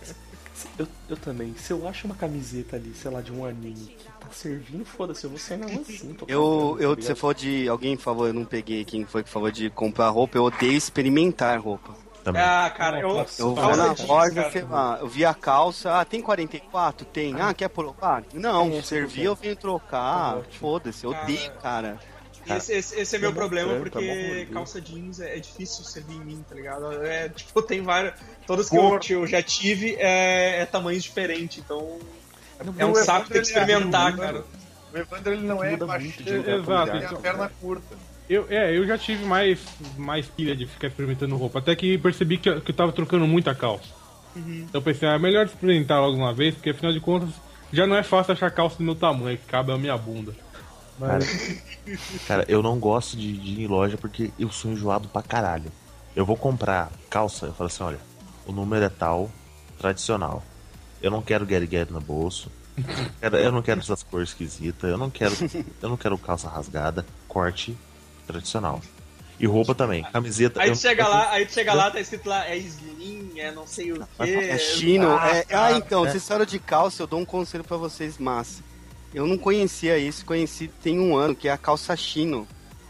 Eu, 0.78 0.88
eu 1.12 1.16
também. 1.18 1.56
Se 1.56 1.72
eu 1.72 1.88
acho 1.88 2.06
uma 2.06 2.16
camiseta 2.16 2.76
ali, 2.76 2.92
sei 2.94 3.10
lá, 3.10 3.22
de 3.22 3.32
um 3.32 3.46
anime 3.46 3.96
que 3.98 4.06
tá 4.20 4.28
servindo, 4.34 4.84
foda-se, 4.84 5.24
eu 5.24 5.30
vou 5.30 5.40
sair 5.40 5.58
na 5.58 5.68
rua 5.68 5.82
assim. 5.88 6.14
tô 6.14 6.26
Eu, 6.28 6.76
eu, 6.82 6.90
tá 6.98 7.02
você 7.02 7.08
ligado? 7.08 7.16
falou 7.18 7.34
de. 7.34 7.70
Alguém 7.70 7.96
falou, 7.96 8.28
eu 8.28 8.34
não 8.34 8.44
peguei 8.44 8.84
quem 8.84 9.06
foi 9.06 9.24
que 9.24 9.30
falou 9.30 9.50
de 9.50 9.70
comprar 9.70 10.10
roupa, 10.10 10.38
eu 10.38 10.44
odeio 10.44 10.74
experimentar 10.74 11.58
roupa. 11.62 11.96
Também. 12.24 12.42
Ah, 12.42 12.72
cara, 12.76 13.00
eu. 13.00 13.26
Eu 13.38 13.56
vou 13.56 13.76
na 13.76 13.96
loja, 14.08 14.52
sei 14.52 14.64
lá, 14.64 14.98
eu 15.00 15.08
vi 15.08 15.26
a 15.26 15.34
calça, 15.34 16.00
ah, 16.00 16.06
tem 16.06 16.22
44? 16.22 17.06
Tem. 17.06 17.40
Ah, 17.40 17.54
quer 17.54 17.70
provar? 17.70 18.24
Não, 18.34 18.72
É, 18.74 18.82
servir 18.82 19.22
sim, 19.22 19.26
eu 19.26 19.36
venho 19.36 19.56
trocar. 19.56 20.36
Tá. 20.36 20.42
Foda-se, 20.60 21.06
eu 21.06 21.12
odeio, 21.12 21.52
cara. 21.62 21.98
Esse, 22.48 22.74
esse, 22.74 23.00
esse 23.00 23.16
é 23.16 23.20
meu 23.20 23.30
É 23.30 23.34
problema, 23.34 23.74
é 23.74 23.80
porque 23.80 24.00
rolê. 24.00 24.46
calça 24.48 24.82
jeans 24.82 25.20
é, 25.20 25.38
é 25.38 25.40
difícil 25.40 25.84
servir 25.84 26.16
em 26.16 26.24
mim, 26.24 26.46
tá 26.48 26.56
ligado? 26.56 27.04
É, 27.06 27.30
tipo, 27.30 27.62
tem 27.62 27.82
várias. 27.82 28.14
Todas 28.48 28.70
que 28.70 28.78
eu, 28.78 29.00
eu 29.10 29.28
já 29.28 29.42
tive 29.42 29.96
é, 30.00 30.62
é 30.62 30.66
tamanhos 30.66 31.04
diferentes, 31.04 31.60
então. 31.60 32.00
É 32.78 32.86
um 32.86 32.92
o 32.92 32.96
saco 32.96 33.28
ter 33.28 33.34
que 33.34 33.40
é 33.40 33.42
experimentar, 33.42 34.16
cara. 34.18 34.44
O 34.94 34.98
Evandro 34.98 35.34
ele 35.34 35.48
não 35.48 35.64
é 35.64 35.78
baixinho, 35.78 36.14
ele 36.28 36.44
tem 36.44 37.06
a 37.06 37.20
perna 37.20 37.52
curta. 37.62 37.96
Eu, 38.30 38.46
é, 38.50 38.78
eu 38.78 38.86
já 38.86 38.98
tive 38.98 39.26
mais, 39.26 39.60
mais 39.98 40.28
pilha 40.28 40.56
de 40.56 40.68
ficar 40.68 40.88
experimentando 40.88 41.36
roupa. 41.36 41.60
Até 41.60 41.76
que 41.76 41.98
percebi 41.98 42.38
que, 42.38 42.48
eu- 42.50 42.62
que 42.62 42.70
eu 42.72 42.76
tava 42.76 42.92
trocando 42.92 43.26
muita 43.28 43.56
calça. 43.56 43.86
Uhum. 44.36 44.66
Então 44.70 44.80
eu 44.80 44.82
pensei, 44.84 45.08
ah, 45.10 45.14
é 45.14 45.20
melhor 45.20 45.46
experimentar 45.48 46.00
logo 46.00 46.16
uma 46.16 46.32
vez, 46.34 46.54
porque 46.54 46.70
afinal 46.70 46.94
de 46.94 47.00
contas 47.00 47.30
já 47.74 47.88
não 47.88 47.96
é 47.96 48.04
fácil 48.04 48.34
achar 48.34 48.52
calça 48.52 48.78
do 48.78 48.84
meu 48.84 48.94
tamanho, 48.96 49.38
que 49.38 49.46
cabe 49.46 49.72
a 49.72 49.78
minha 49.78 49.98
bunda. 49.98 50.34
Cara, 51.00 51.20
cara, 52.28 52.46
eu 52.50 52.62
não 52.62 52.78
gosto 52.78 53.16
de, 53.18 53.32
de 53.38 53.52
ir 53.52 53.64
em 53.64 53.68
loja 53.68 53.98
porque 53.98 54.32
eu 54.38 54.52
sou 54.52 54.70
enjoado 54.72 55.08
pra 55.08 55.22
caralho. 55.24 55.72
Eu 56.16 56.26
vou 56.26 56.36
comprar 56.36 56.92
calça, 57.10 57.46
eu 57.48 57.54
falo 57.54 57.68
assim, 57.68 57.84
olha, 57.84 58.00
o 58.46 58.52
número 58.52 58.84
é 58.84 58.90
tal, 58.90 59.32
tradicional. 59.80 60.44
Eu 61.02 61.10
não 61.10 61.22
quero 61.22 61.48
get 61.48 61.70
get 61.72 61.90
no 61.90 62.02
bolso. 62.02 62.52
Eu 63.22 63.52
não 63.52 63.62
quero 63.62 63.80
essas 63.80 64.04
cores 64.04 64.30
esquisitas. 64.30 64.90
Eu 64.90 64.98
não 64.98 65.10
quero, 65.10 65.34
eu 65.82 65.90
não 65.90 65.96
quero 65.98 66.18
calça 66.18 66.50
rasgada, 66.50 67.06
corte 67.28 67.76
tradicional. 68.34 68.82
E 69.40 69.46
roupa 69.48 69.74
também, 69.74 70.04
camiseta. 70.04 70.62
Aí 70.62 70.68
eu- 70.70 70.76
tu 70.76 70.82
chega 70.82 71.04
eu- 71.04 71.10
lá, 71.10 71.32
aí 71.32 71.46
tu 71.46 71.54
chega 71.54 71.74
lá, 71.74 71.90
tá 71.90 72.00
escrito 72.02 72.28
lá, 72.28 72.46
é 72.48 72.58
slim, 72.58 73.32
é 73.40 73.52
não 73.52 73.66
sei 73.66 73.94
o 73.94 74.00
quê. 74.00 74.06
É 74.50 74.58
chino. 74.58 75.10
Ah, 75.18 75.30
é- 75.30 75.40
ah, 75.40 75.46
cara. 75.46 75.78
então, 75.78 76.04
vocês 76.06 76.28
falaram 76.28 76.46
de 76.46 76.60
calça, 76.60 77.02
eu 77.04 77.08
dou 77.08 77.20
um 77.22 77.26
conselho 77.26 77.64
pra 77.64 77.78
vocês, 77.78 78.18
massa. 78.18 78.62
Eu 79.14 79.26
não 79.26 79.38
conhecia 79.38 79.98
isso, 79.98 80.26
conheci 80.26 80.68
tem 80.84 81.00
um 81.00 81.16
ano, 81.16 81.34
que 81.36 81.48
é 81.48 81.52
a 81.52 81.58
calça 81.58 81.96
chino. 81.96 82.46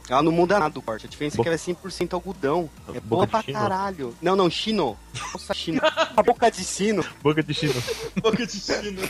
Ela 0.09 0.23
não 0.23 0.31
muda 0.31 0.57
nada 0.57 0.73
do 0.73 0.81
corte, 0.81 1.05
a 1.05 1.09
diferença 1.09 1.35
é 1.35 1.37
Bo- 1.37 1.43
que 1.43 1.49
ela 1.49 1.53
é 1.55 1.57
100% 1.59 2.15
algodão. 2.15 2.67
É 2.87 2.93
Boca 2.93 3.01
boa 3.01 3.27
pra 3.27 3.43
chino? 3.43 3.59
caralho. 3.59 4.15
Não, 4.19 4.35
não, 4.35 4.49
chino. 4.49 4.97
Calça 5.31 5.53
chino. 5.53 5.79
A 6.17 6.23
boca 6.23 6.49
de 6.49 6.63
sino. 6.63 7.05
Boca 7.21 7.43
de 7.43 7.53
chino. 7.53 7.73
Boca 8.19 8.43
de 8.47 8.59
chino. 8.59 9.01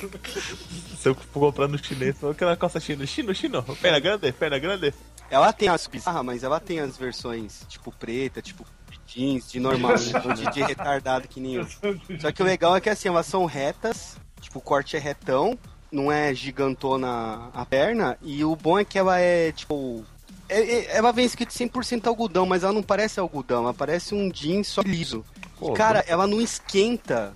Se 1.00 1.08
eu 1.08 1.16
for 1.16 1.40
comprar 1.40 1.70
no 1.70 1.78
chinês, 1.82 2.18
eu 2.22 2.36
quero 2.36 2.52
uma 2.52 2.58
calça 2.58 2.82
chino. 2.82 3.08
Chino, 3.08 3.34
chino. 3.34 3.64
Perna 3.82 3.98
grande, 4.00 4.30
perna 4.34 4.60
grande. 4.60 4.94
Ela 5.30 5.54
tem 5.54 5.70
as 5.70 5.86
bizarras, 5.88 6.26
mas 6.26 6.44
ela 6.44 6.60
tem 6.60 6.80
as 6.80 6.98
versões, 6.98 7.66
tipo 7.68 7.92
preta, 7.92 8.42
tipo 8.42 8.66
jeans, 9.06 9.52
de 9.52 9.60
normal, 9.60 9.94
né? 9.94 10.36
de, 10.36 10.52
de 10.52 10.62
retardado 10.62 11.28
que 11.28 11.40
nem 11.40 11.56
eu. 11.56 11.68
Só 12.20 12.32
que 12.32 12.42
o 12.42 12.46
legal 12.46 12.76
é 12.76 12.82
que 12.82 12.90
assim, 12.90 13.08
elas 13.08 13.26
são 13.26 13.46
retas, 13.46 14.18
tipo, 14.40 14.60
o 14.60 14.62
corte 14.62 14.96
é 14.96 15.00
retão, 15.00 15.58
não 15.92 16.12
é 16.12 16.34
gigantona 16.34 17.50
a 17.54 17.66
perna, 17.66 18.18
e 18.22 18.44
o 18.44 18.56
bom 18.56 18.78
é 18.78 18.86
que 18.86 18.98
ela 19.00 19.20
é, 19.20 19.52
tipo. 19.52 20.04
é- 20.48 20.62
é- 20.62 20.98
ela 20.98 21.12
vem 21.12 21.26
escrito 21.26 21.52
100% 21.54 22.08
algodão, 22.08 22.46
mas 22.46 22.64
ela 22.64 22.74
não 22.74 22.84
parece 22.84 23.20
algodão, 23.20 23.64
ela 23.64 23.74
parece 23.74 24.14
um 24.14 24.30
jeans 24.30 24.68
só 24.68 24.82
liso. 24.82 25.26
Pô, 25.60 25.72
e, 25.72 25.76
cara, 25.76 26.04
ela 26.08 26.26
não 26.28 26.40
esquenta. 26.40 27.34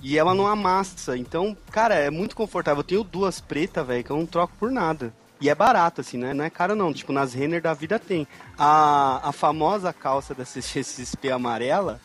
E 0.00 0.16
ela 0.16 0.32
não 0.32 0.46
amassa. 0.46 1.18
Então, 1.18 1.56
cara, 1.72 1.96
é 1.96 2.08
muito 2.08 2.36
confortável. 2.36 2.78
Eu 2.80 2.84
tenho 2.84 3.02
duas 3.02 3.40
pretas, 3.40 3.84
velho, 3.84 4.04
que 4.04 4.10
eu 4.10 4.16
não 4.16 4.26
troco 4.26 4.52
por 4.56 4.70
nada. 4.70 5.12
E 5.40 5.48
é 5.48 5.54
barato, 5.54 6.00
assim, 6.00 6.18
né? 6.18 6.34
Não 6.34 6.44
é 6.44 6.50
caro, 6.50 6.74
não. 6.74 6.92
Tipo, 6.92 7.12
nas 7.12 7.32
Renner 7.32 7.62
da 7.62 7.72
vida 7.74 7.98
tem. 7.98 8.26
A, 8.58 9.28
a 9.28 9.32
famosa 9.32 9.92
calça 9.92 10.34
da 10.34 10.44
CXP 10.44 11.30
amarela, 11.32 12.00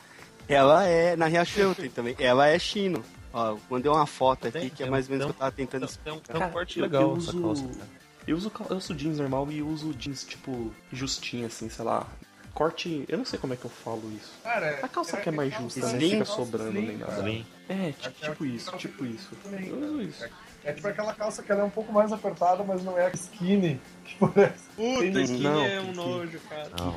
ela 0.48 0.86
é. 0.86 1.16
Na 1.16 1.26
Riachuelo 1.26 1.74
tem 1.74 1.90
também. 1.90 2.16
Ela 2.20 2.48
é 2.48 2.60
chino. 2.60 3.04
Ó, 3.34 3.58
mandei 3.70 3.90
uma 3.92 4.06
foto 4.06 4.48
aqui 4.48 4.60
Tem- 4.60 4.70
que 4.70 4.84
é 4.84 4.90
mais 4.90 5.08
ou 5.08 5.12
menos 5.12 5.26
o 5.26 5.30
que 5.30 5.36
eu 5.36 5.40
tava 5.40 5.52
tentando 5.52 5.88
Tem 5.88 6.14
um, 6.14 6.18
explicar. 6.18 6.38
tem 6.40 6.48
um 6.48 6.52
corte 6.52 6.78
eu- 6.78 6.84
legal 6.86 7.02
eu 7.02 7.18
essa 7.18 7.36
uso- 7.36 7.42
calça. 7.64 7.80
Eu 8.28 8.38
uso, 8.38 8.50
cal- 8.52 8.68
eu 8.70 8.78
uso 8.78 8.94
jeans 8.94 9.18
normal 9.18 9.52
e 9.52 9.62
uso 9.64 9.92
jeans, 9.96 10.24
tipo, 10.24 10.72
justinho, 10.92 11.48
assim, 11.48 11.68
sei 11.70 11.84
lá. 11.84 12.06
Corte. 12.54 13.04
Eu 13.08 13.18
não 13.18 13.26
sei 13.26 13.40
como 13.40 13.54
é 13.54 13.58
que 13.58 13.66
eu 13.66 13.70
falo 13.72 14.04
isso. 14.16 14.32
Cara, 14.44 14.80
A 14.84 14.88
calça 14.88 15.18
que 15.18 15.28
é 15.28 15.32
mais 15.32 15.52
justa, 15.56 15.80
né? 15.80 15.94
Slim? 15.94 16.10
Fica 16.12 16.26
sobrando 16.26 16.72
nem 16.72 16.98
nada. 16.98 17.28
É, 17.68 17.92
tipo, 18.00 18.22
tipo 18.22 18.46
isso, 18.46 18.72
tipo 18.78 19.06
isso. 19.08 19.30
Eu 19.52 19.78
uso 19.80 20.02
isso. 20.04 20.24
É 20.66 20.72
tipo 20.72 20.88
aquela 20.88 21.14
calça 21.14 21.44
que 21.44 21.52
ela 21.52 21.62
é 21.62 21.64
um 21.66 21.70
pouco 21.70 21.92
mais 21.92 22.12
apertada, 22.12 22.64
mas 22.64 22.84
não 22.84 22.98
é 22.98 23.12
skinny. 23.14 23.80
Que 24.06 24.16
parece. 24.20 24.64
Puta, 24.76 25.00
Tem- 25.00 25.24
skinny 25.24 25.44
não, 25.44 25.66
é 25.66 25.80
um 25.82 25.86
que- 25.88 25.96
nojo, 25.98 26.40
cara. 26.50 26.70
Não. 26.78 26.96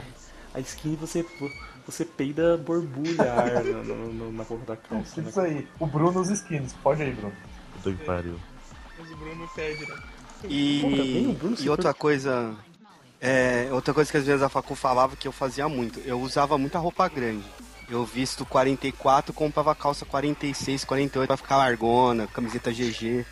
A 0.54 0.60
skin 0.60 0.94
você, 0.96 1.26
você 1.86 2.04
peida 2.04 2.56
borbulha 2.56 3.22
ar 3.32 3.64
no- 3.64 3.84
no- 3.84 4.12
no- 4.12 4.32
na 4.32 4.44
porra 4.44 4.64
da 4.66 4.76
calça, 4.76 5.20
né? 5.20 5.28
Isso 5.28 5.40
aí. 5.40 5.68
O 5.78 5.86
Bruno 5.86 6.20
usa 6.20 6.32
skins. 6.32 6.72
Pode 6.82 7.02
aí, 7.02 7.12
Bruno. 7.12 7.34
Puta 7.74 7.92
que 7.96 8.04
pariu. 8.04 8.38
Mas 8.98 9.10
o 9.10 9.16
Bruno 9.16 9.48
pede, 9.54 9.86
né? 9.88 9.96
E, 10.44 11.36
e 11.60 11.68
outra 11.68 11.92
coisa. 11.92 12.54
É, 13.20 13.68
outra 13.72 13.92
coisa 13.94 14.10
que 14.10 14.16
às 14.18 14.24
vezes 14.26 14.42
a 14.42 14.48
Facu 14.48 14.74
falava 14.74 15.16
que 15.16 15.26
eu 15.26 15.32
fazia 15.32 15.68
muito. 15.68 15.98
Eu 16.00 16.20
usava 16.20 16.56
muita 16.58 16.78
roupa 16.78 17.08
grande. 17.08 17.44
Eu 17.88 18.04
visto 18.04 18.44
44, 18.44 19.32
comprava 19.32 19.74
calça 19.74 20.04
46, 20.04 20.84
48 20.84 21.26
pra 21.28 21.36
ficar 21.36 21.56
largona, 21.56 22.26
camiseta 22.26 22.70
GG. 22.72 23.24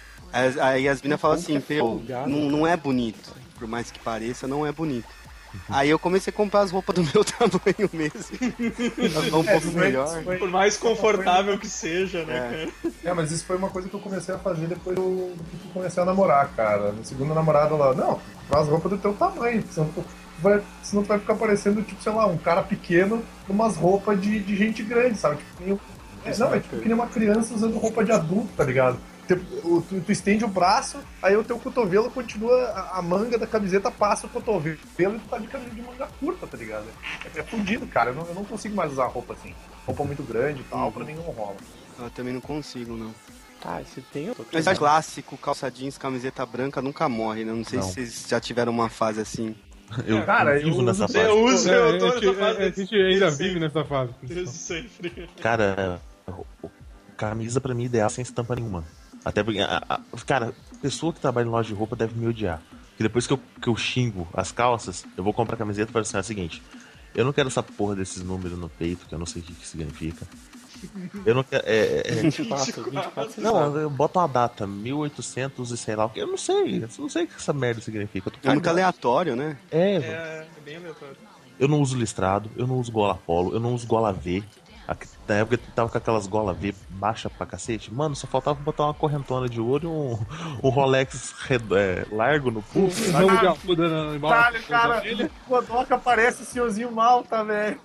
Aí, 0.61 0.89
as 0.89 1.01
minas 1.01 1.20
falam 1.20 1.36
assim, 1.36 1.61
que 1.61 1.74
é 1.74 1.78
"Pô, 1.78 1.90
folgado, 1.90 2.28
não, 2.28 2.51
não 2.51 2.66
é 2.66 2.77
bonito. 2.77 3.32
Por 3.59 3.69
mais 3.69 3.90
que 3.90 3.98
pareça, 4.01 4.48
não 4.48 4.66
é 4.66 4.73
bonito. 4.73 5.06
Aí 5.69 5.89
eu 5.89 6.01
comecei 6.01 6.32
a 6.32 6.36
comprar 6.36 6.62
as 6.62 6.73
roupas 6.73 6.93
do 6.97 7.02
meu 7.05 7.23
tamanho 7.39 7.89
mesmo. 7.93 8.36
Um 9.39 9.40
É, 9.48 9.52
pouco 9.52 9.61
foi- 9.70 9.81
melhor. 9.81 10.23
foi- 10.24 10.36
Por 10.39 10.51
mais 10.51 10.77
confortável 10.77 11.56
que 11.56 11.69
seja, 11.69 12.24
né, 12.24 12.36
É. 12.36 12.66
cara? 12.82 12.94
É, 13.05 13.12
mas 13.15 13.31
isso 13.31 13.44
foi 13.44 13.56
uma 13.56 13.70
coisa 13.70 13.89
que 13.89 13.94
eu 13.94 14.01
comecei 14.01 14.35
a 14.35 14.39
fazer 14.39 14.66
depois 14.66 14.97
do 14.97 15.02
do 15.32 15.36
que 15.61 15.69
eu 15.69 15.73
comecei 15.73 16.02
a 16.02 16.06
namorar, 16.06 16.48
cara. 16.56 16.90
Minha 16.90 17.05
segunda 17.05 17.35
namorada 17.35 17.73
lá, 17.77 17.94
não, 17.94 18.20
faz 18.48 18.66
roupa 18.66 18.89
do 18.89 18.98
teu 18.98 19.15
tamanho, 19.15 19.62
senão 19.70 19.89
tu 19.94 20.05
vai, 20.40 20.61
senão 20.82 21.05
tu 21.05 21.06
vai 21.06 21.20
ficar 21.20 21.36
parecendo, 21.36 21.81
tipo, 21.82 22.02
sei 22.02 22.12
lá, 22.12 22.27
um 22.27 22.36
cara 22.36 22.62
pequeno 22.65 23.23
com 23.47 23.52
umas 23.52 23.77
roupas 23.77 24.20
de, 24.20 24.40
de 24.40 24.56
gente 24.56 24.82
grande, 24.82 25.16
sabe? 25.16 25.36
Tipo, 25.36 25.56
que 25.59 25.65
nem- 25.65 25.81
é, 26.24 26.36
não, 26.36 26.52
é 26.55 26.59
tipo 26.59 26.77
que 26.78 26.85
nem 26.86 26.94
uma 26.94 27.06
criança 27.06 27.55
usando 27.55 27.78
roupa 27.78 28.05
de 28.05 28.11
adulto, 28.11 28.48
tá 28.56 28.65
ligado? 28.65 28.98
Tu, 29.27 29.37
tu- 29.37 30.01
tu 30.05 30.13
estende 30.13 30.45
o 30.45 30.49
braço, 30.49 30.99
aí 31.23 31.35
o 31.37 31.43
teu 31.45 31.59
cotovelo 31.59 32.11
continua, 32.11 32.55
a, 32.67 32.99
a 32.99 33.03
manga 33.03 33.39
da 33.39 33.47
camiseta 33.47 33.91
passa 33.91 34.27
o 34.27 34.31
cotovelo 34.31 34.77
e 34.99 35.19
tu 35.19 35.29
tá 35.29 35.39
de 35.39 35.47
camisa 35.47 35.71
de 35.71 35.81
manga 35.81 36.07
curta, 36.21 36.47
tá 36.47 36.57
ligado? 36.59 36.85
É, 37.35 37.41
é 37.41 37.43
fudido, 37.43 37.87
cara. 37.87 38.11
Eu 38.11 38.15
não, 38.17 38.27
eu 38.27 38.35
não 38.35 38.45
consigo 38.45 38.75
mais 38.77 38.93
usar 38.93 39.07
roupa 39.07 39.33
assim. 39.33 39.55
Roupa 39.87 40.05
muito 40.05 40.23
grande 40.23 40.61
e 40.61 40.65
tal, 40.65 40.93
pra 40.93 41.05
mim 41.05 41.15
não 41.15 41.23
rola. 41.23 41.57
Eu 41.99 42.11
também 42.11 42.35
não 42.35 42.41
consigo, 42.41 42.97
não. 42.97 43.15
Tá, 43.61 43.81
você 43.81 44.03
tem 44.13 44.29
outro. 44.29 44.45
Mas 44.53 44.67
é 44.67 44.75
clássico, 44.75 45.39
calça 45.39 45.71
jeans, 45.71 45.97
camiseta 45.97 46.45
branca 46.45 46.83
nunca 46.83 47.09
morre, 47.09 47.45
né? 47.47 47.53
Não 47.53 47.65
sei 47.65 47.79
Não. 47.79 47.87
se 47.87 47.95
vocês 47.95 48.27
já 48.29 48.39
tiveram 48.39 48.73
uma 48.73 48.91
fase 48.91 49.21
assim. 49.21 49.55
Eu, 50.07 50.25
Cara, 50.27 50.59
eu 50.59 50.65
vivo 50.65 50.79
eu 50.81 50.83
nessa 50.83 51.05
uso- 51.05 51.13
fase. 51.15 51.29
Eu 51.29 51.45
uso, 51.45 51.71
É, 51.71 51.77
eu 51.77 51.99
tô 51.99 52.05
a 52.07 52.09
nessa 52.09 52.21
gente- 52.21 52.37
fase. 52.39 52.63
a 52.63 52.71
gente 52.71 52.95
ainda 52.95 53.31
vive 53.31 53.61
nessa 53.61 53.85
fase. 53.85 54.13
Sempre. 54.49 55.29
Cara, 55.41 56.01
camisa 57.17 57.61
pra 57.61 57.75
mim 57.75 57.85
é 57.85 57.87
ideal 57.87 58.11
sem 58.11 58.23
estampa 58.23 58.55
nenhuma. 58.57 58.85
Até 59.25 59.43
porque, 59.43 59.61
a- 59.61 59.83
a- 59.89 60.01
cara, 60.27 60.53
pessoa 60.83 61.13
que 61.13 61.21
trabalha 61.21 61.47
em 61.47 61.51
loja 61.51 61.69
de 61.69 61.75
roupa 61.75 61.97
deve 61.97 62.15
me 62.19 62.27
odiar. 62.27 62.61
Porque 62.91 63.03
depois 63.03 63.27
que 63.27 63.33
eu, 63.33 63.41
que 63.61 63.69
eu 63.69 63.77
xingo 63.77 64.29
as 64.35 64.53
calças, 64.53 65.05
eu 65.17 65.25
vou 65.25 65.33
comprar 65.33 65.57
camiseta 65.57 65.91
e 65.91 65.93
falo 65.93 66.03
assim: 66.03 66.17
é 66.17 66.21
o 66.21 66.25
seguinte, 66.25 66.63
eu 67.15 67.25
não 67.25 67.33
quero 67.33 67.49
essa 67.49 67.63
porra 67.63 67.97
desses 67.97 68.23
números 68.23 68.59
no 68.59 68.69
peito, 68.69 69.07
que 69.07 69.15
eu 69.15 69.19
não 69.19 69.27
sei 69.27 69.43
o 69.43 69.45
que, 69.45 69.53
que 69.55 69.67
significa. 69.67 70.27
Eu 71.25 71.35
não 71.35 71.43
quero. 71.43 71.65
É, 71.67 72.03
é- 72.07 72.13
24, 72.23 72.85
24, 72.85 73.33
você 73.33 73.41
sabe. 73.41 73.43
não, 73.43 73.77
eu 73.79 73.89
boto 73.91 74.19
uma 74.19 74.29
data, 74.29 74.67
1800 74.67 75.71
e 75.71 75.77
sei 75.77 75.97
lá 75.97 76.05
o 76.05 76.11
que. 76.11 76.21
Eu 76.21 76.27
não 76.27 76.37
sei, 76.37 76.77
eu 76.85 76.89
não 76.99 77.09
sei 77.09 77.25
o 77.25 77.27
que 77.27 77.35
essa 77.37 77.53
merda 77.53 77.81
significa. 77.81 78.29
Eu 78.29 78.33
tô 78.33 78.49
É 78.49 78.53
muito 78.53 78.69
aleatório, 78.69 79.35
né? 79.35 79.57
É. 79.71 79.95
É, 79.97 80.47
é 80.57 80.61
bem 80.65 80.77
aleatório. 80.77 81.17
Eu 81.59 81.69
não 81.69 81.81
uso 81.81 81.97
listrado, 81.97 82.51
eu 82.57 82.67
não 82.67 82.77
uso 82.79 82.93
gola 82.93 83.15
polo, 83.15 83.55
eu 83.55 83.61
não 83.61 83.75
uso 83.75 83.87
gola 83.87 84.13
V. 84.13 84.43
Na 85.27 85.35
época 85.36 85.55
eu 85.55 85.61
tava 85.74 85.89
com 85.89 85.97
aquelas 85.98 86.27
gola 86.27 86.52
V 86.52 86.74
baixa 86.90 87.31
pra 87.31 87.47
cacete. 87.47 87.93
Mano, 87.93 88.15
só 88.15 88.27
faltava 88.27 88.61
botar 88.61 88.85
uma 88.85 88.94
correntona 88.94 89.48
de 89.48 89.61
ouro 89.61 89.85
e 89.85 89.86
um, 89.86 90.19
um 90.62 90.69
Rolex 90.69 91.32
redo- 91.47 91.77
é, 91.77 92.05
largo 92.12 92.51
no 92.51 92.61
pulso. 92.62 93.11
na 93.11 93.23
embalagem. 93.24 94.20
Caralho, 94.20 94.62
cara, 94.69 95.02
o 95.47 95.48
Godoka 95.48 95.97
parece 95.98 96.43
o 96.43 96.44
senhorzinho 96.47 96.93
Malta, 96.93 97.43
velho. 97.44 97.81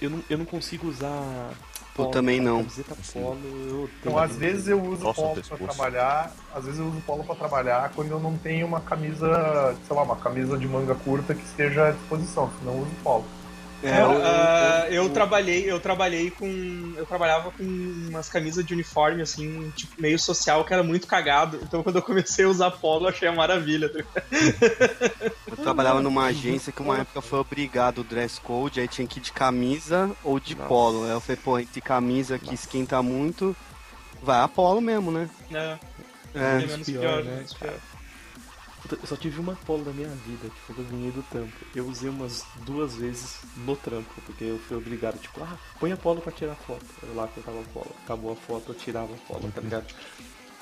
Eu 0.00 0.10
não, 0.10 0.22
eu 0.28 0.38
não 0.38 0.44
consigo 0.44 0.88
usar. 0.88 1.50
Eu 1.98 2.06
também 2.06 2.40
não. 2.40 2.58
Camiseta 2.58 2.96
polo, 3.12 3.40
eu 3.44 3.90
Então, 4.00 4.16
às 4.16 4.36
vezes 4.36 4.68
eu 4.68 4.80
uso 4.80 5.02
Calça 5.02 5.20
no 5.20 5.26
polo 5.28 5.34
pra 5.34 5.42
pescoço. 5.56 5.64
trabalhar, 5.64 6.32
às 6.54 6.64
vezes 6.64 6.78
eu 6.78 6.86
uso 6.86 7.00
polo 7.00 7.24
pra 7.24 7.34
trabalhar 7.34 7.90
quando 7.92 8.12
eu 8.12 8.20
não 8.20 8.36
tenho 8.38 8.68
uma 8.68 8.80
camisa, 8.80 9.74
sei 9.84 9.96
lá, 9.96 10.02
uma 10.04 10.14
camisa 10.14 10.56
de 10.56 10.68
manga 10.68 10.94
curta 10.94 11.34
que 11.34 11.42
esteja 11.44 11.88
à 11.88 11.90
disposição, 11.90 12.48
senão 12.60 12.74
eu 12.74 12.82
uso 12.82 12.90
polo. 13.02 13.24
É, 13.82 13.90
Cara, 13.90 14.02
eu- 14.02 14.24
ah, 14.24 14.86
eu- 14.88 15.04
eu, 15.04 15.10
trabalhei, 15.10 15.70
eu 15.70 15.78
trabalhei 15.78 16.30
com. 16.32 16.94
Eu 16.96 17.06
trabalhava 17.06 17.52
com 17.52 17.62
umas 18.10 18.28
camisas 18.28 18.64
de 18.66 18.74
uniforme, 18.74 19.22
assim, 19.22 19.70
tipo, 19.70 20.00
meio 20.00 20.18
social, 20.18 20.64
que 20.64 20.72
era 20.74 20.82
muito 20.82 21.06
cagado. 21.06 21.60
Então 21.62 21.82
quando 21.84 21.96
eu 21.96 22.02
comecei 22.02 22.44
a 22.44 22.48
usar 22.48 22.70
polo, 22.72 23.04
eu 23.04 23.10
achei 23.10 23.28
a 23.28 23.32
maravilha. 23.32 23.88
tá? 23.88 24.02
Eu 25.46 25.56
trabalhava 25.56 26.00
numa 26.02 26.26
agência 26.26 26.72
que 26.72 26.82
uma 26.82 26.98
época 26.98 27.22
foi 27.22 27.38
obrigado 27.38 27.98
o 27.98 28.04
dress 28.04 28.40
code, 28.40 28.80
aí 28.80 28.88
tinha 28.88 29.06
que 29.06 29.18
ir 29.20 29.22
de 29.22 29.32
camisa 29.32 30.10
ou 30.24 30.40
de 30.40 30.56
polo. 30.56 31.04
Aí 31.04 31.10
eu 31.10 31.20
falei, 31.20 31.40
pô, 31.42 31.58
entre 31.58 31.80
camisa 31.80 32.38
que 32.38 32.54
esquenta 32.54 33.00
muito, 33.02 33.56
vai 34.22 34.40
a 34.40 34.48
polo 34.48 34.80
mesmo, 34.80 35.10
né? 35.12 35.28
É, 35.52 35.78
É. 36.34 36.58
bem 36.58 36.66
menos 36.66 36.86
pior, 36.86 37.00
pior, 37.00 37.24
né, 37.24 37.34
menos 37.36 37.54
pior. 37.54 37.74
Eu 38.96 39.06
só 39.06 39.16
tive 39.16 39.40
uma 39.40 39.54
polo 39.66 39.84
na 39.84 39.92
minha 39.92 40.08
vida, 40.08 40.48
que 40.48 40.60
foi 40.66 40.74
que 40.74 40.80
eu 40.80 40.84
ganhei 40.86 41.10
do 41.10 41.22
trampo. 41.24 41.52
Eu 41.74 41.86
usei 41.86 42.08
umas 42.08 42.44
duas 42.64 42.94
vezes 42.96 43.40
no 43.56 43.76
trampo, 43.76 44.08
porque 44.24 44.44
eu 44.44 44.58
fui 44.58 44.76
obrigado, 44.76 45.18
tipo, 45.20 45.40
ah, 45.42 45.56
põe 45.78 45.92
a 45.92 45.96
polo 45.96 46.20
pra 46.20 46.32
tirar 46.32 46.54
foto. 46.54 46.84
Eu 47.02 47.14
lá 47.14 47.26
colocava 47.28 47.60
a 47.60 47.64
polo. 47.72 47.94
Acabou 48.04 48.32
a 48.32 48.36
foto, 48.36 48.64
eu 48.68 48.74
tirava 48.74 49.12
a 49.12 49.16
polo, 49.32 49.50
tá 49.54 49.60
ligado? 49.60 49.86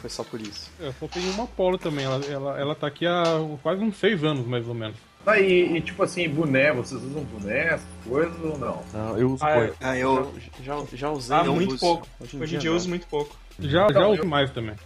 Foi 0.00 0.10
só 0.10 0.22
por 0.24 0.40
isso. 0.40 0.70
Eu 0.78 0.92
só 1.00 1.08
tenho 1.08 1.30
uma 1.32 1.46
polo 1.46 1.78
também. 1.78 2.04
Ela, 2.04 2.24
ela, 2.26 2.60
ela 2.60 2.74
tá 2.74 2.86
aqui 2.86 3.06
há 3.06 3.24
quase 3.62 3.82
uns 3.82 3.96
seis 3.96 4.22
anos, 4.22 4.46
mais 4.46 4.66
ou 4.68 4.74
menos. 4.74 4.96
Ah, 5.24 5.40
e, 5.40 5.76
e, 5.76 5.80
tipo 5.80 6.02
assim, 6.04 6.28
boné, 6.28 6.72
vocês 6.72 7.02
usam 7.02 7.24
boné, 7.24 7.68
essas 7.74 7.86
coisas 8.06 8.38
ou 8.44 8.56
não? 8.58 8.80
Não, 8.92 9.18
eu 9.18 9.32
uso 9.32 9.44
Ah, 9.44 9.54
boina. 9.54 9.72
Ah, 9.80 9.98
eu. 9.98 10.32
Já, 10.62 10.84
já 10.92 11.10
usei. 11.10 11.36
Ah, 11.36 11.44
eu 11.44 11.54
muito 11.54 11.70
uso. 11.70 11.80
pouco. 11.80 12.06
Hoje 12.20 12.36
em 12.36 12.40
Hoje 12.42 12.50
dia 12.50 12.58
dia 12.60 12.70
eu 12.70 12.76
uso 12.76 12.88
muito 12.88 13.06
pouco. 13.08 13.34
Já, 13.58 13.86
Então, 13.86 14.02
já 14.02 14.08
eu- 14.08 14.12
uso 14.12 14.26
mais 14.26 14.50
também. 14.52 14.76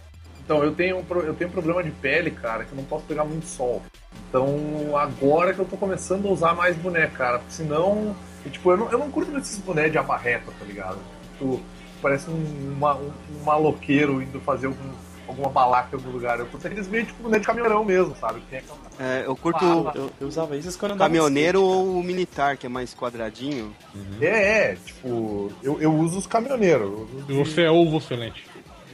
Então, 0.51 0.65
eu 0.65 0.73
tenho, 0.75 0.97
um 0.97 1.05
eu 1.21 1.33
tenho 1.33 1.49
um 1.49 1.53
problema 1.53 1.81
de 1.81 1.91
pele, 1.91 2.29
cara, 2.29 2.65
que 2.65 2.73
eu 2.73 2.75
não 2.75 2.83
posso 2.83 3.05
pegar 3.05 3.23
muito 3.23 3.45
sol. 3.45 3.81
Então, 4.27 4.97
agora 4.97 5.53
que 5.53 5.59
eu 5.59 5.65
tô 5.65 5.77
começando 5.77 6.27
a 6.27 6.31
usar 6.31 6.53
mais 6.53 6.75
boné, 6.75 7.07
cara, 7.07 7.39
porque 7.39 7.53
senão, 7.53 8.13
tipo, 8.51 8.69
eu 8.71 8.75
não, 8.75 8.91
eu 8.91 8.97
não 8.99 9.09
curto 9.09 9.31
muito 9.31 9.45
esses 9.45 9.59
boné 9.59 9.87
de 9.87 9.97
abarreta, 9.97 10.51
tá 10.59 10.65
ligado? 10.65 10.97
Tipo, 11.37 11.61
parece 12.01 12.29
um, 12.29 12.73
uma- 12.75 12.95
um, 12.95 13.11
um 13.39 13.43
maloqueiro 13.45 14.21
indo 14.21 14.41
fazer 14.41 14.67
algum, 14.67 14.89
alguma 15.25 15.47
balaca 15.49 15.95
em 15.95 15.99
algum 15.99 16.11
lugar. 16.11 16.37
Eu 16.39 16.45
curto 16.47 16.67
aqueles 16.67 16.89
meio 16.89 17.05
tipo 17.05 17.23
boné 17.23 17.39
de 17.39 17.45
caminhão 17.45 17.85
mesmo, 17.85 18.13
sabe? 18.19 18.41
Que 18.41 18.47
Tem 18.47 18.59
aquela... 18.59 18.77
É, 18.99 19.25
eu 19.25 19.35
curto 19.37 19.57
Ah, 19.63 19.93
Eu, 19.95 20.11
eu 20.19 20.27
usava 20.27 20.57
isso 20.57 20.77
quando 20.77 20.91
eu 20.91 20.97
caminhoneiro 20.97 21.59
skate, 21.59 21.77
ou 21.77 21.97
o 21.97 22.03
militar, 22.03 22.57
que 22.57 22.65
é 22.65 22.69
mais 22.69 22.93
quadradinho. 22.93 23.73
É, 24.19 24.25
é, 24.71 24.77
tipo, 24.85 25.49
eu, 25.63 25.81
eu 25.81 25.93
uso 25.95 26.19
os 26.19 26.27
caminhoneiros. 26.27 26.91
Uso 27.29 27.33
Você 27.45 27.61
é 27.61 27.71
ovo 27.71 27.97
excelente. 27.99 28.50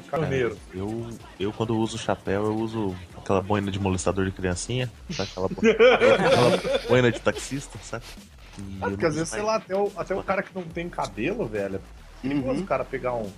Caminhoneiro. 0.07 0.57
Eu, 0.73 1.09
eu, 1.39 1.51
quando 1.53 1.77
uso 1.77 1.97
chapéu, 1.97 2.45
eu 2.45 2.55
uso 2.55 2.95
aquela 3.17 3.41
boina 3.41 3.69
de 3.71 3.79
molestador 3.79 4.25
de 4.25 4.31
criancinha, 4.31 4.91
sabe? 5.11 5.29
Aquela, 5.31 5.47
bo- 5.47 5.61
aquela 6.25 6.87
boina 6.89 7.11
de 7.11 7.19
taxista, 7.19 7.77
sabe? 7.83 8.03
E 8.57 8.77
Ah, 8.81 8.89
porque 8.89 9.05
às 9.05 9.13
vezes, 9.15 9.29
sei 9.29 9.41
lá, 9.41 9.55
até 9.57 9.75
o, 9.75 9.91
até 9.95 10.15
o 10.15 10.23
cara 10.23 10.41
que 10.41 10.49
não 10.55 10.63
tem 10.63 10.89
cabelo, 10.89 11.45
velho, 11.45 11.81
é 12.23 12.27
Uhum. 12.27 12.59
o 12.61 12.65
cara 12.65 12.83
pegar 12.83 13.13
um 13.13 13.29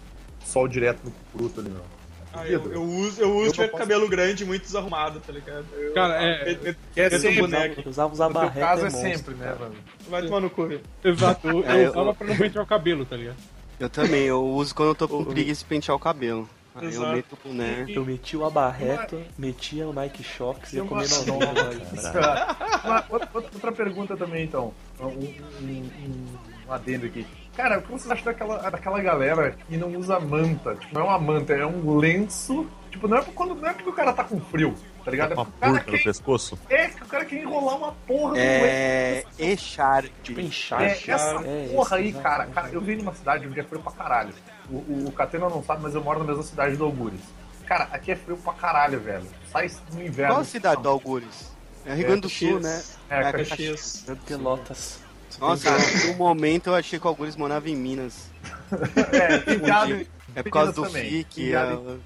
sol 0.45 0.67
direto 0.67 1.01
no 1.03 1.11
fruto 1.33 1.59
ali, 1.59 1.69
não. 1.69 1.99
Ah, 2.31 2.47
eu, 2.47 2.71
eu 2.71 2.83
uso, 2.83 3.19
eu 3.21 3.35
uso 3.37 3.47
Eu 3.47 3.51
tiver 3.53 3.67
posso- 3.69 3.81
cabelo 3.81 4.07
grande 4.07 4.43
e 4.43 4.45
muito 4.45 4.61
desarrumado, 4.61 5.19
tá 5.19 5.33
ligado? 5.33 5.65
Eu- 5.75 5.93
Cara, 5.93 6.23
é- 6.23 6.51
eu- 6.63 6.75
é 6.95 7.09
sempre, 7.09 7.41
boneco. 7.41 7.81
Eu 7.83 7.89
usava 7.89 8.15
teu 8.15 8.23
abarreta 8.23 8.59
caso 8.59 8.81
é 8.85 8.89
monstro, 8.91 9.09
sempre, 9.09 9.33
né, 9.33 9.55
mano? 9.59 9.75
Vai 10.07 10.21
tomar 10.23 10.39
no 10.39 10.49
cu. 10.49 10.79
Exato, 11.03 11.47
eu, 11.49 11.65
É, 11.65 11.85
eu 11.85 11.89
usava 11.89 12.13
pra 12.13 12.27
não 12.27 12.37
pentear 12.37 12.63
o 12.63 12.67
cabelo, 12.67 13.03
tá 13.05 13.15
ligado? 13.17 13.37
Eu 13.79 13.89
também, 13.89 14.25
eu 14.25 14.45
uso 14.45 14.75
quando 14.75 14.89
eu 14.89 14.95
tô 14.95 15.07
com 15.07 15.25
preguiça 15.25 15.59
de 15.61 15.65
pentear 15.65 15.97
o 15.97 15.99
cabelo. 15.99 16.47
Aí 16.85 16.93
eu 16.95 17.07
meto 17.15 17.33
o 17.33 17.47
boné. 17.47 17.85
Eu 17.87 18.05
meti 18.05 18.37
o 18.37 18.45
abarreto, 18.45 19.21
metia 19.37 19.87
o 19.87 19.93
Nike 19.93 20.23
Shox 20.23 20.73
e 20.73 20.77
ia 20.77 20.81
Eu 20.81 20.85
novinha. 20.85 21.29
Uma- 22.85 23.05
outra, 23.09 23.29
outra 23.33 23.71
pergunta 23.71 24.15
também, 24.17 24.45
então. 24.45 24.73
Um, 24.99 25.05
um, 25.05 25.33
um- 25.61 26.37
um 26.67 26.73
adendo 26.73 27.05
aqui. 27.07 27.25
Cara, 27.55 27.79
o 27.79 27.81
que 27.81 27.91
vocês 27.91 28.09
acham 28.09 28.25
daquela, 28.25 28.69
daquela 28.69 29.01
galera 29.01 29.55
que 29.67 29.75
não 29.75 29.93
usa 29.95 30.19
manta? 30.19 30.75
Tipo, 30.75 30.93
não 30.95 31.01
é 31.01 31.03
uma 31.05 31.19
manta, 31.19 31.53
é 31.53 31.65
um 31.65 31.97
lenço. 31.97 32.65
Tipo, 32.89 33.07
não 33.07 33.17
é, 33.17 33.21
quando, 33.35 33.53
não 33.55 33.67
é 33.69 33.73
porque 33.73 33.89
o 33.89 33.93
cara 33.93 34.13
tá 34.13 34.23
com 34.23 34.39
frio, 34.39 34.73
tá 35.09 35.11
ligado? 35.11 35.31
É 35.31 35.35
uma 35.35 35.45
porque 35.45 35.57
o 35.57 35.59
cara 35.61 35.71
burca 35.73 35.91
no 35.91 35.97
quer, 35.97 36.03
pescoço. 36.03 36.59
é 36.69 36.87
que 36.89 37.03
o 37.03 37.05
cara 37.07 37.25
quer 37.25 37.35
enrolar 37.41 37.77
uma 37.77 37.91
porra 38.07 38.31
no 38.31 38.37
É. 38.37 39.23
Echarpe. 39.37 40.11
Tipo, 40.23 40.39
É, 40.39 40.43
encharpe. 40.43 41.11
essa 41.11 41.41
é, 41.45 41.67
porra 41.73 41.97
aí, 41.97 42.13
cara, 42.13 42.45
cara, 42.47 42.69
eu 42.69 42.81
vim 42.81 42.95
numa 42.95 43.13
cidade 43.13 43.47
onde 43.47 43.59
é 43.59 43.63
frio 43.63 43.81
pra 43.81 43.91
caralho. 43.91 44.33
O, 44.69 44.75
o, 44.75 45.05
o 45.07 45.11
Catena 45.11 45.49
não 45.49 45.63
sabe, 45.63 45.81
mas 45.83 45.95
eu 45.95 46.03
moro 46.03 46.19
na 46.19 46.25
mesma 46.25 46.43
cidade 46.43 46.75
do 46.75 46.85
Algures. 46.85 47.21
Cara, 47.65 47.87
aqui 47.91 48.11
é 48.11 48.15
frio 48.15 48.37
pra 48.37 48.53
caralho, 48.53 48.99
velho. 48.99 49.25
Sai 49.51 49.69
no 49.93 50.01
inverno. 50.03 50.33
Qual 50.33 50.41
a 50.41 50.45
cidade 50.45 50.81
do 50.81 50.89
Algures? 50.89 51.51
É 51.85 51.93
Rio 51.93 52.05
Grande 52.07 52.21
do 52.21 52.29
Sul, 52.29 52.59
né? 52.59 52.83
É, 53.09 53.19
É, 53.21 53.31
Caxias. 53.31 54.05
Pelotas. 54.27 54.99
Nossa, 55.39 55.69
um 56.11 56.15
momento 56.15 56.67
eu 56.67 56.75
achei 56.75 56.99
que 56.99 57.05
o 57.05 57.09
Algures 57.09 57.35
morava 57.35 57.69
em 57.69 57.75
Minas. 57.75 58.29
É, 59.11 60.05
É 60.35 60.43
por 60.43 60.51
causa 60.51 60.71
do 60.71 60.83
também. 60.83 61.09
FIC. 61.09 61.53
É- 61.55 61.97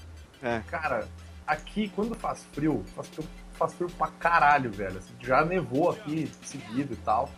É. 0.41 0.61
Cara, 0.69 1.07
aqui 1.47 1.91
quando 1.95 2.15
faz 2.15 2.45
frio, 2.53 2.83
faz 2.95 3.07
frio, 3.09 3.27
faz 3.53 3.73
frio 3.73 3.89
pra 3.97 4.07
caralho, 4.07 4.71
velho. 4.71 4.97
Assim, 4.97 5.13
já 5.21 5.43
nevou 5.45 5.91
aqui 5.91 6.29
seguido 6.43 6.93
e 6.93 6.97
tal. 6.97 7.29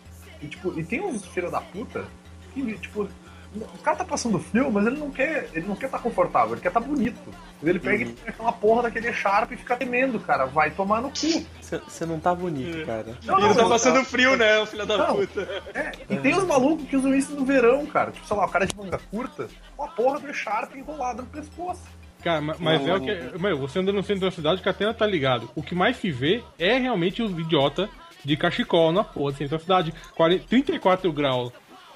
E 0.41 0.47
tipo, 0.47 0.77
e 0.79 0.83
tem 0.83 1.01
uns 1.01 1.25
filha 1.25 1.49
da 1.49 1.61
puta 1.61 2.05
que, 2.53 2.77
tipo, 2.77 3.07
O 3.55 3.77
cara 3.81 3.95
tá 3.95 4.03
passando 4.03 4.37
frio, 4.37 4.69
mas 4.69 4.85
ele 4.85 4.97
não 4.97 5.09
quer. 5.09 5.49
Ele 5.53 5.65
não 5.65 5.77
quer 5.77 5.85
estar 5.85 5.99
confortável, 5.99 6.51
ele 6.55 6.61
quer 6.61 6.67
estar 6.67 6.81
bonito. 6.81 7.17
Ele 7.63 7.79
pega 7.79 8.03
e 8.03 8.11
pega 8.11 8.29
aquela 8.31 8.51
porra 8.51 8.83
daquele 8.83 9.13
Sharp 9.13 9.49
e 9.53 9.55
fica 9.55 9.77
temendo, 9.77 10.19
cara. 10.19 10.45
Vai 10.45 10.71
tomar 10.71 10.99
no 11.01 11.09
cu. 11.09 11.45
Você 11.61 12.05
não 12.05 12.19
tá 12.19 12.35
bonito, 12.35 12.85
cara. 12.85 13.15
Não, 13.23 13.37
Ele 13.37 13.47
não, 13.47 13.55
tá 13.55 13.61
não, 13.61 13.69
passando 13.69 13.99
tá- 13.99 14.03
frio, 14.03 14.35
né, 14.35 14.59
o 14.59 14.65
filho 14.65 14.85
da 14.85 14.97
Não. 14.97 15.15
puta. 15.15 15.41
É, 15.73 15.91
e 16.09 16.17
tem 16.17 16.35
os 16.35 16.43
malucos 16.43 16.85
que 16.85 16.97
usam 16.97 17.15
isso 17.15 17.33
no 17.33 17.45
verão, 17.45 17.85
cara. 17.85 18.11
Tipo, 18.11 18.27
sei 18.27 18.35
lá, 18.35 18.45
o 18.45 18.49
cara 18.49 18.65
de 18.67 18.75
manga 18.75 18.99
curta, 19.09 19.47
com 19.77 19.83
a 19.85 19.87
porra 19.87 20.19
do 20.19 20.33
Sharp 20.33 20.75
enrolada 20.75 21.21
no 21.21 21.27
pescoço. 21.29 21.81
Cara, 22.25 22.41
ma- 22.41 22.55
mas 22.59 22.87
é 22.87 22.95
o 22.95 22.99
que. 22.99 23.39
Meu, 23.39 23.55
você 23.59 23.77
anda 23.77 23.93
no 23.93 24.01
centro 24.01 24.25
da 24.25 24.31
cidade, 24.31 24.59
que 24.59 24.67
até 24.67 24.91
tá 24.91 25.05
ligado. 25.05 25.47
O 25.55 25.61
que 25.61 25.75
mais 25.75 25.97
se 25.97 26.09
vê 26.09 26.43
é 26.57 26.75
realmente 26.79 27.21
os 27.21 27.31
idiota 27.37 27.87
de 28.23 28.35
cachecol 28.35 28.91
na 28.91 29.03
porra 29.03 29.31
do 29.31 29.37
centro 29.37 29.57
da 29.57 29.61
cidade. 29.61 29.93
40 30.15 30.43
34 30.47 31.13
graus 31.13 31.53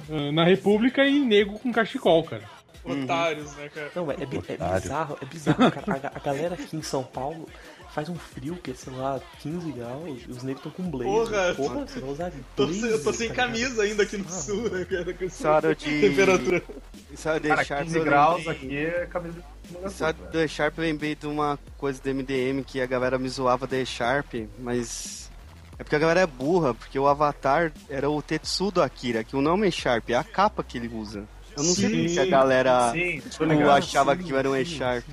ah, 0.08 0.32
na 0.32 0.44
República 0.44 1.04
e 1.04 1.18
nego 1.18 1.58
com 1.58 1.74
cachecol, 1.74 2.24
cara. 2.24 2.44
Otários, 2.86 3.56
né, 3.56 3.70
cara? 3.70 3.92
Não, 3.96 4.12
é, 4.12 4.14
é 4.14 4.22
é 4.22 4.26
bizarro, 4.80 5.18
é 5.20 5.26
bizarro, 5.26 5.72
cara. 5.72 6.12
A, 6.14 6.18
a 6.18 6.20
galera 6.20 6.54
aqui 6.54 6.78
em 6.78 6.82
São 6.84 7.04
Paulo 7.04 7.50
faz 7.94 8.08
um 8.10 8.16
frio 8.16 8.56
que 8.56 8.72
é, 8.72 8.74
sei 8.74 8.94
lá, 8.94 9.20
15 9.40 9.72
graus 9.72 10.20
e 10.28 10.32
os 10.32 10.44
negros 10.44 10.66
estão 10.66 10.72
com 10.72 10.90
blazer. 10.92 11.56
Porra, 11.56 11.86
você 11.86 12.00
vai 12.00 12.10
usar 12.10 12.32
Tô 12.56 12.66
blazer, 12.66 12.82
sem- 12.84 12.92
eu 12.92 13.04
tô 13.04 13.14
sem 13.14 13.28
tá 13.30 13.34
ligado? 13.34 13.48
camisa 13.48 13.84
ainda 13.84 14.04
aqui 14.04 14.18
no 14.18 14.26
Ah, 14.28 14.32
sul, 14.32 14.70
né, 14.70 14.86
cara? 14.86 15.14
Com 15.14 15.26
Essa 15.26 15.52
hora 15.52 15.76
de. 15.76 16.02
temperatura. 16.02 16.64
Hora 17.26 17.40
de 17.40 17.48
Cara, 17.48 17.64
Sharp, 17.64 17.84
15 17.84 17.98
eu 17.98 18.04
graus 18.04 18.48
aqui 18.48 18.78
é 18.78 19.06
camisa 19.08 19.36
Só 19.90 20.12
do 20.12 20.42
E-Sharp 20.42 20.78
eu 20.78 20.84
lembrei 20.84 21.16
de 21.16 21.26
uma 21.28 21.58
coisa 21.78 22.02
do 22.02 22.10
MDM 22.14 22.64
que 22.64 22.80
a 22.82 22.86
galera 22.86 23.18
me 23.18 23.28
zoava 23.30 23.66
da 23.68 23.78
E-Sharp, 23.78 24.34
mas. 24.60 25.30
É 25.78 25.84
porque 25.84 25.96
a 25.96 26.00
galera 26.00 26.20
é 26.20 26.28
burra, 26.28 26.74
porque 26.74 27.00
o 27.00 27.08
avatar 27.08 27.72
era 27.90 28.10
o 28.10 28.22
Tetsudo 28.22 28.82
Akira, 28.82 29.24
que 29.24 29.36
o 29.36 29.42
nome 29.42 29.66
é 29.66 29.70
E-Sharp, 29.70 30.10
é 30.10 30.16
a 30.16 30.24
capa 30.26 30.62
que 30.64 30.78
ele 30.78 30.90
usa. 30.94 31.26
Eu 31.58 31.64
não 31.64 31.74
sei 31.74 31.90
Sim, 31.90 32.08
se 32.10 32.20
a 32.20 32.26
galera 32.26 32.92
Sim, 32.92 33.22
tô 33.38 33.44
ligado. 33.46 33.70
achava 33.72 34.16
que 34.16 34.34
era 34.34 34.50
um 34.50 34.56
E-Sharp. 34.56 35.06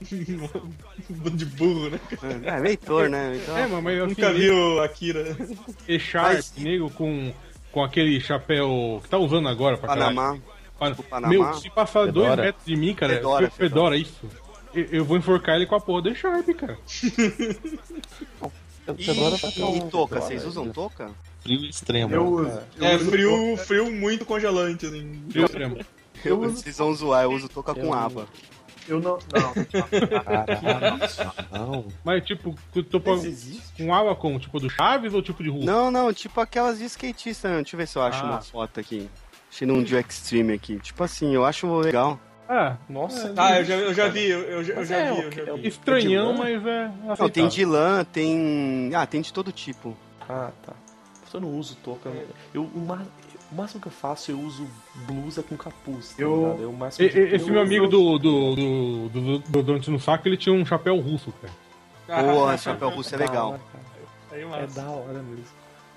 Bando 1.10 1.36
de 1.36 1.44
burro, 1.46 1.90
né? 1.90 2.00
É, 2.44 2.58
leitor, 2.58 3.08
né? 3.08 3.38
Então, 3.42 3.56
É, 3.56 3.66
mas, 3.66 3.82
mas 3.82 3.98
assim, 3.98 4.08
Nunca 4.08 4.32
vi 4.32 4.50
o 4.50 4.80
Akira. 4.80 5.36
Mas- 6.14 6.52
nego 6.56 6.90
com, 6.90 7.32
com 7.72 7.82
aquele 7.84 8.20
chapéu 8.20 9.00
que 9.02 9.08
tá 9.08 9.18
usando 9.18 9.48
agora 9.48 9.76
pra 9.78 9.88
caralho. 9.88 10.14
Panamá. 10.16 10.38
Pa- 10.78 10.90
tipo 10.90 11.02
Panamá. 11.04 11.28
Meu, 11.32 11.54
se 11.54 11.70
passar 11.70 12.02
dois 12.10 12.26
Fedora. 12.28 12.42
metros 12.42 12.64
de 12.66 12.76
mim, 12.76 12.94
cara, 12.94 13.14
Fedora, 13.14 13.50
Fedora, 13.50 13.68
Fedora 13.70 13.96
isso. 13.96 14.28
Eu, 14.74 14.84
eu 14.86 15.04
vou 15.04 15.16
enforcar 15.16 15.54
ele 15.56 15.66
com 15.66 15.76
a 15.76 15.80
porra 15.80 16.02
do 16.02 16.14
Sharp, 16.14 16.48
cara. 16.56 16.76
Eu 18.86 18.94
E, 18.98 19.04
vai 19.06 19.38
pra 19.38 19.50
e 19.56 19.62
um- 19.62 19.88
touca, 19.88 20.20
vocês 20.20 20.44
usam 20.44 20.68
touca? 20.70 21.10
Frio 21.40 21.64
extremo. 21.64 22.12
Eu 22.14 22.24
né? 22.24 22.28
uso. 22.50 22.60
eu 22.78 22.84
É, 22.86 22.96
uso 22.96 23.10
frio, 23.10 23.56
frio 23.56 23.90
muito 23.92 24.24
congelante, 24.26 24.86
assim. 24.86 25.22
Frio 25.30 25.44
extremo. 25.44 25.78
Eu, 26.24 26.38
vocês 26.40 26.76
vão 26.78 26.92
zoar, 26.94 27.24
eu 27.24 27.32
uso 27.32 27.48
touca 27.48 27.72
Eu- 27.72 27.76
com 27.86 27.94
aba. 27.94 28.26
Eu 28.86 29.00
não. 29.00 29.18
Não. 29.32 29.54
Caralho, 30.24 30.98
não. 31.50 31.84
Mas 32.04 32.24
tipo, 32.24 32.54
Mas 33.06 33.24
existe. 33.24 33.82
com 33.82 33.94
água 33.94 34.14
como? 34.14 34.38
Tipo 34.38 34.60
do 34.60 34.68
Chaves 34.68 35.14
ou 35.14 35.22
tipo 35.22 35.42
de 35.42 35.48
rua? 35.50 35.64
Não, 35.64 35.90
não, 35.90 36.12
tipo 36.12 36.40
aquelas 36.40 36.78
de 36.78 36.84
skatista, 36.84 37.48
né? 37.48 37.56
Deixa 37.56 37.74
eu 37.74 37.78
ver 37.78 37.86
se 37.88 37.96
eu 37.96 38.02
acho 38.02 38.22
Ah. 38.22 38.26
uma 38.26 38.40
foto 38.42 38.80
aqui. 38.80 39.08
Achei 39.50 39.66
num 39.66 39.82
de 39.82 39.96
Extreme 39.96 40.52
aqui. 40.52 40.78
Tipo 40.80 41.02
assim, 41.04 41.34
eu 41.34 41.44
acho 41.44 41.72
legal. 41.78 42.18
Ah, 42.48 42.76
Nossa, 42.90 43.32
Ah, 43.38 43.58
eu 43.60 43.64
já, 43.64 43.74
eu 43.74 43.94
já 43.94 44.08
vi, 44.08 44.28
eu, 44.28 44.40
eu 44.40 44.64
já, 44.64 44.74
eu 44.74 44.84
já 44.84 44.96
é, 44.96 45.12
vi, 45.12 45.22
eu 45.22 45.32
já 45.32 45.52
é 45.52 45.56
vi. 45.56 45.68
estranhão, 45.68 46.34
mas 46.36 46.66
é. 46.66 46.90
Não, 47.18 47.28
tem 47.30 47.48
de 47.48 47.64
lã, 47.64 48.04
tem. 48.04 48.90
Ah, 48.94 49.06
tem 49.06 49.22
de 49.22 49.32
todo 49.32 49.50
tipo. 49.50 49.96
Ah, 50.28 50.50
tá. 50.64 50.72
Eu 51.32 51.40
não 51.40 51.48
uso 51.58 51.74
touca. 51.82 52.12
Eu, 52.52 52.62
o, 52.62 52.78
ma- 52.78 53.02
o 53.54 53.56
máximo 53.56 53.80
que 53.80 53.86
eu 53.86 53.92
faço, 53.92 54.30
eu 54.32 54.40
uso 54.40 54.66
blusa 55.06 55.42
com 55.42 55.56
capuz. 55.56 56.08
Tá 56.10 56.22
Eu- 56.22 56.36
ligado? 56.36 56.62
É 56.62 56.66
o 56.66 56.72
máximo 56.72 57.06
E- 57.06 57.10
que 57.10 57.18
Esse 57.18 57.46
eu 57.46 57.52
meu 57.52 57.62
uso. 57.62 57.70
amigo 57.72 57.86
do, 57.88 58.18
do, 58.18 58.56
do, 58.56 59.08
do, 59.08 59.38
do 59.38 59.62
Dante 59.62 59.90
no 59.90 60.00
Saco, 60.00 60.26
ele 60.26 60.36
tinha 60.36 60.54
um 60.54 60.66
chapéu 60.66 60.98
russo, 60.98 61.32
cara. 61.40 62.24
Pô, 62.24 62.56
chapéu 62.58 62.88
russo 62.90 63.14
é 63.14 63.18
Da 63.18 63.24
legal. 63.24 63.50
hora, 63.52 63.60
cara. 63.72 63.84
Aí, 64.32 64.62
É 64.64 64.66
da 64.66 64.90
hora 64.90 65.22
mesmo. 65.22 65.44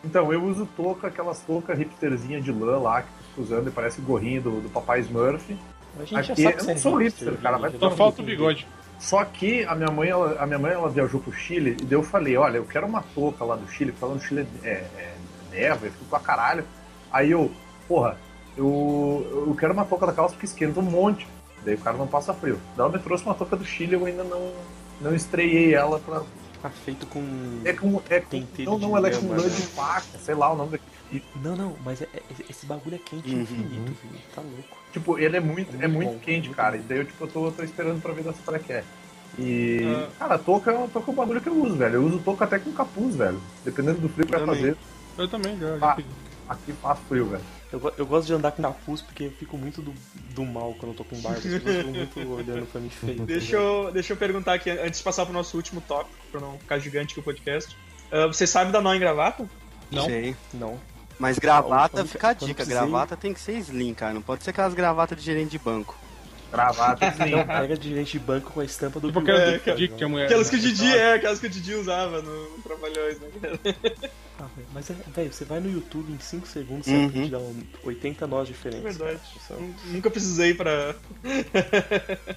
Então, 0.05 0.31
eu 0.31 0.43
uso 0.43 0.67
touca, 0.77 1.07
aquelas 1.07 1.41
toucas 1.41 1.77
hipsterzinha 1.79 2.39
de 2.39 2.51
lã 2.51 2.77
lá 2.77 3.01
que 3.01 3.07
tu 3.35 3.41
usando 3.41 3.67
e 3.67 3.71
parece 3.71 3.99
o 3.99 4.03
gorrinho 4.03 4.41
do, 4.41 4.61
do 4.61 4.69
Papai 4.69 4.99
Smurf. 5.01 5.57
A 5.99 6.05
gente 6.05 6.11
já 6.11 6.33
Aqui, 6.33 6.43
sabe 6.43 6.53
eu 6.53 6.59
que 6.59 6.67
não 6.67 6.73
você 6.75 6.77
sou 6.77 7.01
é 7.01 7.03
hipster, 7.05 7.37
cara, 7.41 7.57
vai 7.57 7.71
Só 7.71 7.89
falta 7.91 8.21
o 8.21 8.25
bigode. 8.25 8.67
Só 8.99 9.25
que 9.25 9.63
a 9.65 9.73
minha 9.75 9.89
mãe, 9.91 10.09
ela, 10.09 10.39
a 10.41 10.45
minha 10.45 10.59
mãe, 10.59 10.71
ela 10.71 10.87
viajou 10.89 11.19
pro 11.19 11.33
Chile 11.33 11.71
e 11.81 11.83
daí 11.85 11.93
eu 11.93 12.03
falei, 12.03 12.37
olha, 12.37 12.57
eu 12.57 12.65
quero 12.65 12.85
uma 12.85 13.01
touca 13.15 13.43
lá 13.43 13.55
do 13.55 13.67
Chile, 13.67 13.93
no 13.99 14.19
Chile 14.21 14.47
é, 14.63 14.69
é 14.69 15.15
neva, 15.51 15.87
é 15.87 15.89
frio 15.89 16.05
pra 16.09 16.19
caralho. 16.19 16.63
Aí 17.11 17.31
eu, 17.31 17.51
porra, 17.87 18.17
eu, 18.55 19.45
eu 19.47 19.55
quero 19.55 19.73
uma 19.73 19.85
touca 19.85 20.05
daquelas 20.07 20.31
porque 20.31 20.45
esquenta 20.45 20.79
um 20.79 20.83
monte. 20.83 21.27
Daí 21.63 21.75
o 21.75 21.79
cara 21.79 21.97
não 21.97 22.07
passa 22.07 22.33
frio. 22.33 22.59
Daí 22.75 22.85
ela 22.85 22.97
me 22.97 23.03
trouxe 23.03 23.23
uma 23.25 23.33
touca 23.33 23.55
do 23.55 23.65
Chile, 23.65 23.93
eu 23.93 24.05
ainda 24.05 24.23
não, 24.23 24.51
não 25.01 25.15
estreiei 25.15 25.73
ela 25.73 25.99
pra. 25.99 26.21
Tá 26.61 26.69
feito 26.71 27.05
com. 27.05 27.21
É 27.63 27.71
com. 27.73 28.01
É 28.09 28.19
com 28.19 28.43
não, 28.65 28.79
não, 28.79 28.97
ela 28.97 29.09
é 29.09 29.11
com 29.15 29.27
lã 29.27 29.37
né? 29.37 29.43
de 29.49 29.61
faca, 29.67 30.17
sei 30.19 30.33
lá 30.33 30.51
o 30.51 30.55
nome 30.55 30.71
daquele. 30.71 31.23
Não, 31.41 31.55
não, 31.55 31.75
mas 31.85 32.01
é- 32.01 32.07
é- 32.13 32.21
esse 32.49 32.65
bagulho 32.65 32.95
é 32.95 32.97
quente 32.97 33.33
Uhum. 33.33 33.41
infinito. 33.41 33.93
Tá 34.35 34.41
louco. 34.41 34.77
Tipo, 34.91 35.19
ele 35.19 35.37
é 35.37 35.39
muito, 35.39 35.69
é 35.75 35.87
Muito 35.87 35.93
muito 35.95 36.11
bom, 36.13 36.19
quente, 36.19 36.45
muito 36.47 36.55
cara. 36.55 36.77
bom. 36.77 36.83
E 36.83 36.87
daí 36.87 36.97
eu, 36.97 37.05
tipo, 37.05 37.23
eu 37.23 37.27
tô, 37.27 37.51
tô 37.51 37.63
esperando 37.63 38.01
pra 38.01 38.11
ver 38.11 38.23
dessa 38.23 38.39
pra 38.43 38.57
que 38.57 38.73
é. 38.73 38.83
E. 39.37 39.81
Ah. 39.95 40.09
Cara, 40.17 40.35
a 40.35 40.39
touca, 40.39 40.71
é- 40.71 40.87
touca 40.91 41.11
é 41.11 41.13
um 41.13 41.15
bagulho 41.15 41.41
que 41.41 41.47
eu 41.49 41.61
uso, 41.61 41.75
velho. 41.75 41.95
Eu 41.95 42.05
uso 42.05 42.19
touca 42.19 42.45
até 42.45 42.57
com 42.57 42.71
capuz, 42.73 43.15
velho. 43.15 43.39
Dependendo 43.63 43.99
do 43.99 44.09
frio 44.09 44.25
que 44.25 44.31
vai 44.35 44.45
fazer. 44.45 44.75
Eu 45.17 45.27
também, 45.27 45.57
já. 45.59 45.77
Ah. 45.81 45.97
Aqui 46.49 46.71
faz 46.73 46.97
frio, 47.07 47.25
velho. 47.25 47.43
Eu, 47.71 47.93
eu 47.97 48.05
gosto 48.05 48.27
de 48.27 48.33
andar 48.33 48.51
com 48.51 48.61
capuz 48.61 49.01
porque 49.01 49.25
eu 49.25 49.31
fico 49.31 49.57
muito 49.57 49.81
do, 49.81 49.93
do 50.33 50.45
mal 50.45 50.73
quando 50.79 50.91
eu 50.91 50.95
tô 50.95 51.03
com 51.03 51.19
barba. 51.19 51.37
As 51.39 51.43
pessoas 51.43 51.75
ficam 51.77 51.91
muito 51.91 52.19
olhando 52.31 52.65
pra 52.71 52.79
mim 52.79 52.89
feio. 52.89 53.17
tá 53.17 53.25
Deixa 53.25 53.55
eu, 53.57 53.91
deixa 53.91 54.13
eu 54.13 54.17
perguntar 54.17 54.53
aqui, 54.53 54.69
antes 54.69 54.99
de 54.99 55.03
passar 55.03 55.25
pro 55.25 55.33
nosso 55.33 55.57
último 55.57 55.81
tópico, 55.81 56.15
pra 56.31 56.39
não 56.39 56.57
ficar 56.57 56.79
gigante 56.79 57.11
aqui 57.11 57.19
o 57.19 57.23
podcast. 57.23 57.75
Ah, 58.11 58.27
você 58.27 58.47
sabe 58.47 58.71
da 58.71 58.81
nó 58.81 58.93
em 58.93 58.99
gravata? 58.99 59.49
Não. 59.91 60.05
Sei. 60.05 60.35
Não. 60.53 60.79
Mas 61.19 61.37
gravata, 61.39 61.97
Quando- 61.97 62.07
fica 62.07 62.29
a 62.29 62.33
dica, 62.33 62.63
gravata 62.63 63.17
tem 63.17 63.33
que 63.33 63.39
ser 63.39 63.57
slim, 63.57 63.93
cara. 63.93 64.13
Não 64.13 64.21
pode 64.21 64.43
ser 64.43 64.51
aquelas 64.51 64.73
gravatas 64.73 65.17
de 65.17 65.23
gerente 65.25 65.51
de 65.51 65.59
banco. 65.59 65.97
Gravata, 66.51 67.07
assim. 67.07 67.31
Não, 67.31 67.45
pega 67.45 67.77
de 67.77 67.93
gente 67.93 68.11
de 68.13 68.19
banco 68.19 68.51
com 68.51 68.59
a 68.61 68.65
estampa 68.65 68.99
do 68.99 69.07
Tipo 69.11 69.19
É, 69.31 69.59
cara. 69.59 69.77
Dick 69.77 69.95
que 69.95 70.03
a 70.03 70.07
mulher. 70.07 70.25
Aquelas 70.25 70.49
que 70.49 70.55
o 70.55 70.59
Didi, 70.59 70.95
é, 70.95 71.13
aquelas 71.13 71.39
que 71.39 71.47
o 71.47 71.49
Didi 71.49 71.73
usava 71.75 72.21
no, 72.21 72.49
no 72.57 72.63
Trabalhões, 72.63 73.19
né? 73.19 73.27
cara? 73.41 73.59
Ah, 74.39 74.45
velho, 74.55 74.67
mas 74.73 74.89
é, 74.89 74.93
velho, 75.15 75.33
você 75.33 75.43
vai 75.45 75.59
no 75.59 75.69
YouTube 75.71 76.11
em 76.13 76.19
5 76.19 76.47
segundos 76.47 76.85
você 76.85 76.93
Uhum. 76.93 77.25
a 77.25 77.29
dar 77.29 77.39
um- 77.39 77.63
80 77.83 78.27
nós 78.27 78.47
É 78.47 78.51
diferentes. 78.51 78.83
verdade. 78.97 79.19
cara. 79.47 79.59
Nun- 79.59 79.73
Nunca 79.85 80.09
precisei 80.11 80.53
pra. 80.53 80.95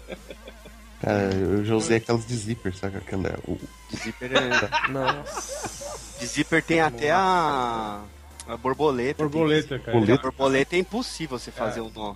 Cara, 1.01 1.35
eu 1.35 1.65
já 1.65 1.74
usei 1.74 1.97
aquelas 1.97 2.27
de 2.27 2.37
zíper, 2.37 2.74
sabe? 2.77 2.99
Aquela, 2.99 3.39
o, 3.49 3.59
De 3.91 3.97
zíper, 3.97 4.31
é... 4.35 4.89
Nossa. 4.91 5.99
de 6.19 6.27
zíper 6.27 6.62
tem 6.62 6.81
até 6.81 7.11
a. 7.11 8.03
A 8.47 8.57
borboleta. 8.57 9.23
Borboleta, 9.23 9.78
cara. 9.78 9.99
Tem... 10.05 10.15
A 10.15 10.19
borboleta 10.19 10.77
é 10.77 10.78
impossível 10.78 11.39
você 11.39 11.51
fazer 11.51 11.81
um 11.81 11.91
nó. 11.91 12.15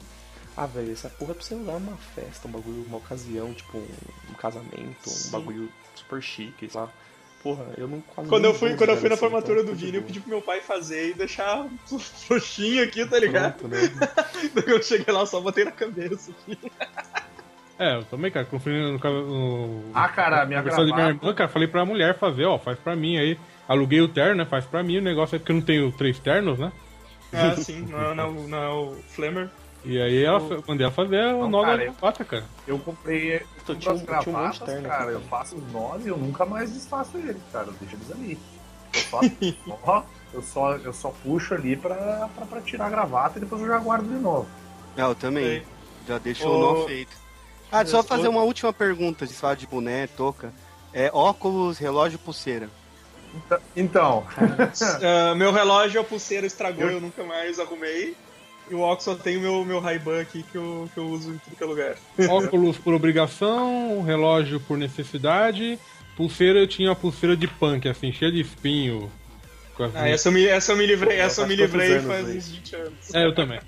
Ah, 0.56 0.66
velho, 0.66 0.93
essa 0.93 1.09
porra 1.09 1.32
é 1.32 1.35
pra 1.35 1.43
você 1.44 1.55
usar 1.55 1.72
numa 1.72 1.97
festa, 1.97 2.47
um 2.47 2.51
bagulho, 2.52 2.85
uma 2.86 2.98
ocasião, 2.98 3.52
tipo 3.52 3.76
um, 3.76 3.86
um 4.31 4.35
casamento, 4.35 5.10
um 5.26 5.31
bagulho 5.31 5.68
super 5.94 6.22
chique, 6.22 6.68
sei 6.70 6.81
lá. 6.81 6.89
Porra, 7.43 7.66
eu 7.76 7.86
não 7.86 8.01
quase 8.01 8.31
Quando 8.31 8.44
eu 8.47 8.55
fui, 8.55 8.68
uso 8.70 8.78
quando 8.78 8.90
eu 8.90 8.97
fui 8.97 9.09
na 9.10 9.16
formatura 9.18 9.60
então 9.60 9.74
do 9.74 9.78
Vini, 9.78 9.97
eu 9.98 10.02
pedi 10.02 10.18
pro 10.20 10.31
meu 10.31 10.40
pai 10.40 10.60
fazer 10.62 11.10
e 11.10 11.14
deixar 11.14 11.66
frouxinho 12.26 12.82
aqui, 12.82 13.05
tá 13.05 13.18
ligado? 13.18 13.55
Pronto, 13.59 13.74
né? 13.74 13.81
Quando 14.55 14.68
eu 14.70 14.82
cheguei 14.82 15.12
lá, 15.12 15.20
eu 15.20 15.26
só 15.26 15.40
botei 15.40 15.64
na 15.64 15.70
cabeça 15.72 16.31
aqui. 16.31 16.59
É, 17.78 17.97
eu 17.97 18.05
também, 18.05 18.31
cara. 18.31 18.47
Fui 18.47 18.72
no, 18.72 18.97
no, 18.98 19.82
Ah, 19.93 20.09
cara, 20.09 20.43
a 20.43 20.47
minha 20.47 20.60
aniversário 20.60 20.86
de 20.86 20.94
minha 20.94 21.06
gravata. 21.06 21.26
irmã, 21.26 21.35
cara, 21.35 21.51
falei 21.51 21.68
pra 21.68 21.85
mulher 21.85 22.16
fazer, 22.18 22.44
ó, 22.44 22.59
faz 22.59 22.78
pra 22.78 22.97
mim 22.97 23.18
aí. 23.18 23.39
Aluguei 23.68 24.01
o 24.01 24.09
terno, 24.09 24.36
né? 24.36 24.44
Faz 24.47 24.64
pra 24.64 24.82
mim. 24.82 24.98
O 24.98 25.02
negócio 25.02 25.36
é 25.36 25.39
porque 25.39 25.52
eu 25.52 25.56
não 25.56 25.62
tenho 25.62 25.93
três 25.93 26.18
ternos, 26.18 26.59
né? 26.59 26.72
Ah, 27.32 27.56
sim, 27.56 27.82
não, 27.90 28.14
não, 28.14 28.32
não 28.48 28.59
é 28.62 28.68
o 28.68 28.94
Flamer. 29.09 29.51
E 29.85 30.01
aí 30.01 30.24
ela 30.24 30.40
fa- 30.40 30.62
mandei 30.66 30.85
ela 30.86 30.94
fazer 30.94 31.35
o 31.35 31.47
nó 31.48 31.61
da 31.61 31.66
cara, 31.69 31.85
eu- 31.85 31.93
gravata, 31.93 32.24
cara. 32.24 32.44
Eu 32.66 32.78
comprei 32.78 33.35
Eu 33.35 33.40
tinha 33.40 33.43
as 33.69 33.69
eu 33.69 33.77
tinha 33.77 33.93
um 33.94 33.97
monte 33.97 34.24
de 34.24 34.32
gravatas, 34.32 34.59
terno 34.69 34.89
cara. 34.89 35.02
aqui 35.05 35.12
Eu 35.12 35.20
faço 35.23 35.56
os 35.56 35.73
nós 35.73 36.05
e 36.05 36.09
eu 36.09 36.16
nunca 36.16 36.47
mais 36.47 36.73
desfaço 36.73 37.16
eles, 37.19 37.36
cara. 37.52 37.66
Eu 37.66 37.74
deixo 37.74 37.97
eles 37.97 38.11
ali. 38.11 38.39
Eu 38.94 39.01
só, 39.02 39.20
ó, 39.86 40.02
eu 40.32 40.43
só, 40.43 40.73
eu 40.77 40.93
só 40.93 41.09
puxo 41.23 41.55
ali 41.55 41.77
pra, 41.77 42.28
pra, 42.35 42.47
pra 42.47 42.61
tirar 42.62 42.86
a 42.86 42.90
gravata 42.90 43.39
e 43.39 43.40
depois 43.43 43.61
eu 43.61 43.69
já 43.69 43.78
guardo 43.78 44.06
de 44.09 44.15
novo. 44.20 44.47
É, 44.97 45.02
eu 45.02 45.15
também. 45.15 45.44
Sei. 45.44 45.62
Já 46.09 46.19
deixo 46.19 46.48
Ô, 46.48 46.56
o 46.56 46.61
nó 46.81 46.86
feito. 46.86 47.16
Ah, 47.70 47.85
só 47.85 48.02
fazer 48.02 48.28
uma 48.28 48.43
última 48.43 48.73
pergunta 48.73 49.27
de 49.27 49.35
falar 49.35 49.55
de 49.56 49.66
boné, 49.66 50.06
touca. 50.06 50.52
É 50.93 51.11
óculos, 51.12 51.77
relógio, 51.77 52.19
pulseira. 52.19 52.70
Então, 53.35 53.59
então 53.77 54.24
Ah, 55.02 55.35
meu 55.36 55.51
relógio, 55.51 56.01
a 56.01 56.05
pulseira 56.05 56.47
estragou, 56.47 56.89
eu 56.89 57.01
nunca 57.01 57.24
mais 57.24 57.59
arrumei. 57.59 58.16
E 58.70 58.74
o 58.74 58.80
óculos 58.80 59.04
só 59.04 59.14
tem 59.14 59.36
o 59.36 59.40
meu, 59.40 59.64
meu 59.64 59.78
Ray-Ban 59.80 60.20
aqui 60.20 60.42
que 60.42 60.56
eu, 60.56 60.88
que 60.94 60.98
eu 60.98 61.06
uso 61.06 61.30
em 61.32 61.38
tudo 61.38 61.56
que 61.56 61.62
é 61.62 61.66
lugar. 61.66 61.96
Óculos 62.28 62.78
por 62.78 62.94
obrigação, 62.94 64.02
relógio 64.02 64.58
por 64.60 64.78
necessidade. 64.78 65.78
Pulseira, 66.16 66.60
eu 66.60 66.66
tinha 66.66 66.88
uma 66.88 66.96
pulseira 66.96 67.36
de 67.36 67.46
punk, 67.46 67.88
assim, 67.88 68.12
cheia 68.12 68.30
de 68.32 68.40
espinho. 68.40 69.10
Ah, 69.94 70.08
essa 70.08 70.28
eu 70.28 70.32
me, 70.32 70.46
essa 70.46 70.72
eu 70.72 70.76
me 70.76 70.86
livrei, 70.86 71.16
Pô, 71.16 71.22
essa 71.24 71.40
eu 71.42 71.46
me 71.48 71.56
livrei 71.56 71.92
anos 71.94 72.04
faz 72.06 72.28
aí? 72.28 72.36
uns 72.38 72.48
20 72.48 72.76
anos. 72.76 73.14
É, 73.14 73.24
eu 73.26 73.34
também. 73.34 73.60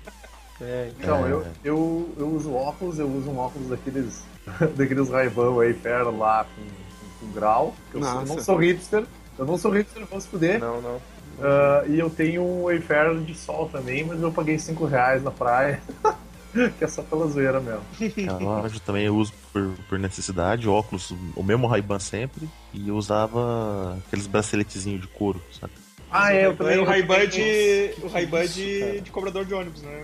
É, 0.61 0.89
Então, 0.97 1.27
É. 1.27 1.31
eu, 1.31 1.45
eu, 1.65 2.09
eu 2.17 2.27
uso 2.29 2.53
óculos, 2.53 2.97
eu 2.97 3.07
uso 3.11 3.29
um 3.29 3.37
óculos 3.37 3.67
daqueles, 3.69 4.23
daqueles 4.75 5.09
Ray-Ban 5.09 5.51
Wayfarer 5.53 6.09
lá 6.09 6.45
com, 6.45 6.61
com, 6.63 7.27
com 7.27 7.33
grau. 7.33 7.75
que 7.91 7.97
Eu, 7.97 8.03
sou- 8.03 8.21
eu 8.21 8.25
não 8.25 8.39
sou 8.39 8.55
hipster, 8.57 9.03
eu 9.37 9.45
não 9.45 9.57
sou 9.57 9.71
hipster, 9.71 10.05
vou 10.05 10.21
se 10.21 10.27
fuder. 10.29 10.59
Não, 10.59 10.81
não. 10.81 11.01
Ah, 11.41 11.83
e 11.87 11.99
eu 11.99 12.09
tenho 12.09 12.41
um 12.43 12.63
Wayfarer 12.63 13.17
de 13.19 13.35
sol 13.35 13.69
também, 13.71 14.03
mas 14.03 14.21
eu 14.21 14.31
paguei 14.31 14.57
5 14.57 14.85
reais 14.85 15.23
na 15.23 15.31
praia. 15.31 15.81
que 16.77 16.83
é 16.83 16.87
só 16.87 17.03
pela 17.03 17.27
zoeira 17.27 17.59
mesmo. 17.59 17.83
Relógio 18.39 18.79
também 18.79 19.05
eu 19.05 19.15
uso 19.15 19.31
por, 19.53 19.71
por 19.87 19.99
necessidade, 19.99 20.67
óculos, 20.67 21.13
o 21.35 21.43
mesmo 21.43 21.67
Ray-Ban 21.67 21.99
sempre, 21.99 22.49
e 22.73 22.89
eu 22.89 22.95
usava 22.95 23.97
aqueles 24.07 24.25
braceletezinhos 24.25 25.01
de 25.01 25.07
couro, 25.07 25.39
sabe? 25.59 25.73
Ah, 26.09 26.33
é, 26.33 26.45
eu 26.47 26.55
também. 26.55 26.77
o 26.77 26.79
eu 26.81 26.85
Ray-Ban 26.85 27.13
também- 27.15 27.29
de, 27.29 27.93
o 28.01 28.07
Ray-Ban 28.07 28.43
isso, 28.43 28.53
de, 28.55 29.01
de 29.01 29.11
cobrador 29.11 29.45
de 29.45 29.53
ônibus, 29.53 29.81
né? 29.83 30.03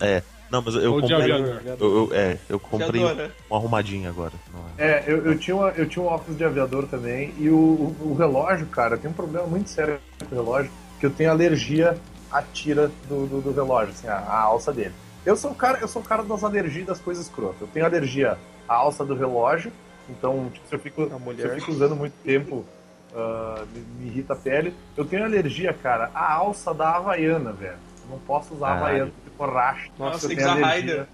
É, 0.00 0.22
não, 0.50 0.62
mas 0.62 0.74
eu 0.74 0.94
Ou 0.94 1.00
comprei. 1.00 1.32
Eu, 1.32 1.80
eu- 1.80 2.08
é, 2.12 2.38
eu 2.48 2.60
comprei 2.60 3.02
Aviador, 3.02 3.14
né? 3.14 3.30
um 3.50 3.56
arrumadinho 3.56 4.08
agora. 4.08 4.32
é? 4.78 4.86
É, 4.86 5.04
eu, 5.06 5.24
eu, 5.24 5.38
tinha 5.38 5.56
uma- 5.56 5.70
eu 5.70 5.88
tinha 5.88 6.02
um 6.02 6.08
óculos 6.08 6.36
de 6.36 6.44
aviador 6.44 6.86
também, 6.88 7.32
e 7.38 7.48
o, 7.48 7.56
o, 7.56 7.96
o 8.10 8.14
relógio, 8.14 8.66
cara, 8.66 8.96
tem 8.96 9.10
um 9.10 9.14
problema 9.14 9.46
muito 9.46 9.70
sério 9.70 9.98
com 10.28 10.34
o 10.34 10.38
relógio, 10.38 10.70
que 10.98 11.06
eu 11.06 11.10
tenho 11.10 11.30
alergia 11.30 11.96
à 12.30 12.42
tira 12.42 12.90
do, 13.08 13.26
do, 13.26 13.40
do 13.40 13.52
relógio, 13.52 13.92
assim, 13.92 14.08
a, 14.08 14.16
a 14.16 14.40
alça 14.42 14.72
dele. 14.72 14.92
Eu 15.24 15.36
sou 15.36 15.52
o 15.52 15.54
cara, 15.54 15.78
eu 15.80 15.88
sou 15.88 16.02
o 16.02 16.04
cara 16.04 16.22
das 16.22 16.44
alergias 16.44 16.86
das 16.86 17.00
coisas 17.00 17.24
escrotas. 17.26 17.60
Eu 17.60 17.68
tenho 17.68 17.86
alergia 17.86 18.36
à 18.68 18.74
alça 18.74 19.04
do 19.04 19.14
relógio, 19.14 19.72
então 20.08 20.50
tipo, 20.52 20.66
se 20.68 20.74
eu 20.74 20.78
fico, 20.78 21.02
A 21.02 21.34
se 21.34 21.42
eu 21.42 21.50
fico 21.54 21.72
usando 21.72 21.96
muito 21.96 22.14
tempo, 22.22 22.66
ah, 23.14 23.64
me, 23.72 23.80
me 24.04 24.06
irrita 24.10 24.32
a 24.34 24.36
pele. 24.36 24.74
Eu 24.96 25.04
tenho 25.04 25.24
alergia, 25.24 25.72
cara, 25.72 26.10
à 26.14 26.34
alça 26.34 26.74
da 26.74 26.96
Havaiana, 26.96 27.52
velho. 27.52 27.78
Não 28.08 28.18
posso 28.20 28.54
usar 28.54 28.66
Caralho. 28.68 28.84
Havaiana 28.84 29.10
de 29.24 29.30
borracha. 29.36 29.90
Nossa, 29.98 30.28
tem 30.28 30.36
que 30.36 30.42
usar. 30.42 30.54
Raider. 30.60 31.06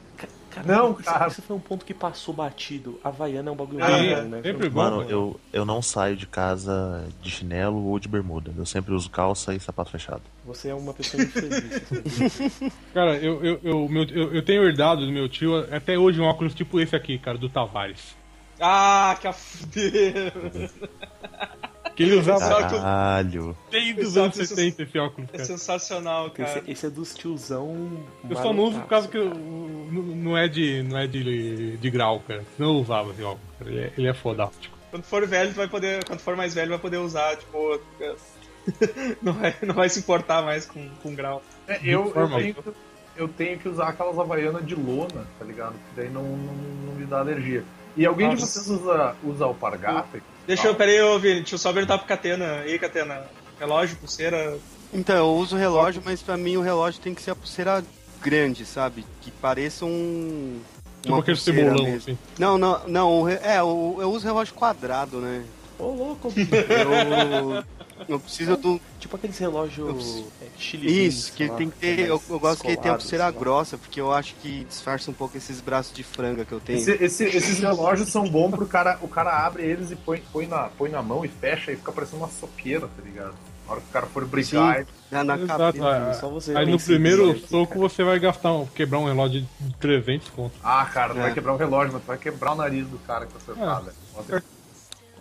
Cara, 0.50 0.66
Não, 0.66 0.94
cara. 0.94 1.28
Isso 1.28 1.40
foi 1.42 1.54
um 1.56 1.60
ponto 1.60 1.84
que 1.84 1.94
passou 1.94 2.34
batido. 2.34 2.98
Havaiana 3.04 3.50
é 3.50 3.52
um 3.52 3.56
bagulho 3.56 3.84
Ah, 3.84 3.90
é. 3.92 4.20
né? 4.22 4.42
Sempre 4.42 4.68
bom. 4.68 4.82
Mano, 4.82 4.98
cara. 5.02 5.10
eu, 5.12 5.40
eu 5.52 5.64
não 5.64 5.80
saio 5.80 6.16
de 6.16 6.26
casa 6.26 7.06
de 7.22 7.30
chinelo 7.30 7.84
ou 7.86 8.00
de 8.00 8.08
bermuda. 8.08 8.52
Eu 8.56 8.66
sempre 8.66 8.92
uso 8.92 9.08
calça 9.08 9.54
e 9.54 9.60
sapato 9.60 9.92
fechado. 9.92 10.22
Você 10.44 10.70
é 10.70 10.74
uma 10.74 10.92
pessoa 10.92 11.22
infeliz. 11.22 12.72
Cara, 12.92 13.16
eu, 13.18 13.44
eu, 13.44 13.60
eu, 13.62 13.88
meu- 13.88 14.02
eu, 14.10 14.34
eu 14.34 14.44
tenho 14.44 14.64
herdado 14.64 15.06
do 15.06 15.12
meu 15.12 15.28
tio 15.28 15.56
até 15.72 15.96
hoje 15.96 16.20
um 16.20 16.24
óculos 16.24 16.52
tipo 16.52 16.80
esse 16.80 16.96
aqui, 16.96 17.16
cara, 17.16 17.38
do 17.38 17.48
Tavares. 17.48 18.16
Ah, 18.60 19.16
que 19.20 19.28
a. 19.28 19.34
Que 22.05 22.10
ele 22.10 22.16
usava 22.20 22.40
Só 22.47 22.56
que 22.68 22.74
o- 22.74 22.78
Caralho. 22.78 23.56
desde 23.70 24.01
os 24.01 24.16
anos 24.16 24.36
que 24.36 24.43
isso- 24.43 24.55
70 24.55 24.82
esse 24.85 24.98
óculos, 24.98 25.28
É 25.28 25.32
cara. 25.32 25.44
sensacional, 25.44 26.31
cara. 26.31 26.59
esse, 26.59 26.70
esse 26.70 26.86
é 26.86 26.90
dos 26.90 27.14
tiozão. 27.14 28.02
Eu 28.28 28.36
só 28.36 28.52
não 28.52 28.64
uso 28.64 28.81
por 28.81 28.89
causa 28.89 29.06
que 29.09 29.18
eu- 29.18 29.35
não 29.35 30.02
não 30.02 30.39
é 30.39 30.48
de, 30.48 30.82
não 30.82 30.97
é 30.98 31.06
de, 31.06 31.77
de 31.77 31.90
grau, 31.90 32.20
cara. 32.20 32.43
Senão 32.56 32.70
eu 32.70 32.77
usava 32.81 33.10
esse 33.10 33.22
óculos, 33.22 33.51
cara. 33.59 33.70
Ele 33.70 33.81
é, 33.81 33.93
ele 33.98 34.09
é 34.09 34.14
fodástico. 34.14 34.78
Quando 34.90 35.02
for 35.05 35.27
velho, 35.27 35.52
vai 35.52 35.68
poder. 35.68 36.05
Quando 36.05 36.20
for 36.20 36.35
mais 36.36 36.55
velho, 36.55 36.70
vai 36.70 36.78
poder 36.78 36.97
usar, 36.97 37.36
tipo. 37.36 37.78
Não 39.22 39.32
vai, 39.32 39.55
não 39.62 39.74
vai 39.74 39.89
se 39.89 39.98
importar 40.01 40.43
mais 40.43 40.66
com, 40.66 40.89
com 41.02 41.14
grau. 41.14 41.43
É, 41.66 41.81
eu, 41.82 42.12
eu, 42.14 42.28
tenho, 42.28 42.55
que- 42.55 42.70
eu 43.16 43.28
tenho 43.28 43.59
que 43.59 43.68
usar 43.68 43.89
aquelas 43.89 44.18
havaianas 44.18 44.64
de 44.66 44.74
lona, 44.74 45.27
tá 45.39 45.44
ligado? 45.44 45.72
Que 45.72 45.97
daí 45.97 46.10
não, 46.10 46.22
não, 46.22 46.55
não 46.86 46.94
me 46.94 47.05
dá 47.06 47.20
alergia. 47.20 47.64
E 47.96 48.06
alguém 48.06 48.28
de 48.30 48.40
Nossa. 48.40 48.46
vocês 48.60 48.68
usa, 48.68 49.14
usa 49.24 49.44
alpargata? 49.44 50.20
Deixa 50.46 50.68
eu, 50.68 50.74
peraí, 50.74 51.00
ô 51.02 51.18
Vini, 51.18 51.40
deixa 51.40 51.54
eu 51.54 51.58
só 51.58 51.72
perguntar 51.72 51.98
pro 51.98 52.06
Catena. 52.06 52.62
E 52.66 52.72
aí, 52.72 52.78
Catena? 52.78 53.24
Relógio, 53.58 53.96
pulseira. 53.96 54.58
Então, 54.92 55.16
eu 55.16 55.34
uso 55.34 55.56
relógio, 55.56 56.02
mas 56.04 56.22
pra 56.22 56.36
mim 56.36 56.56
o 56.56 56.62
relógio 56.62 57.00
tem 57.00 57.14
que 57.14 57.22
ser 57.22 57.32
a 57.32 57.36
pulseira 57.36 57.84
grande, 58.22 58.64
sabe? 58.64 59.04
Que 59.20 59.30
pareça 59.30 59.84
um. 59.84 60.60
Tipo 61.02 61.16
aquele 61.16 61.36
cebolão, 61.36 61.84
mesmo. 61.84 61.96
assim. 61.96 62.18
Não, 62.38 62.58
não, 62.58 62.80
não. 62.86 63.28
É, 63.28 63.58
eu, 63.58 63.98
eu 64.00 64.10
uso 64.10 64.26
relógio 64.26 64.54
quadrado, 64.54 65.18
né? 65.18 65.44
Ô, 65.78 65.84
louco! 65.90 66.32
Eu, 66.36 67.64
eu 68.09 68.18
preciso 68.20 68.56
do. 68.56 68.81
tipo 68.98 69.16
aqueles 69.16 69.39
relógios 69.39 70.24
é, 70.40 70.47
Isso, 70.77 71.32
que 71.32 71.47
lá, 71.47 71.55
tem 71.56 71.70
que 71.70 71.77
ter. 71.78 71.97
mais 71.97 72.09
Eu, 72.09 72.22
eu 72.31 72.40
gosto 72.40 72.62
que 72.62 72.68
ele 72.68 72.77
tenha 72.77 72.94
a 72.94 72.97
pulseira 72.98 73.31
grossa, 73.31 73.77
porque 73.78 74.01
eu 74.01 74.12
acho 74.12 74.35
que 74.36 74.64
disfarça 74.64 75.10
um 75.10 75.14
pouco 75.14 75.36
esses 75.36 75.60
braços 75.60 75.93
de 75.93 76.02
franga 76.02 76.44
que 76.44 76.52
eu 76.52 76.60
tenho. 76.60 76.78
Esse- 76.78 76.93
esse- 77.02 77.24
esses 77.24 77.59
relógios 77.59 78.09
são 78.09 78.28
bons 78.28 78.51
pro 78.51 78.66
cara. 78.66 78.98
O 79.02 79.09
cara 79.09 79.44
abre 79.47 79.62
eles 79.64 79.90
e 79.90 79.97
põe, 79.97 80.22
põe, 80.32 80.47
na, 80.47 80.64
põe 80.77 80.90
na 80.90 81.02
mão 81.02 81.24
e 81.24 81.28
fecha 81.28 81.72
e 81.72 81.77
fica 81.77 81.93
parecendo 81.93 82.18
uma 82.18 82.28
soqueira, 82.28 82.86
tá 82.89 83.02
ligado? 83.05 83.35
Na 83.66 83.72
hora 83.72 83.81
que 83.82 83.89
o 83.89 83.93
cara 83.93 84.06
for 84.06 84.24
brigar. 84.24 84.78
Sim, 84.81 84.86
na, 85.12 85.22
na 85.24 85.36
Exato, 85.36 85.59
cabeça. 85.78 86.10
ah, 86.10 86.14
só 86.14 86.28
você 86.28 86.56
Aí 86.56 86.66
no 86.66 86.78
primeiro 86.78 87.32
nisso, 87.32 87.47
soco 87.48 87.68
cara. 87.68 87.81
você 87.81 88.02
vai 88.02 88.18
gastar, 88.18 88.52
um- 88.52 88.66
quebrar 88.66 88.98
um 88.98 89.05
relógio 89.05 89.43
de 89.60 89.74
300 89.78 90.28
conto. 90.31 90.55
Ah, 90.62 90.85
cara, 90.93 91.14
tu 91.14 91.18
É. 91.20 91.22
vai 91.22 91.35
quebrar 91.35 91.52
o 91.52 91.56
relógio, 91.56 91.93
mas 91.93 92.02
tu 92.02 92.06
vai 92.06 92.18
quebrar 92.18 92.52
o 92.52 92.56
nariz 92.56 92.86
do 92.89 92.98
cara 93.06 93.27
que 93.27 93.32
tá 93.32 93.39
acertado. 93.39 93.85
velho. 94.27 94.43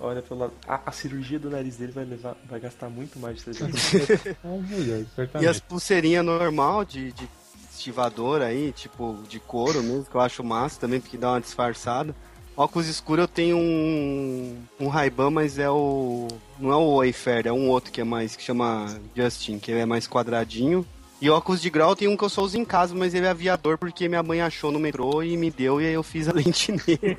Olha 0.02 0.22
pelo 0.22 0.40
lado. 0.42 0.54
A, 0.68 0.82
a 0.86 0.92
cirurgia 0.92 1.40
do 1.40 1.50
nariz 1.50 1.78
dele 1.78 1.92
vai 1.92 2.06
levar. 2.06 2.36
Vai 2.50 2.60
gastar 2.60 2.90
muito 2.90 3.20
mais 3.20 3.38
de 3.38 3.44
300 3.46 4.26
É 4.28 5.44
E 5.44 5.48
as 5.48 5.60
pulseirinhas 5.60 6.26
normal 6.26 6.86
de, 6.86 7.12
de 7.12 7.28
estivador 7.72 8.42
aí, 8.42 8.72
tipo 8.72 9.24
de 9.28 9.40
couro 9.40 9.82
mesmo, 9.82 10.06
que 10.06 10.16
eu 10.16 10.22
acho 10.22 10.44
massa 10.44 10.80
também, 10.80 11.00
porque 11.00 11.18
dá 11.18 11.32
uma 11.32 11.42
disfarçada. 11.42 12.16
Óculos 12.56 12.90
escuro 12.90 13.22
eu 13.22 13.28
tenho 13.28 13.56
um, 13.58 14.58
um 14.80 14.88
Ray-Ban, 14.90 15.32
mas 15.32 15.58
é 15.58 15.70
o. 15.70 16.28
Não 16.60 16.72
é 16.72 16.76
o 16.76 16.98
Wayfair, 16.98 17.48
é 17.48 17.54
um 17.54 17.70
outro 17.70 17.92
que 17.92 18.02
é 18.02 18.04
mais. 18.04 18.36
que 18.36 18.44
chama 18.44 19.00
Justin, 19.16 19.60
que 19.60 19.72
ele 19.72 19.80
é 19.80 19.86
mais 19.86 20.08
quadradinho. 20.08 20.86
E 21.22 21.30
óculos 21.30 21.62
de 21.62 21.70
grau 21.70 21.96
tem 21.98 22.08
um 22.08 22.16
que 22.16 22.24
eu 22.24 22.30
só 22.30 22.42
uso 22.44 22.58
em 22.58 22.64
casa, 22.64 22.96
mas 22.96 23.14
ele 23.14 23.26
é 23.26 23.30
aviador 23.30 23.78
porque 23.78 24.08
minha 24.08 24.24
mãe 24.24 24.40
achou 24.40 24.72
no 24.72 24.80
metrô 24.80 25.22
e 25.22 25.36
me 25.36 25.52
deu 25.52 25.82
e 25.82 25.86
aí 25.86 25.94
eu 25.94 26.02
fiz 26.04 26.30
a 26.30 26.32
lente 26.34 26.72
nele. 26.72 27.18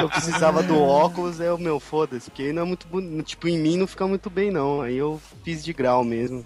eu 0.00 0.08
precisava 0.08 0.62
do 0.62 0.78
óculos, 0.80 1.38
é 1.38 1.52
o 1.52 1.58
meu, 1.58 1.78
foda-se, 1.78 2.30
porque 2.30 2.50
não 2.52 2.62
é 2.62 2.64
muito 2.64 2.86
bonito. 2.86 3.26
Tipo, 3.26 3.46
em 3.48 3.58
mim 3.58 3.76
não 3.76 3.86
fica 3.86 4.06
muito 4.06 4.30
bem 4.30 4.50
não. 4.50 4.80
Aí 4.80 4.96
eu 4.96 5.20
fiz 5.44 5.62
de 5.62 5.72
grau 5.74 6.02
mesmo. 6.02 6.44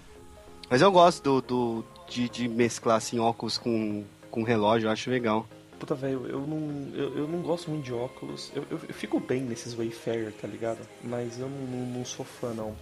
Mas 0.69 0.81
eu 0.81 0.91
gosto 0.91 1.23
do, 1.23 1.41
do- 1.41 1.85
de, 2.09 2.27
de 2.27 2.47
mesclar 2.49 2.97
assim 2.97 3.17
óculos 3.19 3.57
com, 3.57 4.03
com 4.29 4.43
relógio, 4.43 4.87
eu 4.87 4.91
acho 4.91 5.09
legal. 5.09 5.47
Puta, 5.79 5.95
velho, 5.95 6.25
eu 6.27 6.39
não, 6.41 6.89
eu, 6.93 7.17
eu 7.19 7.27
não 7.27 7.39
gosto 7.41 7.69
muito 7.71 7.83
de 7.85 7.93
óculos. 7.93 8.51
Eu, 8.55 8.63
eu, 8.69 8.79
eu 8.87 8.93
fico 8.93 9.19
bem 9.19 9.41
nesses 9.41 9.73
Wayfarer, 9.73 10.33
tá 10.41 10.47
ligado? 10.47 10.79
Mas 11.03 11.39
eu 11.39 11.47
não, 11.49 11.57
não, 11.67 11.85
não 11.99 12.05
sou 12.05 12.25
fã, 12.25 12.53
não. 12.53 12.75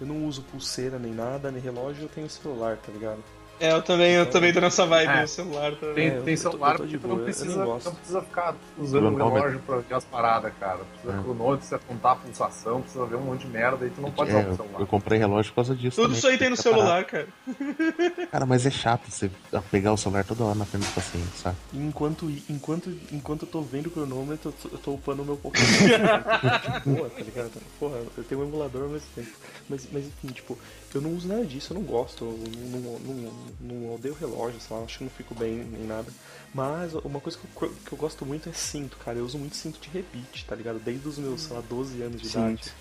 Eu 0.00 0.06
não 0.06 0.26
uso 0.26 0.42
pulseira 0.42 0.98
nem 0.98 1.12
nada, 1.12 1.50
nem 1.50 1.60
relógio, 1.60 2.04
eu 2.04 2.08
tenho 2.08 2.28
celular, 2.28 2.76
tá 2.76 2.92
ligado? 2.92 3.22
É, 3.58 3.72
eu 3.72 3.82
também, 3.82 4.12
eu 4.12 4.26
também 4.28 4.52
tô 4.52 4.60
nessa 4.60 4.84
vibe, 4.84 5.08
É. 5.10 5.16
meu 5.18 5.28
celular 5.28 5.72
também. 5.76 5.94
Tem, 5.94 6.06
É, 6.08 6.20
tem 6.22 6.36
celular 6.36 6.76
tô 6.76 6.84
tu 6.86 7.08
não 7.08 7.18
precisa, 7.20 7.64
não 7.64 7.78
precisa 7.80 8.20
ficar 8.20 8.54
usando 8.78 9.06
o 9.06 9.16
relógio 9.16 9.60
pra 9.60 9.78
ver 9.78 9.94
as 9.94 10.04
paradas, 10.04 10.52
cara. 10.60 10.80
Precisa 10.92 11.18
É. 11.18 11.22
cronômetro, 11.22 11.56
precisa 11.58 11.78
contar 11.78 12.12
a 12.12 12.16
pulsação, 12.16 12.82
precisa 12.82 13.06
ver 13.06 13.16
um 13.16 13.22
monte 13.22 13.40
de 13.40 13.48
merda 13.48 13.86
e 13.86 13.90
tu 13.90 14.00
não 14.02 14.10
pode 14.10 14.30
usar 14.30 14.40
É, 14.40 14.44
o 14.44 14.48
eu, 14.50 14.56
celular. 14.56 14.80
eu 14.80 14.86
comprei 14.86 15.18
relógio 15.18 15.50
por 15.52 15.56
causa 15.56 15.74
disso. 15.74 15.96
Tudo 15.96 16.08
também, 16.08 16.18
isso 16.18 16.26
aí 16.28 16.36
tem 16.38 16.50
no 16.50 16.56
fica 16.56 16.70
parado. 16.70 16.86
celular, 16.86 17.04
cara. 17.06 17.28
Cara, 18.30 18.44
mas 18.46 18.66
é 18.66 18.70
chato 18.70 19.10
você 19.10 19.30
pegar 19.70 19.92
o 19.92 19.96
celular 19.96 20.24
toda 20.24 20.44
hora 20.44 20.54
na 20.58 20.64
frente 20.66 20.84
do 20.86 20.92
paciente, 20.94 21.36
sabe? 21.38 21.56
Enquanto, 21.72 22.30
enquanto, 22.50 22.90
enquanto 23.10 23.42
eu 23.42 23.48
tô 23.48 23.62
vendo 23.62 23.86
o 23.86 23.90
cronômetro, 23.90 24.50
eu 24.50 24.52
tô, 24.52 24.74
eu 24.76 24.78
tô 24.78 24.90
upando 24.94 25.22
o 25.22 25.24
meu 25.24 25.36
Pokémon. 25.36 25.64
Porra, 26.84 27.10
tá 27.10 27.22
ligado? 27.22 27.52
Porra, 27.78 27.96
eu 28.16 28.24
tenho 28.24 28.42
um 28.42 28.44
emulador 28.48 28.82
ao 28.82 28.88
mesmo 28.88 29.08
tempo. 29.14 29.30
Mas, 29.68 29.88
mas 29.90 30.04
enfim, 30.06 30.28
tipo, 30.28 30.58
eu 30.96 31.00
não 31.02 31.14
uso 31.14 31.28
nada 31.28 31.44
disso, 31.44 31.72
eu 31.72 31.76
não 31.78 31.82
gosto. 31.86 32.24
Eu 32.24 32.38
não, 32.70 32.80
não, 32.80 32.98
não, 32.98 33.32
não 33.60 33.94
odeio 33.94 34.14
relógio, 34.14 34.60
sei 34.60 34.76
lá, 34.76 34.82
acho 34.84 34.98
que 34.98 35.04
não 35.04 35.10
fico 35.10 35.34
bem 35.34 35.54
nem 35.56 35.86
nada. 35.86 36.06
Mas 36.54 36.94
uma 36.94 37.20
coisa 37.20 37.38
que 37.38 37.64
eu, 37.64 37.70
que 37.86 37.92
eu 37.92 37.98
gosto 37.98 38.24
muito 38.26 38.48
é 38.48 38.52
cinto, 38.52 38.96
cara. 39.04 39.18
Eu 39.18 39.24
uso 39.24 39.38
muito 39.38 39.56
cinto 39.56 39.78
de 39.80 39.88
rebite, 39.90 40.44
tá 40.44 40.54
ligado? 40.54 40.78
Desde 40.78 41.06
os 41.06 41.18
meus, 41.18 41.42
sei 41.42 41.56
lá, 41.56 41.62
12 41.68 42.02
anos 42.02 42.20
de 42.20 42.28
Cinto. 42.28 42.38
idade. 42.38 42.72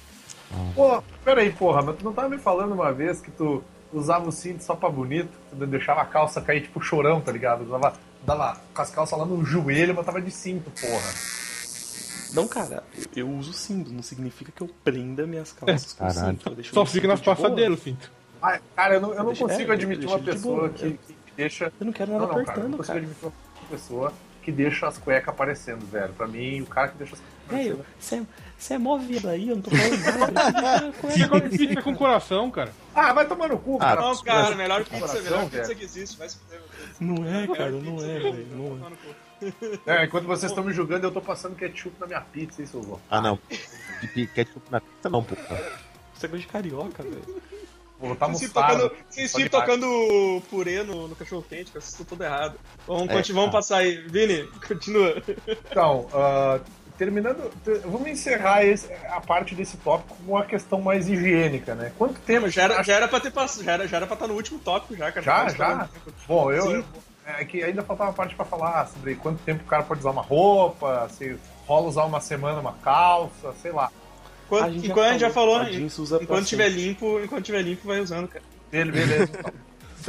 Pô, 0.76 1.02
peraí, 1.24 1.52
porra, 1.52 1.82
mas 1.82 1.98
tu 1.98 2.06
não 2.06 2.14
tava 2.14 2.30
me 2.30 2.38
falando 2.38 2.74
uma 2.74 2.94
vez 2.94 3.20
que 3.20 3.32
tu 3.32 3.64
usava 3.92 4.28
o 4.30 4.32
cinto 4.32 4.64
só 4.64 4.76
pra 4.76 4.90
bonito? 4.90 5.30
Tu 5.50 5.66
deixava 5.66 6.02
a 6.02 6.06
calça 6.06 6.40
cair 6.42 6.62
tipo 6.62 6.80
chorão, 6.82 7.20
tá 7.20 7.32
ligado? 7.32 7.64
Usava, 7.66 7.94
dava 8.26 8.62
com 8.74 8.82
as 8.82 8.92
calças 8.92 9.18
lá 9.18 9.26
no 9.26 9.44
joelho, 9.44 9.94
mas 9.96 10.06
tava 10.06 10.22
de 10.22 10.32
cinto, 10.32 10.70
porra. 10.80 11.14
Não, 12.34 12.47
cara, 12.47 12.84
eu, 12.97 13.06
eu 13.27 13.30
uso 13.30 13.53
cinto, 13.53 13.91
não 13.91 14.02
significa 14.03 14.52
que 14.52 14.61
eu 14.61 14.68
prenda 14.84 15.26
minhas 15.27 15.52
calças 15.52 15.93
com 15.93 16.06
Caralho. 16.06 16.31
cinto. 16.31 16.49
Eu 16.49 16.56
deixo 16.56 16.73
Só 16.73 16.85
fica 16.85 17.07
nas 17.07 17.22
passadeiras, 17.22 17.80
cinto. 17.81 18.11
Ah, 18.41 18.60
cara, 18.76 18.95
eu 18.95 19.02
não, 19.02 19.10
eu 19.11 19.18
não 19.19 19.26
Deixa- 19.27 19.45
consigo 19.47 19.72
é, 19.72 19.76
admitir 19.76 20.07
uma 20.07 20.19
pessoa 20.19 20.56
boa, 20.57 20.69
que, 20.69 20.85
é. 20.85 20.89
que 20.91 21.15
deixa. 21.35 21.72
Eu 21.80 21.85
não 21.85 21.93
quero 21.93 22.11
Não, 22.11 22.19
nada 22.19 22.34
não, 22.34 22.45
cara, 22.45 22.60
eu 22.60 22.69
não 22.69 22.76
apertando, 22.76 22.77
consigo 22.77 22.88
cara. 22.88 22.99
admitir 22.99 23.26
uma 23.26 23.69
pessoa 23.69 24.14
que 24.43 24.52
deixa 24.52 24.88
as 24.88 24.97
cuecas 24.99 25.30
aparecendo, 25.30 25.84
velho. 25.88 26.14
Pra 26.14 26.27
mim, 26.27 26.61
o 26.61 26.65
cara 26.68 26.89
que 26.89 26.97
deixa 26.97 27.15
as 27.15 27.19
cuecas 27.19 27.35
aparecendo. 27.47 27.76
Velho, 27.77 27.85
você 27.99 28.15
é, 28.18 28.23
você 28.57 28.73
é 28.76 28.77
mó 28.77 28.97
vida 28.99 29.30
aí, 29.31 29.49
eu 29.49 29.56
não 29.56 29.61
tô 29.64 29.72
falando 29.72 30.31
nada. 30.31 30.93
De 31.49 31.57
pizza 31.57 31.81
com 31.81 31.95
coração, 31.95 32.52
cara. 32.52 32.72
Ah, 32.93 33.14
vai 33.14 33.26
tomar 33.27 33.47
no 33.49 33.57
cu, 33.57 33.77
Ah, 33.77 33.85
cara. 33.95 34.02
Não, 34.02 34.18
cara, 34.23 34.56
melhor 34.56 34.84
pizza, 34.84 34.99
Coração, 34.99 35.23
melhor 35.23 35.49
pizza 35.49 35.73
que 35.76 35.84
existe, 35.84 36.18
vai 36.18 36.30
se 36.30 36.38
fuder. 36.38 36.60
meu 36.60 36.69
Deus. 36.69 37.26
Não 37.26 37.27
é, 37.35 37.47
cara, 37.47 37.72
não 37.72 37.97
é, 37.99 38.19
velho. 38.19 38.47
Não 38.56 38.88
é. 38.88 39.15
É, 39.85 40.05
enquanto 40.05 40.26
vocês 40.26 40.51
estão 40.51 40.63
me 40.63 40.73
julgando, 40.73 41.07
eu 41.07 41.11
tô 41.11 41.22
passando 41.22 41.55
ketchup 41.55 41.95
na 41.99 42.07
minha 42.07 42.22
pizza, 42.22 42.61
isso 42.61 42.77
eu 42.77 42.81
vou. 42.81 43.01
Ah, 43.09 43.22
não. 43.22 43.38
Ketchup 44.34 44.61
na 44.72 44.81
pizza 44.81 45.09
não, 45.09 45.23
pô. 45.23 45.35
Você 46.13 46.26
é 46.26 46.30
coisa 46.30 46.38
de 46.45 46.47
carioca, 46.47 47.03
velho. 47.03 47.41
Vou 47.99 48.09
botar 48.09 48.27
Vocês 48.27 48.51
mostarda. 48.53 48.89
tocando, 48.89 49.01
vocês 49.09 49.31
ficam 49.34 49.59
tocando 49.61 50.41
purê 50.49 50.84
no, 50.84 51.07
no 51.07 51.15
cachorro 51.15 51.43
quente, 51.47 51.72
cara. 51.72 51.80
Vocês 51.81 51.91
estão 51.91 52.05
tudo 52.05 52.23
errado. 52.23 52.59
Vamos, 52.85 53.09
É, 53.09 53.13
conti- 53.13 53.31
vamos 53.34 53.51
tá. 53.51 53.57
passar 53.57 53.77
aí. 53.77 53.97
Vini, 54.07 54.43
continua. 54.67 55.22
Então, 55.47 56.07
ah, 56.13 56.59
terminando, 56.97 57.49
te- 57.63 57.80
vamos 57.88 58.07
encerrar 58.07 58.65
esse- 58.65 58.91
a 58.93 59.22
parte 59.22 59.55
desse 59.55 59.77
tópico 59.77 60.15
com 60.17 60.34
uma 60.34 60.43
questão 60.45 60.81
mais 60.81 61.07
higiênica, 61.07 61.73
né? 61.73 61.93
Quanto 61.97 62.19
tempo 62.22 62.49
Já 62.49 62.63
era, 62.63 62.84
já 62.84 62.93
era 62.95 63.07
pra 63.07 63.19
ter 63.22 63.31
passado, 63.31 63.63
já 63.63 63.72
era, 63.72 63.88
já 63.88 63.95
era 63.97 64.05
pra 64.07 64.15
estar 64.15 64.27
no 64.27 64.34
último 64.35 64.59
tópico 64.59 64.95
já, 64.95 65.09
cara. 65.11 65.22
Já, 65.26 65.49
já? 65.49 65.89
Bom, 66.27 66.51
eu, 66.51 66.63
Sim. 66.63 66.73
eu- 66.73 66.85
é 67.26 67.45
que 67.45 67.64
ainda 67.64 67.81
faltava 67.84 68.14
parte 68.14 68.35
pra 68.35 68.45
falar 68.45 68.88
sobre 68.88 69.15
quanto 69.15 69.39
tempo 69.43 69.64
o 69.64 69.68
cara 69.68 69.84
pode 69.84 69.99
usar 70.02 70.11
uma 70.11 70.22
roupa, 70.22 71.10
se 71.10 71.38
rola 71.68 71.88
usar 71.88 72.06
uma 72.06 72.22
semana 72.22 72.60
uma 72.60 72.73
calça, 72.73 73.53
sei 73.61 73.72
lá. 73.72 73.91
Quando- 74.47 74.65
A 74.65 74.69
gente 74.72 74.85
já 74.88 74.91
enquanto 74.93 75.06
a 75.07 75.11
gente 75.11 75.22
já 75.22 75.30
falou, 75.31 75.60
pra 75.60 75.69
enquanto 76.23 76.45
tiver 76.45 76.69
limpo, 76.69 77.19
enquanto 77.23 77.43
tiver 77.45 77.61
limpo, 77.64 77.88
vai 77.88 77.99
usando, 77.99 78.27
cara. 78.27 78.43
Ele, 78.72 78.91
beleza. 78.91 79.23
Então, 79.34 79.52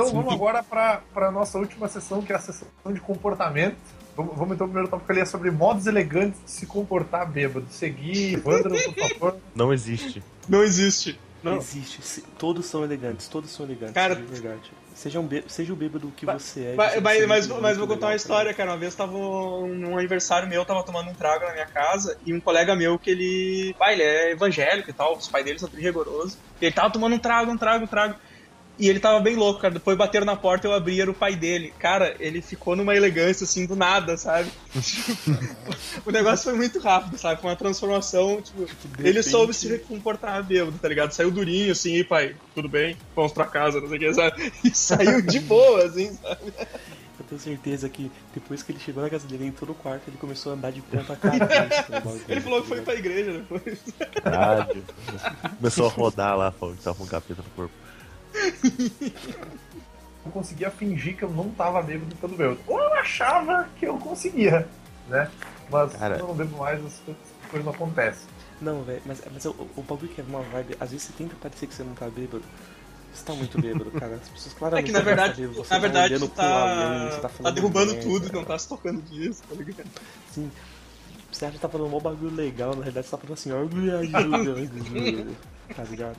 então 0.08 0.14
vamos 0.14 0.34
agora 0.34 0.62
para 0.62 1.00
a 1.14 1.30
nossa 1.30 1.58
última 1.58 1.88
sessão, 1.88 2.20
que 2.20 2.32
é 2.32 2.36
a 2.36 2.38
sessão 2.38 2.68
de 2.92 3.00
comportamento. 3.00 3.76
Vamos, 4.14 4.36
vamos 4.36 4.54
então, 4.54 4.66
primeiro 4.66 4.88
tópico 4.90 5.10
ali 5.12 5.20
é 5.22 5.24
sobre 5.24 5.50
modos 5.50 5.86
elegantes 5.86 6.38
de 6.44 6.50
se 6.50 6.66
comportar 6.66 7.26
bêbado. 7.30 7.66
Seguir, 7.70 8.42
Wander, 8.44 8.72
por 8.94 9.08
favor. 9.08 9.36
Não 9.54 9.72
existe. 9.72 10.22
Não 10.48 10.62
existe. 10.62 11.18
Não. 11.42 11.56
Existe. 11.56 12.22
Todos 12.38 12.66
são 12.66 12.82
elegantes, 12.84 13.28
todos 13.28 13.50
são 13.50 13.64
elegantes. 13.64 13.94
Cara- 13.94 14.16
de 14.16 14.22
verdade. 14.22 14.70
Seja, 14.96 15.20
um 15.20 15.28
seja 15.46 15.74
o 15.74 15.76
bêbado 15.76 16.10
que 16.16 16.24
você 16.24 16.68
é. 16.68 16.74
Mas, 16.74 16.94
você 16.94 17.00
mas, 17.02 17.26
mas, 17.26 17.46
muito 17.46 17.60
mas 17.60 17.76
vou 17.76 17.86
contar 17.86 18.06
uma 18.06 18.16
história, 18.16 18.54
cara. 18.54 18.70
Uma 18.70 18.78
vez 18.78 18.94
tava 18.94 19.14
um, 19.14 19.68
num 19.68 19.98
aniversário 19.98 20.48
meu, 20.48 20.62
eu 20.62 20.64
tava 20.64 20.82
tomando 20.82 21.10
um 21.10 21.14
trago 21.14 21.44
na 21.44 21.52
minha 21.52 21.66
casa 21.66 22.16
e 22.24 22.32
um 22.32 22.40
colega 22.40 22.74
meu 22.74 22.98
que 22.98 23.10
ele. 23.10 23.74
Pai, 23.78 23.92
ele 23.92 24.02
é 24.02 24.32
evangélico 24.32 24.88
e 24.88 24.94
tal, 24.94 25.14
os 25.14 25.28
pais 25.28 25.44
dele 25.44 25.58
são 25.58 25.68
rigorosos. 25.68 26.38
Ele 26.62 26.72
tava 26.72 26.88
tomando 26.88 27.14
um 27.14 27.18
trago, 27.18 27.52
um 27.52 27.58
trago, 27.58 27.84
um 27.84 27.86
trago. 27.86 28.14
E 28.78 28.88
ele 28.90 29.00
tava 29.00 29.20
bem 29.20 29.34
louco, 29.36 29.60
cara. 29.60 29.72
Depois 29.72 29.96
bateram 29.96 30.26
na 30.26 30.36
porta, 30.36 30.66
eu 30.66 30.74
abri, 30.74 31.00
era 31.00 31.10
o 31.10 31.14
pai 31.14 31.34
dele. 31.34 31.72
Cara, 31.78 32.14
ele 32.20 32.42
ficou 32.42 32.76
numa 32.76 32.94
elegância 32.94 33.44
assim 33.44 33.64
do 33.64 33.74
nada, 33.74 34.18
sabe? 34.18 34.50
o 36.04 36.10
negócio 36.10 36.44
foi 36.44 36.54
muito 36.54 36.78
rápido, 36.78 37.16
sabe? 37.16 37.40
Foi 37.40 37.50
uma 37.50 37.56
transformação, 37.56 38.42
tipo, 38.42 38.62
ele 38.98 39.08
repente- 39.08 39.30
soube 39.30 39.54
se 39.54 39.78
comportar 39.78 40.42
bêbado, 40.42 40.78
tá 40.78 40.88
ligado? 40.88 41.12
Saiu 41.12 41.30
durinho 41.30 41.72
assim, 41.72 41.96
e 41.96 42.04
pai, 42.04 42.36
tudo 42.54 42.68
bem, 42.68 42.96
vamos 43.14 43.32
pra 43.32 43.46
casa, 43.46 43.80
não 43.80 43.88
sei 43.88 43.96
o 43.96 44.00
que, 44.00 44.14
sabe? 44.14 44.52
E 44.62 44.70
saiu 44.70 45.22
de 45.22 45.40
boa, 45.40 45.84
assim, 45.84 46.12
sabe? 46.12 46.52
Eu 47.18 47.24
tenho 47.26 47.40
certeza 47.40 47.88
que 47.88 48.10
depois 48.34 48.62
que 48.62 48.72
ele 48.72 48.78
chegou 48.78 49.02
na 49.02 49.08
casa 49.08 49.26
dele, 49.26 49.44
ele 49.44 49.48
entrou 49.48 49.68
no 49.68 49.74
quarto, 49.74 50.02
ele 50.06 50.18
começou 50.18 50.52
a 50.52 50.54
andar 50.54 50.70
de 50.70 50.82
ponta 50.82 51.18
no 51.22 51.30
bagulho, 51.30 52.20
Ele 52.28 52.40
falou 52.42 52.60
que 52.60 52.68
foi 52.68 52.82
pra 52.82 52.94
igreja 52.94 53.32
depois. 53.32 53.78
Caralho. 54.22 54.84
Começou 55.56 55.86
a 55.86 55.90
rodar 55.90 56.36
lá, 56.36 56.52
falou 56.52 56.74
que 56.76 56.82
tava 56.82 56.94
com 56.96 57.04
um 57.04 57.06
capeta 57.06 57.42
no 57.42 57.50
corpo. 57.56 57.85
Eu 60.24 60.32
conseguia 60.32 60.70
fingir 60.70 61.16
que 61.16 61.22
eu 61.22 61.30
não 61.30 61.50
tava 61.50 61.80
bêbado 61.82 62.14
pelo 62.16 62.36
bêbado. 62.36 62.58
Ou 62.66 62.80
eu 62.80 62.94
achava 62.94 63.68
que 63.78 63.86
eu 63.86 63.96
conseguia, 63.98 64.66
né? 65.08 65.30
Mas 65.70 65.92
Cara. 65.94 66.18
eu 66.18 66.26
não 66.28 66.34
bebo 66.34 66.56
mais, 66.58 66.84
as 66.84 66.94
coisas- 66.98 67.22
as 67.44 67.50
coisas 67.50 67.64
não 67.64 67.72
acontecem. 67.72 68.28
Não, 68.60 68.82
velho, 68.82 69.02
mas, 69.06 69.22
mas 69.32 69.44
o, 69.44 69.50
o 69.76 69.82
bagulho 69.82 70.08
que 70.08 70.20
é 70.20 70.24
uma 70.24 70.40
vibe, 70.42 70.76
às 70.80 70.90
vezes 70.90 71.06
você 71.06 71.12
tenta 71.12 71.36
parecer 71.40 71.66
que 71.66 71.74
você 71.74 71.84
não 71.84 71.94
tá 71.94 72.08
bêbado. 72.08 72.42
Você 73.14 73.24
tá 73.24 73.32
muito 73.34 73.60
bêbado, 73.60 73.90
cara. 73.92 74.16
As 74.16 74.28
pessoas 74.28 74.54
É 74.54 74.58
claramente 74.58 74.86
que 74.86 74.92
na 74.92 74.98
tá 74.98 75.04
verdade, 75.04 75.40
bêbado, 75.40 75.54
você 75.54 75.62
na 75.74 75.76
tá 75.76 75.78
verdade 75.78 76.14
olhando 76.14 76.28
tu 76.28 76.34
pro 76.34 76.44
além, 76.44 77.08
tá, 77.08 77.10
você 77.10 77.20
tá 77.20 77.28
tá 77.28 77.50
derrubando 77.50 77.94
tudo, 78.00 78.32
não 78.32 78.44
tá 78.44 78.58
se 78.58 78.68
tocando 78.68 79.02
disso, 79.02 79.42
tá 79.48 79.54
ligado? 79.54 79.88
Sim. 80.32 80.50
Você 81.30 81.44
acha 81.44 81.54
que 81.54 81.60
tá 81.60 81.68
falando 81.68 81.94
um 81.94 82.00
bagulho 82.00 82.34
legal, 82.34 82.70
na 82.70 82.82
realidade 82.82 83.06
você 83.06 83.10
tá 83.10 83.18
falando 83.18 83.34
assim, 83.34 83.52
ó, 83.52 83.64
me 83.64 83.90
ajuda, 83.90 85.30
tá 85.76 85.82
ligado? 85.84 86.16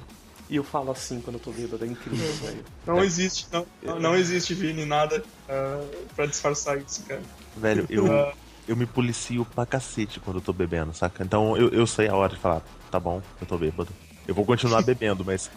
E 0.50 0.56
eu 0.56 0.64
falo 0.64 0.92
assim 0.92 1.20
quando 1.20 1.36
eu 1.36 1.40
tô 1.42 1.52
bêbado, 1.52 1.84
é 1.84 1.88
incrível, 1.88 2.34
velho. 2.36 2.64
Não 2.86 3.04
existe, 3.04 3.48
não, 3.52 3.66
não, 3.84 4.00
não 4.00 4.16
existe, 4.16 4.54
Vini, 4.54 4.86
nada 4.86 5.22
ah, 5.50 5.84
pra 6.16 6.26
disfarçar 6.26 6.78
isso, 6.78 7.04
cara. 7.04 7.22
Velho, 7.58 7.86
eu, 7.90 8.10
Ah. 8.12 8.34
eu 8.68 8.76
me 8.78 8.86
policio 8.86 9.44
pra 9.46 9.66
cacete 9.66 10.20
quando 10.22 10.38
eu 10.38 10.42
tô 10.42 10.54
bebendo, 10.54 10.94
saca? 10.94 11.22
Então 11.24 11.58
eu, 11.58 11.70
eu 11.70 11.86
sei 11.86 12.08
a 12.08 12.16
hora 12.16 12.34
de 12.34 12.40
falar, 12.40 12.62
tá 12.90 13.00
bom, 13.00 13.22
eu 13.42 13.48
tô 13.48 13.58
bêbado. 13.58 13.90
Eu 14.26 14.34
vou 14.34 14.46
continuar 14.46 14.82
bebendo, 14.84 15.26
mas. 15.26 15.52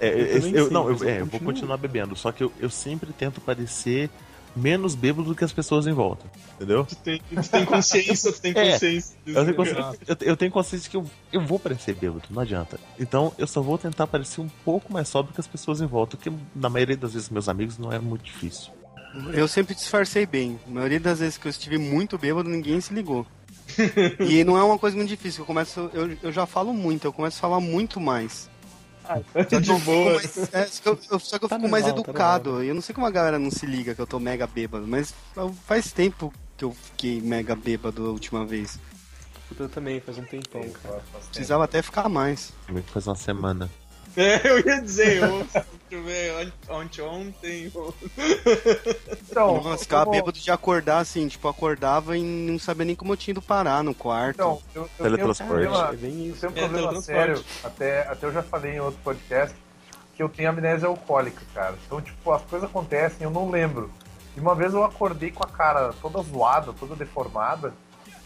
É, 0.00 0.08
Eu 0.08 0.12
é, 0.26 0.36
eu- 0.36 0.42
sei, 0.42 0.70
não, 0.70 0.90
eu, 0.90 0.96
eu 0.98 1.08
é, 1.08 1.20
eu 1.20 1.26
vou 1.26 1.38
continuar 1.38 1.76
bebendo, 1.76 2.16
só 2.16 2.32
que 2.32 2.42
eu, 2.42 2.52
eu 2.58 2.68
sempre 2.68 3.12
tento 3.12 3.40
parecer 3.40 4.10
menos 4.54 4.94
bêbado 4.94 5.28
do 5.28 5.34
que 5.34 5.44
as 5.44 5.52
pessoas 5.52 5.86
em 5.86 5.92
volta, 5.92 6.26
entendeu? 6.56 6.84
Tu 6.84 6.96
tem, 6.96 7.22
tu 7.34 7.50
tem 7.50 7.64
consciência, 7.64 8.32
tu 8.32 8.40
tem 8.40 8.52
É, 8.56 8.72
consciência 8.72 9.16
disso. 9.24 9.38
Eu 9.38 9.44
tenho, 9.44 9.56
consciência, 9.56 9.98
eu, 10.06 10.16
eu 10.20 10.36
tenho 10.36 10.52
consciência 10.52 10.90
que 10.90 10.96
eu, 10.96 11.10
eu 11.32 11.40
vou 11.40 11.58
parecer 11.58 11.94
bêbado, 11.94 12.22
não 12.30 12.42
adianta. 12.42 12.78
Então 12.98 13.32
eu 13.38 13.46
só 13.46 13.60
vou 13.60 13.78
tentar 13.78 14.06
parecer 14.06 14.40
um 14.40 14.48
pouco 14.64 14.92
mais 14.92 15.08
sóbrio 15.08 15.34
que 15.34 15.40
as 15.40 15.46
pessoas 15.46 15.80
em 15.80 15.86
volta, 15.86 16.16
que 16.16 16.30
na 16.54 16.68
maioria 16.68 16.96
das 16.96 17.14
vezes 17.14 17.28
meus 17.30 17.48
amigos 17.48 17.78
não 17.78 17.92
é 17.92 17.98
muito 17.98 18.24
difícil. 18.24 18.72
Eu 19.32 19.46
sempre 19.46 19.74
disfarcei 19.74 20.24
bem. 20.24 20.58
A 20.66 20.70
maioria 20.70 21.00
das 21.00 21.20
vezes 21.20 21.36
que 21.36 21.46
eu 21.46 21.50
estive 21.50 21.76
muito 21.76 22.16
bêbado, 22.16 22.48
ninguém 22.48 22.80
se 22.80 22.94
ligou. 22.94 23.26
e 24.20 24.42
não 24.44 24.56
é 24.56 24.62
uma 24.62 24.78
coisa 24.78 24.96
muito 24.96 25.08
difícil. 25.08 25.42
Eu 25.42 25.46
começo, 25.46 25.90
eu, 25.92 26.16
eu 26.22 26.32
já 26.32 26.46
falo 26.46 26.72
muito, 26.72 27.06
eu 27.06 27.12
começo 27.12 27.38
a 27.38 27.40
falar 27.40 27.60
muito 27.60 28.00
mais. 28.00 28.50
Só 29.32 29.44
que 29.44 29.60
De 29.60 29.70
eu 29.70 29.78
fico 29.78 29.90
boa. 29.90 30.14
mais- 30.14 30.54
é, 30.54 30.66
só 30.66 30.82
que 30.82 30.88
eu, 30.88 31.18
só 31.20 31.38
que 31.38 31.44
eu 31.44 31.48
Tá 31.48 31.56
fico 31.56 31.68
mais 31.68 31.84
normal, 31.86 32.04
tá 32.04 32.10
educado. 32.10 32.64
E 32.64 32.68
eu 32.68 32.74
não 32.74 32.82
sei 32.82 32.94
como 32.94 33.06
a 33.06 33.10
galera 33.10 33.38
não 33.38 33.50
se 33.50 33.66
liga 33.66 33.94
que 33.94 34.00
eu 34.00 34.06
tô 34.06 34.18
mega 34.20 34.46
bêbado, 34.46 34.86
mas 34.86 35.14
faz 35.66 35.92
tempo 35.92 36.32
que 36.56 36.64
eu 36.64 36.72
fiquei 36.72 37.20
mega 37.20 37.54
bêbado 37.54 38.06
a 38.06 38.10
última 38.10 38.44
vez. 38.46 38.78
Eu 39.58 39.68
também, 39.68 40.00
faz 40.00 40.16
um 40.18 40.22
tempão, 40.24 40.62
cara. 40.82 41.02
Precisava 41.30 41.64
até 41.64 41.82
ficar 41.82 42.08
mais. 42.08 42.52
Faz 42.92 43.06
uma 43.06 43.16
semana. 43.16 43.70
É, 44.16 44.46
eu 44.48 44.58
ia 44.60 44.80
dizer, 44.80 45.22
eu, 45.22 45.46
eu 45.94 46.02
ver, 46.02 46.52
ontem, 46.68 47.02
ontem, 47.02 47.72
Então, 49.30 49.62
Nossa, 49.62 49.78
ficava 49.78 50.10
bêbado 50.10 50.38
de 50.38 50.50
acordar 50.50 50.98
assim, 50.98 51.28
tipo, 51.28 51.48
acordava 51.48 52.16
e 52.16 52.22
não 52.22 52.58
sabia 52.58 52.84
nem 52.84 52.94
como 52.96 53.12
eu 53.12 53.16
tinha 53.16 53.32
ido 53.32 53.42
parar 53.42 53.82
no 53.82 53.94
quarto. 53.94 54.34
Então, 54.36 54.62
eu, 54.74 54.82
eu 54.82 54.88
tenho 54.88 55.10
um 55.10 55.16
Teletransporte. 55.16 55.52
problema, 55.52 55.88
É 55.92 55.96
bem 55.96 56.26
eu 56.26 56.32
isso. 56.32 56.40
tenho 56.40 56.52
um 56.52 56.56
É, 56.56 56.60
problema 56.60 56.88
teletransporte. 56.88 57.04
sério, 57.04 57.44
até, 57.64 58.00
até 58.08 58.26
eu 58.26 58.32
já 58.32 58.42
falei 58.42 58.72
em 58.76 58.80
outro 58.80 59.00
podcast, 59.02 59.56
que 60.14 60.22
eu 60.22 60.28
tenho 60.28 60.50
amnésia 60.50 60.88
alcoólica, 60.88 61.42
cara. 61.54 61.74
Então, 61.86 62.00
tipo, 62.00 62.32
as 62.32 62.42
coisas 62.42 62.68
acontecem 62.68 63.18
eu 63.24 63.30
não 63.30 63.50
lembro. 63.50 63.90
E 64.36 64.40
uma 64.40 64.54
vez 64.54 64.72
eu 64.72 64.82
acordei 64.84 65.30
com 65.30 65.42
a 65.44 65.48
cara 65.48 65.92
toda 66.00 66.22
zoada, 66.22 66.72
toda 66.72 66.94
deformada, 66.96 67.72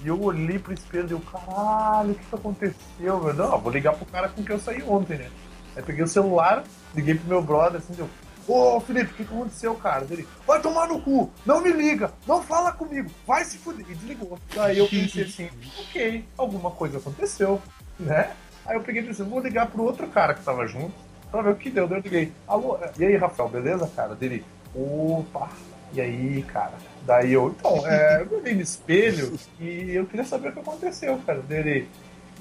e 0.05 0.09
eu 0.09 0.21
olhei 0.23 0.59
pro 0.59 0.73
espelho 0.75 1.09
e 1.09 1.13
eu, 1.13 1.21
caralho, 1.21 2.11
o 2.13 2.15
que, 2.15 2.25
que 2.25 2.35
aconteceu, 2.35 3.21
meu? 3.21 3.35
Não, 3.35 3.59
vou 3.59 3.73
ligar 3.73 3.95
pro 3.95 4.05
cara 4.07 4.29
com 4.29 4.43
quem 4.45 4.55
eu 4.55 4.61
saí 4.61 4.83
ontem, 4.83 5.19
né? 5.19 5.31
Aí 5.75 5.83
peguei 5.83 6.05
o 6.05 6.09
celular, 6.09 6.63
liguei 6.97 7.15
pro 7.15 7.29
meu 7.29 7.43
brother, 7.43 7.79
assim, 7.79 7.93
deu, 7.93 8.09
ô 8.49 8.81
Felipe, 8.81 9.13
o 9.13 9.15
que, 9.15 9.25
que 9.25 9.35
aconteceu, 9.35 9.75
cara? 9.75 10.07
Ele, 10.11 10.27
vai 10.47 10.61
tomar 10.61 10.89
no 10.89 11.01
cu, 11.01 11.31
não 11.45 11.61
me 11.61 11.71
liga, 11.71 12.13
não 12.27 12.43
fala 12.43 12.73
comigo, 12.73 13.11
vai 13.27 13.45
se 13.45 13.59
fuder. 13.59 13.85
E 13.89 13.95
desligou. 13.95 14.39
Daí 14.55 14.79
eu 14.79 14.89
pensei 14.89 15.25
assim, 15.25 15.51
ok, 15.79 16.25
alguma 16.39 16.71
coisa 16.71 16.99
aconteceu, 16.99 17.61
né? 18.01 18.33
Aí 18.65 18.77
eu 18.77 18.83
peguei 18.83 19.03
e 19.03 19.07
pensei, 19.07 19.25
vou 19.25 19.41
ligar 19.41 19.67
pro 19.67 19.85
outro 19.85 20.09
cara 20.09 20.35
que 20.35 20.43
tava 20.43 20.67
junto, 20.67 20.95
pra 21.31 21.43
ver 21.43 21.51
o 21.51 21.57
que 21.57 21.71
deu. 21.71 21.87
Daí 21.87 21.99
eu 21.99 22.03
liguei, 22.03 22.33
alô, 22.49 22.79
e 22.99 23.05
aí, 23.05 23.17
Rafael, 23.17 23.49
beleza, 23.49 23.89
cara? 23.95 24.15
Dele, 24.15 24.45
opa, 24.75 25.51
e 25.93 26.01
aí, 26.01 26.43
cara? 26.43 26.75
Daí 27.05 27.33
eu, 27.33 27.55
então, 27.57 27.87
é, 27.87 28.23
eu 28.23 28.39
olhei 28.39 28.55
no 28.55 28.63
espelho 28.63 29.39
e 29.61 29.93
eu 29.93 30.07
queria 30.07 30.25
saber 30.25 30.49
o 30.49 30.53
que 30.53 30.59
aconteceu, 30.59 31.19
cara. 31.25 31.41
Dele, 31.41 31.89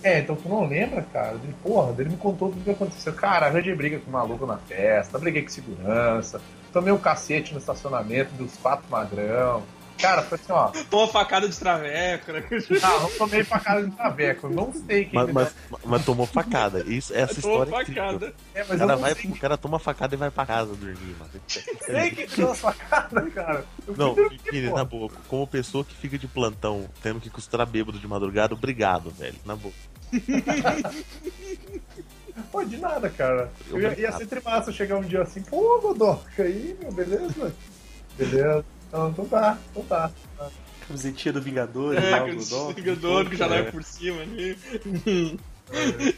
é, 0.06 0.20
então 0.20 0.36
tu 0.36 0.48
não 0.48 0.68
lembra, 0.68 1.02
cara? 1.12 1.38
Dele, 1.38 1.56
porra, 1.64 1.92
dele 1.94 2.10
me 2.12 2.18
contou 2.18 2.50
tudo 2.50 2.62
o 2.62 2.64
que 2.64 2.70
aconteceu. 2.72 3.12
Cara, 3.14 3.48
arranjei 3.48 3.74
briga 3.76 4.00
com 4.00 4.10
o 4.10 4.14
maluco 4.14 4.46
na 4.46 4.58
festa, 4.58 5.18
briguei 5.18 5.42
com 5.42 5.50
segurança, 5.50 6.40
tomei 6.72 6.94
um 6.94 6.98
cacete 6.98 7.54
no 7.54 7.60
estacionamento 7.60 8.32
dos 8.36 8.56
quatro 8.58 8.86
magrão. 8.90 9.64
Cara, 9.98 10.22
foi 10.24 10.38
assim, 10.38 10.52
ó. 10.52 10.72
Pô, 10.90 11.08
facada 11.08 11.48
de 11.48 11.58
traveco, 11.58 12.32
né? 12.34 12.44
Não, 12.82 13.00
não 13.04 13.10
tomei 13.12 13.44
facada 13.46 13.82
de 13.84 13.92
traveco, 13.96 14.50
não 14.50 14.74
sei 14.74 15.06
quem 15.06 15.14
Mas, 15.14 15.32
mas, 15.32 15.56
mas 15.86 16.06
tomou 16.06 16.26
facada. 16.26 16.82
Isso, 16.86 17.14
essa 17.16 17.42
Tomou 17.42 17.64
história 17.64 17.80
é 17.80 17.82
incrível. 17.82 18.04
facada. 18.04 18.34
É, 18.54 18.64
O 18.64 18.68
mas 18.68 18.70
eu 18.72 18.78
cara, 18.80 18.92
não 18.94 19.02
vai, 19.02 19.16
sei 19.16 19.32
o 19.32 19.40
cara 19.40 19.58
toma 19.58 19.80
facada 19.80 20.14
e 20.14 20.18
vai 20.18 20.30
pra 20.30 20.46
casa 20.46 20.76
dormir, 20.76 21.16
mano. 21.18 21.32
quem 21.48 22.28
que 22.28 22.36
deu 22.36 22.52
a 22.52 22.56
facada, 22.56 23.22
cara. 23.32 23.66
Eu 23.88 23.96
Não, 23.96 24.14
pô. 24.14 24.76
na 24.76 24.84
boa, 24.84 25.10
como 25.30 25.48
pessoa 25.48 25.86
que 25.86 25.96
fica 25.96 26.18
de 26.18 26.28
plantão, 26.28 26.90
tendo 27.02 27.22
que 27.22 27.30
costurar 27.30 27.66
bêbado 27.66 27.98
de 27.98 28.08
madrugada, 28.08 28.54
obrigado, 28.54 29.10
velho. 29.12 29.38
Na 29.46 29.56
boa. 29.56 29.74
Pô, 32.52 32.64
de 32.64 32.78
nada, 32.78 33.10
cara. 33.10 33.52
Eu 33.70 33.80
ia, 33.80 34.00
ia 34.00 34.12
ser 34.12 34.28
trimassa 34.28 34.72
chegar 34.72 34.98
um 34.98 35.02
dia 35.02 35.22
assim, 35.22 35.42
pô, 35.42 35.80
Godoka, 35.80 36.44
aí, 36.44 36.76
meu, 36.80 36.92
beleza? 36.92 37.54
Beleza. 38.18 38.66
Então, 38.88 39.10
então 39.10 39.26
tá, 39.26 39.58
então 39.72 39.84
tá. 39.84 40.12
Camisetinha 40.88 41.34
do 41.34 41.42
Vingador, 41.42 41.98
É, 41.98 42.12
é, 42.12 42.14
aquele 42.14 42.40
ligador 42.76 43.30
que 43.30 43.36
já 43.36 43.48
vai 43.48 43.72
por 43.72 43.84
cima 43.84 44.22
ali. 44.22 44.58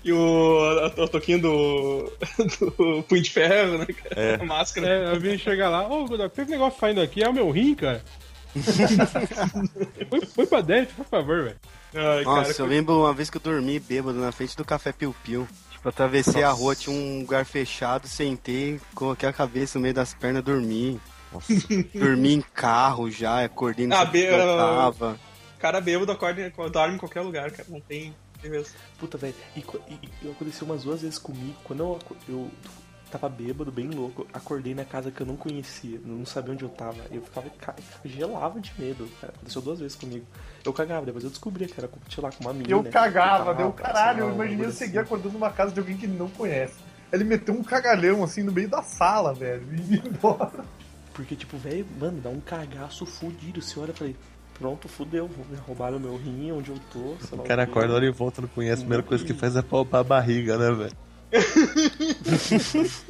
E 0.04 0.12
o 0.12 0.60
a, 0.82 0.88
a 0.88 1.08
toquinha 1.08 1.40
do, 1.40 2.12
do 2.60 3.04
Punho 3.04 3.22
de 3.22 3.30
Ferro, 3.30 3.78
né, 3.78 3.86
cara? 3.86 4.22
É. 4.22 4.36
A 4.36 4.44
máscara. 4.44 4.88
É, 4.88 5.14
eu 5.14 5.20
vim 5.20 5.38
chegar 5.38 5.70
lá, 5.70 5.88
ô, 5.88 6.06
Godok, 6.06 6.36
tem 6.36 6.44
esse 6.44 6.52
negócio 6.52 6.80
saindo 6.80 7.00
aqui, 7.00 7.24
é 7.24 7.30
o 7.30 7.34
meu 7.34 7.50
rim, 7.50 7.74
cara. 7.74 8.04
põe, 10.10 10.20
põe 10.20 10.46
pra 10.46 10.62
dentro, 10.62 10.96
por 10.96 11.06
favor, 11.06 11.44
velho. 11.44 11.58
Ai, 11.94 12.24
Nossa, 12.24 12.52
cara, 12.54 12.62
eu 12.62 12.66
lembro 12.66 13.00
uma 13.00 13.14
vez 13.14 13.30
que 13.30 13.38
eu 13.38 13.42
dormi 13.42 13.80
bêbado 13.80 14.20
na 14.20 14.32
frente 14.32 14.56
do 14.58 14.66
café 14.66 14.92
Piu 14.92 15.16
Piu. 15.24 15.48
Tipo, 15.72 15.90
atravessei 15.90 16.44
a 16.44 16.50
Nossa. 16.50 16.60
rua, 16.62 16.76
tinha 16.76 16.96
um 16.96 17.20
lugar 17.22 17.46
fechado, 17.46 18.08
sentei, 18.08 18.80
coloquei 18.94 19.28
a 19.30 19.34
cabeça 19.34 19.78
no 19.78 19.84
meio 19.84 19.94
das 19.94 20.14
pernas, 20.14 20.44
dormi. 20.44 21.00
Nossa. 21.32 21.54
Dormi 21.94 22.34
em 22.36 22.42
carro 22.42 23.10
já, 23.12 23.44
acordei 23.44 23.86
no 23.88 23.96
Ah, 23.96 24.06
be- 24.06 24.24
eu 24.24 24.58
tava. 24.58 25.20
Cara 25.60 25.82
bêbado 25.82 26.12
acorda, 26.12 26.52
dorme 26.72 26.96
em 26.96 26.98
qualquer 27.00 27.22
lugar, 27.22 27.50
cara. 27.52 27.66
Não 27.70 27.80
tem. 27.82 28.16
Puta, 29.00 29.18
velho. 29.18 29.34
E, 29.56 29.60
e, 29.60 30.10
e 30.22 30.30
aconteceu 30.32 30.66
umas 30.68 30.84
duas 30.84 31.02
vezes 31.02 31.18
comigo. 31.18 31.56
Quando 31.64 31.80
eu, 31.80 32.00
eu 32.30 32.52
tava 33.10 33.30
bêbado, 33.30 33.72
bem 33.72 33.90
louco, 33.90 34.28
acordei 34.34 34.74
na 34.76 34.84
casa 34.86 35.10
que 35.12 35.22
eu 35.22 35.26
não 35.26 35.36
conhecia, 35.36 36.00
não 36.06 36.26
sabia 36.26 36.54
onde 36.54 36.64
eu 36.64 36.70
tava. 36.70 36.98
Eu 37.12 37.22
ficava, 37.22 37.50
ca- 37.60 37.76
gelava 38.06 38.60
de 38.60 38.72
medo, 38.78 39.08
cara. 39.22 39.34
Aconteceu 39.36 39.62
duas 39.62 39.80
vezes 39.80 39.96
comigo. 39.96 40.26
Eu 40.66 40.74
cagava, 40.74 41.06
depois 41.06 41.24
eu 41.24 41.30
descobri 41.30 41.66
que 41.68 41.80
era, 41.80 41.90
sei 42.10 42.24
lá, 42.24 42.32
com 42.32 42.44
uma 42.44 42.54
menina. 42.54 42.72
Eu 42.72 42.84
cagava, 42.84 43.52
que 43.52 43.58
deu 43.58 43.72
caralho. 43.72 44.20
lá, 44.20 44.26
Eu 44.26 44.32
um 44.32 44.36
imaginei 44.36 44.66
eu 44.66 44.72
seguir 44.72 44.98
assim. 45.00 45.06
acordando 45.06 45.34
numa 45.34 45.50
casa 45.52 45.72
de 45.74 45.80
alguém 45.80 45.96
que 45.98 46.06
ele 46.06 46.18
não 46.18 46.30
conhece. 46.30 46.76
Ele 47.12 47.24
meteu 47.24 47.54
um 47.54 47.64
cagalhão 47.64 48.24
assim 48.24 48.44
no 48.44 48.52
meio 48.52 48.68
da 48.68 48.82
sala, 48.84 49.34
velho. 49.34 49.64
E 49.74 49.96
ia 49.96 50.04
embora. 50.08 50.66
Porque, 51.14 51.36
tipo, 51.36 51.58
velho, 51.58 51.86
mano, 52.00 52.20
dá 52.22 52.30
um 52.30 52.40
cagaço 52.42 53.06
fudido. 53.06 53.62
Você 53.62 53.80
olha 53.80 53.92
e 53.92 53.94
falei, 53.96 54.16
pronto, 54.60 54.88
fudeu, 54.90 55.30
me 55.50 55.56
roubaram 55.66 56.00
meu 56.00 56.18
rim, 56.18 56.52
onde 56.52 56.70
eu 56.72 56.78
tô, 56.92 57.16
sei 57.26 57.38
lá 57.38 57.44
O 57.44 57.48
cara 57.48 57.64
acorda, 57.64 57.94
olha 57.94 58.06
e 58.08 58.12
volta, 58.12 58.42
não 58.42 58.50
conhece. 58.50 58.82
A 58.82 58.86
primeira 58.86 59.04
coisa 59.04 59.24
que 59.24 59.34
faz 59.34 59.56
é 59.56 59.62
palpar 59.62 60.02
a 60.02 60.04
barriga, 60.04 60.58
né, 60.58 60.70
velho? 60.72 61.07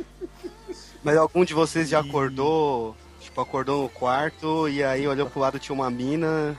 Mas 1.04 1.18
algum 1.18 1.46
de 1.46 1.54
vocês 1.54 1.88
já 1.90 2.00
acordou, 2.00 2.96
tipo, 3.22 3.40
acordou 3.40 3.84
no 3.84 3.90
quarto 3.90 4.68
e 4.68 4.84
aí 4.84 5.08
olhou 5.08 5.30
pro 5.30 5.40
lado 5.40 5.60
tinha 5.60 5.74
uma 5.74 5.90
mina. 5.90 6.58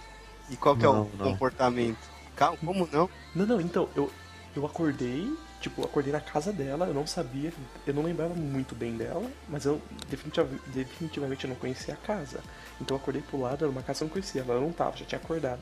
E 0.51 0.56
qual 0.56 0.76
que 0.76 0.85
é 0.85 0.89
Não, 0.89 1.02
o 1.02 1.10
não. 1.18 1.32
comportamento? 1.32 1.98
Calma, 2.35 2.56
como 2.64 2.89
não? 2.90 3.10
Não, 3.35 3.44
não, 3.47 3.60
então, 3.60 3.89
eu, 3.94 4.10
eu 4.56 4.64
acordei, 4.64 5.30
tipo, 5.60 5.85
acordei 5.85 6.12
na 6.12 6.20
casa 6.20 6.52
dela, 6.52 6.86
eu 6.86 6.94
não 6.94 7.06
sabia, 7.06 7.52
eu 7.86 7.93
não 7.93 8.02
lembrava 8.02 8.32
muito 8.35 8.74
bem 8.74 8.97
dela, 8.97 9.30
mas 9.48 9.66
eu 9.66 9.82
definitiva- 10.09 10.48
definitivamente 10.68 11.44
eu 11.44 11.51
não 11.51 11.56
conhecia 11.56 11.93
a 11.93 11.97
casa. 11.98 12.40
Então 12.80 12.97
eu 12.97 13.01
acordei 13.02 13.20
pro 13.20 13.40
lado, 13.40 13.64
era 13.64 13.70
uma 13.70 13.82
casa 13.82 13.98
que 13.98 14.05
eu 14.05 14.06
não 14.06 14.12
conhecia, 14.12 14.40
ela 14.48 14.60
não 14.60 14.72
tava, 14.72 14.97
já 14.97 15.05
tinha 15.05 15.20
acordado. 15.20 15.60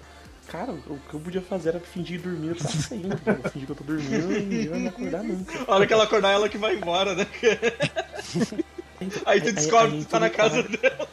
Cara, 0.48 0.73
o 0.73 0.98
que 1.09 1.14
eu 1.14 1.20
podia 1.20 1.43
fazer 1.43 1.70
era 1.70 1.81
fingir 1.81 2.20
dormir 2.20 2.55
pra 2.55 2.68
sempre. 2.68 3.18
Eu 3.27 3.43
fingir 3.51 3.66
que 3.66 3.73
eu 3.73 3.77
tô 3.77 3.85
dormindo 3.85 4.32
e 4.32 4.68
vai 4.68 4.78
me 4.78 4.89
acordar 4.89 5.24
nunca. 5.24 5.52
A 5.66 5.74
hora 5.74 5.86
que 5.86 5.93
ela 5.93 6.05
acordar, 6.05 6.31
ela 6.32 6.48
que 6.48 6.59
vai 6.59 6.77
embora, 6.77 7.14
né? 7.14 7.27
Aí 9.27 9.40
tu 9.40 9.52
descobre 9.52 9.98
que 9.98 10.05
tu 10.05 10.09
tá 10.09 10.20
na 10.20 10.31
casa 10.31 10.62
dela. 10.62 11.09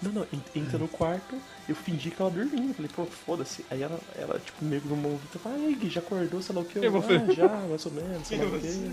Não, 0.00 0.12
não, 0.12 0.26
en- 0.32 0.60
entra 0.60 0.78
no 0.78 0.86
quarto, 0.86 1.34
eu 1.68 1.74
fingi 1.74 2.10
que 2.12 2.22
ela 2.22 2.30
dormia. 2.30 2.72
Falei, 2.72 2.88
pô, 2.94 3.04
foda-se. 3.04 3.64
Aí 3.68 3.82
ela, 3.82 3.98
ela, 4.16 4.38
tipo, 4.38 4.64
meio 4.64 4.80
que 4.80 4.86
no 4.88 4.94
momento, 4.96 5.38
fala, 5.42 5.56
ai, 5.56 5.74
Gui, 5.74 5.90
já 5.90 5.98
acordou, 6.00 6.40
sei 6.40 6.54
lá 6.54 6.60
o 6.60 6.64
que? 6.64 6.78
E 6.78 6.84
Eu, 6.84 6.92
você? 6.92 7.14
ah, 7.14 7.32
já, 7.34 7.48
mais 7.48 7.84
ou 7.84 7.92
menos, 7.92 8.28
sei 8.28 8.38
lá 8.38 8.44
o 8.46 8.60
que. 8.60 8.92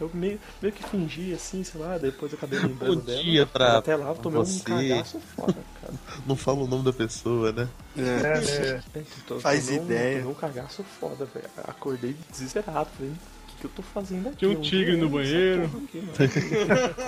Eu 0.00 0.10
meio, 0.14 0.38
meio 0.62 0.74
que 0.74 0.82
fingi 0.82 1.32
assim, 1.34 1.62
sei 1.64 1.78
lá, 1.80 1.96
depois 1.98 2.30
eu 2.32 2.38
acabei 2.38 2.58
lembrando 2.58 2.96
Bom 2.96 3.00
dela. 3.04 3.22
dia 3.22 3.46
pra 3.46 3.78
Até 3.78 3.96
lá 3.96 4.08
eu 4.10 4.14
tomei 4.14 4.38
você. 4.38 4.56
um 4.56 4.60
cagaço 4.60 5.20
foda. 5.34 5.56
Não 6.26 6.36
fala 6.36 6.58
o 6.62 6.66
nome 6.66 6.84
da 6.84 6.92
pessoa, 6.92 7.52
né? 7.52 7.68
É. 7.96 8.00
É, 8.02 8.80
É, 8.98 9.02
tô- 9.26 9.40
Faz 9.40 9.68
um- 9.68 9.74
ideia. 9.76 10.18
Tomei 10.20 10.32
um 10.32 10.34
cagaço 10.34 10.84
foda, 11.00 11.24
velho. 11.26 11.46
Acordei 11.64 12.16
desesperado, 12.30 12.88
falei, 12.96 13.12
o 13.12 13.46
que, 13.48 13.56
que 13.60 13.64
eu 13.66 13.70
tô 13.70 13.82
fazendo 13.82 14.28
aqui? 14.28 14.38
Tinha 14.38 14.50
um 14.50 14.52
Eu 14.54 14.58
não 14.58 14.62
tigre 14.64 14.96
no 14.96 15.08
banheiro. 15.08 15.64
aqui. 15.84 16.02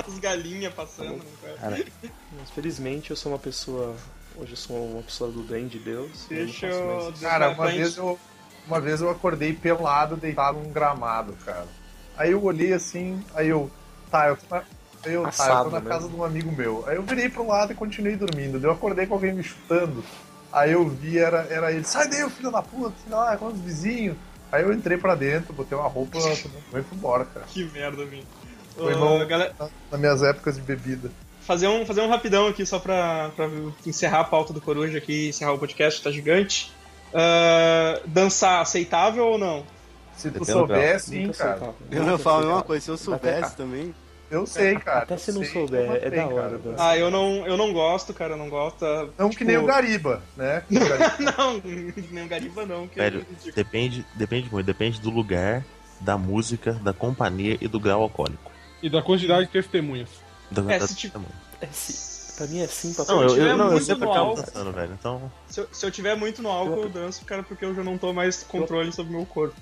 As 0.13 0.19
galinhas 0.19 0.73
passando. 0.75 1.17
né, 1.17 1.55
cara. 1.61 1.85
Mas 2.39 2.51
felizmente 2.51 3.11
eu 3.11 3.17
sou 3.17 3.33
uma 3.33 3.39
pessoa. 3.39 3.95
Hoje 4.37 4.53
eu 4.53 4.57
sou 4.57 4.93
uma 4.93 5.03
pessoa 5.03 5.31
do 5.33 5.43
bem 5.43 5.67
de 5.67 5.79
Deus. 5.79 6.11
eu 6.31 6.37
Deixa 6.47 6.67
eu- 6.67 6.87
mais 7.03 7.15
isso. 7.15 7.23
Cara, 7.23 7.51
uma 7.51 7.67
vez 7.67 7.97
eu. 7.97 8.19
Uma 8.67 8.81
vez 8.81 9.01
eu 9.01 9.09
acordei 9.11 9.53
pelado, 9.55 10.15
deitado 10.17 10.59
num 10.59 10.71
gramado, 10.71 11.33
cara. 11.45 11.67
Aí 12.17 12.33
eu 12.33 12.43
olhei 12.45 12.73
assim, 12.73 13.23
aí 13.35 13.49
eu. 13.49 13.71
Tá, 14.11 14.29
eu 14.29 14.37
tô 14.37 14.57
aí 15.05 15.13
eu, 15.15 15.23
tá, 15.23 15.27
eu 15.27 15.29
Assado, 15.29 15.65
tô 15.71 15.77
na 15.77 15.81
né? 15.81 15.89
casa 15.91 16.09
de 16.09 16.15
um 16.15 16.25
amigo 16.25 16.51
meu. 16.53 16.85
Aí 16.87 16.97
eu 16.97 17.03
virei 17.03 17.29
pro 17.29 17.47
lado 17.47 17.73
e 17.73 17.75
continuei 17.75 18.17
dormindo. 18.17 18.63
Eu 18.63 18.71
acordei 18.73 19.07
com 19.07 19.15
alguém 19.15 19.33
me 19.33 19.43
chutando. 19.43 20.03
Aí 20.53 20.73
eu 20.73 20.89
vi, 20.89 21.19
era, 21.19 21.47
era 21.51 21.73
ele. 21.73 21.85
Sai 21.85 22.09
daí, 22.09 22.29
filho 22.31 22.51
da 22.51 22.63
puta, 22.63 22.95
sei 23.07 23.15
lá, 23.15 23.37
com 23.37 23.47
os 23.47 23.59
vizinhos. 23.59 24.17
Aí 24.51 24.63
eu 24.63 24.73
entrei 24.73 24.97
pra 24.97 25.15
dentro, 25.15 25.53
botei 25.53 25.77
uma 25.77 25.89
roupa, 25.89 26.17
e 26.19 26.37
fui 26.37 26.85
embora, 26.93 27.25
cara. 27.27 27.47
Que 27.47 27.65
merda, 27.65 28.05
Vini. 28.07 28.27
Foi 28.77 28.95
Ô, 28.95 28.99
bom. 28.99 29.27
galera, 29.27 29.55
Nas 29.91 30.01
minhas 30.01 30.23
épocas 30.23 30.57
de 30.57 30.63
bebida. 30.63 31.11
fazer 31.43 31.69
um, 31.69 31.85
fazer 31.85 32.01
um 32.01 32.09
rapidão 32.09 32.47
aqui 32.47 32.65
só 32.65 32.79
pra, 32.79 33.31
pra 33.37 33.49
encerrar 33.85 34.21
a 34.21 34.25
pauta 34.25 34.53
do 34.53 34.61
Coruja 34.61 34.97
aqui, 34.99 35.29
encerrar 35.29 35.53
o 35.53 35.59
podcast, 35.59 36.03
tá 36.03 36.11
gigante. 36.11 36.73
Ah, 37.13 38.01
dançar 38.07 38.63
aceitável 38.63 39.27
ou 39.27 39.39
não? 39.39 39.65
Se 40.17 40.31
tu 40.31 40.45
souber, 40.45 41.01
sim, 41.01 41.31
cara. 41.31 41.75
Eu 41.91 42.05
não 42.05 42.19
falo 42.19 42.39
a 42.39 42.47
mesma 42.47 42.63
coisa, 42.63 42.85
se 42.85 42.91
eu 42.91 42.97
soubesse 42.97 43.55
também. 43.57 43.95
Eu 44.31 44.47
sei, 44.47 44.77
cara. 44.77 45.01
Até 45.05 45.17
se 45.17 45.33
não 45.33 45.43
sei, 45.43 45.53
souber, 45.53 45.91
é 46.03 46.11
da 46.11 46.27
hora, 46.27 46.59
cara. 46.59 46.75
Ah, 46.79 46.97
eu 46.99 47.11
não, 47.11 47.47
eu 47.47 47.57
não 47.57 47.73
gosto, 47.73 48.13
cara, 48.13 48.35
eu 48.35 48.37
não 48.37 48.49
gosto. 48.49 48.85
ah, 48.85 49.09
Não 49.19 49.31
tipo, 49.31 49.39
que 49.39 49.45
nem 49.45 49.57
o 49.57 49.65
Gariba, 49.65 50.23
né? 50.37 50.63
O 50.71 50.75
Gariba 50.89 51.33
Não, 51.37 51.63
nem 52.11 52.25
o 52.25 52.29
Gariba 52.29 52.67
não. 52.67 52.87
Que 52.89 52.97
velho, 52.97 53.25
tipo, 53.43 53.57
depende, 53.57 54.05
depende 54.15 54.51
muito, 54.53 54.67
depende 54.67 55.01
do 55.01 55.11
lugar, 55.11 55.65
da 56.01 56.19
música, 56.19 56.73
da 56.75 56.93
companhia 56.93 57.57
e 57.61 57.67
do 57.69 57.81
grau 57.81 58.03
alcoólico. 58.03 58.53
E 58.83 58.91
da 58.91 59.03
quantidade 59.03 59.47
de 59.47 59.53
testemunhas. 59.53 60.09
Da, 60.51 60.63
É, 60.73 60.79
da- 60.79 60.87
se 60.87 60.95
tipo-. 60.95 61.21
É 61.61 61.67
sim. 61.73 62.09
Pra 62.37 62.47
mim 62.47 62.61
é 62.61 62.69
sim, 62.69 62.95
pra 62.95 63.05
Não, 63.07 63.23
eu, 63.25 63.37
eu, 63.37 63.57
não, 63.57 63.73
eu 63.73 63.81
sempre 63.81 64.05
acabo 64.05 64.21
álcool- 64.31 64.37
dançando, 64.43 64.73
velho. 64.73 64.93
Então, 64.97 65.33
se, 65.49 65.59
eu, 65.61 65.69
se 65.73 65.85
eu 65.85 65.91
tiver 65.91 66.15
muito 66.15 66.41
no 66.41 66.49
álcool, 66.49 66.83
eu 66.85 66.89
danço, 66.89 67.25
cara, 67.25 67.43
porque 67.43 67.65
eu 67.65 67.75
já 67.75 67.83
não 67.83 67.99
tô 67.99 68.13
mais 68.13 68.45
controle 68.45 68.93
sobre 68.93 69.13
o 69.13 69.17
meu 69.17 69.27
corpo. 69.27 69.57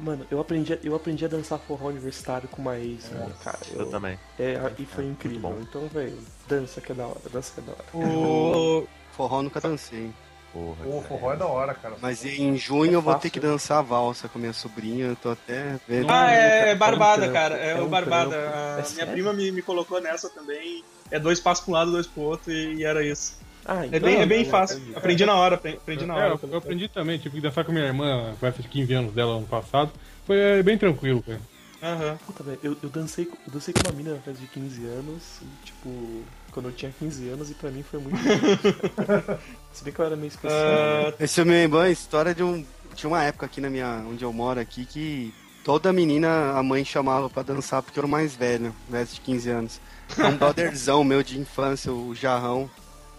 Mano, 0.00 0.26
eu 0.30 0.40
aprendi, 0.40 0.72
a- 0.74 0.78
eu 0.82 0.94
aprendi 0.94 1.24
a 1.24 1.28
dançar 1.28 1.58
forró 1.58 1.88
universitário 1.88 2.48
com 2.48 2.60
uma 2.62 2.76
ex, 2.78 3.10
É. 3.10 3.14
mano, 3.18 3.34
cara. 3.42 3.58
eu 3.74 3.90
também. 3.90 4.18
É, 4.38 4.58
e 4.78 4.84
foi 4.86 5.04
muito 5.04 5.26
incrível. 5.26 5.50
bom. 5.50 5.58
Então, 5.60 5.86
velho, 5.88 6.18
dança 6.48 6.80
que 6.80 6.92
é 6.92 6.94
da 6.94 7.06
hora, 7.06 7.20
dança 7.32 7.52
que 7.54 7.60
é 7.60 7.62
da 7.64 7.72
hora. 7.72 8.06
O, 8.06 8.86
Forró 9.16 9.38
eu 9.38 9.42
nunca 9.42 9.60
dancei. 9.60 10.10
Porra. 10.52 10.86
O 10.86 11.02
forró 11.08 11.32
é 11.32 11.36
da 11.36 11.46
hora, 11.46 11.72
cara. 11.74 11.96
Mas 12.00 12.24
em 12.26 12.56
junho 12.58 12.92
eu 12.92 13.00
vou 13.00 13.14
ter 13.14 13.30
que 13.30 13.40
dançar 13.40 13.78
a 13.78 13.82
valsa 13.82 14.28
com 14.28 14.38
a 14.38 14.40
minha 14.40 14.52
sobrinha. 14.52 15.06
Eu 15.06 15.16
tô 15.16 15.30
até 15.30 15.78
vendo. 15.88 16.10
Ah, 16.10 16.30
é, 16.30 16.70
É 16.70 16.74
Barbada, 16.74 17.30
cara. 17.30 17.56
É, 17.56 17.70
é 17.72 17.80
o 17.80 17.86
um 17.86 17.88
Barbada. 17.88 18.30
trampo. 18.30 18.46
A 18.54 18.58
É 18.58 18.72
minha 18.74 18.84
sério? 18.84 19.12
prima 19.12 19.32
me, 19.32 19.50
me 19.50 19.62
colocou 19.62 19.98
nessa 20.00 20.28
também. 20.28 20.84
É 21.10 21.18
dois 21.18 21.40
passos 21.40 21.64
pra 21.64 21.70
um 21.72 21.74
lado, 21.74 21.90
dois 21.90 22.06
pro 22.06 22.22
outro, 22.22 22.52
e, 22.52 22.74
e 22.76 22.84
era 22.84 23.02
isso. 23.04 23.38
Ah, 23.64 23.86
É 23.86 24.00
bem, 24.00 24.16
é 24.20 24.26
bem 24.26 24.42
não, 24.44 24.50
fácil. 24.50 24.78
entendi. 24.78 24.96
Aprendi 24.96 25.24
na 25.26 25.34
hora, 25.36 25.54
apre- 25.54 25.74
aprendi 25.74 26.04
na 26.06 26.14
É, 26.14 26.16
hora. 26.24 26.38
eu, 26.42 26.48
eu 26.50 26.58
aprendi 26.58 26.88
também, 26.88 27.18
tive 27.18 27.36
que 27.36 27.40
dançar 27.40 27.64
com 27.64 27.72
minha 27.72 27.84
irmã 27.84 28.28
na 28.30 28.34
festa 28.34 28.60
de 28.62 28.68
15 28.68 28.92
anos 28.94 29.12
dela 29.14 29.36
ano 29.36 29.46
passado. 29.46 29.90
Foi 30.26 30.38
é, 30.38 30.62
bem 30.62 30.76
tranquilo, 30.76 31.22
cara. 31.22 31.40
Aham. 31.82 32.16
Puta, 32.26 32.42
velho, 32.44 32.58
eu, 32.62 32.76
eu, 32.82 32.88
dancei, 32.88 33.24
com- 33.24 33.36
eu 33.46 33.52
dancei 33.52 33.74
com 33.74 33.80
uma 33.88 33.92
mina 33.96 34.14
na 34.14 34.20
festa 34.20 34.40
de 34.40 34.46
15 34.46 34.84
anos, 34.86 35.22
e, 35.42 35.66
tipo, 35.66 36.22
quando 36.52 36.66
eu 36.68 36.72
tinha 36.72 36.92
15 36.98 37.28
anos, 37.28 37.50
e 37.50 37.54
pra 37.54 37.70
mim 37.70 37.82
foi 37.82 37.98
muito 38.00 38.16
difícil. 38.16 38.74
Se 39.72 39.82
bem 39.84 39.92
que 39.92 39.98
eu 40.00 40.04
era 40.06 40.16
meio 40.16 40.28
especial. 40.28 40.60
né? 40.60 41.08
Ah, 41.08 41.14
Esse 41.24 41.40
é 41.40 41.44
me 41.44 41.50
lembra 41.50 41.82
a 41.82 41.90
história 41.90 42.34
de 42.34 42.42
um. 42.42 42.64
Tinha 42.94 43.08
uma 43.10 43.22
época 43.24 43.46
aqui 43.46 43.60
na 43.60 43.70
minha. 43.70 44.04
onde 44.08 44.22
eu 44.24 44.32
moro 44.32 44.60
aqui 44.60 44.84
que 44.84 45.32
toda 45.64 45.92
menina 45.92 46.52
a 46.52 46.62
mãe 46.62 46.84
chamava 46.84 47.28
pra 47.30 47.42
dançar 47.42 47.82
porque 47.82 47.98
eu 47.98 48.02
era 48.02 48.06
o 48.06 48.10
mais 48.10 48.34
velho, 48.36 48.74
velho 48.88 49.06
de 49.06 49.20
15 49.20 49.50
anos. 49.50 49.80
É 50.18 50.24
um 50.26 50.36
brotherzão 50.38 51.02
meu 51.02 51.22
de 51.22 51.38
infância, 51.38 51.90
o 51.92 52.14
Jarrão. 52.14 52.68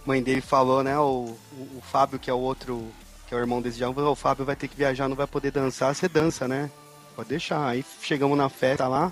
Mãe 0.06 0.22
dele 0.22 0.42
falou, 0.42 0.84
né? 0.84 0.98
O, 1.00 1.36
o, 1.52 1.78
o 1.78 1.82
Fábio, 1.82 2.20
que 2.20 2.30
é 2.30 2.34
o 2.34 2.40
outro, 2.40 2.88
que 3.28 3.34
é 3.34 3.38
o 3.38 3.40
irmão 3.40 3.62
desse 3.62 3.80
Jarrão, 3.80 3.94
falou, 3.94 4.12
o 4.12 4.16
Fábio 4.16 4.46
vai 4.46 4.56
ter 4.56 4.68
que 4.68 4.76
viajar, 4.76 5.08
não 5.08 5.16
vai 5.16 5.28
poder 5.28 5.52
dançar, 5.52 5.94
você 5.96 6.10
dança, 6.10 6.48
né? 6.48 6.70
Pode 7.16 7.30
deixar. 7.30 7.66
Aí 7.68 7.86
chegamos 8.02 8.38
na 8.38 8.50
festa 8.50 8.88
lá, 8.88 9.12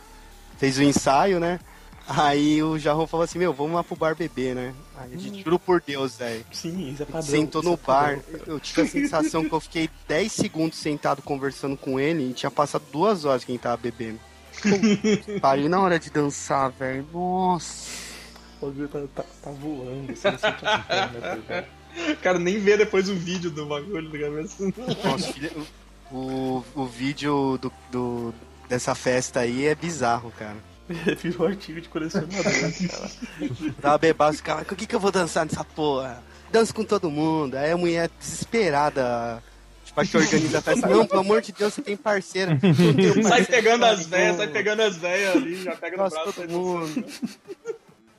fez 0.58 0.78
o 0.78 0.84
ensaio, 0.84 1.40
né? 1.40 1.60
Aí 2.08 2.62
o 2.62 2.78
Jarrão 2.78 3.08
falou 3.08 3.24
assim, 3.24 3.40
meu, 3.40 3.54
vamos 3.54 3.74
lá 3.74 3.84
pro 3.84 3.96
bar 3.96 4.16
beber, 4.16 4.56
né? 4.56 4.74
Aí 4.98 5.14
a 5.14 5.18
gente, 5.18 5.44
juro 5.44 5.58
por 5.58 5.82
Deus, 5.82 6.18
velho. 6.18 6.46
Sim, 6.52 6.92
isso 6.92 7.04
é 7.04 7.06
padrão. 7.06 7.22
Sentou 7.22 7.64
no 7.64 7.74
é 7.74 7.78
padrão, 7.78 8.18
bar, 8.18 8.24
cara. 8.24 8.44
eu 8.48 8.60
tive 8.60 8.82
a 8.82 8.88
sensação 8.88 9.46
que 9.48 9.54
eu 9.54 9.60
fiquei 9.60 9.90
10 10.08 10.32
segundos 10.32 10.78
sentado 10.78 11.22
conversando 11.22 11.78
com 11.78 12.00
ele 12.00 12.32
e 12.32 12.34
tinha 12.34 12.52
passado 12.52 12.84
duas 12.92 13.24
horas 13.24 13.46
que 13.46 13.52
a 13.52 13.54
gente 13.54 13.62
tava 13.62 13.78
bebendo. 13.78 14.20
Parei 15.40 15.70
na 15.70 15.80
hora 15.80 15.98
de 15.98 16.10
dançar, 16.10 16.70
velho. 16.72 17.08
Nossa. 17.14 18.01
O 18.62 18.66
bagulho 18.68 18.88
tá, 18.88 19.00
tá, 19.16 19.24
tá 19.44 19.52
voando, 19.52 20.16
você 20.16 20.30
não 20.32 20.38
sente 20.38 20.66
a 20.66 20.80
perna, 20.80 21.20
tá 21.48 21.64
cara, 22.22 22.38
nem 22.40 22.60
vê 22.60 22.78
depois 22.78 23.10
o 23.10 23.16
vídeo 23.16 23.50
do 23.50 23.66
bagulho 23.66 24.10
da 24.12 24.20
cabeça. 24.20 24.74
Nossa, 25.04 25.34
filha, 25.34 25.52
o, 26.12 26.64
o 26.76 26.86
vídeo 26.86 27.58
do, 27.60 27.72
do- 27.92 28.34
dessa 28.70 28.94
festa 28.94 29.40
aí 29.42 29.66
é 29.66 29.74
bizarro, 29.76 30.32
cara. 30.38 30.58
Virou 31.22 31.48
artigo 31.48 31.82
de 31.82 31.90
colecionador, 31.90 32.44
cara. 32.44 33.12
Tava 33.82 33.98
bebaço, 33.98 34.44
cara, 34.44 34.64
com 34.64 34.74
o 34.74 34.78
que, 34.78 34.86
que 34.86 34.96
eu 34.96 35.00
vou 35.00 35.12
dançar 35.12 35.46
nessa 35.46 35.64
porra? 35.64 36.22
Danço 36.52 36.74
com 36.76 36.84
todo 36.84 37.10
mundo. 37.10 37.56
Aí 37.56 37.72
a 37.72 37.78
mulher 37.78 38.10
desesperada, 38.20 39.42
tipo, 39.86 40.00
a 40.02 40.06
que 40.06 40.18
organiza 40.18 40.60
a 40.60 40.62
festa. 40.62 40.86
Não, 40.88 41.06
pelo 41.06 41.22
amor 41.22 41.42
de 41.42 41.52
Deus, 41.54 41.74
você 41.74 41.82
tem 41.82 41.96
parceira. 41.98 42.58
Tenho 42.60 43.24
Sai 43.24 43.46
pegando 43.46 43.86
as 43.86 44.06
velhas, 44.06 44.36
sai 44.38 44.48
pegando 44.50 44.82
as 44.82 44.98
velhas 44.98 45.36
ali, 45.36 45.64
já 45.64 45.76
pega 45.76 45.96
no 45.98 46.04
Nossa, 46.04 46.16
braço. 46.18 46.34
todo 46.34 46.50
mundo. 46.50 47.06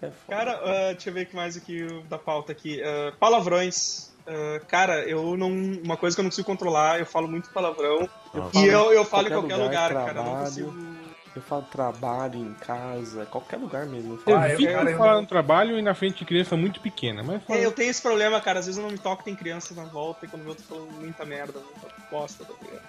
É. 0.02 0.10
Cara, 0.28 0.52
ah, 0.64 0.92
deixa 0.92 1.10
eu 1.10 1.14
ver 1.14 1.22
o 1.22 1.26
que 1.26 1.36
mais 1.36 1.56
aqui 1.56 1.86
da 2.08 2.18
pauta 2.18 2.52
aqui. 2.52 2.82
Ah, 2.82 3.12
palavrões. 3.18 4.10
Ah, 4.26 4.60
cara, 4.68 5.04
eu 5.08 5.36
não. 5.36 5.50
Uma 5.50 5.96
coisa 5.96 6.16
que 6.16 6.20
eu 6.20 6.24
não 6.24 6.30
consigo 6.30 6.46
controlar, 6.46 6.98
eu 6.98 7.06
falo 7.06 7.28
muito 7.28 7.50
palavrão. 7.50 8.08
Ah, 8.34 8.50
E 8.54 8.66
eu, 8.66 8.92
eu 8.92 9.04
falo 9.04 9.28
em 9.28 9.30
qualquer 9.30 9.56
lugar, 9.56 9.90
lugar, 9.90 9.92
cara. 9.92 10.10
Eu 10.10 10.14
não 10.14 10.22
trabalho. 10.24 10.44
consigo. 10.46 10.92
Eu 11.34 11.40
falo 11.40 11.62
trabalho, 11.62 12.36
em 12.40 12.52
casa, 12.54 13.24
qualquer 13.24 13.56
lugar 13.56 13.86
mesmo. 13.86 14.14
Eu 14.14 14.18
falo, 14.18 14.36
Ah, 14.36 14.48
eu- 14.48 14.52
Evita 14.54 14.72
cara, 14.72 14.90
eu 14.90 14.98
falar 14.98 15.14
não- 15.14 15.20
no 15.22 15.26
trabalho 15.26 15.78
e 15.78 15.82
na 15.82 15.94
frente 15.94 16.18
de 16.18 16.24
criança 16.26 16.56
muito 16.58 16.78
pequena, 16.80 17.22
mas 17.22 17.42
fala- 17.44 17.58
É, 17.58 17.64
eu 17.64 17.72
tenho 17.72 17.90
esse 17.90 18.02
problema, 18.02 18.38
cara. 18.40 18.58
Às 18.58 18.66
vezes 18.66 18.78
eu 18.78 18.84
não 18.84 18.90
me 18.92 18.98
toco, 18.98 19.24
tem 19.24 19.34
criança 19.34 19.72
na 19.74 19.84
volta 19.84 20.26
e 20.26 20.28
quando 20.28 20.46
eu 20.46 20.54
tô 20.54 20.62
falando 20.62 20.92
muita 21.00 21.24
merda, 21.24 21.58
muita 21.58 21.88
bosta, 22.10 22.44
tá 22.44 22.52
ligado? 22.60 22.82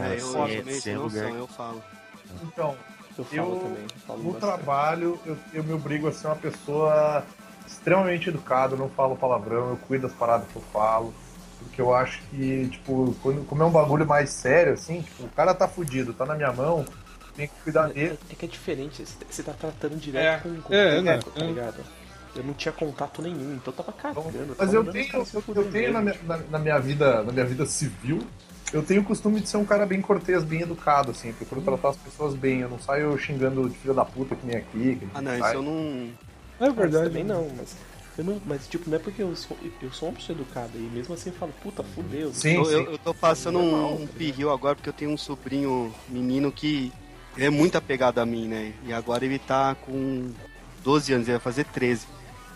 É, 0.00 0.14
eu, 0.14 0.80
sim, 0.80 0.90
eu 0.92 1.10
é, 1.20 1.38
eu 1.40 1.46
falo. 1.46 1.84
Então, 2.42 2.74
eu 3.18 3.24
falo 3.24 3.52
eu- 3.54 3.56
também. 3.60 3.82
Eu 3.82 4.00
falo 4.06 4.22
no 4.22 4.32
bastante. 4.32 4.54
trabalho, 4.54 5.18
eu, 5.26 5.36
eu 5.52 5.64
me 5.64 5.72
obrigo 5.72 6.08
a 6.08 6.12
ser 6.12 6.26
uma 6.26 6.36
pessoa 6.36 7.24
extremamente 7.66 8.28
educada, 8.28 8.74
eu 8.74 8.78
não 8.78 8.88
falo 8.90 9.16
palavrão, 9.16 9.70
eu 9.70 9.76
cuido 9.88 10.06
das 10.08 10.16
paradas 10.16 10.46
que 10.48 10.56
eu 10.56 10.62
falo. 10.72 11.12
Porque 11.58 11.80
eu 11.80 11.94
acho 11.94 12.20
que, 12.30 12.68
tipo, 12.68 13.16
quando, 13.22 13.46
como 13.46 13.62
é 13.62 13.66
um 13.66 13.70
bagulho 13.70 14.06
mais 14.06 14.30
sério, 14.30 14.74
assim, 14.74 15.00
tipo, 15.00 15.24
o 15.24 15.28
cara 15.30 15.54
tá 15.54 15.66
fudido, 15.66 16.12
tá 16.12 16.26
na 16.26 16.34
minha 16.34 16.52
mão, 16.52 16.84
tem 17.34 17.48
que 17.48 17.54
cuidar 17.64 17.88
É, 17.90 17.92
dele. 17.94 18.18
é 18.30 18.34
que 18.34 18.44
é 18.44 18.48
diferente, 18.48 19.04
você- 19.04 19.24
você 19.30 19.42
tá 19.42 19.52
tratando 19.52 19.96
direto 19.96 20.24
É. 20.26 20.38
com, 20.40 20.60
com 20.60 20.74
É, 20.74 20.98
o 20.98 21.02
né? 21.02 21.12
boneco, 21.12 21.30
tá 21.30 21.44
ligado? 21.44 21.76
Eu 22.36 22.44
não 22.44 22.52
tinha 22.52 22.72
contato 22.72 23.22
nenhum, 23.22 23.54
então 23.54 23.72
eu 23.72 23.84
tava 23.84 23.92
cagando. 23.92 24.56
Mas 24.58 24.74
eu 24.74 24.84
tenho, 24.84 25.26
eu, 25.54 25.70
tenho 25.70 25.92
na, 25.92 26.02
minha, 26.02 26.16
na, 26.24 26.36
na 26.36 26.58
minha 26.58 26.78
vida, 26.80 27.22
na 27.22 27.32
minha 27.32 27.46
vida 27.46 27.64
civil, 27.64 28.20
eu 28.74 28.82
tenho 28.82 29.02
o 29.02 29.04
costume 29.04 29.40
de 29.40 29.48
ser 29.48 29.56
um 29.56 29.64
cara 29.64 29.86
bem 29.86 30.00
cortês, 30.00 30.42
bem 30.42 30.62
educado, 30.62 31.12
assim, 31.12 31.28
eu 31.28 31.34
procuro 31.34 31.60
tratar 31.62 31.90
as 31.90 31.96
pessoas 31.96 32.34
bem, 32.34 32.60
eu 32.60 32.68
não 32.68 32.78
saio 32.78 33.16
xingando 33.18 33.68
de 33.68 33.76
filho 33.78 33.94
da 33.94 34.04
puta 34.04 34.34
que 34.34 34.46
nem 34.46 34.56
aqui. 34.56 34.96
Que 34.96 35.08
Ah, 35.14 35.22
não, 35.22 35.38
sai. 35.38 35.40
isso 35.40 35.58
eu 35.58 35.62
não. 35.62 36.08
É 36.60 36.70
verdade. 36.70 37.04
também 37.08 37.24
não, 37.24 37.48
mas. 37.56 37.76
Eu 38.16 38.22
não, 38.24 38.40
mas 38.46 38.68
tipo, 38.68 38.88
não 38.88 38.96
é 38.96 39.00
porque 39.00 39.22
eu 39.22 39.34
sou, 39.34 39.56
eu 39.82 39.92
sou 39.92 40.08
uma 40.08 40.14
pessoa 40.14 40.36
educada 40.38 40.70
e 40.76 40.80
mesmo 40.82 41.14
assim 41.14 41.30
eu 41.30 41.36
falo, 41.36 41.52
puta, 41.62 41.82
fudeu. 41.82 42.32
Sim, 42.32 42.54
Eu, 42.56 42.64
sim. 42.64 42.72
eu, 42.72 42.92
eu 42.92 42.98
tô 42.98 43.12
passando 43.12 43.58
um, 43.58 44.02
um 44.02 44.06
pirril 44.06 44.52
agora 44.52 44.76
porque 44.76 44.88
eu 44.88 44.92
tenho 44.92 45.10
um 45.10 45.16
sobrinho 45.18 45.92
menino 46.08 46.52
que 46.52 46.92
ele 47.36 47.46
é 47.46 47.50
muito 47.50 47.76
apegado 47.76 48.18
a 48.20 48.26
mim, 48.26 48.46
né? 48.46 48.72
E 48.86 48.92
agora 48.92 49.24
ele 49.24 49.40
tá 49.40 49.74
com 49.74 50.30
12 50.84 51.12
anos, 51.12 51.26
ele 51.26 51.38
vai 51.38 51.42
fazer 51.42 51.64
13. 51.64 52.06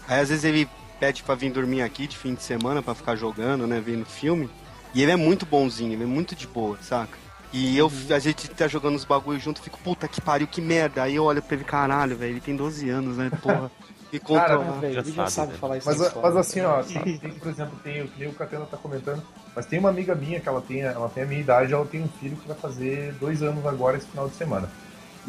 Aí 0.06 0.20
às 0.20 0.28
vezes 0.28 0.44
ele 0.44 0.68
pede 1.00 1.24
pra 1.24 1.34
vir 1.34 1.50
dormir 1.50 1.82
aqui 1.82 2.06
de 2.06 2.16
fim 2.16 2.34
de 2.34 2.42
semana 2.44 2.80
pra 2.80 2.94
ficar 2.94 3.16
jogando, 3.16 3.66
né? 3.66 3.80
Vendo 3.84 4.04
filme. 4.06 4.48
E 4.94 5.02
ele 5.02 5.12
é 5.12 5.16
muito 5.16 5.46
bonzinho, 5.46 5.92
ele 5.92 6.04
é 6.04 6.06
muito 6.06 6.34
de 6.34 6.46
boa, 6.46 6.78
saca? 6.80 7.16
E 7.52 7.76
eu, 7.78 7.90
a 8.10 8.18
gente 8.18 8.48
tá 8.48 8.68
jogando 8.68 8.96
os 8.96 9.04
bagulhos 9.04 9.42
junto, 9.42 9.62
fico, 9.62 9.78
puta 9.78 10.06
que 10.06 10.20
pariu, 10.20 10.46
que 10.46 10.60
merda. 10.60 11.02
Aí 11.02 11.14
eu 11.14 11.24
olho 11.24 11.42
pra 11.42 11.56
ele, 11.56 11.64
caralho, 11.64 12.16
velho, 12.16 12.32
ele 12.32 12.40
tem 12.40 12.54
12 12.54 12.88
anos, 12.90 13.16
né? 13.16 13.30
Porra. 13.42 13.70
Me 14.10 14.18
Cara, 14.18 14.56
controlar. 14.56 14.76
Ah, 14.76 14.80
velho, 14.80 15.00
ele 15.00 15.12
já 15.12 15.26
sabe, 15.26 15.54
falar 15.58 15.76
isso 15.76 15.86
Mas, 15.86 16.00
escola, 16.00 16.26
mas 16.26 16.36
assim, 16.38 16.62
ó, 16.62 16.82
tem, 16.82 17.18
por 17.18 17.48
exemplo, 17.48 17.78
tem, 17.84 18.02
o 18.02 18.08
que 18.08 18.20
nem 18.20 18.28
o 18.30 18.32
Catena 18.32 18.64
tá 18.64 18.78
comentando, 18.78 19.22
mas 19.54 19.66
tem 19.66 19.78
uma 19.78 19.90
amiga 19.90 20.14
minha 20.14 20.40
que 20.40 20.48
ela 20.48 20.62
tem, 20.62 20.80
ela 20.80 21.10
tem 21.10 21.24
a 21.24 21.26
minha 21.26 21.40
idade, 21.40 21.74
ela 21.74 21.84
tem 21.84 22.02
um 22.02 22.08
filho 22.08 22.34
que 22.36 22.48
vai 22.48 22.56
fazer 22.56 23.12
dois 23.20 23.42
anos 23.42 23.66
agora 23.66 23.98
esse 23.98 24.06
final 24.06 24.26
de 24.26 24.34
semana. 24.34 24.70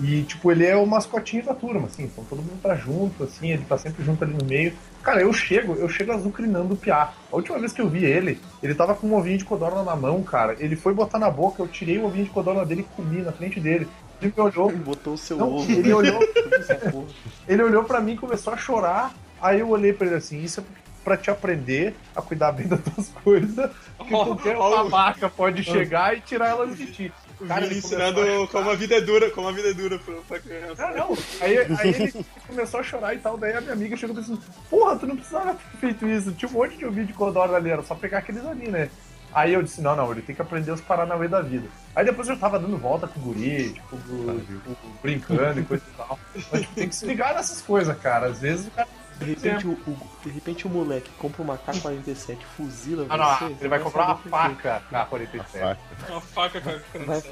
E, 0.01 0.23
tipo, 0.23 0.51
ele 0.51 0.65
é 0.65 0.75
o 0.75 0.85
mascotinho 0.85 1.43
da 1.43 1.53
turma, 1.53 1.87
assim, 1.87 2.03
então 2.03 2.23
todo 2.23 2.39
mundo 2.39 2.59
tá 2.61 2.75
junto, 2.75 3.23
assim, 3.23 3.51
ele 3.51 3.65
tá 3.67 3.77
sempre 3.77 4.03
junto 4.03 4.23
ali 4.23 4.33
no 4.33 4.45
meio. 4.45 4.73
Cara, 5.03 5.21
eu 5.21 5.31
chego, 5.33 5.73
eu 5.75 5.89
chego 5.89 6.11
azucrinando 6.13 6.73
o 6.73 6.77
piá. 6.77 7.11
A 7.31 7.35
última 7.35 7.59
vez 7.59 7.73
que 7.73 7.81
eu 7.81 7.89
vi 7.89 8.05
ele, 8.05 8.39
ele 8.63 8.73
tava 8.75 8.95
com 8.95 9.07
um 9.07 9.15
ovinho 9.15 9.37
de 9.37 9.45
codorna 9.45 9.83
na 9.83 9.95
mão, 9.95 10.21
cara. 10.23 10.55
Ele 10.59 10.75
foi 10.75 10.93
botar 10.93 11.19
na 11.19 11.29
boca, 11.29 11.61
eu 11.61 11.67
tirei 11.67 11.97
o 11.97 12.05
ovinho 12.05 12.25
de 12.25 12.31
codorna 12.31 12.65
dele 12.65 12.81
e 12.81 12.95
comi 12.95 13.21
na 13.21 13.31
frente 13.31 13.59
dele. 13.59 13.87
Ele 14.21 14.33
me 14.35 14.43
olhou, 14.43 14.69
Botou 14.71 15.13
o 15.13 15.17
seu 15.17 15.37
Não, 15.37 15.53
ovo. 15.55 15.71
ele 15.71 15.93
olhou- 15.93 16.19
essa 16.59 16.75
porra. 16.75 17.05
ele 17.47 17.63
olhou 17.63 17.83
pra 17.83 17.99
mim 18.01 18.13
e 18.13 18.17
começou 18.17 18.53
a 18.53 18.57
chorar. 18.57 19.13
Aí 19.41 19.59
eu 19.61 19.69
olhei 19.69 19.93
pra 19.93 20.07
ele 20.07 20.15
assim, 20.17 20.41
isso 20.43 20.59
é 20.59 20.63
pra 21.03 21.15
te 21.15 21.31
aprender 21.31 21.95
a 22.15 22.21
cuidar 22.21 22.51
bem 22.51 22.67
das 22.67 22.81
tuas 22.81 23.09
coisas. 23.23 23.71
Que 23.99 24.09
qualquer 24.09 24.57
ó, 24.57 24.83
babaca 24.83 25.29
pode 25.29 25.63
chegar 25.63 26.15
e 26.17 26.21
tirar 26.21 26.49
elas 26.49 26.77
de 26.77 26.85
ti. 26.87 27.11
O 27.39 27.45
Cara, 27.47 27.61
Vini 27.61 27.71
ele 27.73 27.79
ensinando 27.79 28.21
a 28.21 28.47
como 28.47 28.69
a 28.69 28.75
vida 28.75 28.95
é 28.95 29.01
dura, 29.01 29.29
como 29.31 29.47
a 29.47 29.51
vida 29.51 29.69
é 29.69 29.73
dura 29.73 29.97
pra, 29.99 30.15
pra 30.27 30.39
criança. 30.39 30.87
Não, 30.91 30.97
não. 31.09 31.17
Aí, 31.39 31.57
aí 31.57 31.87
ele 31.89 32.25
começou 32.47 32.79
a 32.79 32.83
chorar 32.83 33.13
e 33.15 33.19
tal. 33.19 33.37
Daí 33.37 33.53
a 33.53 33.61
minha 33.61 33.73
amiga 33.73 33.95
chegou 33.95 34.15
e 34.15 34.19
disse 34.19 34.33
assim: 34.33 34.41
Porra, 34.69 34.95
tu 34.97 35.07
não 35.07 35.15
precisava 35.15 35.53
ter 35.53 35.77
feito 35.79 36.05
isso. 36.07 36.31
Tinha 36.33 36.49
um 36.49 36.53
monte 36.53 36.75
de 36.77 36.85
vídeo 36.85 37.05
de 37.07 37.13
Codorna 37.13 37.55
ali, 37.55 37.69
era 37.69 37.81
só 37.83 37.95
pegar 37.95 38.17
aqueles 38.19 38.45
ali, 38.45 38.67
né? 38.67 38.89
Aí 39.33 39.53
eu 39.53 39.61
disse: 39.63 39.79
Não, 39.81 39.95
não, 39.95 40.11
ele 40.11 40.21
tem 40.21 40.35
que 40.35 40.41
aprender 40.41 40.71
os 40.71 40.81
Paranauê 40.81 41.27
da 41.29 41.39
vida. 41.41 41.67
Aí 41.95 42.03
depois 42.03 42.27
eu 42.27 42.37
tava 42.37 42.59
dando 42.59 42.77
volta 42.77 43.07
com 43.07 43.19
o 43.19 43.23
guri, 43.23 43.69
tipo, 43.73 43.95
o- 43.95 44.41
o- 44.67 44.75
brincando 45.01 45.59
e 45.59 45.63
coisa 45.63 45.83
e 45.87 45.95
tal. 45.97 46.19
Mas 46.51 46.61
tipo, 46.61 46.75
tem 46.75 46.89
que 46.89 46.95
se 46.95 47.05
ligar 47.05 47.33
nessas 47.35 47.61
coisas, 47.61 47.97
cara. 47.99 48.27
Às 48.27 48.39
vezes 48.39 48.67
o 48.67 48.71
cara. 48.71 48.87
De 49.19 49.25
repente, 49.25 49.67
o, 49.67 49.71
o- 49.71 49.97
de 50.23 50.29
repente 50.29 50.65
o 50.65 50.69
moleque 50.69 51.09
compra 51.19 51.41
uma 51.43 51.57
K-47, 51.57 52.37
fuzila 52.55 53.05
Ah, 53.09 53.17
não, 53.17 53.35
você, 53.37 53.55
ele 53.59 53.67
vai 53.69 53.79
comprar 53.79 54.05
uma 54.05 54.15
por 54.15 54.23
quê. 54.23 54.29
faca 54.29 54.83
K-47. 54.89 55.77
Uma 56.09 56.21
faca 56.21 56.61
com 56.61 56.69
a 56.69 57.05
Vai, 57.05 57.23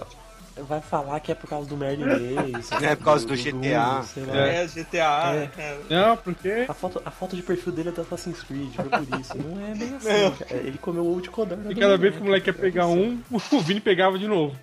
vai 0.64 0.82
falar 0.82 1.20
que 1.20 1.32
é 1.32 1.36
por 1.36 1.48
causa 1.48 1.70
do 1.70 1.78
Merlin 1.78 2.04
Mason. 2.52 2.76
É 2.84 2.96
por 2.96 3.06
causa 3.06 3.26
do 3.28 3.36
GTA. 3.36 4.04
sei 4.04 4.26
lá. 4.26 4.38
É, 4.38 4.68
GTA, 4.68 4.98
É. 5.36 5.50
cara. 5.56 5.80
Não, 5.90 6.18
porque. 6.18 6.66
A 6.68 6.74
foto, 6.74 7.02
a 7.06 7.12
foto 7.12 7.36
de 7.36 7.42
perfil 7.44 7.72
dele 7.72 7.90
é 7.90 7.92
do 7.92 8.02
Assassin's 8.02 8.42
Creed, 8.44 8.74
foi 8.74 8.86
por 8.86 9.20
isso. 9.20 9.38
Não 9.38 9.66
é 9.68 9.76
bem 9.76 9.96
assim. 9.96 10.32
Cara. 10.46 10.60
Ele 10.62 10.78
comeu 10.80 11.04
o 11.04 11.12
ovo 11.12 11.22
de 11.22 11.30
codorna. 11.30 11.72
E 11.72 11.74
do 11.76 11.80
cada 11.80 11.98
vez 11.98 12.16
que 12.16 12.22
o 12.22 12.26
moleque. 12.26 12.48
moleque 12.52 12.66
ia 12.66 12.72
pegar 12.72 12.88
um, 12.88 13.20
o 13.32 13.60
Vini 13.62 13.80
pegava 13.80 14.18
de 14.20 14.28
novo. 14.28 14.58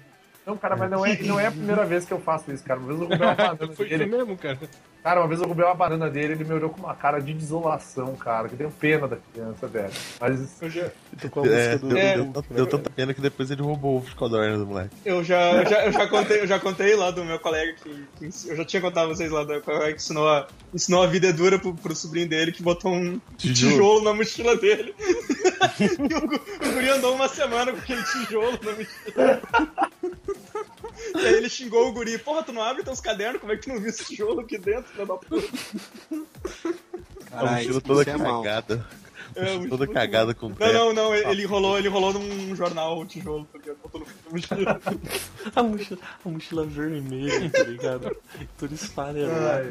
Não, 0.47 0.57
cara, 0.59 0.77
mas 0.77 0.91
não 0.91 1.07
é, 1.07 1.17
não 1.23 1.41
é 1.41 1.47
a 1.47 1.51
primeira 1.51 1.85
vez 1.87 2.05
que 2.05 2.13
eu 2.13 2.21
faço 2.21 2.53
isso, 2.53 2.63
cara. 2.63 2.79
Uma 2.79 2.89
vez 2.89 3.01
eu 3.01 3.07
roubei 3.09 3.27
uma 3.27 3.35
banana 3.35 3.73
Foi 3.75 3.89
dele. 3.89 4.07
mesmo, 4.07 4.37
cara. 4.37 4.59
Cara, 5.03 5.21
uma 5.21 5.29
vez 5.29 5.41
eu 5.41 5.47
roubei 5.47 5.65
uma 5.65 5.75
banana 5.75 6.11
dele, 6.11 6.35
ele 6.35 6.45
me 6.45 6.53
olhou 6.53 6.69
com 6.71 6.81
uma 6.81 6.95
cara 6.95 7.19
de 7.21 7.33
desolação, 7.33 8.15
cara. 8.17 8.49
Que 8.49 8.57
tenho 8.57 8.71
pena 8.71 9.09
da 9.09 9.17
criança, 9.33 9.67
velho. 9.67 9.93
Mas 10.21 10.63
Eu 10.63 10.69
já, 10.71 10.91
Tô 11.21 11.29
com 11.31 11.41
a 11.41 11.43
música 11.45 11.61
É, 11.61 11.79
do. 11.79 11.89
deu, 11.89 11.99
É. 11.99 12.15
deu, 12.17 12.45
deu 12.51 12.67
tanta 12.67 12.91
pena 12.91 13.15
que 13.15 13.21
depois 13.21 13.51
ele 13.51 13.63
roubou 13.63 13.99
o 13.99 14.17
codorna 14.17 14.59
do 14.59 14.67
moleque. 14.67 14.95
eu 15.05 15.23
já, 15.25 15.53
eu 15.53 15.69
já, 15.69 15.87
eu 15.87 15.93
já 15.93 16.07
contei, 16.09 16.41
eu 16.41 16.47
já 16.47 16.59
contei 16.61 16.97
lá 16.97 17.11
do 17.11 17.25
meu 17.25 17.39
colega 17.39 17.75
que, 17.75 18.07
que 18.19 18.49
eu 18.49 18.57
já 18.57 18.65
tinha 18.65 18.83
contado 18.83 19.05
a 19.05 19.15
vocês 19.15 19.31
lá 19.31 19.45
do 19.45 19.61
colega 19.61 19.93
que 19.93 19.97
ensinou 20.01 20.29
a, 20.29 20.47
ensinou 20.73 21.03
a 21.03 21.07
vida 21.07 21.29
é 21.29 21.33
dura 21.33 21.59
pro, 21.59 21.75
pro 21.75 21.95
sobrinho 21.95 22.29
dele 22.29 22.53
que 22.53 22.63
botou 22.63 22.93
um 22.93 23.21
Tijolo. 23.37 23.73
tijolo, 23.73 24.05
na 24.05 24.13
mochila 24.15 24.57
dele. 24.57 24.95
e 25.81 26.15
o, 26.15 26.69
o 26.69 26.73
guri 26.75 26.89
andou 26.91 27.15
uma 27.15 27.29
semana 27.29 27.73
com 27.73 27.79
aquele 27.79 28.03
tijolo 28.05 28.59
na 28.63 28.73
mochila. 28.73 29.41
E 31.15 31.27
aí 31.27 31.35
ele 31.35 31.49
xingou 31.49 31.89
o 31.89 31.93
guri, 31.93 32.19
porra, 32.19 32.43
tu 32.43 32.53
não 32.53 32.63
abre 32.63 32.83
teus 32.83 33.01
cadernos, 33.01 33.41
como 33.41 33.53
é 33.53 33.57
que 33.57 33.63
tu 33.63 33.69
não 33.71 33.79
viu 33.81 33.89
esse 33.91 34.05
tijolo 34.05 34.41
aqui 34.41 34.59
dentro, 34.59 34.85
filho 34.93 35.07
da 35.07 35.17
puta? 35.17 35.49
A 37.27 37.37
Caralho, 37.37 37.57
mochila 37.57 37.81
toda 37.81 38.03
é 38.03 38.05
cagada. 38.19 38.87
É, 38.91 39.04
Muito- 39.37 39.69
toda 39.69 39.87
cagada 39.87 40.35
com 40.35 40.49
Não, 40.49 40.57
terra. 40.57 40.73
não, 40.73 40.93
não, 40.93 41.15
ele 41.15 41.31
ele 41.31 41.45
rolou, 41.47 41.79
ele 41.79 41.89
rolou 41.89 42.13
num 42.13 42.55
jornal 42.55 42.99
o 42.99 43.05
tijolo, 43.07 43.47
tá 43.53 43.59
ligado? 43.59 43.77
Botou 43.83 44.01
no 44.01 44.07
na 44.07 44.31
mochila. 44.31 44.81
A 45.55 45.63
mochila, 45.63 45.99
a 46.25 46.29
mochila 46.29 46.67
vermelha, 46.67 47.51
tá 47.51 47.63
ligado? 47.65 48.17
Tudo 48.59 48.75
esfarelado. 48.75 49.67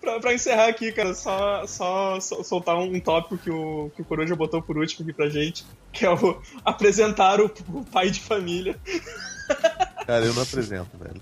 Pra, 0.00 0.20
pra 0.20 0.34
encerrar 0.34 0.68
aqui, 0.68 0.92
cara, 0.92 1.14
só, 1.14 1.66
só, 1.66 2.18
só 2.20 2.42
soltar 2.42 2.76
um 2.76 2.98
tópico 3.00 3.38
que 3.38 3.50
o, 3.50 3.90
que 3.94 4.02
o 4.02 4.04
Coruja 4.04 4.34
botou 4.34 4.60
por 4.62 4.76
último 4.78 5.04
aqui 5.04 5.12
pra 5.12 5.28
gente, 5.28 5.64
que 5.92 6.04
é 6.04 6.10
o 6.10 6.40
apresentar 6.64 7.40
o, 7.40 7.46
o 7.68 7.84
pai 7.84 8.10
de 8.10 8.20
família. 8.20 8.78
Cara, 10.06 10.24
eu 10.24 10.34
não 10.34 10.42
apresento, 10.42 10.90
velho. 10.98 11.20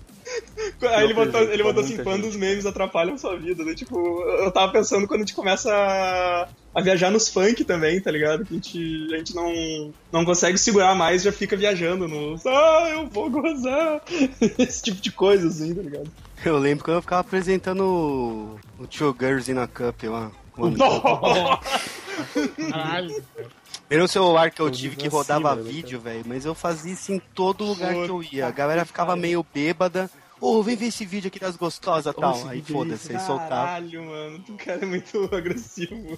Aí 0.95 1.03
ele 1.03 1.13
botou, 1.13 1.41
ele 1.41 1.63
botou 1.63 1.83
assim, 1.83 1.97
quando 2.03 2.23
gente. 2.23 2.29
os 2.31 2.35
memes 2.35 2.65
atrapalham 2.65 3.17
sua 3.17 3.37
vida, 3.37 3.63
né? 3.63 3.73
Tipo, 3.73 4.21
eu 4.23 4.51
tava 4.51 4.71
pensando 4.71 5.07
quando 5.07 5.21
a 5.21 5.25
gente 5.25 5.35
começa 5.35 5.71
a, 5.73 6.47
a 6.73 6.81
viajar 6.81 7.11
nos 7.11 7.29
funk 7.29 7.63
também, 7.63 7.99
tá 7.99 8.11
ligado? 8.11 8.45
Que 8.45 8.53
a 8.53 8.55
gente, 8.55 9.13
a 9.13 9.17
gente 9.17 9.35
não, 9.35 9.93
não 10.11 10.25
consegue 10.25 10.57
segurar 10.57 10.95
mais, 10.95 11.23
já 11.23 11.31
fica 11.31 11.57
viajando 11.57 12.07
nos. 12.07 12.45
Ah, 12.45 12.89
eu 12.91 13.07
vou 13.07 13.29
gozar! 13.29 14.01
Esse 14.57 14.83
tipo 14.83 15.01
de 15.01 15.11
coisa, 15.11 15.47
assim, 15.47 15.73
tá 15.73 15.81
ligado? 15.81 16.09
Eu 16.45 16.57
lembro 16.57 16.85
quando 16.85 16.97
eu 16.97 17.01
ficava 17.01 17.21
apresentando 17.21 17.83
o, 17.83 18.59
o 18.83 18.87
Two 18.87 19.15
Girls 19.19 19.51
in 19.51 19.57
a 19.57 19.67
Cup 19.67 20.03
lá. 20.03 20.31
Caralho. 22.69 23.23
Era 23.89 24.03
um 24.03 24.07
celular 24.07 24.51
que 24.51 24.61
eu 24.61 24.67
Eu 24.67 24.71
tive 24.71 24.95
que 24.95 25.07
assim, 25.07 25.15
rodava 25.15 25.55
mano, 25.55 25.63
vídeo, 25.63 25.99
velho. 25.99 26.23
Mas 26.25 26.45
eu 26.45 26.53
fazia 26.53 26.93
isso 26.93 27.11
em 27.11 27.19
todo 27.33 27.63
lugar 27.63 27.93
que 27.93 28.09
eu 28.09 28.21
ia. 28.21 28.47
A 28.47 28.51
galera 28.51 28.85
ficava 28.85 29.15
meio 29.15 29.45
bêbada. 29.53 30.09
Ô, 30.41 30.63
vem 30.63 30.75
ver 30.75 30.87
esse 30.87 31.05
vídeo 31.05 31.27
aqui 31.27 31.39
das 31.39 31.55
gostosas 31.55 32.13
e 32.13 32.17
tal. 32.17 32.47
Aí 32.47 32.61
foda-se, 32.61 33.11
aí 33.11 33.19
soltava. 33.19 33.49
Caralho, 33.49 34.05
mano, 34.05 34.39
tu 34.39 34.53
cara 34.53 34.81
é 34.81 34.85
muito 34.85 35.29
agressivo. 35.35 36.17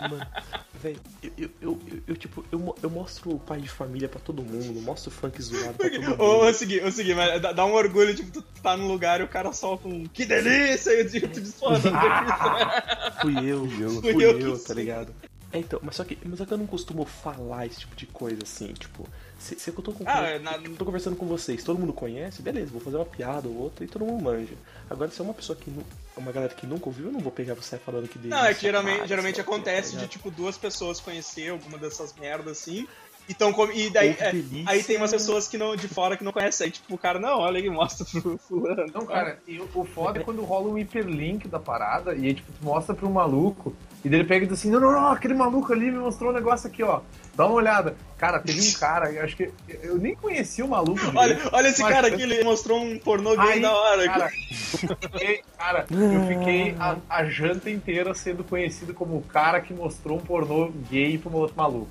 Mano, 0.00 0.26
velho, 0.74 1.00
eu, 1.22 1.32
eu, 1.38 1.50
eu, 1.62 1.80
eu, 1.90 2.02
eu, 2.08 2.16
tipo, 2.16 2.44
eu, 2.52 2.76
eu 2.82 2.90
mostro 2.90 3.30
o 3.32 3.38
pai 3.38 3.60
de 3.60 3.68
família 3.68 4.08
pra 4.08 4.20
todo 4.20 4.42
mundo, 4.42 4.80
mostro 4.82 5.10
o 5.10 5.14
funk 5.14 5.40
zoado 5.40 5.74
pra 5.74 5.88
todo 5.90 6.02
mundo. 6.02 6.22
Ô, 6.22 6.46
ô, 6.46 6.52
segui, 6.52 6.80
ô, 6.82 6.90
segui, 6.90 7.14
mas 7.14 7.40
dá, 7.40 7.52
dá 7.52 7.64
um 7.64 7.72
orgulho, 7.72 8.14
tipo, 8.14 8.30
tu 8.30 8.42
tá 8.62 8.76
num 8.76 8.88
lugar 8.88 9.20
e 9.20 9.24
o 9.24 9.28
cara 9.28 9.52
solta 9.52 9.88
um 9.88 10.04
que 10.04 10.26
delícia! 10.26 11.00
E 11.00 11.04
tu 11.04 11.28
tu 11.28 11.40
diz, 11.40 11.54
porra, 11.54 11.80
tá 11.80 13.18
Fui 13.22 13.34
eu, 13.48 13.66
Fui 14.02 14.12
fui 14.12 14.24
eu 14.24 14.38
eu, 14.38 14.58
tá 14.58 14.74
ligado? 14.74 15.14
É, 15.54 15.58
então, 15.58 15.78
mas 15.82 15.94
só, 15.94 16.04
que, 16.04 16.18
mas 16.24 16.38
só 16.38 16.44
que 16.44 16.52
eu 16.52 16.58
não 16.58 16.66
costumo 16.66 17.04
falar 17.04 17.66
esse 17.66 17.80
tipo 17.80 17.94
de 17.94 18.06
coisa 18.06 18.42
assim, 18.42 18.72
tipo, 18.72 19.08
se, 19.44 19.58
se 19.60 19.68
eu 19.70 19.74
tô, 19.74 19.92
com, 19.92 20.04
Ah, 20.06 20.26
é, 20.26 20.38
na- 20.38 20.56
eu 20.56 20.74
tô 20.76 20.84
conversando 20.84 21.16
com 21.16 21.26
vocês, 21.26 21.62
todo 21.62 21.78
mundo 21.78 21.92
conhece, 21.92 22.40
beleza, 22.40 22.70
vou 22.72 22.80
fazer 22.80 22.96
uma 22.96 23.04
piada 23.04 23.46
ou 23.46 23.54
outra 23.56 23.84
e 23.84 23.88
todo 23.88 24.04
mundo 24.04 24.22
manja. 24.22 24.54
Agora, 24.88 25.10
se 25.10 25.20
é 25.20 25.24
uma 25.24 25.34
pessoa 25.34 25.56
que 25.56 25.70
não. 25.70 25.82
Uma 26.16 26.30
galera 26.30 26.54
que 26.54 26.64
nunca 26.66 26.86
ouviu, 26.88 27.06
eu 27.06 27.12
não 27.12 27.18
vou 27.20 27.32
pegar 27.32 27.54
você 27.54 27.76
falando 27.76 28.06
que 28.08 28.18
delícia. 28.18 28.40
Não, 28.40 28.46
é 28.48 28.54
que 28.54 28.60
geralmente, 28.60 28.96
cara, 28.96 29.08
geralmente 29.08 29.34
quê, 29.34 29.40
acontece 29.40 29.96
de, 29.96 30.06
tipo, 30.06 30.30
duas 30.30 30.56
pessoas 30.56 31.00
conhecer 31.00 31.50
alguma 31.50 31.76
dessas 31.76 32.14
merdas 32.14 32.58
assim, 32.58 32.86
Então, 33.28 33.52
com- 33.54 33.70
e 33.72 33.88
daí, 33.88 34.10
é, 34.20 34.32
aí 34.66 34.82
tem 34.82 34.98
umas 34.98 35.10
pessoas 35.10 35.48
que 35.48 35.56
não, 35.56 35.74
de 35.74 35.88
fora 35.88 36.14
que 36.16 36.22
não 36.22 36.30
conhecem. 36.32 36.66
Aí, 36.66 36.70
tipo, 36.70 36.94
o 36.94 36.98
cara, 36.98 37.18
não, 37.18 37.38
olha 37.38 37.58
aí, 37.58 37.70
mostra 37.70 38.04
pro 38.20 38.36
fulano. 38.36 38.84
Não, 38.92 39.06
cara, 39.06 39.38
e 39.48 39.58
o 39.58 39.68
o 39.74 39.84
foda 39.84 40.20
é 40.20 40.22
quando 40.22 40.42
rola 40.44 40.68
um 40.68 40.76
hiperlink 40.78 41.48
da 41.48 41.58
parada 41.58 42.14
e 42.14 42.26
aí, 42.26 42.34
tipo, 42.34 42.52
tu 42.52 42.62
mostra 42.64 42.94
pro 42.94 43.08
maluco 43.08 43.74
e 44.04 44.08
daí 44.10 44.20
ele 44.20 44.28
pega 44.28 44.44
e 44.44 44.48
diz 44.48 44.58
assim: 44.58 44.70
não, 44.70 44.78
não, 44.78 44.92
não, 44.92 45.10
aquele 45.10 45.32
maluco 45.34 45.72
ali 45.72 45.90
me 45.90 45.98
mostrou 45.98 46.30
um 46.30 46.34
negócio 46.34 46.68
aqui, 46.68 46.82
ó. 46.82 47.00
Dá 47.34 47.46
uma 47.46 47.54
olhada. 47.56 47.96
Cara, 48.18 48.38
teve 48.38 48.60
um 48.60 48.72
cara, 48.78 49.10
eu 49.10 49.24
acho 49.24 49.34
que. 49.36 49.50
Eu 49.82 49.96
nem 49.96 50.14
conhecia 50.14 50.64
o 50.64 50.68
maluco. 50.68 51.00
Olha, 51.16 51.34
direito, 51.34 51.54
olha 51.56 51.68
esse 51.68 51.80
mas- 51.82 51.92
cara 51.94 52.06
aqui, 52.08 52.22
ele 52.22 52.44
mostrou 52.44 52.78
um 52.80 52.98
pornô 52.98 53.34
gay 53.36 53.52
Aí, 53.54 53.60
da 53.60 53.72
hora. 53.74 54.04
Cara, 54.04 54.30
eu 54.30 54.96
fiquei, 55.10 55.42
cara, 55.58 55.86
eu 55.90 56.26
fiquei 56.38 56.76
a, 56.78 56.96
a 57.08 57.24
janta 57.24 57.70
inteira 57.70 58.14
sendo 58.14 58.44
conhecido 58.44 58.92
como 58.94 59.16
o 59.16 59.22
cara 59.22 59.60
que 59.60 59.72
mostrou 59.72 60.18
um 60.18 60.20
pornô 60.20 60.70
gay 60.90 61.16
pra 61.18 61.30
um 61.32 61.36
outro 61.36 61.56
maluco. 61.56 61.88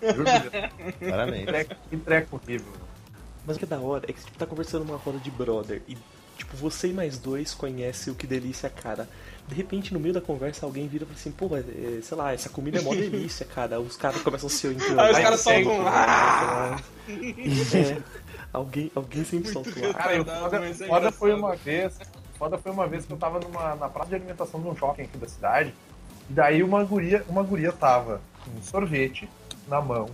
Parabéns. 1.10 1.68
Que 1.90 1.96
treco, 1.96 2.36
horrível. 2.36 2.72
Mas 3.46 3.56
o 3.56 3.58
que 3.58 3.64
é 3.64 3.68
da 3.68 3.78
hora 3.78 4.04
é 4.08 4.12
que 4.12 4.18
você 4.18 4.26
tipo, 4.26 4.38
tá 4.38 4.46
conversando 4.46 4.84
numa 4.84 4.98
roda 4.98 5.18
de 5.18 5.30
brother 5.30 5.80
e, 5.86 5.96
tipo, 6.36 6.56
você 6.56 6.88
e 6.88 6.92
mais 6.92 7.16
dois 7.16 7.54
conhecem 7.54 8.12
o 8.12 8.16
que 8.16 8.26
delícia, 8.26 8.68
cara. 8.68 9.08
De 9.46 9.54
repente, 9.54 9.94
no 9.94 10.00
meio 10.00 10.12
da 10.12 10.20
conversa, 10.20 10.66
alguém 10.66 10.88
vira 10.88 11.04
e 11.04 11.06
fala 11.06 11.18
assim, 11.18 11.30
pô, 11.30 11.48
é, 11.56 12.02
sei 12.02 12.16
lá, 12.16 12.32
essa 12.32 12.48
comida 12.48 12.78
é 12.78 12.82
mó 12.82 12.92
delícia, 12.92 13.46
cara. 13.54 13.78
Os 13.78 13.96
caras 13.96 14.20
começam 14.22 14.48
a 14.48 14.50
se 14.50 14.66
interrogar. 14.74 15.06
Aí 15.06 15.12
os 15.12 15.18
caras 15.18 15.40
soltam 15.40 15.72
um. 15.72 15.86
Ah! 15.86 16.80
É, 17.08 18.02
alguém, 18.52 18.90
alguém 18.94 19.24
sempre 19.24 19.52
solta 19.52 19.70
lá. 19.70 19.94
Cara, 19.94 20.14
o 20.14 20.18
retardado, 20.18 20.50
foda, 20.50 20.66
é 20.66 20.88
foda 20.88 21.12
foi 21.12 21.32
uma 21.32 21.54
vez. 21.54 21.98
Foda 22.36 22.58
foi 22.58 22.72
uma 22.72 22.86
vez 22.88 23.06
que 23.06 23.12
eu 23.12 23.16
tava 23.16 23.38
numa, 23.38 23.76
na 23.76 23.88
praça 23.88 24.10
de 24.10 24.16
alimentação 24.16 24.60
de 24.60 24.66
um 24.66 24.76
shopping 24.76 25.02
aqui 25.02 25.16
da 25.16 25.28
cidade. 25.28 25.72
E 26.28 26.32
daí 26.32 26.64
uma 26.64 26.82
guria, 26.82 27.24
uma 27.28 27.44
guria 27.44 27.70
tava 27.70 28.20
com 28.44 28.50
um 28.50 28.62
sorvete 28.62 29.28
na 29.68 29.80
mão. 29.80 30.06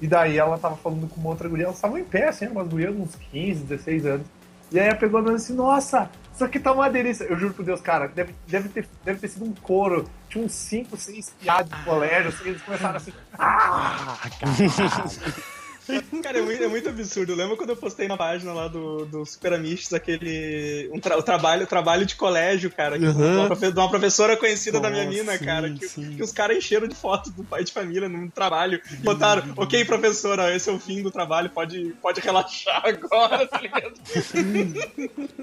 E 0.00 0.06
daí 0.06 0.38
ela 0.38 0.58
tava 0.58 0.76
falando 0.76 1.08
com 1.08 1.20
uma 1.20 1.30
outra 1.30 1.48
guria, 1.48 1.64
elas 1.64 1.76
estavam 1.76 1.98
em 1.98 2.04
pé, 2.04 2.28
assim, 2.28 2.46
umas 2.46 2.68
gurias 2.68 2.94
de 2.94 3.00
uns 3.00 3.14
15, 3.32 3.64
16 3.64 4.06
anos. 4.06 4.26
E 4.70 4.78
aí 4.78 4.86
ela 4.86 4.96
pegou 4.96 5.20
e 5.20 5.24
disse 5.24 5.46
assim, 5.46 5.54
nossa, 5.54 6.10
isso 6.32 6.44
aqui 6.44 6.60
tá 6.60 6.72
uma 6.72 6.88
delícia. 6.88 7.24
Eu 7.24 7.36
juro 7.36 7.54
por 7.54 7.64
Deus, 7.64 7.80
cara, 7.80 8.06
deve, 8.06 8.34
deve, 8.46 8.68
ter, 8.68 8.88
deve 9.04 9.18
ter 9.18 9.28
sido 9.28 9.44
um 9.44 9.54
coro. 9.54 10.08
Tinha 10.28 10.44
uns 10.44 10.52
5, 10.52 10.96
6 10.96 11.34
piados 11.40 11.76
de 11.76 11.84
colégio, 11.84 12.28
assim, 12.28 12.48
eles 12.50 12.62
começaram 12.62 12.96
assim, 12.96 13.12
ah, 13.38 14.16
Cara, 15.57 15.57
é 16.34 16.42
muito, 16.42 16.62
é 16.62 16.68
muito 16.68 16.88
absurdo. 16.88 17.32
Eu 17.32 17.36
lembro 17.36 17.56
quando 17.56 17.70
eu 17.70 17.76
postei 17.76 18.06
na 18.08 18.16
página 18.16 18.52
lá 18.52 18.68
do, 18.68 19.04
do 19.06 19.24
Super 19.24 19.54
Amistos 19.54 19.92
aquele. 19.94 20.90
Um 20.92 21.00
tra- 21.00 21.16
o 21.18 21.22
trabalho, 21.22 21.64
o 21.64 21.66
trabalho 21.66 22.04
de 22.06 22.14
colégio, 22.16 22.70
cara. 22.70 22.98
que- 22.98 23.06
de, 23.12 23.22
uma 23.22 23.46
profe- 23.46 23.72
de 23.72 23.78
uma 23.78 23.88
professora 23.90 24.36
conhecida 24.36 24.78
da 24.80 24.90
minha 24.90 25.04
Nossa, 25.04 25.16
mina, 25.18 25.38
sim, 25.38 25.44
cara. 25.44 25.70
Que, 25.72 25.88
sim. 25.88 26.16
que 26.16 26.22
os 26.22 26.32
caras 26.32 26.56
encheram 26.58 26.86
de 26.88 26.94
foto 26.94 27.30
do 27.30 27.42
pai 27.44 27.64
de 27.64 27.72
família 27.72 28.08
no 28.08 28.30
trabalho. 28.30 28.80
E 28.92 28.96
botaram, 28.96 29.42
ok, 29.56 29.84
professora, 29.84 30.54
esse 30.54 30.68
é 30.68 30.72
o 30.72 30.78
fim 30.78 31.02
do 31.02 31.10
trabalho, 31.10 31.50
pode, 31.50 31.94
pode 32.02 32.20
relaxar 32.20 32.82
agora, 32.84 33.46
tá 33.48 33.60
ligado? 33.60 33.94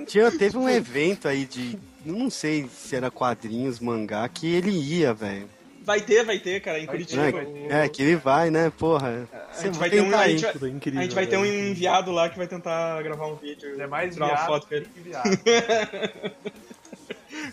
Tinha, 0.07 0.31
teve 0.31 0.57
um 0.57 0.69
evento 0.69 1.27
aí 1.27 1.45
de. 1.45 1.77
Não 2.05 2.30
sei 2.30 2.69
se 2.72 2.95
era 2.95 3.09
quadrinhos, 3.09 3.80
mangá, 3.80 4.27
que 4.30 4.45
ele 4.47 4.69
ia, 4.72 5.11
velho. 5.13 5.49
Vai 5.86 6.02
ter, 6.02 6.24
vai 6.26 6.40
ter, 6.40 6.60
cara, 6.62 6.80
em 6.80 6.86
Curitiba. 6.86 7.32
Né? 7.44 7.84
É, 7.86 7.90
que 7.90 8.02
ele 8.02 8.16
vai, 8.16 8.49
né? 8.49 8.72
Porra. 8.78 9.28
A 9.32 9.53
Você 9.53 9.68
gente 9.68 9.78
vai 9.78 9.90
ter 9.90 10.02
um. 10.02 10.16
A 10.16 10.28
gente 10.28 10.41
vai, 10.44 10.52
Tudo 10.53 10.68
incrível, 10.68 10.99
a 10.99 11.03
gente 11.03 11.16
vai 11.16 11.28
ter 11.28 11.38
um 11.38 11.45
enviado 11.45 12.12
lá 12.12 12.28
que 12.30 12.38
vai 12.38 12.48
tentar 12.48 13.02
gravar 13.03 13.28
um 13.28 13.36
vídeo. 13.36 13.80
É 13.80 13.88
mais 13.88 14.14
tirar 14.14 14.28
uma 14.28 14.38
foto 14.38 14.68
com 14.68 14.74
ele. 14.76 14.88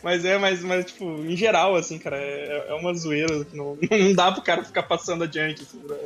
Mas 0.03 0.25
é, 0.25 0.39
mas, 0.39 0.63
mas 0.63 0.87
tipo, 0.87 1.05
em 1.05 1.37
geral, 1.37 1.75
assim, 1.77 1.99
cara, 1.99 2.17
é, 2.17 2.67
é 2.69 2.75
uma 2.75 2.95
zoeira 2.95 3.45
que 3.45 3.57
não, 3.57 3.77
não 3.91 4.13
dá 4.15 4.31
pro 4.33 4.43
cara 4.43 4.65
ficar 4.65 4.85
passando 4.85 5.25
adiante, 5.25 5.63
assim, 5.63 5.79
pra- 5.79 5.97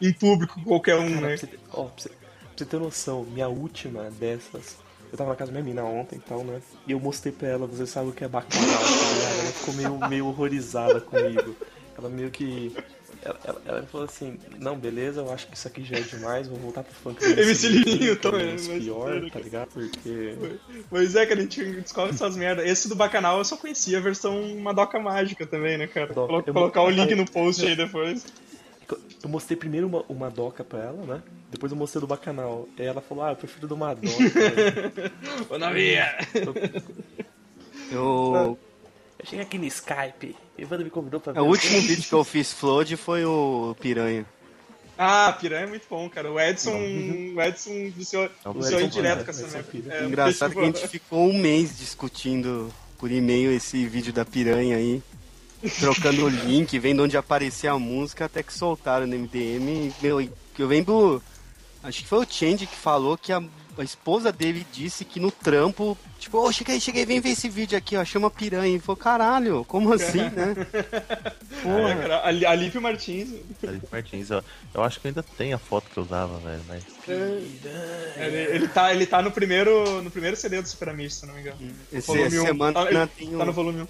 em 0.00 0.12
público, 0.12 0.60
qualquer 0.62 0.96
um, 0.96 1.08
Cara, 1.14 1.20
né? 1.20 1.28
pra 1.28 1.36
você, 1.36 1.46
ter- 1.48 1.58
ó, 1.72 1.84
pra, 1.84 1.92
você, 1.96 2.08
pra 2.08 2.18
você 2.56 2.64
ter 2.64 2.80
noção, 2.80 3.24
minha 3.24 3.48
última 3.48 4.10
dessas, 4.18 4.76
eu 5.12 5.18
tava 5.18 5.30
na 5.30 5.36
casa 5.36 5.52
da 5.52 5.60
minha 5.60 5.74
mina 5.74 5.84
ontem 5.88 6.16
e 6.16 6.20
tal, 6.20 6.42
né? 6.44 6.60
E 6.86 6.92
eu 6.92 7.00
mostrei 7.00 7.32
pra 7.32 7.48
ela, 7.48 7.66
você 7.66 7.86
sabe 7.86 8.08
o 8.10 8.12
que 8.12 8.24
é 8.24 8.28
bacanal, 8.28 8.66
tá? 8.68 9.40
Ela 9.40 9.52
ficou 9.52 9.74
meio, 9.74 10.08
meio 10.08 10.26
horrorizada 10.26 11.00
comigo. 11.00 11.56
Ela 11.96 12.08
meio 12.08 12.30
que. 12.30 12.74
Ela, 13.22 13.40
ela, 13.44 13.62
ela 13.66 13.82
falou 13.84 14.06
assim, 14.06 14.38
não, 14.58 14.76
beleza, 14.76 15.20
eu 15.20 15.32
acho 15.32 15.46
que 15.46 15.56
isso 15.56 15.66
aqui 15.66 15.82
já 15.82 15.96
é 15.96 16.00
demais, 16.00 16.46
vou 16.46 16.58
voltar 16.58 16.82
pro 16.82 16.92
funk 16.94 17.24
MC 17.24 18.10
é 18.10 18.14
também, 18.16 18.46
menos 18.46 18.68
mas 18.68 18.82
pior, 18.82 19.30
tá 19.30 19.38
ligado? 19.40 19.68
Porque. 19.68 20.34
Pois 20.90 21.14
é, 21.16 21.24
cara, 21.24 21.40
a 21.40 21.42
gente 21.42 21.64
descobre 21.64 22.12
essas 22.12 22.36
merdas. 22.36 22.66
Esse 22.68 22.88
do 22.88 22.94
Bacanal 22.94 23.38
eu 23.38 23.44
só 23.44 23.56
conhecia 23.56 23.96
a 23.96 24.00
versão 24.00 24.56
Madoka 24.56 24.98
Mágica 24.98 25.46
também, 25.46 25.78
né, 25.78 25.86
cara? 25.86 26.12
Colo- 26.12 26.42
Eu- 26.46 26.52
colocar 26.52 26.82
o 26.82 26.90
link 26.90 27.14
no 27.14 27.24
post 27.30 27.64
aí 27.64 27.74
depois. 27.76 28.26
Eu 29.22 29.30
mostrei 29.30 29.56
primeiro 29.56 29.86
uma, 29.86 30.04
uma 30.06 30.30
doca 30.30 30.62
pra 30.62 30.80
ela, 30.80 31.02
né? 31.06 31.22
Depois 31.50 31.72
eu 31.72 31.78
mostrei 31.78 32.00
do 32.02 32.06
bacanal. 32.06 32.68
E 32.78 32.82
ela 32.82 33.00
falou, 33.00 33.24
ah, 33.24 33.30
eu 33.30 33.36
prefiro 33.36 33.66
do 33.66 33.74
Madoka. 33.76 34.12
Ô, 35.48 35.56
novinha! 35.56 36.14
Eu, 37.90 38.58
Eu 39.18 39.24
cheguei 39.24 39.44
aqui 39.44 39.56
no 39.58 39.64
Skype, 39.64 40.36
Evandro 40.58 40.84
me 40.84 40.90
convidou 40.90 41.20
pra 41.20 41.32
ver. 41.32 41.38
É, 41.38 41.42
o 41.42 41.46
último 41.46 41.80
vídeo 41.80 42.04
que 42.04 42.12
eu 42.12 42.24
fiz 42.24 42.52
flood 42.52 42.96
foi 42.96 43.24
o 43.24 43.74
Piranha. 43.80 44.24
Ah, 44.96 45.36
Piranha 45.40 45.64
é 45.64 45.66
muito 45.66 45.86
bom, 45.90 46.08
cara. 46.08 46.30
O 46.30 46.38
Edson, 46.38 46.70
o 46.70 47.42
Edson 47.42 47.90
viciou, 47.90 48.30
o 48.44 48.52
viciou 48.52 48.80
Edson 48.80 48.88
direto 48.88 49.24
com 49.24 49.30
essa 49.30 49.46
merda. 49.48 49.62
Piranha. 49.64 50.00
É, 50.00 50.04
Engraçado 50.04 50.52
que 50.52 50.60
a 50.60 50.64
gente 50.64 50.88
ficou 50.88 51.28
um 51.28 51.38
mês 51.38 51.76
discutindo 51.76 52.72
por 52.96 53.10
e-mail 53.10 53.50
esse 53.50 53.86
vídeo 53.86 54.12
da 54.12 54.24
Piranha 54.24 54.76
aí. 54.76 55.02
Trocando 55.80 56.26
o 56.26 56.28
link, 56.28 56.78
vendo 56.78 57.02
onde 57.02 57.16
aparecia 57.16 57.72
a 57.72 57.78
música, 57.78 58.26
até 58.26 58.42
que 58.42 58.52
soltaram 58.52 59.06
no 59.06 59.16
MDM. 59.18 59.92
Meu, 60.00 60.20
e 60.20 60.30
eu 60.58 60.66
lembro. 60.66 61.22
Acho 61.82 62.02
que 62.02 62.08
foi 62.08 62.24
o 62.24 62.26
Change 62.30 62.66
que 62.66 62.76
falou 62.76 63.18
que 63.18 63.32
a, 63.32 63.42
a 63.80 63.84
esposa 63.84 64.32
dele 64.32 64.66
disse 64.72 65.04
que 65.04 65.18
no 65.20 65.30
trampo, 65.30 65.96
tipo, 66.18 66.38
ô, 66.38 66.50
cheguei, 66.52 66.78
cheguei, 66.80 67.04
vem 67.06 67.20
ver 67.20 67.30
esse 67.30 67.48
vídeo 67.48 67.76
aqui, 67.76 67.96
ó, 67.96 68.04
chama 68.04 68.30
piranha. 68.30 68.76
E 68.76 68.80
falou, 68.80 68.96
caralho, 68.96 69.64
como 69.66 69.92
assim, 69.92 70.22
né? 70.30 70.54
É, 71.64 71.94
cara, 71.94 72.16
a, 72.18 72.28
a 72.28 72.54
Lipe 72.54 72.78
Martins. 72.78 73.30
Felipe 73.58 73.86
Martins, 73.90 74.28
eu, 74.30 74.42
eu 74.74 74.82
acho 74.82 75.00
que 75.00 75.08
ainda 75.08 75.22
tem 75.22 75.54
a 75.54 75.58
foto 75.58 75.88
que 75.90 75.96
eu 75.96 76.02
usava, 76.02 76.38
velho, 76.40 76.60
mas. 76.68 76.84
Ele, 77.08 78.36
ele 78.56 78.68
tá, 78.68 78.92
ele 78.92 79.06
tá 79.06 79.22
no 79.22 79.30
primeiro, 79.30 80.02
no 80.02 80.10
primeiro 80.10 80.36
CD 80.36 80.60
do 80.60 80.68
Super 80.68 80.90
Amish, 80.90 81.14
se 81.14 81.26
não 81.26 81.34
me 81.34 81.40
engano. 81.40 81.56
Esse, 81.92 82.06
Volume 82.06 82.26
essa 82.26 82.42
um. 82.42 82.46
semana 82.46 82.72
Tá- 82.74 82.90
ele 82.90 83.06
tem 83.06 83.30
Tá 83.30 83.44
no 83.44 83.50
um, 83.50 83.54
volume 83.54 83.80
1. 83.82 83.86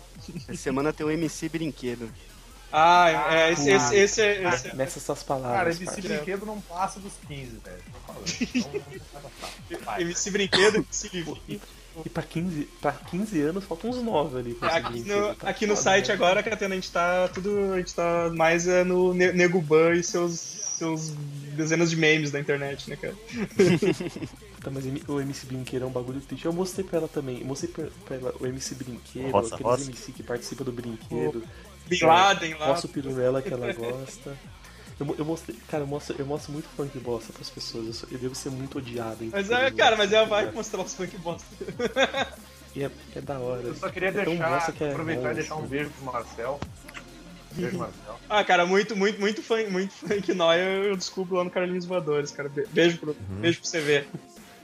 essa 0.50 0.56
semana 0.62 0.92
tem 0.92 1.04
um 1.04 1.10
MC 1.10 1.48
Brinquedo. 1.48 2.08
Ah, 2.76 3.28
é, 3.32 3.52
esse, 3.52 3.70
esse, 3.70 3.94
esse, 3.94 4.20
é- 4.20 4.48
esse 4.48 4.68
é- 4.68 4.74
Nessa 4.74 4.98
essas 4.98 5.22
Cara, 5.22 5.40
palavras. 5.40 5.76
esse 5.76 5.84
parça. 5.84 6.00
brinquedo 6.00 6.44
não 6.44 6.60
passa 6.62 6.98
dos 6.98 7.12
15, 7.28 7.60
velho. 7.64 7.82
Então. 9.70 10.00
MC 10.00 10.30
Brinquedo, 10.32 10.76
MC 10.78 11.08
Livro. 11.12 11.38
E 12.04 12.08
pra 12.08 12.24
15, 12.24 12.64
pra 12.80 12.90
15 12.90 13.40
anos 13.42 13.64
faltam 13.64 13.90
uns 13.90 14.02
9 14.02 14.38
ali 14.38 14.58
Aqui 14.60 15.04
no, 15.04 15.34
tá 15.36 15.48
aqui 15.48 15.66
no 15.66 15.76
site 15.76 16.08
né? 16.08 16.14
agora, 16.14 16.42
Catena, 16.42 16.74
a 16.74 16.76
gente 16.76 16.90
tá 16.90 17.28
tudo. 17.28 17.72
A 17.74 17.78
gente 17.78 17.94
tá 17.94 18.30
mais 18.34 18.66
é, 18.66 18.82
no 18.82 19.14
Ne- 19.14 19.30
Nego 19.32 19.60
Ban 19.60 19.92
e 19.92 20.02
seus, 20.02 20.32
seus 20.32 21.10
dezenas 21.54 21.90
de 21.90 21.96
memes 21.96 22.32
da 22.32 22.40
internet, 22.40 22.90
né, 22.90 22.96
cara? 22.96 23.14
Tá, 24.64 24.70
mas 24.70 24.82
o 25.06 25.20
MC 25.20 25.44
Brinquedo 25.44 25.82
é 25.82 25.86
um 25.86 25.90
bagulho 25.90 26.22
triste. 26.22 26.46
Eu 26.46 26.52
mostrei 26.54 26.82
pra 26.86 26.96
ela 27.00 27.06
também. 27.08 27.40
Eu 27.40 27.46
mostrei 27.46 27.70
pra, 27.70 27.84
pra 28.06 28.16
ela 28.16 28.34
o 28.40 28.46
MC 28.46 28.74
Brinquedo, 28.74 29.30
Roça, 29.30 29.54
aqueles 29.56 29.70
roça. 29.72 29.84
MC 29.84 30.12
que 30.12 30.22
participam 30.22 30.64
do 30.64 30.72
brinquedo. 30.72 31.44
Bin 31.88 31.98
Laden 32.04 32.54
lá. 32.54 32.66
Mostro 32.68 32.88
o 32.90 32.92
pirulela 32.92 33.42
que 33.42 33.52
ela 33.52 33.72
gosta. 33.72 34.36
Eu, 34.98 35.14
eu 35.18 35.24
mostrei, 35.24 35.56
cara, 35.68 35.82
eu 35.82 35.86
mostro, 35.88 36.14
eu 36.18 36.24
mostro 36.26 36.52
muito 36.52 36.68
funk 36.76 36.98
bosta 37.00 37.32
pras 37.32 37.50
pessoas. 37.50 37.86
Eu, 37.86 37.92
sou- 37.92 38.08
eu 38.12 38.18
devo 38.18 38.34
ser 38.34 38.50
muito 38.50 38.78
odiado. 38.78 39.18
Mas 39.32 39.50
é, 39.50 39.70
cara, 39.72 39.96
mas 39.96 40.12
é 40.12 40.18
a 40.18 40.20
tá 40.22 40.26
vibe 40.28 40.40
ligado? 40.40 40.54
mostrar 40.54 40.80
os 40.82 40.94
funk 40.94 41.16
bosta. 41.18 41.46
E 42.76 42.84
é, 42.84 42.90
é 43.16 43.20
da 43.20 43.38
hora. 43.38 43.62
Eu 43.62 43.74
só 43.74 43.88
queria 43.88 44.08
É 44.10 44.12
deixar, 44.12 44.72
que 44.72 44.84
é 44.84 44.90
aproveitar 44.90 45.22
e 45.22 45.28
bom, 45.28 45.34
deixar 45.34 45.54
um 45.56 45.58
assim. 45.60 45.66
beijo 45.68 45.90
pro 45.90 46.04
Marcel. 46.12 46.60
Beijo, 47.52 47.78
Marcel. 47.78 48.20
Ah, 48.28 48.42
cara, 48.44 48.66
muito, 48.66 48.96
muito, 48.96 49.20
muito 49.20 49.42
funk, 49.42 49.70
muito 49.70 49.92
funk 49.92 50.32
nóia 50.34 50.60
eu 50.62 50.96
desculpo 50.96 51.34
lá 51.36 51.44
no 51.44 51.50
Carlinhos 51.50 51.84
Voadores, 51.86 52.30
cara. 52.30 52.48
Be- 52.48 52.66
Beijo 52.72 52.98
pro, 52.98 53.14
beijo 53.14 53.60
pro 53.60 53.70
CV. 53.70 54.04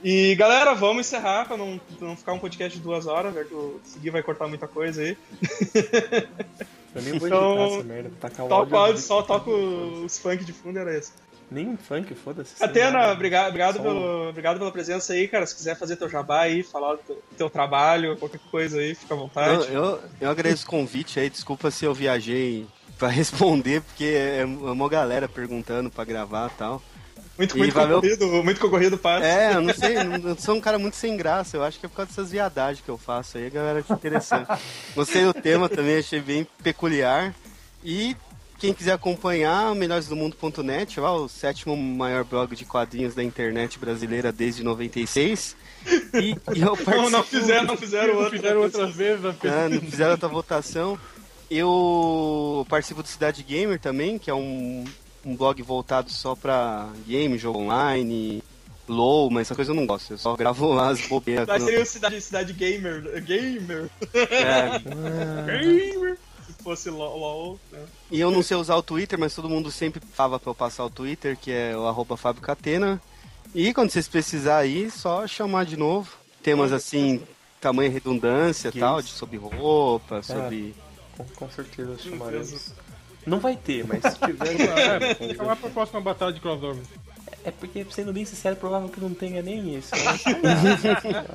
E 0.03 0.33
galera, 0.35 0.73
vamos 0.73 1.05
encerrar 1.07 1.45
pra 1.45 1.55
não, 1.55 1.79
pra 1.99 2.07
não 2.07 2.17
ficar 2.17 2.33
um 2.33 2.39
podcast 2.39 2.77
de 2.77 2.83
duas 2.83 3.05
horas, 3.05 3.33
velho, 3.33 3.47
que 3.47 3.53
o 3.53 3.79
Segui 3.83 4.09
vai 4.09 4.23
cortar 4.23 4.47
muita 4.47 4.67
coisa 4.67 5.01
aí. 5.03 5.17
Eu 6.95 7.01
nem 7.01 7.17
vou 7.19 7.27
Então, 7.27 7.51
editar 7.55 7.75
essa 7.75 7.83
merda. 7.83 8.11
Tacar 8.19 8.45
o 8.45 8.49
Toca 8.49 8.55
o 8.61 8.63
áudio 8.63 8.77
áudio, 8.77 9.01
só 9.01 9.21
toca 9.21 9.49
os 9.49 10.17
funk 10.19 10.43
de 10.43 10.53
fundo, 10.53 10.79
era 10.79 10.97
isso. 10.97 11.13
Nem 11.49 11.75
funk, 11.75 12.13
foda-se. 12.15 12.63
Atena, 12.63 13.11
obrigado, 13.11 13.47
obrigado, 13.49 13.75
Só 13.75 13.81
pelo, 13.83 14.29
obrigado 14.29 14.57
pela 14.57 14.71
presença 14.71 15.11
aí, 15.11 15.27
cara. 15.27 15.45
Se 15.45 15.53
quiser 15.55 15.77
fazer 15.77 15.97
teu 15.97 16.09
jabá 16.09 16.41
aí, 16.41 16.63
falar 16.63 16.95
do 16.95 17.17
teu, 17.37 17.49
trabalho, 17.49 18.15
qualquer 18.17 18.39
coisa 18.49 18.79
aí, 18.79 18.95
fica 18.95 19.13
à 19.13 19.17
Eu, 19.17 19.21
vontade. 19.21 19.73
eu, 19.73 19.99
eu 20.21 20.29
agradeço 20.29 20.65
o 20.65 20.69
convite 20.69 21.19
aí, 21.19 21.29
desculpa 21.29 21.69
se 21.69 21.83
eu 21.83 21.93
viajei 21.93 22.65
pra 22.97 23.07
responder, 23.09 23.81
porque 23.81 24.05
é 24.05 24.45
uma 24.45 24.87
galera 24.87 25.27
perguntando 25.27 25.89
pra 25.89 26.05
gravar 26.05 26.49
e 26.53 26.57
tal. 26.57 26.81
Muito, 27.41 27.57
muito 27.57 27.73
valeu- 27.73 27.95
concorrido, 28.01 28.43
muito 28.43 28.61
concorrido, 28.61 28.97
passe. 28.99 29.25
É, 29.25 29.55
eu 29.55 29.61
não 29.61 29.73
sei, 29.73 29.95
não- 30.03 30.29
eu 30.29 30.37
sou 30.37 30.55
um 30.55 30.61
cara 30.61 30.77
muito 30.77 30.95
sem 30.95 31.17
graça, 31.17 31.57
eu 31.57 31.63
acho 31.63 31.79
que 31.79 31.85
é 31.87 31.89
por 31.89 31.95
causa 31.95 32.09
dessas 32.11 32.29
viadagens 32.31 32.85
que 32.85 32.89
eu 32.89 32.99
faço 32.99 33.37
aí, 33.39 33.47
a 33.47 33.49
galera 33.49 33.79
acha 33.79 33.93
interessante. 33.93 34.47
Gostei 34.95 35.23
do 35.25 35.33
tema 35.33 35.67
também, 35.67 35.97
achei 35.97 36.19
bem 36.19 36.45
peculiar. 36.61 37.33
E 37.83 38.15
quem 38.59 38.73
quiser 38.75 38.91
acompanhar, 38.91 39.73
melhoresdomundo.net, 39.73 40.99
lá, 40.99 41.11
o 41.15 41.27
sétimo 41.27 41.75
maior 41.75 42.23
blog 42.23 42.55
de 42.55 42.63
quadrinhos 42.63 43.15
da 43.15 43.23
internet 43.23 43.79
brasileira 43.79 44.31
desde 44.31 44.61
96. 44.63 45.55
E, 46.13 46.35
e 46.53 46.61
eu 46.61 46.67
Não, 46.67 46.77
participo... 46.77 47.09
não 47.09 47.23
fizeram, 47.23 47.65
não 47.65 47.77
fizeram 47.77 48.15
outro. 48.17 48.31
Fizeram 48.37 48.61
outras 48.61 48.95
vezes? 48.95 49.25
Ah, 49.25 49.67
não 49.67 49.81
fizeram 49.81 50.11
outra 50.11 50.27
votação. 50.29 50.99
Eu 51.49 52.65
participo 52.69 53.01
do 53.01 53.07
Cidade 53.09 53.43
Gamer 53.43 53.79
também, 53.79 54.17
que 54.17 54.29
é 54.29 54.33
um, 54.33 54.85
um 55.25 55.35
blog 55.35 55.61
voltado 55.61 56.09
só 56.09 56.35
pra 56.35 56.89
game, 57.07 57.37
jogo 57.37 57.59
online, 57.59 58.43
LOL, 58.87 59.29
mas 59.29 59.47
essa 59.47 59.55
coisa 59.55 59.71
eu 59.71 59.75
não 59.75 59.85
gosto. 59.85 60.11
Eu 60.11 60.17
só 60.17 60.35
gravo 60.37 60.73
lá 60.73 60.89
as 60.89 61.07
bobeiras. 61.07 61.47
Mas 61.47 61.63
seria 61.63 61.81
o 61.81 61.85
cidade, 61.85 62.21
cidade 62.21 62.53
gamer. 62.53 63.23
Gamer. 63.23 63.89
É. 64.13 64.79
gamer. 64.79 66.17
Se 66.45 66.63
fosse 66.63 66.89
LOL. 66.89 67.17
LOL 67.17 67.59
né? 67.71 67.79
E 68.11 68.19
eu 68.19 68.31
não 68.31 68.43
sei 68.43 68.57
usar 68.57 68.75
o 68.75 68.83
Twitter, 68.83 69.17
mas 69.17 69.33
todo 69.33 69.49
mundo 69.49 69.71
sempre 69.71 70.01
fala 70.13 70.39
pra 70.39 70.49
eu 70.49 70.55
passar 70.55 70.85
o 70.85 70.89
Twitter, 70.89 71.37
que 71.37 71.51
é 71.51 71.75
o 71.75 71.85
arroba 71.87 72.17
Fábio 72.17 72.41
Catena. 72.41 73.01
E 73.53 73.73
quando 73.73 73.89
vocês 73.89 74.07
precisarem 74.07 74.71
aí, 74.71 74.91
só 74.91 75.27
chamar 75.27 75.65
de 75.65 75.77
novo. 75.77 76.09
Temas 76.41 76.71
assim, 76.71 77.21
tamanho 77.59 77.91
e 77.91 77.93
redundância 77.93 78.69
e 78.69 78.79
tal, 78.79 78.99
isso? 78.99 79.09
de 79.09 79.13
sobre 79.15 79.37
roupa, 79.37 80.23
sobre. 80.23 80.73
Com, 81.15 81.25
com 81.25 81.49
certeza 81.49 81.97
chamaremos. 81.99 82.73
Não 83.25 83.39
vai 83.39 83.55
ter, 83.55 83.85
mas 83.87 84.01
se 84.13 84.19
tiver. 84.19 84.51
É, 84.61 84.99
vamos 85.13 85.31
fica 85.31 85.43
lá 85.43 85.55
pra 85.55 85.69
próxima 85.69 86.01
batalha 86.01 86.33
de 86.33 86.39
crossover. 86.39 86.83
É 87.43 87.51
porque, 87.51 87.85
sendo 87.89 88.13
bem 88.13 88.25
sincero, 88.25 88.55
é 88.55 88.59
provável 88.59 88.89
que 88.89 88.99
não 88.99 89.13
tenha 89.13 89.41
nem 89.41 89.75
esse. 89.75 89.91
né? 89.95 90.19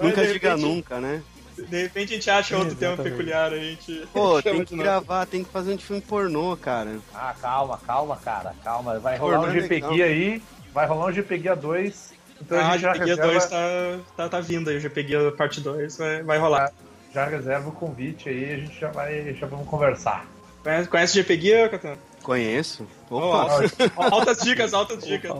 Nunca 0.00 0.26
diga 0.26 0.48
repente- 0.50 0.62
nunca, 0.62 1.00
né? 1.00 1.22
De 1.56 1.82
repente 1.82 2.12
a 2.12 2.16
gente 2.16 2.30
acha 2.30 2.56
outro 2.56 2.76
tema 2.76 2.92
Exatamente. 2.92 3.16
peculiar, 3.16 3.52
a 3.52 3.58
gente. 3.58 4.06
Pô, 4.12 4.40
tem 4.42 4.64
que 4.64 4.76
gravar, 4.76 5.26
tem 5.26 5.42
que 5.42 5.50
fazer 5.50 5.72
um 5.72 5.76
de 5.76 5.84
filme 5.84 6.00
pornô, 6.00 6.56
cara. 6.56 6.98
Ah, 7.12 7.34
calma, 7.40 7.78
calma, 7.84 8.16
cara, 8.16 8.54
calma. 8.62 8.98
Vai 9.00 9.16
rolar 9.18 9.38
um 9.38 9.40
Orlando 9.42 9.58
é 9.58 9.62
GPG 9.62 9.86
legal. 9.88 10.08
aí, 10.08 10.42
vai 10.72 10.86
rolar 10.86 11.06
um 11.06 11.12
GPG 11.12 11.56
2. 11.56 12.12
Então 12.40 12.58
a 12.58 12.68
Ah, 12.68 12.72
gente 12.72 12.82
já 12.82 12.92
GPG 12.92 13.10
reserva, 13.10 13.32
2 13.32 13.46
tá, 13.46 13.58
tá, 14.16 14.28
tá 14.28 14.40
vindo 14.40 14.70
aí, 14.70 14.76
o 14.76 14.80
GPG 14.80 15.32
parte 15.36 15.60
2 15.60 15.98
vai, 15.98 16.22
vai 16.22 16.38
rolar. 16.38 16.70
já 17.12 17.24
reserva 17.26 17.68
o 17.68 17.72
convite 17.72 18.28
aí, 18.28 18.52
a 18.52 18.56
gente 18.58 18.78
já 18.78 18.92
vai, 18.92 19.34
já 19.34 19.46
vamos 19.48 19.66
conversar. 19.66 20.24
Conhece, 20.68 20.88
conhece 20.90 21.14
GPG, 21.14 21.68
Catana? 21.70 21.96
Conheço. 22.22 22.86
Opa! 23.10 23.62
altas 23.96 24.38
dicas, 24.42 24.74
altas 24.74 25.02
dicas. 25.02 25.32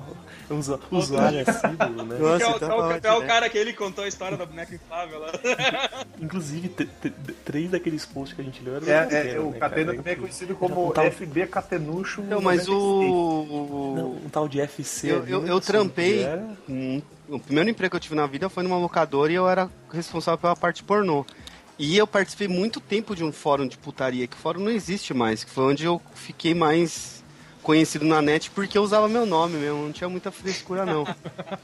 Usa- 0.48 0.80
Usuário 0.90 1.44
assíduo, 1.46 2.04
né? 2.06 2.16
Nossa, 2.18 2.44
é 2.44 2.48
o- 2.48 2.56
então 2.56 2.90
é 2.92 3.00
que 3.00 3.06
é 3.06 3.12
o 3.12 3.20
né? 3.20 3.26
cara 3.26 3.48
que 3.50 3.58
ele 3.58 3.74
contou 3.74 4.04
a 4.04 4.08
história 4.08 4.38
da 4.38 4.46
boneca 4.46 4.74
inflável 4.74 5.18
lá. 5.20 5.30
Inclusive, 6.18 6.70
três 7.44 7.70
daqueles 7.70 8.06
posts 8.06 8.34
que 8.34 8.40
a 8.40 8.44
gente 8.44 8.62
leu 8.62 8.76
eram 8.76 8.86
É, 8.88 9.34
é, 9.34 9.38
o 9.38 9.50
né, 9.50 9.58
Catena 9.58 9.94
também 9.94 10.12
é 10.14 10.16
conhecido 10.16 10.54
como 10.54 10.90
Tá- 10.92 11.04
FB 11.10 11.46
Catenucho. 11.48 12.22
Não, 12.22 12.40
mas 12.40 12.66
96. 12.66 12.68
o. 12.70 13.94
Não, 13.94 14.10
um 14.24 14.28
tal 14.32 14.48
de 14.48 14.62
FC. 14.62 15.12
Eu, 15.12 15.26
eu, 15.26 15.40
não 15.42 15.48
eu 15.48 15.48
sei 15.48 15.54
o 15.56 15.60
trampei. 15.60 16.26
hum, 16.66 17.02
O 17.28 17.38
primeiro 17.38 17.68
emprego 17.68 17.90
que 17.90 17.96
eu 17.96 18.00
tive 18.00 18.14
na 18.14 18.26
vida 18.26 18.48
foi 18.48 18.62
numa 18.62 18.78
locadora 18.78 19.30
e 19.30 19.34
eu 19.34 19.46
era 19.46 19.68
responsável 19.92 20.38
pela 20.38 20.56
parte 20.56 20.82
pornô. 20.82 21.26
E 21.78 21.96
eu 21.96 22.06
participei 22.06 22.48
muito 22.48 22.80
tempo 22.80 23.14
de 23.14 23.22
um 23.22 23.30
fórum 23.30 23.66
de 23.66 23.78
putaria, 23.78 24.26
que 24.26 24.36
o 24.36 24.38
fórum 24.38 24.60
não 24.60 24.70
existe 24.70 25.14
mais, 25.14 25.44
que 25.44 25.50
foi 25.50 25.64
onde 25.64 25.84
eu 25.84 26.02
fiquei 26.14 26.52
mais 26.52 27.22
conhecido 27.62 28.06
na 28.06 28.22
net 28.22 28.50
porque 28.50 28.78
eu 28.78 28.82
usava 28.82 29.08
meu 29.08 29.26
nome 29.26 29.58
mesmo, 29.58 29.82
não 29.82 29.92
tinha 29.92 30.08
muita 30.08 30.32
frescura 30.32 30.86
não. 30.86 31.04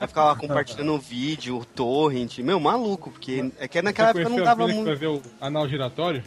Eu 0.01 0.07
ficava 0.07 0.29
lá 0.29 0.37
compartilhando 0.37 0.99
vídeo, 0.99 1.65
torrent, 1.75 2.39
meu, 2.39 2.61
maluco, 2.61 3.11
porque 3.11 3.51
é 3.59 3.67
que 3.67 3.81
naquela 3.83 4.13
Você 4.13 4.21
época 4.21 4.37
não 4.37 4.45
dava 4.45 4.69
muito. 4.69 4.85
vai 4.85 4.95
ver 4.95 5.09
o 5.09 5.23
anal 5.41 5.69
giratório? 5.69 6.23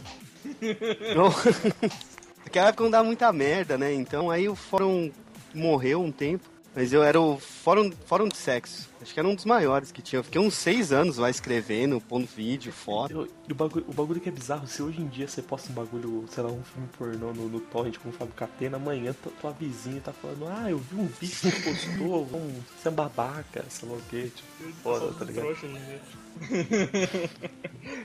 Não. 1.16 1.32
Naquela 2.44 2.68
época 2.68 2.84
não 2.84 2.90
dava 2.90 3.04
muita 3.04 3.30
merda, 3.32 3.76
né? 3.76 3.92
Então 3.92 4.30
aí 4.30 4.48
o 4.48 4.56
fórum 4.56 5.10
morreu 5.54 6.02
um 6.02 6.10
tempo. 6.10 6.48
Mas 6.74 6.92
eu 6.92 7.02
era 7.02 7.20
o 7.20 7.38
fórum, 7.40 7.90
fórum 8.06 8.28
de 8.28 8.36
sexo. 8.36 8.88
Acho 9.02 9.12
que 9.12 9.18
era 9.18 9.28
um 9.28 9.34
dos 9.34 9.44
maiores 9.44 9.90
que 9.90 10.00
tinha. 10.02 10.18
Eu 10.20 10.24
fiquei 10.24 10.40
uns 10.40 10.54
seis 10.54 10.92
anos 10.92 11.16
lá 11.16 11.28
escrevendo, 11.28 12.00
pondo 12.00 12.26
vídeo, 12.26 12.72
foto. 12.72 13.12
Eu- 13.12 13.28
e 13.48 13.52
o, 13.52 13.54
bagulho, 13.54 13.84
o 13.88 13.92
bagulho 13.92 14.20
que 14.20 14.28
é 14.28 14.32
bizarro, 14.32 14.66
se 14.68 14.80
hoje 14.82 15.00
em 15.00 15.08
dia 15.08 15.26
você 15.26 15.42
posta 15.42 15.72
um 15.72 15.74
bagulho, 15.74 16.24
sei 16.30 16.42
lá, 16.42 16.50
um 16.50 16.62
filme 16.62 16.88
pornô 16.96 17.32
no, 17.32 17.48
no 17.48 17.58
torrent 17.60 17.96
com 17.98 18.10
o 18.10 18.12
Fábio 18.12 18.34
Catena, 18.34 18.76
amanhã 18.76 19.12
tua, 19.22 19.32
tua 19.40 19.50
vizinha 19.52 20.00
tá 20.00 20.12
falando, 20.12 20.46
ah, 20.46 20.70
eu 20.70 20.78
vi 20.78 20.96
um 20.96 21.06
vídeo 21.06 21.36
que 21.36 21.50
você 21.50 21.70
postou, 21.70 22.26
vamos, 22.26 22.52
você 22.80 22.88
é 22.88 22.90
um 22.90 22.94
babaca, 22.94 23.64
sei 23.68 23.88
lá 23.88 23.94
o 23.96 24.02
quê, 24.10 24.30
tipo, 24.34 24.72
foda, 24.82 25.12
tá 25.14 25.24
ligado? 25.24 25.46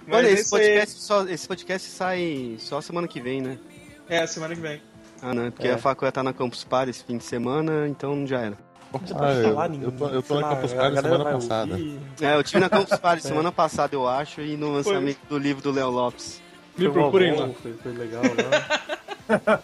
Olha, 0.10 0.28
é 0.28 0.32
esse 0.32 0.56
aí. 0.56 0.62
podcast, 0.62 1.02
só, 1.02 1.26
esse 1.28 1.48
podcast 1.48 1.90
sai 1.90 2.56
só 2.60 2.82
semana 2.82 3.08
que 3.08 3.20
vem, 3.22 3.42
né? 3.42 3.60
É, 4.08 4.26
semana 4.26 4.56
que 4.56 4.62
vem. 4.62 4.82
Ah, 5.24 5.34
não, 5.34 5.50
porque 5.52 5.68
É. 5.68 5.74
a 5.74 5.78
faculdade 5.78 6.14
tá 6.16 6.22
na 6.24 6.34
Campus 6.34 6.64
Party 6.64 6.90
esse 6.92 7.04
fim 7.04 7.18
de 7.18 7.24
semana, 7.24 7.88
então 7.88 8.28
já 8.28 8.40
era. 8.42 8.58
Você 8.92 9.14
Ah, 9.18 9.34
eu- 9.34 9.44
falar, 9.54 9.74
eu 9.74 9.92
tô- 9.92 10.08
eu 10.10 10.22
tô 10.22 10.40
na 10.40 10.50
Campus 10.56 10.74
Party 10.74 10.96
semana 11.02 11.24
passada. 11.26 11.72
ouvir. 11.72 12.00
É, 12.22 12.36
eu 12.36 12.44
tive 12.44 12.60
na 12.60 12.70
Campus 12.70 13.00
Party 13.00 13.24
semana 13.24 13.52
passada, 13.52 13.96
eu 13.96 14.08
acho, 14.08 14.42
e 14.42 14.56
no 14.58 14.72
lançamento 14.74 15.20
do 15.28 15.38
livro 15.38 15.64
do 15.64 15.72
Léo 15.72 15.90
Lopes. 15.90 16.42
Me 16.78 16.86
Foi 16.86 16.94
procurem 16.94 17.34
bom, 17.36 17.42
lá. 17.48 17.50
Foi, 17.62 17.74
foi 17.74 17.92
legal 17.94 18.22
lá. 18.24 18.80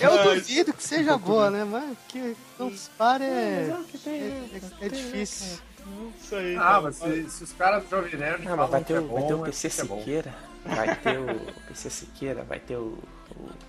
Eu 0.00 0.16
Mas- 0.16 0.40
duvido 0.40 0.72
que 0.72 0.82
seja 0.82 1.16
boa, 1.16 1.48
né? 1.50 1.64
Mas 1.64 1.96
porque 1.98 2.34
Campus 2.58 2.90
Party 2.98 3.24
é, 3.24 3.76
é, 4.06 4.10
é- 4.10 4.86
é 4.86 4.88
difícil. 4.88 5.58
Isso 6.20 6.34
aí. 6.34 6.56
Ah, 6.56 6.80
mas 6.82 6.96
se, 6.96 7.30
se 7.30 7.44
os 7.44 7.52
caras 7.52 7.84
do 7.84 7.90
Jovem 7.90 8.16
Nerd 8.16 8.46
Ah, 8.48 8.56
mas 8.56 8.68
vai 8.70 8.80
que 8.80 8.86
ter, 8.88 8.94
é 8.94 9.00
o, 9.00 9.06
vai 9.06 9.22
ter 9.22 9.32
bom, 9.34 9.40
o 9.40 9.42
é 9.42 9.46
PC 9.46 9.66
é. 9.68 9.70
Siqueira, 9.70 10.34
vai 10.64 10.96
ter 10.96 11.18
o 11.20 11.26
PC 11.68 11.90
Siqueira, 11.90 12.42
vai 12.42 12.58
ter 12.58 12.76
o 12.76 12.98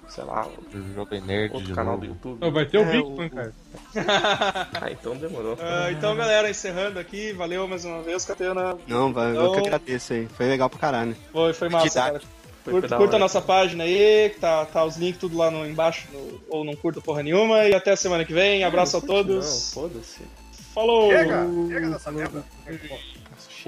sei 0.09 0.23
lá, 0.23 0.47
o 0.47 0.93
Jovem 0.95 1.21
Nerd 1.21 1.53
outro 1.53 1.73
canal 1.75 1.93
novo. 1.93 2.05
do 2.05 2.11
YouTube. 2.13 2.39
Não, 2.41 2.51
vai 2.51 2.65
ter 2.65 2.77
o 2.77 2.81
É, 2.83 2.99
o- 2.99 3.29
cara. 3.29 3.53
Ah, 4.81 4.91
então 4.91 5.15
demorou. 5.15 5.57
Ah, 5.61 5.91
então, 5.91 6.15
galera, 6.15 6.49
encerrando 6.49 6.99
aqui, 6.99 7.33
valeu 7.33 7.67
mais 7.67 7.83
uma 7.85 8.01
vez, 8.01 8.25
Catena. 8.25 8.77
Não, 8.87 9.11
vai, 9.13 9.31
eu 9.35 9.51
que 9.51 9.57
Então- 9.59 9.65
agradeço 9.65 10.13
aí. 10.13 10.27
Foi 10.27 10.45
legal 10.47 10.69
pra 10.69 10.79
caralho. 10.79 11.15
Foi, 11.31 11.53
foi 11.53 11.69
massa, 11.69 11.87
Didático. 11.89 12.19
cara. 12.19 12.37
Foi 12.63 12.73
Curta, 12.81 12.97
curta 12.97 13.15
a 13.15 13.19
nossa 13.19 13.39
página 13.41 13.85
aí, 13.85 14.29
que 14.29 14.41
tá, 14.41 14.65
tá 14.65 14.83
os 14.83 14.97
links 14.97 15.21
tudo 15.21 15.37
lá 15.37 15.49
no, 15.49 15.65
embaixo, 15.65 16.05
no- 16.11 16.41
ou 16.49 16.65
não 16.65 16.75
curta 16.75 16.99
porra 16.99 17.23
nenhuma. 17.23 17.63
E 17.65 17.73
até 17.73 17.95
semana 17.95 18.25
que 18.25 18.33
vem. 18.33 18.63
Abraço 18.65 18.97
a 18.97 18.99
Não, 18.99 19.07
todos. 19.07 19.73
Não, 19.75 19.83
foda-se. 19.83 20.21
Falou! 20.73 21.09
Chega, 21.09 21.47
chega 21.69 21.89
dessa 21.89 22.11
merda. 22.11 22.43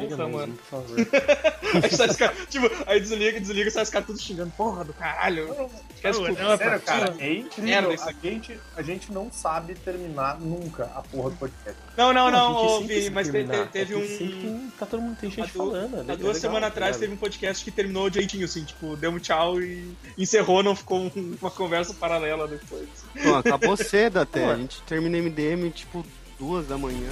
Chega 0.01 0.09
Puta, 0.15 0.25
mesmo, 0.27 0.37
mano. 0.39 0.53
por 0.53 0.65
favor. 0.65 0.97
aí, 1.83 1.89
sai 1.95 2.07
os 2.09 2.15
caras- 2.15 2.37
tipo, 2.49 2.69
aí 2.87 2.99
desliga, 2.99 3.39
desliga, 3.39 3.71
sai 3.71 3.83
os 3.83 3.89
caras 3.89 4.07
tudo 4.07 4.19
xingando. 4.21 4.51
Porra 4.57 4.83
do 4.83 4.93
caralho. 4.93 5.69
Esquece 5.95 6.19
tudo. 6.19 6.35
Sério, 6.57 6.81
cara, 6.81 7.15
é 7.19 7.33
incrível. 7.33 7.91
A 7.91 8.11
gente, 8.27 8.59
a 8.75 8.81
gente 8.81 9.11
não 9.11 9.31
sabe 9.31 9.75
terminar 9.75 10.39
nunca 10.39 10.85
a 10.95 11.01
porra 11.01 11.29
do 11.31 11.35
podcast. 11.37 11.77
Não, 11.97 12.13
não, 12.13 12.31
não, 12.31 12.55
ô, 12.55 12.81
Vini, 12.81 13.09
mas 13.09 13.27
te- 13.29 13.43
te- 13.43 13.65
teve 13.71 13.93
É 13.93 13.97
um. 13.97 14.07
sempre 14.07 14.27
tem- 14.41 14.71
tá 14.79 14.85
todo 14.85 15.01
mundo, 15.01 15.17
tem 15.19 15.29
gente 15.29 15.51
falando. 15.51 15.95
é 15.97 15.99
Há 15.99 16.01
legal, 16.01 16.17
duas 16.17 16.37
é 16.37 16.39
semanas 16.39 16.61
legal, 16.61 16.69
atrás 16.71 16.95
tá 16.95 16.99
teve 17.01 17.13
um 17.13 17.17
podcast 17.17 17.63
que 17.63 17.71
terminou 17.71 18.09
direitinho, 18.09 18.45
assim, 18.45 18.63
tipo, 18.63 18.95
deu 18.95 19.11
um 19.11 19.19
tchau 19.19 19.61
e 19.61 19.93
encerrou, 20.17 20.63
não 20.63 20.75
ficou 20.75 20.99
um- 20.99 21.37
uma 21.41 21.51
conversa 21.51 21.93
paralela 21.93 22.47
depois. 22.47 22.87
Pô, 23.21 23.35
acabou 23.35 23.75
cedo 23.75 24.17
até. 24.19 24.45
A 24.45 24.55
gente 24.55 24.81
termina 24.83 25.17
MDM 25.17 25.69
tipo 25.71 26.05
duas 26.39 26.65
da 26.67 26.77
manhã. 26.77 27.09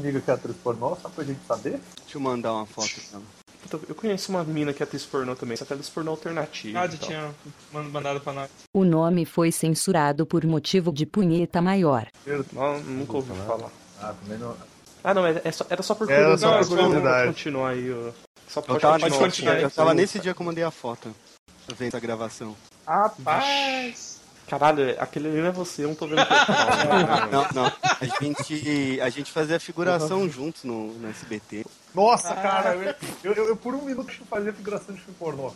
Amiga 0.00 0.20
que 0.20 0.30
é 0.30 0.34
atriz 0.34 0.56
pornô, 0.56 0.96
só 1.00 1.08
pra 1.08 1.24
gente 1.24 1.40
saber? 1.46 1.80
Deixa 2.02 2.16
eu 2.16 2.20
mandar 2.20 2.52
uma 2.52 2.66
foto 2.66 2.88
dela. 3.10 3.22
Puta, 3.62 3.78
Eu 3.88 3.94
conheço 3.94 4.30
uma 4.32 4.42
mina 4.42 4.72
que 4.72 4.82
é 4.82 4.84
atriz 4.84 5.04
pornô 5.04 5.36
também, 5.36 5.56
só 5.56 5.64
que 5.64 5.72
é 5.72 5.76
atriz 5.76 5.90
pornô 5.90 6.10
alternativa. 6.12 6.80
Ah, 6.80 6.88
tinha 6.88 7.34
man- 7.72 7.84
mandado 7.84 8.20
pra 8.20 8.32
nós. 8.32 8.50
O 8.74 8.84
nome 8.84 9.24
foi 9.26 9.52
censurado 9.52 10.24
por 10.26 10.44
motivo 10.46 10.92
de 10.92 11.04
punheta 11.06 11.60
maior. 11.60 12.06
Não, 12.52 12.80
nunca 12.80 13.16
ouvi 13.16 13.32
falar. 13.46 13.70
Ah, 14.00 14.14
também 14.22 14.38
não. 14.38 14.56
Ah, 15.04 15.14
não, 15.14 15.26
é, 15.26 15.40
é 15.44 15.52
só- 15.52 15.66
era 15.68 15.82
só 15.82 15.94
por 15.94 16.10
Era 16.10 16.22
curiosidade. 16.22 16.64
só 16.64 16.68
por 16.70 16.76
Vamos 16.76 16.94
curiosidade. 16.94 17.26
continuar 17.28 17.68
aí. 17.70 17.92
ó. 17.92 18.12
Só 18.48 18.60
Eu 18.60 18.64
pode 18.64 18.80
tava, 18.80 18.98
continuar. 18.98 19.26
nesse, 19.26 19.40
dia, 19.42 19.60
eu 19.60 19.70
tava 19.70 19.94
nesse 19.94 20.18
dia 20.18 20.34
que 20.34 20.40
eu 20.42 20.46
mandei 20.46 20.64
a 20.64 20.70
foto. 20.70 21.14
Eu 21.68 21.74
ver 21.76 21.86
essa 21.88 22.00
gravação. 22.00 22.56
Rapaz! 22.86 24.09
Caralho, 24.50 24.96
aquele 25.00 25.28
ali 25.28 25.38
não 25.40 25.46
é 25.46 25.52
você, 25.52 25.84
eu 25.84 25.88
não 25.88 25.94
tô 25.94 26.08
vendo. 26.08 26.18
Não, 27.30 27.46
não. 27.54 27.66
A 27.82 28.04
gente, 28.20 29.00
a 29.00 29.08
gente 29.08 29.30
fazia 29.30 29.60
figuração 29.60 30.28
juntos 30.28 30.64
no, 30.64 30.88
no 30.94 31.08
SBT. 31.08 31.64
Nossa, 31.94 32.34
cara, 32.34 32.74
eu, 32.74 32.82
eu, 33.22 33.32
eu- 33.34 33.48
eu 33.50 33.56
por 33.56 33.74
um 33.76 33.82
minuto 33.84 34.08
que 34.08 34.24
fazia 34.24 34.52
figuração 34.52 34.92
de 34.92 35.00
filme 35.00 35.16
pornô, 35.18 35.52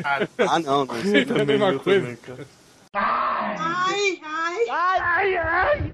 cara. 0.00 0.28
Ah, 0.38 0.58
não, 0.60 0.84
não. 0.84 0.94
É 0.94 1.42
a 1.42 1.44
mesma 1.44 1.70
eu 1.70 1.80
coisa. 1.80 2.00
também, 2.00 2.16
cara. 2.16 2.46
Ai, 2.94 4.20
ai, 4.22 4.68
ai, 4.70 5.00
ai, 5.00 5.36
ai. 5.36 5.92